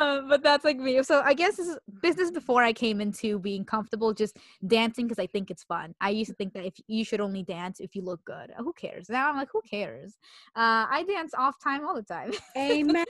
um, 0.00 0.28
but 0.28 0.42
that's 0.42 0.64
like 0.64 0.78
me. 0.78 1.02
So 1.02 1.22
I 1.24 1.34
guess 1.34 1.56
this 1.56 1.68
is 1.68 1.78
business 2.02 2.30
before 2.30 2.62
I 2.62 2.72
came 2.72 3.00
into 3.00 3.38
being 3.38 3.64
comfortable 3.64 4.12
just 4.12 4.36
dancing 4.66 5.06
because 5.06 5.18
I 5.18 5.26
think 5.26 5.50
it's 5.50 5.62
fun. 5.62 5.94
I 6.00 6.10
used 6.10 6.30
to 6.30 6.34
think 6.36 6.52
that 6.54 6.64
if 6.64 6.74
you 6.86 7.04
should 7.04 7.20
only 7.20 7.42
dance 7.42 7.80
if 7.80 7.94
you 7.94 8.02
look 8.02 8.24
good. 8.24 8.52
Who 8.58 8.72
cares? 8.72 9.08
Now 9.08 9.30
I'm 9.30 9.36
like, 9.36 9.48
who 9.52 9.62
cares? 9.62 10.14
Uh, 10.56 10.86
I 10.90 11.04
dance 11.06 11.32
off 11.36 11.62
time 11.62 11.86
all 11.86 11.94
the 11.94 12.02
time. 12.02 12.32
Amen. 12.56 13.06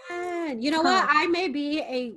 You 0.60 0.70
know 0.70 0.82
what? 0.82 1.06
I 1.08 1.26
may 1.26 1.48
be 1.48 1.80
a 1.80 2.12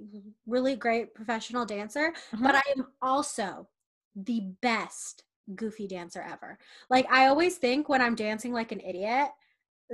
really 0.45 0.75
great 0.75 1.13
professional 1.13 1.65
dancer, 1.65 2.13
but 2.39 2.55
I 2.55 2.61
am 2.75 2.87
also 3.01 3.67
the 4.15 4.41
best 4.61 5.23
goofy 5.55 5.87
dancer 5.87 6.21
ever. 6.21 6.57
Like 6.89 7.09
I 7.11 7.27
always 7.27 7.57
think 7.57 7.87
when 7.87 8.01
I'm 8.01 8.15
dancing 8.15 8.51
like 8.51 8.71
an 8.71 8.81
idiot, 8.81 9.29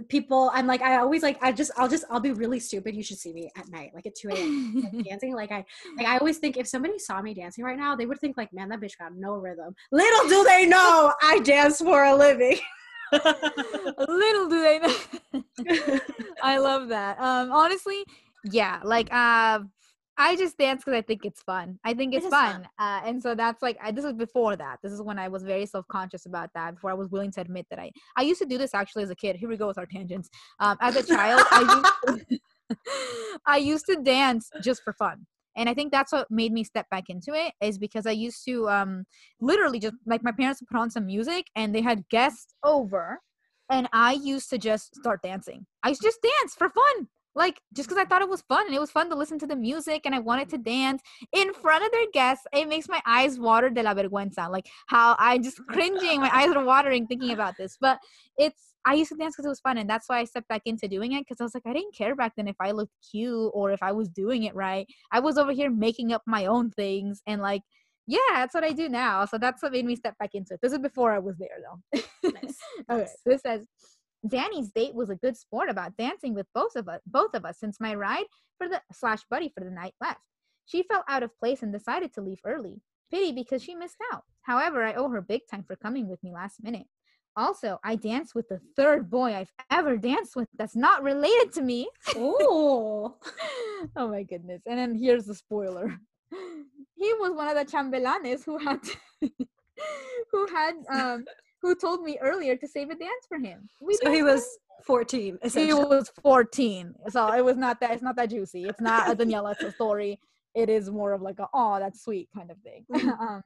people 0.09 0.49
I'm 0.53 0.67
like 0.67 0.81
I 0.81 0.97
always 0.97 1.21
like 1.21 1.37
I 1.41 1.51
just 1.51 1.71
I'll 1.77 1.87
just 1.87 2.05
I'll 2.09 2.19
be 2.19 2.31
really 2.31 2.59
stupid. 2.59 2.95
You 2.95 3.03
should 3.03 3.19
see 3.19 3.33
me 3.33 3.51
at 3.55 3.69
night, 3.69 3.91
like 3.93 4.05
at 4.05 4.15
2 4.15 4.29
a.m. 4.29 5.03
dancing. 5.09 5.35
Like 5.35 5.51
I 5.51 5.65
like 5.97 6.07
I 6.07 6.17
always 6.17 6.37
think 6.37 6.57
if 6.57 6.67
somebody 6.67 6.97
saw 6.99 7.21
me 7.21 7.33
dancing 7.33 7.63
right 7.63 7.77
now, 7.77 7.95
they 7.95 8.05
would 8.05 8.19
think 8.19 8.37
like, 8.37 8.51
man, 8.53 8.69
that 8.69 8.81
bitch 8.81 8.97
got 8.97 9.15
no 9.15 9.35
rhythm. 9.35 9.75
Little 9.91 10.29
do 10.29 10.43
they 10.43 10.65
know 10.65 11.13
I 11.21 11.39
dance 11.39 11.79
for 11.79 12.03
a 12.03 12.15
living. 12.15 12.57
Little 13.11 14.49
do 14.49 14.61
they 14.61 14.79
know. 14.79 15.99
I 16.43 16.57
love 16.57 16.89
that. 16.89 17.19
Um, 17.19 17.51
honestly, 17.51 18.03
yeah, 18.45 18.79
like 18.83 19.13
uh, 19.13 19.59
I 20.17 20.35
just 20.35 20.57
dance 20.57 20.83
because 20.83 20.97
I 20.97 21.01
think 21.01 21.25
it's 21.25 21.41
fun. 21.41 21.79
I 21.83 21.93
think 21.93 22.13
it's 22.13 22.25
is 22.25 22.29
fun, 22.29 22.51
fun. 22.51 22.67
Uh, 22.77 23.01
and 23.05 23.21
so 23.21 23.33
that's 23.33 23.61
like 23.63 23.77
I, 23.81 23.91
this 23.91 24.05
is 24.05 24.13
before 24.13 24.55
that. 24.55 24.77
This 24.83 24.91
is 24.91 25.01
when 25.01 25.17
I 25.17 25.27
was 25.27 25.43
very 25.43 25.65
self 25.65 25.87
conscious 25.87 26.25
about 26.25 26.49
that. 26.53 26.75
Before 26.75 26.91
I 26.91 26.93
was 26.93 27.09
willing 27.09 27.31
to 27.31 27.41
admit 27.41 27.65
that 27.71 27.79
I 27.79 27.91
I 28.15 28.21
used 28.21 28.41
to 28.41 28.47
do 28.47 28.57
this 28.57 28.73
actually 28.75 29.03
as 29.03 29.09
a 29.09 29.15
kid. 29.15 29.35
Here 29.37 29.49
we 29.49 29.57
go 29.57 29.67
with 29.67 29.77
our 29.77 29.87
tangents. 29.87 30.29
Um, 30.59 30.77
as 30.81 30.95
a 30.95 31.03
child, 31.03 31.41
I 31.51 31.83
used 32.07 32.29
to, 32.29 32.39
I 33.47 33.57
used 33.57 33.85
to 33.87 33.95
dance 33.95 34.49
just 34.61 34.83
for 34.83 34.93
fun. 34.93 35.25
And 35.55 35.69
I 35.69 35.73
think 35.73 35.91
that's 35.91 36.11
what 36.11 36.29
made 36.31 36.51
me 36.51 36.63
step 36.63 36.89
back 36.89 37.05
into 37.09 37.33
it 37.33 37.53
is 37.61 37.77
because 37.77 38.05
I 38.05 38.11
used 38.11 38.45
to 38.45 38.69
um 38.69 39.05
literally 39.41 39.79
just 39.79 39.95
like 40.05 40.23
my 40.23 40.31
parents 40.31 40.61
would 40.61 40.69
put 40.69 40.79
on 40.79 40.91
some 40.91 41.07
music 41.07 41.47
and 41.55 41.73
they 41.73 41.81
had 41.81 42.07
guests 42.09 42.53
over 42.63 43.19
and 43.69 43.87
I 43.93 44.13
used 44.13 44.49
to 44.51 44.57
just 44.57 44.95
start 44.95 45.21
dancing. 45.23 45.65
I 45.83 45.89
used 45.89 46.01
to 46.01 46.07
just 46.07 46.21
dance 46.21 46.53
for 46.55 46.69
fun. 46.69 47.07
Like 47.35 47.59
just 47.73 47.89
because 47.89 48.01
I 48.01 48.05
thought 48.05 48.21
it 48.21 48.29
was 48.29 48.41
fun 48.41 48.65
and 48.67 48.75
it 48.75 48.79
was 48.79 48.91
fun 48.91 49.09
to 49.09 49.15
listen 49.15 49.39
to 49.39 49.47
the 49.47 49.55
music 49.55 50.01
and 50.05 50.13
I 50.13 50.19
wanted 50.19 50.49
to 50.49 50.57
dance 50.57 51.01
in 51.33 51.53
front 51.53 51.83
of 51.85 51.91
their 51.91 52.05
guests. 52.13 52.45
It 52.53 52.67
makes 52.67 52.87
my 52.87 53.01
eyes 53.05 53.39
water 53.39 53.69
de 53.69 53.81
la 53.83 53.93
vergüenza, 53.93 54.49
like 54.49 54.67
how 54.87 55.15
I 55.19 55.35
am 55.35 55.43
just 55.43 55.57
cringing, 55.69 56.21
my 56.21 56.29
eyes 56.33 56.51
are 56.55 56.63
watering 56.63 57.07
thinking 57.07 57.31
about 57.31 57.55
this. 57.57 57.77
But 57.79 57.99
it's 58.37 58.73
I 58.85 58.95
used 58.95 59.11
to 59.11 59.17
dance 59.17 59.33
because 59.35 59.45
it 59.45 59.49
was 59.49 59.61
fun, 59.61 59.77
and 59.77 59.89
that's 59.89 60.09
why 60.09 60.19
I 60.19 60.25
stepped 60.25 60.49
back 60.49 60.63
into 60.65 60.89
doing 60.89 61.13
it 61.13 61.21
because 61.21 61.39
I 61.39 61.43
was 61.45 61.53
like 61.53 61.65
I 61.65 61.73
didn't 61.73 61.95
care 61.95 62.15
back 62.15 62.33
then 62.35 62.47
if 62.49 62.57
I 62.59 62.71
looked 62.71 62.91
cute 63.11 63.49
or 63.53 63.71
if 63.71 63.81
I 63.81 63.93
was 63.93 64.09
doing 64.09 64.43
it 64.43 64.53
right. 64.55 64.85
I 65.11 65.19
was 65.21 65.37
over 65.37 65.53
here 65.53 65.69
making 65.71 66.11
up 66.11 66.21
my 66.27 66.45
own 66.45 66.71
things 66.71 67.21
and 67.27 67.41
like. 67.41 67.61
Yeah, 68.05 68.17
that's 68.33 68.53
what 68.53 68.65
I 68.65 68.73
do 68.73 68.89
now. 68.89 69.23
So 69.23 69.37
that's 69.37 69.63
what 69.63 69.71
made 69.71 69.85
me 69.85 69.95
step 69.95 70.17
back 70.17 70.31
into 70.33 70.55
it. 70.55 70.59
This 70.61 70.73
is 70.73 70.79
before 70.79 71.13
I 71.13 71.19
was 71.19 71.37
there, 71.37 71.57
though. 71.63 72.01
Nice. 72.31 72.57
Okay, 72.91 72.99
Nice. 72.99 73.15
this 73.25 73.41
says 73.41 73.65
Danny's 74.27 74.71
date 74.71 74.93
was 74.93 75.09
a 75.09 75.15
good 75.15 75.35
sport 75.35 75.69
about 75.69 75.97
dancing 75.97 76.33
with 76.33 76.47
both 76.53 76.75
of 76.75 76.87
us, 76.87 77.01
both 77.05 77.33
of 77.33 77.45
us 77.45 77.59
since 77.59 77.79
my 77.79 77.93
ride 77.93 78.25
for 78.57 78.67
the 78.69 78.81
slash 78.93 79.21
buddy 79.29 79.51
for 79.53 79.63
the 79.63 79.71
night 79.71 79.93
left. 80.01 80.21
She 80.65 80.83
felt 80.83 81.05
out 81.09 81.23
of 81.23 81.37
place 81.37 81.61
and 81.61 81.73
decided 81.73 82.13
to 82.13 82.21
leave 82.21 82.39
early. 82.45 82.81
Pity 83.11 83.31
because 83.31 83.61
she 83.61 83.75
missed 83.75 83.97
out. 84.13 84.23
However, 84.43 84.83
I 84.83 84.93
owe 84.93 85.09
her 85.09 85.21
big 85.21 85.41
time 85.49 85.63
for 85.67 85.75
coming 85.75 86.07
with 86.07 86.23
me 86.23 86.31
last 86.31 86.63
minute. 86.63 86.87
Also, 87.35 87.79
I 87.83 87.95
danced 87.95 88.35
with 88.35 88.47
the 88.47 88.59
third 88.75 89.09
boy 89.09 89.33
I've 89.35 89.51
ever 89.71 89.97
danced 89.97 90.35
with 90.35 90.47
that's 90.55 90.75
not 90.75 91.03
related 91.03 91.51
to 91.53 91.61
me. 91.61 91.89
Oh. 92.15 93.15
oh 93.95 94.07
my 94.07 94.23
goodness. 94.23 94.61
And 94.67 94.77
then 94.77 94.95
here's 94.95 95.25
the 95.25 95.35
spoiler. 95.35 95.97
He 96.95 97.13
was 97.15 97.33
one 97.33 97.49
of 97.49 97.55
the 97.55 97.65
chambelanes 97.65 98.45
who 98.45 98.57
had 98.57 98.79
who 100.31 100.47
had 100.47 100.73
um 100.89 101.25
who 101.63 101.73
told 101.73 102.03
me 102.03 102.19
earlier 102.21 102.55
to 102.57 102.67
save 102.67 102.89
a 102.89 102.95
dance 102.95 103.25
for 103.27 103.39
him. 103.39 103.67
We 103.81 103.95
So 103.95 104.11
he 104.11 104.21
was 104.21 104.45
14, 104.85 105.39
he 105.41 105.73
was 105.73 106.11
14 106.21 106.93
so 107.09 107.33
it 107.33 107.43
was 107.43 107.55
not 107.55 107.79
that 107.79 107.91
it's 107.91 108.03
not 108.03 108.17
that 108.17 108.29
juicy. 108.29 108.63
It's 108.63 108.81
not 108.81 109.09
a 109.09 109.15
daniela 109.15 109.55
story. 109.75 110.19
It 110.53 110.69
is 110.69 110.91
more 110.91 111.13
of 111.13 111.21
like 111.21 111.39
a 111.39 111.47
oh 111.53 111.79
that's 111.79 112.03
sweet 112.03 112.29
kind 112.35 112.51
of 112.51 112.57
thing. 112.59 112.85
Mhm. 112.91 113.19
um 113.27 113.43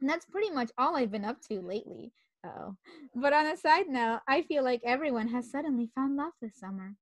and 0.00 0.10
that's 0.10 0.26
pretty 0.26 0.50
much 0.50 0.70
all 0.78 0.96
i've 0.96 1.12
been 1.12 1.24
up 1.24 1.40
to 1.48 1.60
lately 1.60 2.12
oh 2.44 2.74
but 3.14 3.32
on 3.32 3.46
a 3.46 3.56
side 3.56 3.86
note 3.88 4.18
i 4.26 4.42
feel 4.42 4.64
like 4.64 4.80
everyone 4.84 5.28
has 5.28 5.48
suddenly 5.48 5.88
found 5.94 6.16
love 6.16 6.32
this 6.42 6.58
summer. 6.58 6.94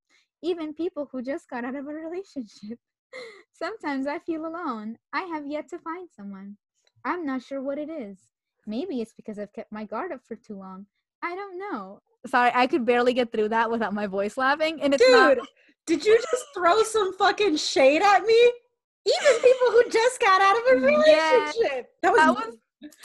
Even 0.42 0.72
people 0.74 1.08
who 1.10 1.22
just 1.22 1.48
got 1.50 1.64
out 1.64 1.74
of 1.74 1.86
a 1.86 1.94
relationship. 1.94 2.78
Sometimes 3.52 4.06
i 4.06 4.18
feel 4.18 4.46
alone. 4.46 4.98
I 5.14 5.22
have 5.32 5.46
yet 5.46 5.68
to 5.70 5.78
find 5.78 6.08
someone. 6.14 6.56
I'm 7.04 7.24
not 7.24 7.42
sure 7.42 7.62
what 7.62 7.78
it 7.78 7.88
is 7.90 8.29
maybe 8.66 9.00
it's 9.00 9.12
because 9.12 9.38
i've 9.38 9.52
kept 9.52 9.70
my 9.72 9.84
guard 9.84 10.12
up 10.12 10.20
for 10.26 10.36
too 10.36 10.54
long 10.54 10.86
i 11.22 11.34
don't 11.34 11.58
know 11.58 12.00
sorry 12.26 12.50
i 12.54 12.66
could 12.66 12.84
barely 12.84 13.12
get 13.12 13.32
through 13.32 13.48
that 13.48 13.70
without 13.70 13.92
my 13.94 14.06
voice 14.06 14.36
laughing 14.36 14.80
and 14.82 14.94
it's 14.94 15.04
not 15.10 15.36
Dude, 15.36 15.46
did 15.86 16.04
you 16.06 16.16
just 16.30 16.44
throw 16.54 16.82
some 16.82 17.16
fucking 17.16 17.56
shade 17.56 18.02
at 18.02 18.22
me? 18.24 18.52
Even 19.06 19.42
people 19.42 19.70
who 19.72 19.84
just 19.90 20.20
got 20.20 20.40
out 20.40 20.56
of 20.56 20.62
a 20.62 20.80
Yeah. 20.80 20.86
relationship. 20.86 21.90
that 22.02 22.12
was, 22.12 22.20
that 22.20 22.34
was 22.34 22.56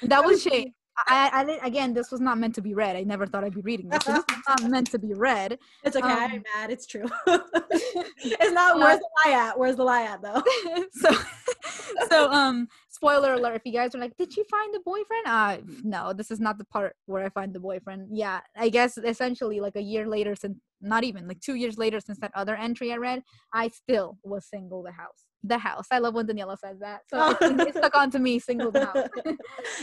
that 0.04 0.24
was 0.24 0.32
was 0.34 0.42
shade. 0.44 0.74
I, 1.08 1.30
I 1.34 1.44
didn't, 1.44 1.66
again, 1.66 1.94
this 1.94 2.12
was 2.12 2.22
not 2.22 2.38
meant 2.38 2.56
to 2.56 2.62
be 2.62 2.74
read. 2.74 2.96
I 2.96 3.04
never 3.04 3.26
thought 3.26 3.44
I'd 3.44 3.54
be 3.54 3.62
reading 3.62 3.90
this. 3.90 4.04
So 4.04 4.14
this 4.14 4.24
was 4.30 4.44
not 4.48 4.70
meant 4.70 4.92
to 4.92 5.00
be 5.00 5.14
read. 5.14 5.60
it's 5.84 5.96
okay. 5.96 6.08
Um, 6.08 6.32
ain't 6.32 6.46
mad. 6.56 6.72
It's 6.72 6.86
true. 6.86 7.06
it's 7.28 8.52
not. 8.54 8.78
Where's 8.78 9.00
the 9.00 9.10
lie 9.26 9.32
at? 9.34 9.60
Where's 9.60 9.76
the 9.76 9.84
lie 9.84 10.04
at 10.04 10.22
though? 10.22 10.42
so, 10.92 11.10
so, 12.10 12.32
um, 12.32 12.68
spoiler 12.90 13.34
alert: 13.34 13.56
if 13.56 13.62
you 13.66 13.74
guys 13.74 13.94
are 13.94 14.00
like, 14.00 14.16
"Did 14.18 14.36
you 14.36 14.46
find 14.50 14.74
the 14.74 14.80
boyfriend?" 14.86 15.26
Uh, 15.26 15.58
no, 15.84 16.14
this 16.14 16.32
is 16.32 16.40
not 16.40 16.58
the 16.58 16.66
part 16.66 16.96
where 17.06 17.26
I 17.26 17.30
find 17.30 17.54
the 17.54 17.60
boyfriend. 17.60 18.10
Yeah, 18.12 18.40
I 18.56 18.70
guess 18.70 18.98
essentially 18.98 19.60
like 19.60 19.76
a 19.76 19.82
year 19.82 20.08
later, 20.08 20.36
since 20.36 20.58
not 20.82 21.04
even 21.04 21.28
like 21.28 21.42
two 21.42 21.56
years 21.56 21.78
later 21.78 22.00
since 22.00 22.20
that 22.20 22.32
other 22.36 22.56
entry 22.56 22.92
I 22.94 22.98
read, 22.98 23.24
I 23.54 23.70
still 23.70 24.18
was 24.24 24.46
single. 24.46 24.84
The 24.84 24.92
house, 24.92 25.25
the 25.48 25.58
house. 25.58 25.86
I 25.92 26.00
love 26.00 26.14
when 26.14 26.28
Daniela 26.28 26.58
says 26.58 26.80
that. 26.80 27.02
So 27.10 27.32
it, 27.42 27.60
it 27.68 27.76
stuck 27.76 27.96
on 27.96 28.12
to 28.12 28.20
me. 28.20 28.40
Single 28.40 28.72
the 28.72 28.86
house. 28.86 29.08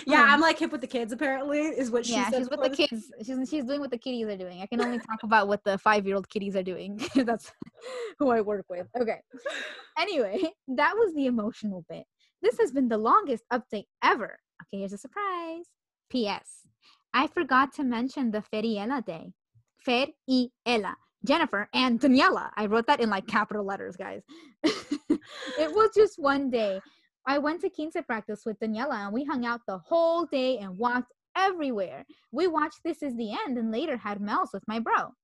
yeah, 0.06 0.22
Um, 0.22 0.30
I'm 0.30 0.40
like 0.40 0.58
hip 0.58 0.72
with 0.72 0.80
the 0.80 0.86
kids. 0.86 1.12
Apparently, 1.12 1.60
is 1.60 1.90
what 1.90 2.06
she 2.06 2.14
yeah, 2.14 2.30
she's 2.30 2.50
with 2.50 2.62
the 2.62 2.70
kids. 2.70 3.10
She's 3.24 3.48
she's 3.48 3.64
doing 3.64 3.80
what 3.80 3.90
the 3.90 3.98
kitties 3.98 4.26
are 4.26 4.36
doing. 4.36 4.60
I 4.60 4.66
can 4.66 4.80
only 4.80 4.98
talk 4.98 5.22
about 5.22 5.48
what 5.48 5.62
the 5.64 5.78
five 5.78 6.06
year 6.06 6.16
old 6.16 6.28
kitties 6.28 6.56
are 6.56 6.62
doing. 6.62 7.00
That's 7.14 7.52
who 8.18 8.30
I 8.30 8.40
work 8.40 8.66
with. 8.68 8.88
Okay. 9.00 9.20
Anyway, 9.98 10.40
that 10.68 10.94
was 10.94 11.14
the 11.14 11.26
emotional 11.26 11.84
bit. 11.88 12.04
This 12.40 12.58
has 12.58 12.72
been 12.72 12.88
the 12.88 12.98
longest 12.98 13.44
update 13.52 13.86
ever. 14.02 14.38
Okay, 14.62 14.80
here's 14.80 14.92
a 14.92 14.98
surprise. 14.98 15.66
P.S. 16.10 16.66
I 17.14 17.26
forgot 17.26 17.72
to 17.74 17.84
mention 17.84 18.30
the 18.30 18.42
Feriela 18.42 19.04
Day. 19.04 19.32
Feriela. 19.86 20.94
Jennifer 21.24 21.68
and 21.72 22.00
Daniela. 22.00 22.50
I 22.56 22.66
wrote 22.66 22.86
that 22.86 23.00
in 23.00 23.10
like 23.10 23.26
capital 23.26 23.64
letters, 23.64 23.96
guys. 23.96 24.22
it 24.64 25.20
was 25.58 25.90
just 25.94 26.18
one 26.18 26.50
day. 26.50 26.80
I 27.26 27.38
went 27.38 27.60
to 27.60 27.70
Quince 27.70 27.96
practice 28.06 28.42
with 28.44 28.58
Daniela 28.58 29.04
and 29.04 29.12
we 29.12 29.24
hung 29.24 29.46
out 29.46 29.60
the 29.66 29.78
whole 29.78 30.26
day 30.26 30.58
and 30.58 30.76
walked 30.76 31.12
everywhere. 31.36 32.04
We 32.32 32.48
watched 32.48 32.80
This 32.84 33.02
Is 33.02 33.16
the 33.16 33.32
End 33.32 33.58
and 33.58 33.70
later 33.70 33.96
had 33.96 34.20
Mel's 34.20 34.50
with 34.52 34.64
my 34.66 34.80
bro. 34.80 35.14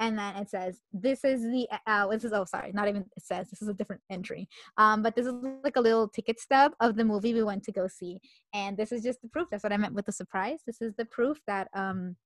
And 0.00 0.18
then 0.18 0.36
it 0.36 0.50
says, 0.50 0.80
This 0.92 1.24
is 1.24 1.42
the, 1.42 1.68
uh, 1.86 2.08
this 2.08 2.24
is, 2.24 2.32
oh, 2.32 2.44
sorry, 2.44 2.72
not 2.72 2.88
even 2.88 3.02
it 3.16 3.22
says, 3.22 3.48
this 3.48 3.62
is 3.62 3.68
a 3.68 3.74
different 3.74 4.02
entry. 4.10 4.48
Um, 4.76 5.02
but 5.02 5.14
this 5.14 5.26
is 5.26 5.32
like 5.62 5.76
a 5.76 5.80
little 5.80 6.08
ticket 6.08 6.40
stub 6.40 6.72
of 6.80 6.96
the 6.96 7.04
movie 7.04 7.32
we 7.32 7.44
went 7.44 7.62
to 7.64 7.72
go 7.72 7.86
see. 7.86 8.20
And 8.52 8.76
this 8.76 8.90
is 8.92 9.02
just 9.02 9.22
the 9.22 9.28
proof. 9.28 9.48
That's 9.50 9.62
what 9.62 9.72
I 9.72 9.76
meant 9.76 9.94
with 9.94 10.06
the 10.06 10.12
surprise. 10.12 10.60
This 10.66 10.82
is 10.82 10.94
the 10.96 11.04
proof 11.04 11.38
that 11.46 11.68
um, 11.74 12.16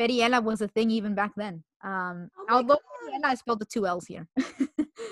Feriela 0.00 0.42
was 0.42 0.60
a 0.62 0.68
thing 0.68 0.90
even 0.90 1.14
back 1.14 1.32
then. 1.36 1.62
Um, 1.84 2.30
Oh 2.38 2.46
although 2.56 2.78
God. 3.12 3.20
I 3.24 3.34
spelled 3.34 3.60
the 3.60 3.66
two 3.66 3.86
L's 3.86 4.06
here. 4.06 4.26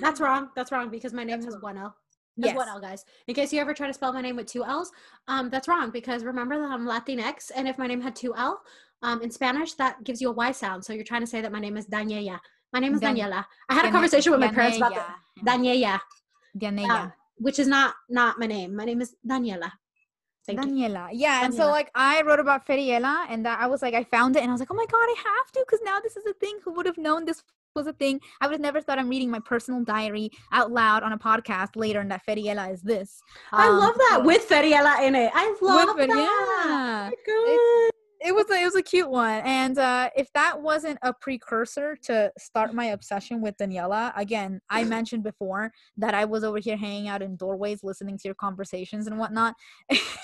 That's 0.00 0.20
wrong. 0.24 0.48
That's 0.56 0.72
wrong 0.72 0.88
because 0.90 1.12
my 1.12 1.24
name 1.24 1.40
That's 1.40 1.46
has 1.46 1.54
wrong. 1.54 1.74
one 1.74 1.78
L. 1.78 1.94
Has 2.42 2.46
yes. 2.46 2.56
one 2.56 2.68
L, 2.68 2.80
guys. 2.80 3.04
In 3.26 3.34
case 3.34 3.52
you 3.52 3.60
ever 3.60 3.74
try 3.74 3.86
to 3.86 3.92
spell 3.94 4.12
my 4.12 4.20
name 4.20 4.36
with 4.36 4.46
two 4.46 4.64
L's, 4.64 4.90
um, 5.26 5.50
that's 5.50 5.66
wrong 5.68 5.90
because 5.90 6.24
remember 6.24 6.56
that 6.58 6.70
I'm 6.70 6.86
Latinx, 6.86 7.50
and 7.54 7.66
if 7.68 7.78
my 7.78 7.86
name 7.86 8.00
had 8.00 8.14
two 8.14 8.34
L, 8.36 8.60
um, 9.02 9.20
in 9.22 9.30
Spanish 9.30 9.74
that 9.74 10.02
gives 10.04 10.20
you 10.20 10.28
a 10.30 10.32
Y 10.32 10.52
sound. 10.52 10.84
So 10.84 10.92
you're 10.92 11.04
trying 11.04 11.20
to 11.22 11.26
say 11.26 11.40
that 11.40 11.52
my 11.52 11.60
name 11.60 11.76
is 11.76 11.86
Daniela. 11.86 12.38
My 12.72 12.80
name 12.80 12.94
is 12.94 13.00
Dan- 13.00 13.16
Daniela. 13.16 13.44
I 13.68 13.74
had 13.74 13.86
a 13.86 13.90
conversation 13.90 14.30
with 14.32 14.40
my 14.40 14.48
parents 14.52 14.76
about 14.76 14.94
that. 14.94 15.16
Daniela, 15.44 16.00
Danella. 16.56 17.06
uh, 17.06 17.10
which 17.38 17.58
is 17.58 17.66
not 17.66 17.94
not 18.08 18.38
my 18.38 18.46
name. 18.46 18.74
My 18.76 18.84
name 18.84 19.00
is 19.00 19.14
Daniela. 19.26 19.70
Thank 20.48 20.64
you. 20.64 20.72
Daniela. 20.88 21.08
Yeah, 21.12 21.44
and 21.44 21.54
so 21.54 21.66
like 21.66 21.90
I 21.94 22.22
wrote 22.22 22.40
about 22.40 22.66
Feriela 22.66 23.26
and 23.28 23.44
that 23.46 23.60
I 23.60 23.66
was 23.66 23.82
like 23.82 23.94
I 23.94 24.04
found 24.04 24.34
it 24.36 24.40
and 24.42 24.50
I 24.50 24.52
was 24.52 24.60
like, 24.60 24.70
"Oh 24.70 24.74
my 24.82 24.86
god, 24.86 25.06
I 25.14 25.14
have 25.24 25.52
to 25.52 25.64
cuz 25.68 25.80
now 25.84 25.98
this 26.00 26.16
is 26.16 26.24
a 26.26 26.32
thing. 26.34 26.58
Who 26.64 26.72
would 26.72 26.86
have 26.86 26.98
known 26.98 27.24
this 27.24 27.42
was 27.76 27.86
a 27.86 27.92
thing? 27.92 28.20
I 28.40 28.46
would 28.46 28.52
have 28.54 28.60
never 28.60 28.80
thought 28.80 28.98
I'm 28.98 29.08
reading 29.08 29.30
my 29.30 29.40
personal 29.40 29.84
diary 29.84 30.30
out 30.52 30.72
loud 30.72 31.02
on 31.02 31.12
a 31.12 31.18
podcast 31.18 31.76
later 31.76 32.00
and 32.00 32.10
that 32.10 32.24
Feriela 32.26 32.72
is 32.72 32.82
this. 32.82 33.20
I 33.52 33.68
Um, 33.68 33.78
love 33.78 33.94
that 33.96 34.16
so- 34.20 34.24
with 34.24 34.48
Feriela 34.48 35.02
in 35.02 35.14
it. 35.14 35.30
I 35.34 35.54
love 35.60 35.96
With 35.96 36.08
that. 36.08 36.16
Feriela. 36.16 36.66
Oh 36.66 37.10
my 37.10 37.12
God. 37.26 37.90
It 38.20 38.34
was 38.34 38.46
a, 38.50 38.54
it 38.54 38.64
was 38.64 38.76
a 38.76 38.82
cute 38.82 39.10
one 39.10 39.40
and 39.44 39.78
uh 39.78 40.10
if 40.16 40.32
that 40.32 40.60
wasn't 40.60 40.98
a 41.02 41.12
precursor 41.12 41.96
to 42.02 42.30
start 42.38 42.74
my 42.74 42.86
obsession 42.86 43.40
with 43.40 43.56
daniela 43.56 44.12
again 44.16 44.60
i 44.70 44.84
mentioned 44.98 45.22
before 45.22 45.72
that 45.96 46.14
i 46.14 46.24
was 46.24 46.44
over 46.44 46.58
here 46.58 46.76
hanging 46.76 47.08
out 47.08 47.22
in 47.22 47.36
doorways 47.36 47.82
listening 47.82 48.16
to 48.16 48.26
your 48.26 48.34
conversations 48.34 49.06
and 49.06 49.18
whatnot 49.18 49.54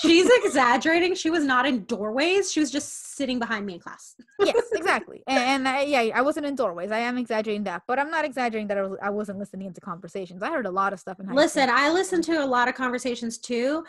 She's 0.01 0.29
exaggerating. 0.45 1.15
She 1.15 1.31
was 1.31 1.45
not 1.45 1.67
in 1.67 1.85
doorways. 1.85 2.53
She 2.53 2.61
was 2.61 2.71
just 2.71 3.17
sitting 3.17 3.39
behind 3.39 3.67
me 3.67 3.75
in 3.75 3.81
class. 3.81 4.15
yes 4.41 4.65
exactly 4.75 5.23
and, 5.29 5.39
and 5.39 5.69
I, 5.69 5.83
yeah 5.83 6.01
i 6.15 6.21
wasn't 6.21 6.47
in 6.47 6.57
doorways 6.57 6.91
i 6.91 6.99
am 6.99 7.17
exaggerating 7.19 7.63
that 7.65 7.83
but 7.87 8.01
i'm 8.01 8.11
not 8.11 8.25
exaggerating 8.25 8.67
that 8.67 8.79
I, 8.79 8.83
was, 8.83 8.99
I 9.01 9.11
wasn't 9.11 9.39
listening 9.39 9.69
into 9.69 9.81
conversations 9.81 10.43
i 10.43 10.51
heard 10.51 10.67
a 10.67 10.71
lot 10.71 10.93
of 10.93 10.99
stuff 10.99 11.21
in 11.21 11.27
high 11.27 11.35
Listen, 11.35 11.69
school. 11.69 11.79
I 11.79 11.93
listened 11.93 12.25
to 12.25 12.45
a 12.45 12.47
lot 12.47 12.67
of 12.69 12.75
conversations 12.75 13.39
too. 13.39 13.85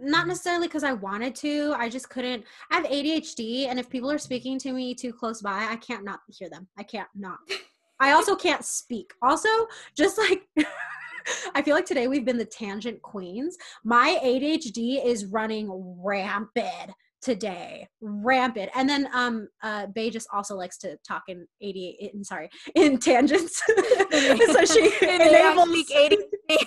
Not 0.00 0.26
necessarily 0.26 0.66
because 0.66 0.84
I 0.84 0.92
wanted 0.92 1.34
to. 1.36 1.74
I 1.76 1.88
just 1.88 2.08
couldn't. 2.08 2.44
I 2.70 2.76
have 2.76 2.86
ADHD, 2.86 3.68
and 3.68 3.78
if 3.78 3.88
people 3.88 4.10
are 4.10 4.18
speaking 4.18 4.58
to 4.60 4.72
me 4.72 4.94
too 4.94 5.12
close 5.12 5.42
by, 5.42 5.66
I 5.70 5.76
can't 5.76 6.04
not 6.04 6.20
hear 6.28 6.50
them. 6.50 6.66
I 6.78 6.82
can't 6.82 7.08
not. 7.14 7.38
I 8.00 8.12
also 8.12 8.34
can't 8.34 8.64
speak. 8.64 9.12
Also, 9.22 9.48
just 9.96 10.18
like 10.18 10.42
I 11.54 11.62
feel 11.62 11.74
like 11.74 11.86
today 11.86 12.08
we've 12.08 12.24
been 12.24 12.38
the 12.38 12.44
tangent 12.44 13.00
queens. 13.02 13.56
My 13.84 14.18
ADHD 14.22 15.04
is 15.04 15.26
running 15.26 15.70
rampant 16.02 16.92
today 17.22 17.88
rampant 18.02 18.70
and 18.74 18.86
then 18.86 19.08
um 19.14 19.48
uh 19.62 19.86
bay 19.86 20.10
just 20.10 20.28
also 20.30 20.54
likes 20.54 20.76
to 20.76 20.94
talk 21.08 21.22
in 21.28 21.46
88 21.62 22.12
in 22.12 22.22
sorry 22.22 22.50
in 22.74 22.98
tangents 22.98 23.62
so 23.66 24.64
she 24.66 24.92
And 25.00 25.20
they 25.22 25.40
have 25.40 25.56
enables 25.56 25.90
ADHD. 25.90 26.66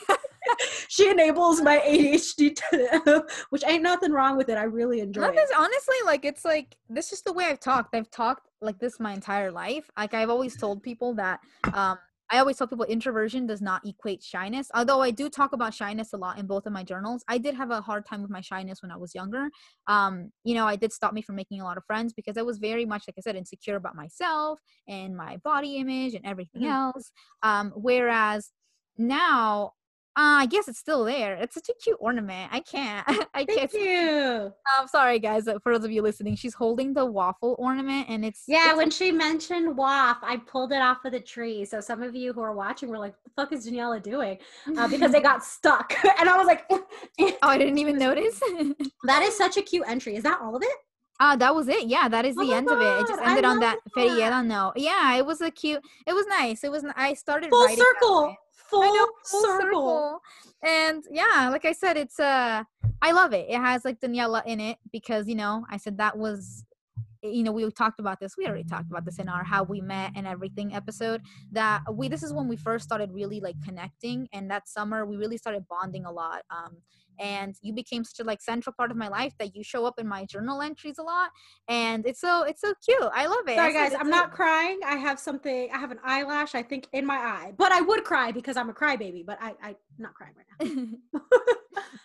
she 0.88 1.10
enables 1.10 1.62
my 1.62 1.78
ADHD 1.80 2.56
to, 2.56 3.26
which 3.50 3.64
ain't 3.66 3.84
nothing 3.84 4.12
wrong 4.12 4.38
with 4.38 4.50
it. 4.50 4.58
I 4.58 4.64
really 4.64 5.00
enjoy 5.00 5.22
Not 5.22 5.32
it. 5.32 5.36
this, 5.36 5.52
honestly, 5.58 5.96
like 6.06 6.26
it's 6.26 6.46
like 6.46 6.76
this 6.90 7.14
is 7.14 7.22
the 7.22 7.34
way 7.34 7.46
I've 7.46 7.60
talked. 7.60 7.96
I've 7.96 8.10
talked 8.12 8.48
like 8.62 8.80
this 8.80 9.00
my 9.00 9.14
entire 9.14 9.52
life. 9.52 9.90
Like 9.98 10.14
I've 10.14 10.30
always 10.30 10.56
told 10.56 10.84
people 10.84 11.14
that 11.16 11.40
um 11.74 11.98
I 12.30 12.40
always 12.40 12.58
tell 12.58 12.68
people 12.68 12.84
introversion 12.84 13.48
does 13.48 13.62
not 13.62 13.86
equate 13.88 14.22
shyness. 14.22 14.70
Although 14.74 15.02
I 15.02 15.12
do 15.12 15.30
talk 15.30 15.54
about 15.54 15.74
shyness 15.74 16.12
a 16.12 16.18
lot 16.18 16.38
in 16.38 16.46
both 16.46 16.66
of 16.66 16.74
my 16.74 16.84
journals. 16.84 17.24
I 17.30 17.38
did 17.38 17.56
have 17.56 17.72
a 17.72 17.80
hard 17.80 18.06
time 18.06 18.22
with 18.22 18.30
my 18.30 18.42
shyness 18.42 18.82
when 18.82 18.92
I 18.92 18.98
was 18.98 19.16
younger. 19.16 19.48
Um, 19.88 20.34
you 20.44 20.54
know, 20.54 20.68
I 20.68 20.76
did 20.76 20.92
stop 20.92 21.14
me 21.14 21.22
from 21.22 21.36
making 21.36 21.62
a 21.62 21.64
lot 21.64 21.78
of 21.78 21.86
friends 21.86 22.12
because 22.12 22.36
I 22.38 22.42
was 22.42 22.58
very 22.58 22.86
much, 22.86 23.04
like 23.08 23.16
I 23.18 23.22
said, 23.22 23.38
insecure 23.38 23.78
about 23.78 23.96
myself 23.96 24.60
and 24.90 25.16
my 25.16 25.38
body 25.38 25.78
image 25.78 26.16
and 26.16 26.26
everything 26.26 26.64
Mhm. 26.64 26.74
else. 26.74 27.12
Um, 27.44 27.72
whereas 27.78 28.52
now, 28.98 29.72
uh, 30.18 30.42
I 30.42 30.48
guess 30.48 30.68
it's 30.68 30.80
still 30.80 31.04
there. 31.06 31.36
It's 31.36 31.54
such 31.54 31.70
a 31.70 31.74
cute 31.76 31.98
ornament. 32.00 32.50
I 32.52 32.60
can't. 32.62 33.08
I 33.36 33.46
can't. 33.46 33.72
Thank 33.72 33.74
you. 33.74 34.52
I'm 34.80 34.88
sorry, 34.88 35.20
guys. 35.20 35.48
uh, 35.48 35.60
For 35.62 35.78
those 35.78 35.86
of 35.86 35.92
you 35.92 36.02
listening, 36.02 36.36
she's 36.36 36.56
holding 36.56 36.92
the 36.94 37.06
waffle 37.06 37.56
ornament, 37.60 38.08
and 38.10 38.26
it's 38.26 38.44
Yeah, 38.48 38.70
it's 38.70 38.78
when 38.78 38.90
she 38.90 39.12
mentioned 39.12 39.78
waff, 39.78 40.18
I 40.24 40.38
pulled 40.38 40.72
it 40.72 40.82
off 40.82 41.06
of 41.06 41.12
the 41.12 41.20
tree. 41.20 41.66
So 41.66 41.80
some 41.80 42.02
of 42.02 42.16
you 42.16 42.34
who 42.34 42.42
are 42.42 42.54
watching 42.54 42.90
were 42.90 42.98
like, 42.98 43.14
"What 43.22 43.36
the 43.36 43.42
fuck 43.42 43.52
is 43.54 43.70
Daniela 43.70 44.02
doing?" 44.02 44.40
Uh, 44.76 44.88
because 44.88 45.14
it 45.14 45.22
got 45.32 45.44
stuck, 45.46 45.94
and 46.20 46.28
I 46.28 46.36
was 46.36 46.48
like, 46.48 46.66
oh, 46.72 46.84
I 47.44 47.60
didn't 47.60 47.78
even 47.78 48.00
notice. 48.00 48.40
"That 49.04 49.22
is 49.22 49.38
such 49.38 49.58
a 49.58 49.62
cute 49.62 49.86
entry." 49.88 50.16
Is 50.16 50.24
that 50.24 50.42
all 50.42 50.56
of 50.56 50.64
it? 50.64 50.78
Ah, 51.20 51.36
that 51.36 51.54
was 51.54 51.68
it. 51.68 51.88
Yeah, 51.88 52.08
that 52.10 52.26
is 52.26 52.36
Oh 52.38 52.46
the 52.46 52.54
end 52.54 52.70
of 52.70 52.80
it. 52.80 53.02
It 53.02 53.08
just 53.08 53.22
ended 53.22 53.46
on 53.46 53.60
that 53.60 53.78
that. 53.96 54.02
Feriela 54.02 54.46
note. 54.46 54.74
Yeah, 54.76 55.16
it 55.16 55.26
was 55.26 55.42
a 55.42 55.52
cute. 55.52 55.82
It 56.06 56.14
was 56.14 56.26
nice. 56.28 56.64
It 56.64 56.72
was. 56.72 56.84
I 56.96 57.14
started 57.14 57.50
Full 57.50 57.68
circle. 57.70 58.36
Full, 58.70 58.82
know, 58.82 59.08
full 59.26 59.42
circle. 59.42 60.20
And 60.64 61.04
yeah, 61.12 61.50
like 61.52 61.66
I 61.66 61.72
said, 61.72 61.98
it's 61.98 62.20
uh, 62.20 62.64
I 63.02 63.12
love 63.12 63.34
it. 63.34 63.48
It 63.50 63.58
has 63.58 63.86
like 63.86 64.00
Daniela 64.00 64.44
in 64.46 64.60
it 64.60 64.78
because 64.92 65.28
you 65.28 65.36
know 65.36 65.66
I 65.70 65.78
said 65.78 65.98
that 65.98 66.18
was. 66.18 66.64
You 67.24 67.44
know, 67.44 67.52
we 67.52 67.70
talked 67.72 68.00
about 68.00 68.20
this. 68.20 68.36
We 68.38 68.46
already 68.46 68.64
talked 68.64 68.92
about 68.92 69.04
this 69.04 69.18
in 69.18 69.28
our 69.28 69.44
how 69.44 69.64
we 69.64 69.82
met 69.82 70.12
and 70.16 70.28
everything 70.28 70.76
episode. 70.76 71.24
That 71.52 71.82
we 71.92 72.08
this 72.08 72.22
is 72.22 72.32
when 72.32 72.48
we 72.48 72.56
first 72.56 72.86
started 72.86 73.12
really 73.12 73.40
like 73.40 73.56
connecting, 73.66 74.28
and 74.34 74.50
that 74.52 74.70
summer 74.70 75.06
we 75.06 75.18
really 75.18 75.38
started 75.38 75.66
bonding 75.68 76.06
a 76.06 76.12
lot. 76.12 76.44
Um, 76.52 76.78
Mm-hmm. 77.20 77.44
and 77.44 77.56
you 77.62 77.74
became 77.74 78.04
such 78.04 78.20
a 78.20 78.24
like 78.24 78.42
central 78.42 78.74
part 78.74 78.92
of 78.92 78.98
my 78.98 79.08
life 79.08 79.34
that 79.40 79.56
you 79.56 79.64
show 79.64 79.86
up 79.86 79.96
in 80.00 80.08
my 80.08 80.26
journal 80.26 80.62
entries 80.62 80.98
a 81.00 81.04
lot 81.04 81.30
and 81.68 82.06
it's 82.06 82.22
so 82.22 82.44
it's 82.44 82.62
so 82.62 82.74
cute 82.86 83.10
i 83.14 83.26
love 83.26 83.48
it 83.48 83.56
sorry 83.56 83.74
guys 83.74 83.94
i'm 84.00 84.10
not 84.10 84.32
crying. 84.32 84.80
I 84.86 84.96
have 84.98 85.20
something. 85.20 85.70
I 85.74 85.78
have 85.78 85.92
an 85.92 86.00
eyelash, 86.04 86.56
I 86.56 86.62
think, 86.62 86.88
in 86.94 87.06
my 87.06 87.18
eye. 87.18 87.54
But 87.58 87.72
I 87.72 87.82
would 87.82 88.04
cry 88.04 88.32
because 88.32 88.56
I'm 88.56 88.70
a 88.70 88.74
crybaby. 88.74 89.26
But 89.26 89.40
I, 89.42 89.54
I'm 89.62 89.76
not 89.98 90.14
crying 90.14 90.34
right 90.38 90.48
now. 90.60 90.88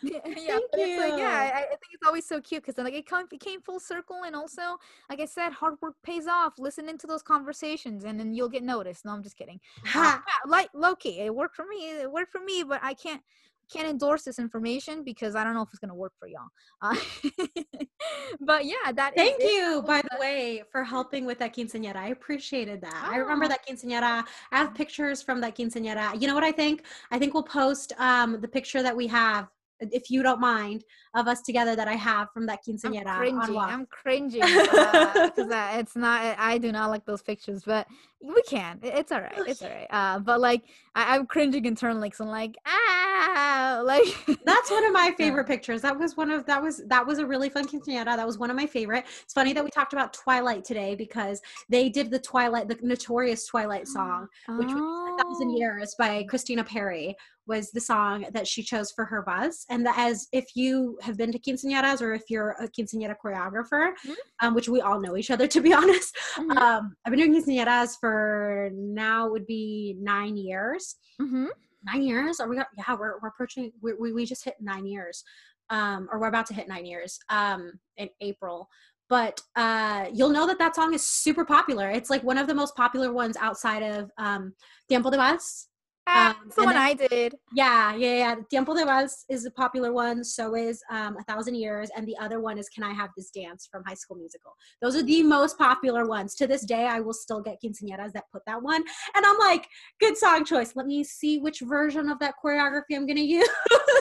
yeah, 0.03 0.19
yeah, 0.25 0.25
Thank 0.25 0.65
it's 0.73 1.01
like, 1.01 1.19
yeah. 1.21 1.51
I, 1.55 1.59
I 1.59 1.67
think 1.67 1.93
it's 1.93 2.07
always 2.07 2.27
so 2.27 2.41
cute 2.41 2.65
because 2.65 2.83
like 2.83 2.95
it 2.95 3.07
come, 3.07 3.27
it 3.31 3.41
came 3.41 3.61
full 3.61 3.81
circle, 3.81 4.23
and 4.27 4.35
also, 4.35 4.79
like 5.11 5.21
I 5.21 5.27
said, 5.27 5.53
hard 5.53 5.75
work 5.83 5.95
pays 6.03 6.27
off. 6.27 6.55
Listen 6.59 6.89
into 6.89 7.07
those 7.07 7.23
conversations, 7.23 8.05
and 8.05 8.19
then 8.19 8.35
you'll 8.35 8.49
get 8.49 8.63
noticed. 8.63 9.05
No, 9.05 9.13
I'm 9.13 9.23
just 9.23 9.37
kidding. 9.37 9.61
Ha. 9.87 10.15
Um, 10.17 10.23
yeah, 10.27 10.51
like 10.51 10.71
Loki, 10.75 11.21
it 11.21 11.35
worked 11.35 11.57
for 11.57 11.67
me. 11.67 11.91
It 11.91 12.11
worked 12.11 12.33
for 12.33 12.43
me, 12.43 12.63
but 12.63 12.81
I 12.83 12.95
can't 12.95 13.23
can't 13.71 13.89
endorse 13.89 14.23
this 14.23 14.39
information 14.39 15.03
because 15.05 15.35
I 15.35 15.45
don't 15.45 15.55
know 15.55 15.63
if 15.63 15.69
it's 15.71 15.79
gonna 15.79 15.95
work 15.95 16.13
for 16.19 16.29
y'all. 16.29 16.49
Uh, 16.81 16.97
but 18.41 18.65
yeah, 18.65 18.93
that. 18.95 19.15
Thank 19.17 19.43
you, 19.43 19.83
by 19.87 20.01
the 20.03 20.17
way, 20.19 20.63
for 20.71 20.85
helping 20.85 21.25
with 21.27 21.39
that 21.39 21.55
quinceañera. 21.55 21.97
I 21.97 22.09
appreciated 22.09 22.81
that. 22.83 23.03
I 23.07 23.17
remember 23.17 23.45
Oh. 23.45 23.49
that 23.49 23.67
quinceañera. 23.67 24.25
I 24.51 24.59
have 24.59 24.75
pictures 24.75 25.23
from 25.23 25.41
that 25.43 25.57
quinceañera. 25.57 26.21
You 26.21 26.29
know 26.29 26.35
what 26.35 26.45
I 26.45 26.53
think? 26.53 26.85
I 27.11 27.19
think 27.19 27.35
we'll 27.35 27.43
post 27.43 27.93
um, 27.99 28.41
the 28.41 28.49
picture 28.49 28.83
that 28.83 28.97
we 28.97 29.07
have, 29.09 29.49
if 29.81 30.11
you 30.11 30.23
don't 30.23 30.41
mind, 30.41 30.85
of 31.15 31.29
us 31.29 31.43
together 31.43 31.77
that 31.77 31.89
I 31.89 31.95
have 31.95 32.29
from 32.33 32.47
that 32.47 32.61
I'm 32.67 32.75
quinceañera. 32.77 33.07
on 33.07 33.17
cringing. 33.19 33.59
I'm 33.61 33.87
cringing 33.87 34.41
because 34.41 35.39
uh, 35.51 35.71
it's 35.75 35.95
not. 35.97 36.37
I 36.39 36.59
do 36.59 36.73
not 36.73 36.91
like 36.91 37.05
those 37.05 37.23
pictures, 37.23 37.63
but 37.65 37.87
we 38.23 38.41
can. 38.43 38.79
It's 38.83 39.13
all 39.13 39.21
right. 39.21 39.33
It's 39.47 39.63
all 39.63 39.69
right. 39.69 39.87
Uh, 39.91 40.19
but 40.21 40.41
like, 40.41 40.63
I, 40.95 41.15
I'm 41.17 41.27
cringing 41.27 41.65
internally 41.67 42.09
because 42.09 42.21
I'm 42.21 42.29
like, 42.29 42.57
ah, 42.67 43.81
like. 43.85 44.05
That's 44.45 44.71
one 44.71 44.85
of 44.87 44.93
my 44.93 45.07
Yeah. 45.09 45.15
favorite 45.17 45.47
pictures. 45.47 45.83
That 45.83 45.99
was 45.99 46.17
one 46.17 46.31
of 46.31 46.47
that 46.47 46.63
was 46.63 46.83
that 46.89 47.07
was 47.07 47.19
a 47.19 47.27
really 47.27 47.49
fun 47.51 47.67
quinceañera. 47.67 48.05
That 48.17 48.27
was 48.27 48.39
one 48.39 48.51
of 48.51 48.57
my 48.57 48.67
favorite. 48.67 49.05
It's 49.23 49.35
funny 49.35 49.53
that 49.53 49.63
we 49.65 49.71
talked 49.71 49.93
about 49.93 50.13
Twilight 50.15 50.65
today 50.65 50.95
because 50.95 51.41
they 51.69 51.89
did 51.89 52.11
the 52.11 52.19
Twilight, 52.19 52.69
the 52.69 52.79
notorious 52.83 53.47
Twilight 53.47 53.87
song, 53.87 54.29
which 54.49 54.69
was 54.69 55.19
A 55.21 55.23
Thousand 55.23 55.51
Oh. 55.51 55.57
Years 55.59 55.95
by 55.99 56.23
Christina 56.25 56.65
Perri 56.65 57.15
was 57.47 57.73
the 57.73 57.81
song 57.81 58.25
that 58.33 58.47
she 58.47 58.63
chose 58.63 58.93
for 58.93 59.05
her 59.05 59.21
buzz. 59.23 59.67
And 59.69 59.85
that 59.85 59.99
as 59.99 60.29
if 60.33 60.55
you 60.55 60.97
have 61.03 61.17
been 61.17 61.33
to 61.33 61.39
quinceañeras 61.39 62.01
or 62.01 62.15
if 62.15 62.25
you're 62.31 62.51
a 62.61 62.69
quinceañera 62.69 63.15
choreographer, 63.23 63.93
Mhm. 64.07 64.15
um, 64.41 64.55
which 64.55 64.69
we 64.69 64.81
all 64.81 65.01
know 65.01 65.17
each 65.17 65.31
other 65.31 65.47
to 65.55 65.61
be 65.61 65.73
honest. 65.73 66.17
Mhm. 66.37 66.57
Um, 66.57 66.97
I've 67.05 67.11
been 67.13 67.21
doing 67.21 67.35
quinceañeras 67.35 67.99
for 68.01 68.71
now 68.73 69.29
would 69.29 69.47
be 69.47 69.97
nine 70.01 70.37
years 70.37 70.97
Mhm. 71.21 71.49
nine 71.85 72.03
years 72.03 72.39
are 72.41 72.49
we 72.49 72.57
got 72.57 72.69
yeah 72.79 72.95
we're, 72.95 73.19
we're 73.21 73.29
approaching 73.29 73.73
we, 73.83 73.93
we, 73.95 74.13
we 74.13 74.25
just 74.25 74.45
hit 74.45 74.55
nine 74.61 74.87
years 74.87 75.25
um 75.71 76.09
or 76.11 76.19
we're 76.21 76.29
about 76.29 76.47
to 76.47 76.55
hit 76.55 76.69
nine 76.69 76.87
years 76.87 77.19
um 77.29 77.73
in 77.97 78.09
april 78.21 78.69
but 79.09 79.41
uh 79.57 80.07
you'll 80.15 80.29
know 80.37 80.47
that 80.47 80.59
that 80.59 80.75
song 80.77 80.95
is 80.95 81.05
super 81.05 81.45
popular 81.45 81.91
it's 81.91 82.09
like 82.09 82.23
one 82.23 82.39
of 82.39 82.47
the 82.47 82.55
most 82.55 82.75
popular 82.77 83.13
ones 83.13 83.37
outside 83.41 83.83
of 83.83 84.11
um 84.19 84.55
tiempo 84.89 85.11
de 85.11 85.17
vals 85.17 85.69
Ah, 86.09 86.31
Um, 86.31 86.37
that's 86.45 86.57
the 86.57 86.65
one 86.65 86.75
then- 86.75 86.83
I 86.83 86.95
did. 86.95 87.37
yeah 87.55 87.95
yeah 87.95 88.15
yeah 88.23 88.35
tiempo 88.51 88.75
de 88.75 88.85
vals 88.85 89.25
is 89.29 89.47
a 89.47 89.51
popular 89.53 89.93
one 89.93 90.25
so 90.25 90.57
is 90.57 90.83
um 90.91 91.17
a 91.17 91.23
thousand 91.25 91.55
years 91.55 91.91
and 91.97 92.07
the 92.09 92.17
other 92.19 92.41
one 92.41 92.59
is 92.59 92.69
can 92.69 92.83
i 92.83 92.93
have 92.93 93.11
this 93.17 93.31
dance 93.31 93.69
from 93.71 93.85
high 93.87 93.95
school 93.95 94.17
musical 94.17 94.53
those 94.81 94.97
are 94.97 95.05
the 95.05 95.23
most 95.23 95.57
popular 95.59 96.05
ones 96.07 96.35
to 96.35 96.47
this 96.49 96.65
day 96.65 96.87
i 96.87 96.99
will 96.99 97.13
still 97.13 97.41
get 97.41 97.57
quinceañeras 97.63 98.13
that 98.13 98.25
put 98.33 98.43
that 98.47 98.61
one 98.61 98.83
and 99.15 99.25
i'm 99.25 99.39
like 99.39 99.69
good 100.01 100.17
song 100.17 100.45
choice 100.45 100.75
let 100.75 100.87
me 100.87 101.05
see 101.05 101.39
which 101.39 101.61
version 101.61 102.09
of 102.09 102.19
that 102.19 102.35
choreography 102.45 102.97
i'm 102.97 103.07
gonna 103.07 103.21
use 103.39 103.49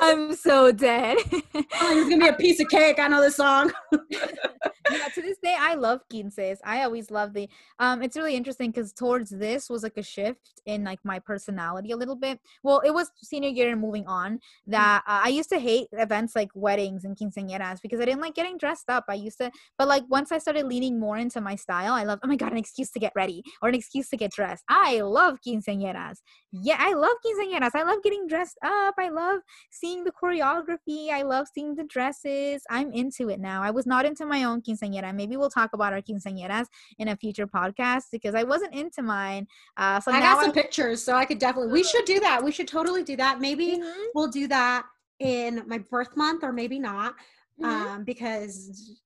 I'm 0.03 0.33
so 0.35 0.71
dead. 0.71 1.17
Oh, 1.33 1.43
it's 1.53 2.09
gonna 2.09 2.17
be 2.17 2.27
a 2.29 2.33
piece 2.33 2.59
of 2.59 2.67
cake. 2.69 2.97
I 2.97 3.07
know 3.07 3.21
this 3.21 3.35
song. 3.35 3.71
yeah, 4.11 5.07
to 5.13 5.21
this 5.21 5.37
day, 5.43 5.55
I 5.59 5.75
love 5.75 6.01
quinces. 6.09 6.59
I 6.63 6.83
always 6.83 7.11
love 7.11 7.33
the. 7.33 7.47
Um, 7.77 8.01
it's 8.01 8.17
really 8.17 8.35
interesting 8.35 8.71
because 8.71 8.93
towards 8.93 9.29
this 9.29 9.69
was 9.69 9.83
like 9.83 9.97
a 9.97 10.03
shift 10.03 10.61
in 10.65 10.83
like 10.83 10.99
my 11.03 11.19
personality 11.19 11.90
a 11.91 11.97
little 11.97 12.15
bit. 12.15 12.39
Well, 12.63 12.79
it 12.79 12.93
was 12.93 13.11
senior 13.21 13.49
year 13.49 13.71
and 13.71 13.81
moving 13.81 14.05
on 14.07 14.39
that 14.67 15.03
uh, 15.07 15.21
I 15.23 15.29
used 15.29 15.49
to 15.49 15.59
hate 15.59 15.87
events 15.93 16.35
like 16.35 16.49
weddings 16.55 17.03
and 17.05 17.15
quinceañeras 17.17 17.81
because 17.81 17.99
I 17.99 18.05
didn't 18.05 18.21
like 18.21 18.35
getting 18.35 18.57
dressed 18.57 18.89
up. 18.89 19.05
I 19.09 19.15
used 19.15 19.37
to, 19.39 19.51
but 19.77 19.87
like 19.87 20.03
once 20.09 20.31
I 20.31 20.37
started 20.37 20.65
leaning 20.65 20.99
more 20.99 21.17
into 21.17 21.41
my 21.41 21.55
style, 21.55 21.93
I 21.93 22.03
love. 22.03 22.19
Oh 22.23 22.27
my 22.27 22.35
god, 22.35 22.51
an 22.51 22.57
excuse 22.57 22.91
to 22.91 22.99
get 22.99 23.13
ready 23.15 23.43
or 23.61 23.69
an 23.69 23.75
excuse 23.75 24.09
to 24.09 24.17
get 24.17 24.31
dressed. 24.31 24.63
I 24.69 25.01
love 25.01 25.37
quinceañeras. 25.45 26.17
Yeah, 26.51 26.77
I 26.79 26.93
love 26.93 27.15
quinceañeras. 27.25 27.71
I 27.75 27.83
love 27.83 28.03
getting 28.03 28.27
dressed 28.27 28.57
up. 28.63 28.95
I 28.97 29.09
love 29.09 29.39
seeing 29.69 30.03
the 30.03 30.11
choreography. 30.11 31.09
I 31.09 31.21
love 31.21 31.47
seeing 31.53 31.75
the 31.75 31.83
dresses. 31.85 32.63
I'm 32.69 32.91
into 32.91 33.29
it 33.29 33.39
now. 33.39 33.63
I 33.63 33.71
was 33.71 33.85
not 33.85 34.05
into 34.05 34.25
my 34.25 34.43
own 34.43 34.61
quinceañera. 34.61 35.15
Maybe 35.15 35.37
we'll 35.37 35.49
talk 35.49 35.73
about 35.73 35.93
our 35.93 36.01
quinceañeras 36.01 36.65
in 36.99 37.07
a 37.07 37.15
future 37.15 37.47
podcast 37.47 38.03
because 38.11 38.35
I 38.35 38.43
wasn't 38.43 38.73
into 38.73 39.01
mine. 39.01 39.47
Uh, 39.77 39.99
so 39.99 40.11
I 40.11 40.19
got 40.19 40.41
some 40.41 40.51
I- 40.51 40.53
pictures, 40.53 41.01
so 41.03 41.15
I 41.15 41.25
could 41.25 41.39
definitely. 41.39 41.71
We 41.71 41.80
should 41.83 42.05
do 42.05 42.19
that. 42.19 42.43
We 42.43 42.51
should 42.51 42.67
totally 42.67 43.03
do 43.03 43.15
that. 43.17 43.39
Maybe 43.39 43.77
Mhm, 43.77 44.05
we'll 44.13 44.27
do 44.27 44.47
that 44.47 44.85
in 45.19 45.63
my 45.67 45.77
birth 45.77 46.15
month, 46.17 46.43
or 46.43 46.51
maybe 46.51 46.79
not, 46.79 47.15
mhm. 47.59 47.65
um, 47.65 48.03
because 48.03 48.97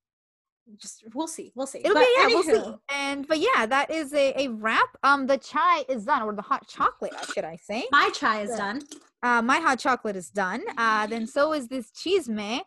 just 0.77 1.03
we'll 1.14 1.27
see. 1.27 1.52
We'll 1.56 1.68
see. 1.68 1.80
It'll 1.80 1.93
But 1.93 2.02
be 2.02 2.15
yeah, 2.18 2.27
we'll 2.27 2.43
see. 2.43 2.73
And 2.89 3.27
but 3.27 3.39
yeah, 3.39 3.65
that 3.65 3.91
is 3.91 4.14
a, 4.14 4.34
a 4.43 4.47
wrap. 4.49 4.97
Um, 5.03 5.27
the 5.27 5.38
chai 5.38 5.85
is 5.88 6.06
done, 6.06 6.23
or 6.23 6.34
the 6.34 6.41
hot 6.41 6.68
chocolate, 6.68 7.14
should 7.34 7.43
I 7.43 7.56
say? 7.57 7.85
My 7.91 8.10
chai 8.10 8.41
is 8.41 8.56
done. 8.56 8.81
Uh, 9.22 9.41
my 9.41 9.60
hot 9.60 9.80
chocolate 9.80 10.15
is 10.15 10.30
done. 10.30 10.64
Uh, 10.77 11.06
then 11.07 11.27
so 11.27 11.53
is 11.53 11.68
this 11.68 11.91
cheese 11.91 12.27
man. 12.30 12.61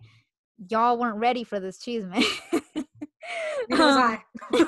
Y'all 0.68 0.98
weren't 0.98 1.16
ready 1.16 1.44
for 1.44 1.60
this 1.60 1.78
cheese 1.78 2.05
man. 2.05 2.22
Um, 3.72 4.18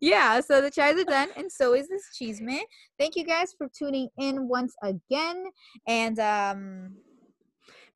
yeah, 0.00 0.40
so 0.40 0.60
the 0.60 0.70
chais 0.70 1.00
are 1.00 1.04
done, 1.04 1.28
and 1.36 1.50
so 1.50 1.74
is 1.74 1.88
this 1.88 2.02
cheese 2.16 2.40
man. 2.40 2.62
Thank 2.98 3.16
you 3.16 3.24
guys 3.24 3.54
for 3.56 3.68
tuning 3.76 4.08
in 4.18 4.48
once 4.48 4.74
again. 4.82 5.44
And 5.86 6.18
um 6.18 6.96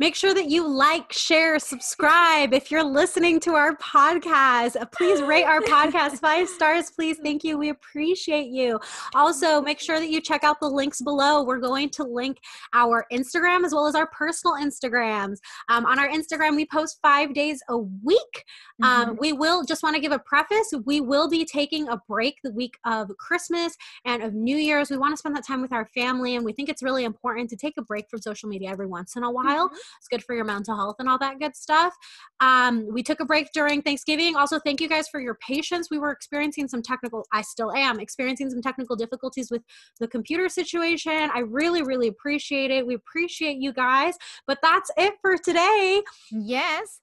Make 0.00 0.14
sure 0.14 0.32
that 0.32 0.48
you 0.48 0.64
like, 0.64 1.12
share, 1.12 1.58
subscribe. 1.58 2.54
If 2.54 2.70
you're 2.70 2.84
listening 2.84 3.40
to 3.40 3.54
our 3.54 3.76
podcast, 3.78 4.76
uh, 4.76 4.86
please 4.86 5.20
rate 5.20 5.42
our 5.42 5.60
podcast 5.60 6.18
five 6.20 6.48
stars, 6.48 6.88
please. 6.90 7.18
Thank 7.20 7.42
you. 7.42 7.58
We 7.58 7.70
appreciate 7.70 8.46
you. 8.46 8.78
Also, 9.16 9.60
make 9.60 9.80
sure 9.80 9.98
that 9.98 10.08
you 10.08 10.20
check 10.20 10.44
out 10.44 10.60
the 10.60 10.68
links 10.68 11.00
below. 11.00 11.42
We're 11.42 11.58
going 11.58 11.90
to 11.90 12.04
link 12.04 12.38
our 12.74 13.06
Instagram 13.12 13.64
as 13.64 13.74
well 13.74 13.88
as 13.88 13.96
our 13.96 14.06
personal 14.08 14.54
Instagrams. 14.54 15.38
Um, 15.68 15.84
on 15.84 15.98
our 15.98 16.08
Instagram, 16.08 16.54
we 16.54 16.64
post 16.66 17.00
five 17.02 17.34
days 17.34 17.60
a 17.68 17.76
week. 17.76 18.44
Um, 18.84 19.16
we 19.20 19.32
will 19.32 19.64
just 19.64 19.82
want 19.82 19.96
to 19.96 20.00
give 20.00 20.12
a 20.12 20.20
preface. 20.20 20.72
We 20.86 21.00
will 21.00 21.28
be 21.28 21.44
taking 21.44 21.88
a 21.88 22.00
break 22.08 22.36
the 22.44 22.52
week 22.52 22.78
of 22.86 23.10
Christmas 23.18 23.76
and 24.04 24.22
of 24.22 24.34
New 24.34 24.56
Year's. 24.56 24.90
We 24.90 24.96
want 24.96 25.12
to 25.14 25.16
spend 25.16 25.34
that 25.34 25.44
time 25.44 25.60
with 25.60 25.72
our 25.72 25.86
family, 25.86 26.36
and 26.36 26.44
we 26.44 26.52
think 26.52 26.68
it's 26.68 26.84
really 26.84 27.04
important 27.04 27.50
to 27.50 27.56
take 27.56 27.74
a 27.78 27.82
break 27.82 28.08
from 28.08 28.20
social 28.20 28.48
media 28.48 28.70
every 28.70 28.86
once 28.86 29.16
in 29.16 29.24
a 29.24 29.30
while. 29.30 29.72
It's 29.98 30.08
good 30.08 30.22
for 30.24 30.34
your 30.34 30.44
mental 30.44 30.76
health 30.76 30.96
and 30.98 31.08
all 31.08 31.18
that 31.18 31.38
good 31.38 31.56
stuff. 31.56 31.94
Um, 32.40 32.86
we 32.92 33.02
took 33.02 33.20
a 33.20 33.24
break 33.24 33.48
during 33.52 33.82
Thanksgiving. 33.82 34.36
Also, 34.36 34.58
thank 34.58 34.80
you 34.80 34.88
guys 34.88 35.08
for 35.08 35.20
your 35.20 35.36
patience. 35.46 35.88
We 35.90 35.98
were 35.98 36.10
experiencing 36.10 36.68
some 36.68 36.82
technical, 36.82 37.26
I 37.32 37.42
still 37.42 37.72
am 37.72 38.00
experiencing 38.00 38.50
some 38.50 38.62
technical 38.62 38.96
difficulties 38.96 39.50
with 39.50 39.62
the 40.00 40.08
computer 40.08 40.48
situation. 40.48 41.30
I 41.34 41.40
really, 41.40 41.82
really 41.82 42.08
appreciate 42.08 42.70
it. 42.70 42.86
We 42.86 42.94
appreciate 42.94 43.58
you 43.58 43.72
guys. 43.72 44.14
But 44.46 44.58
that's 44.62 44.90
it 44.96 45.14
for 45.20 45.36
today. 45.36 46.02
Yes. 46.30 47.00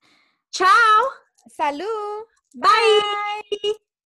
Ciao. 0.53 0.67
Salud. 1.59 2.21
Bye. 2.55 3.01
Bye. 3.63 3.73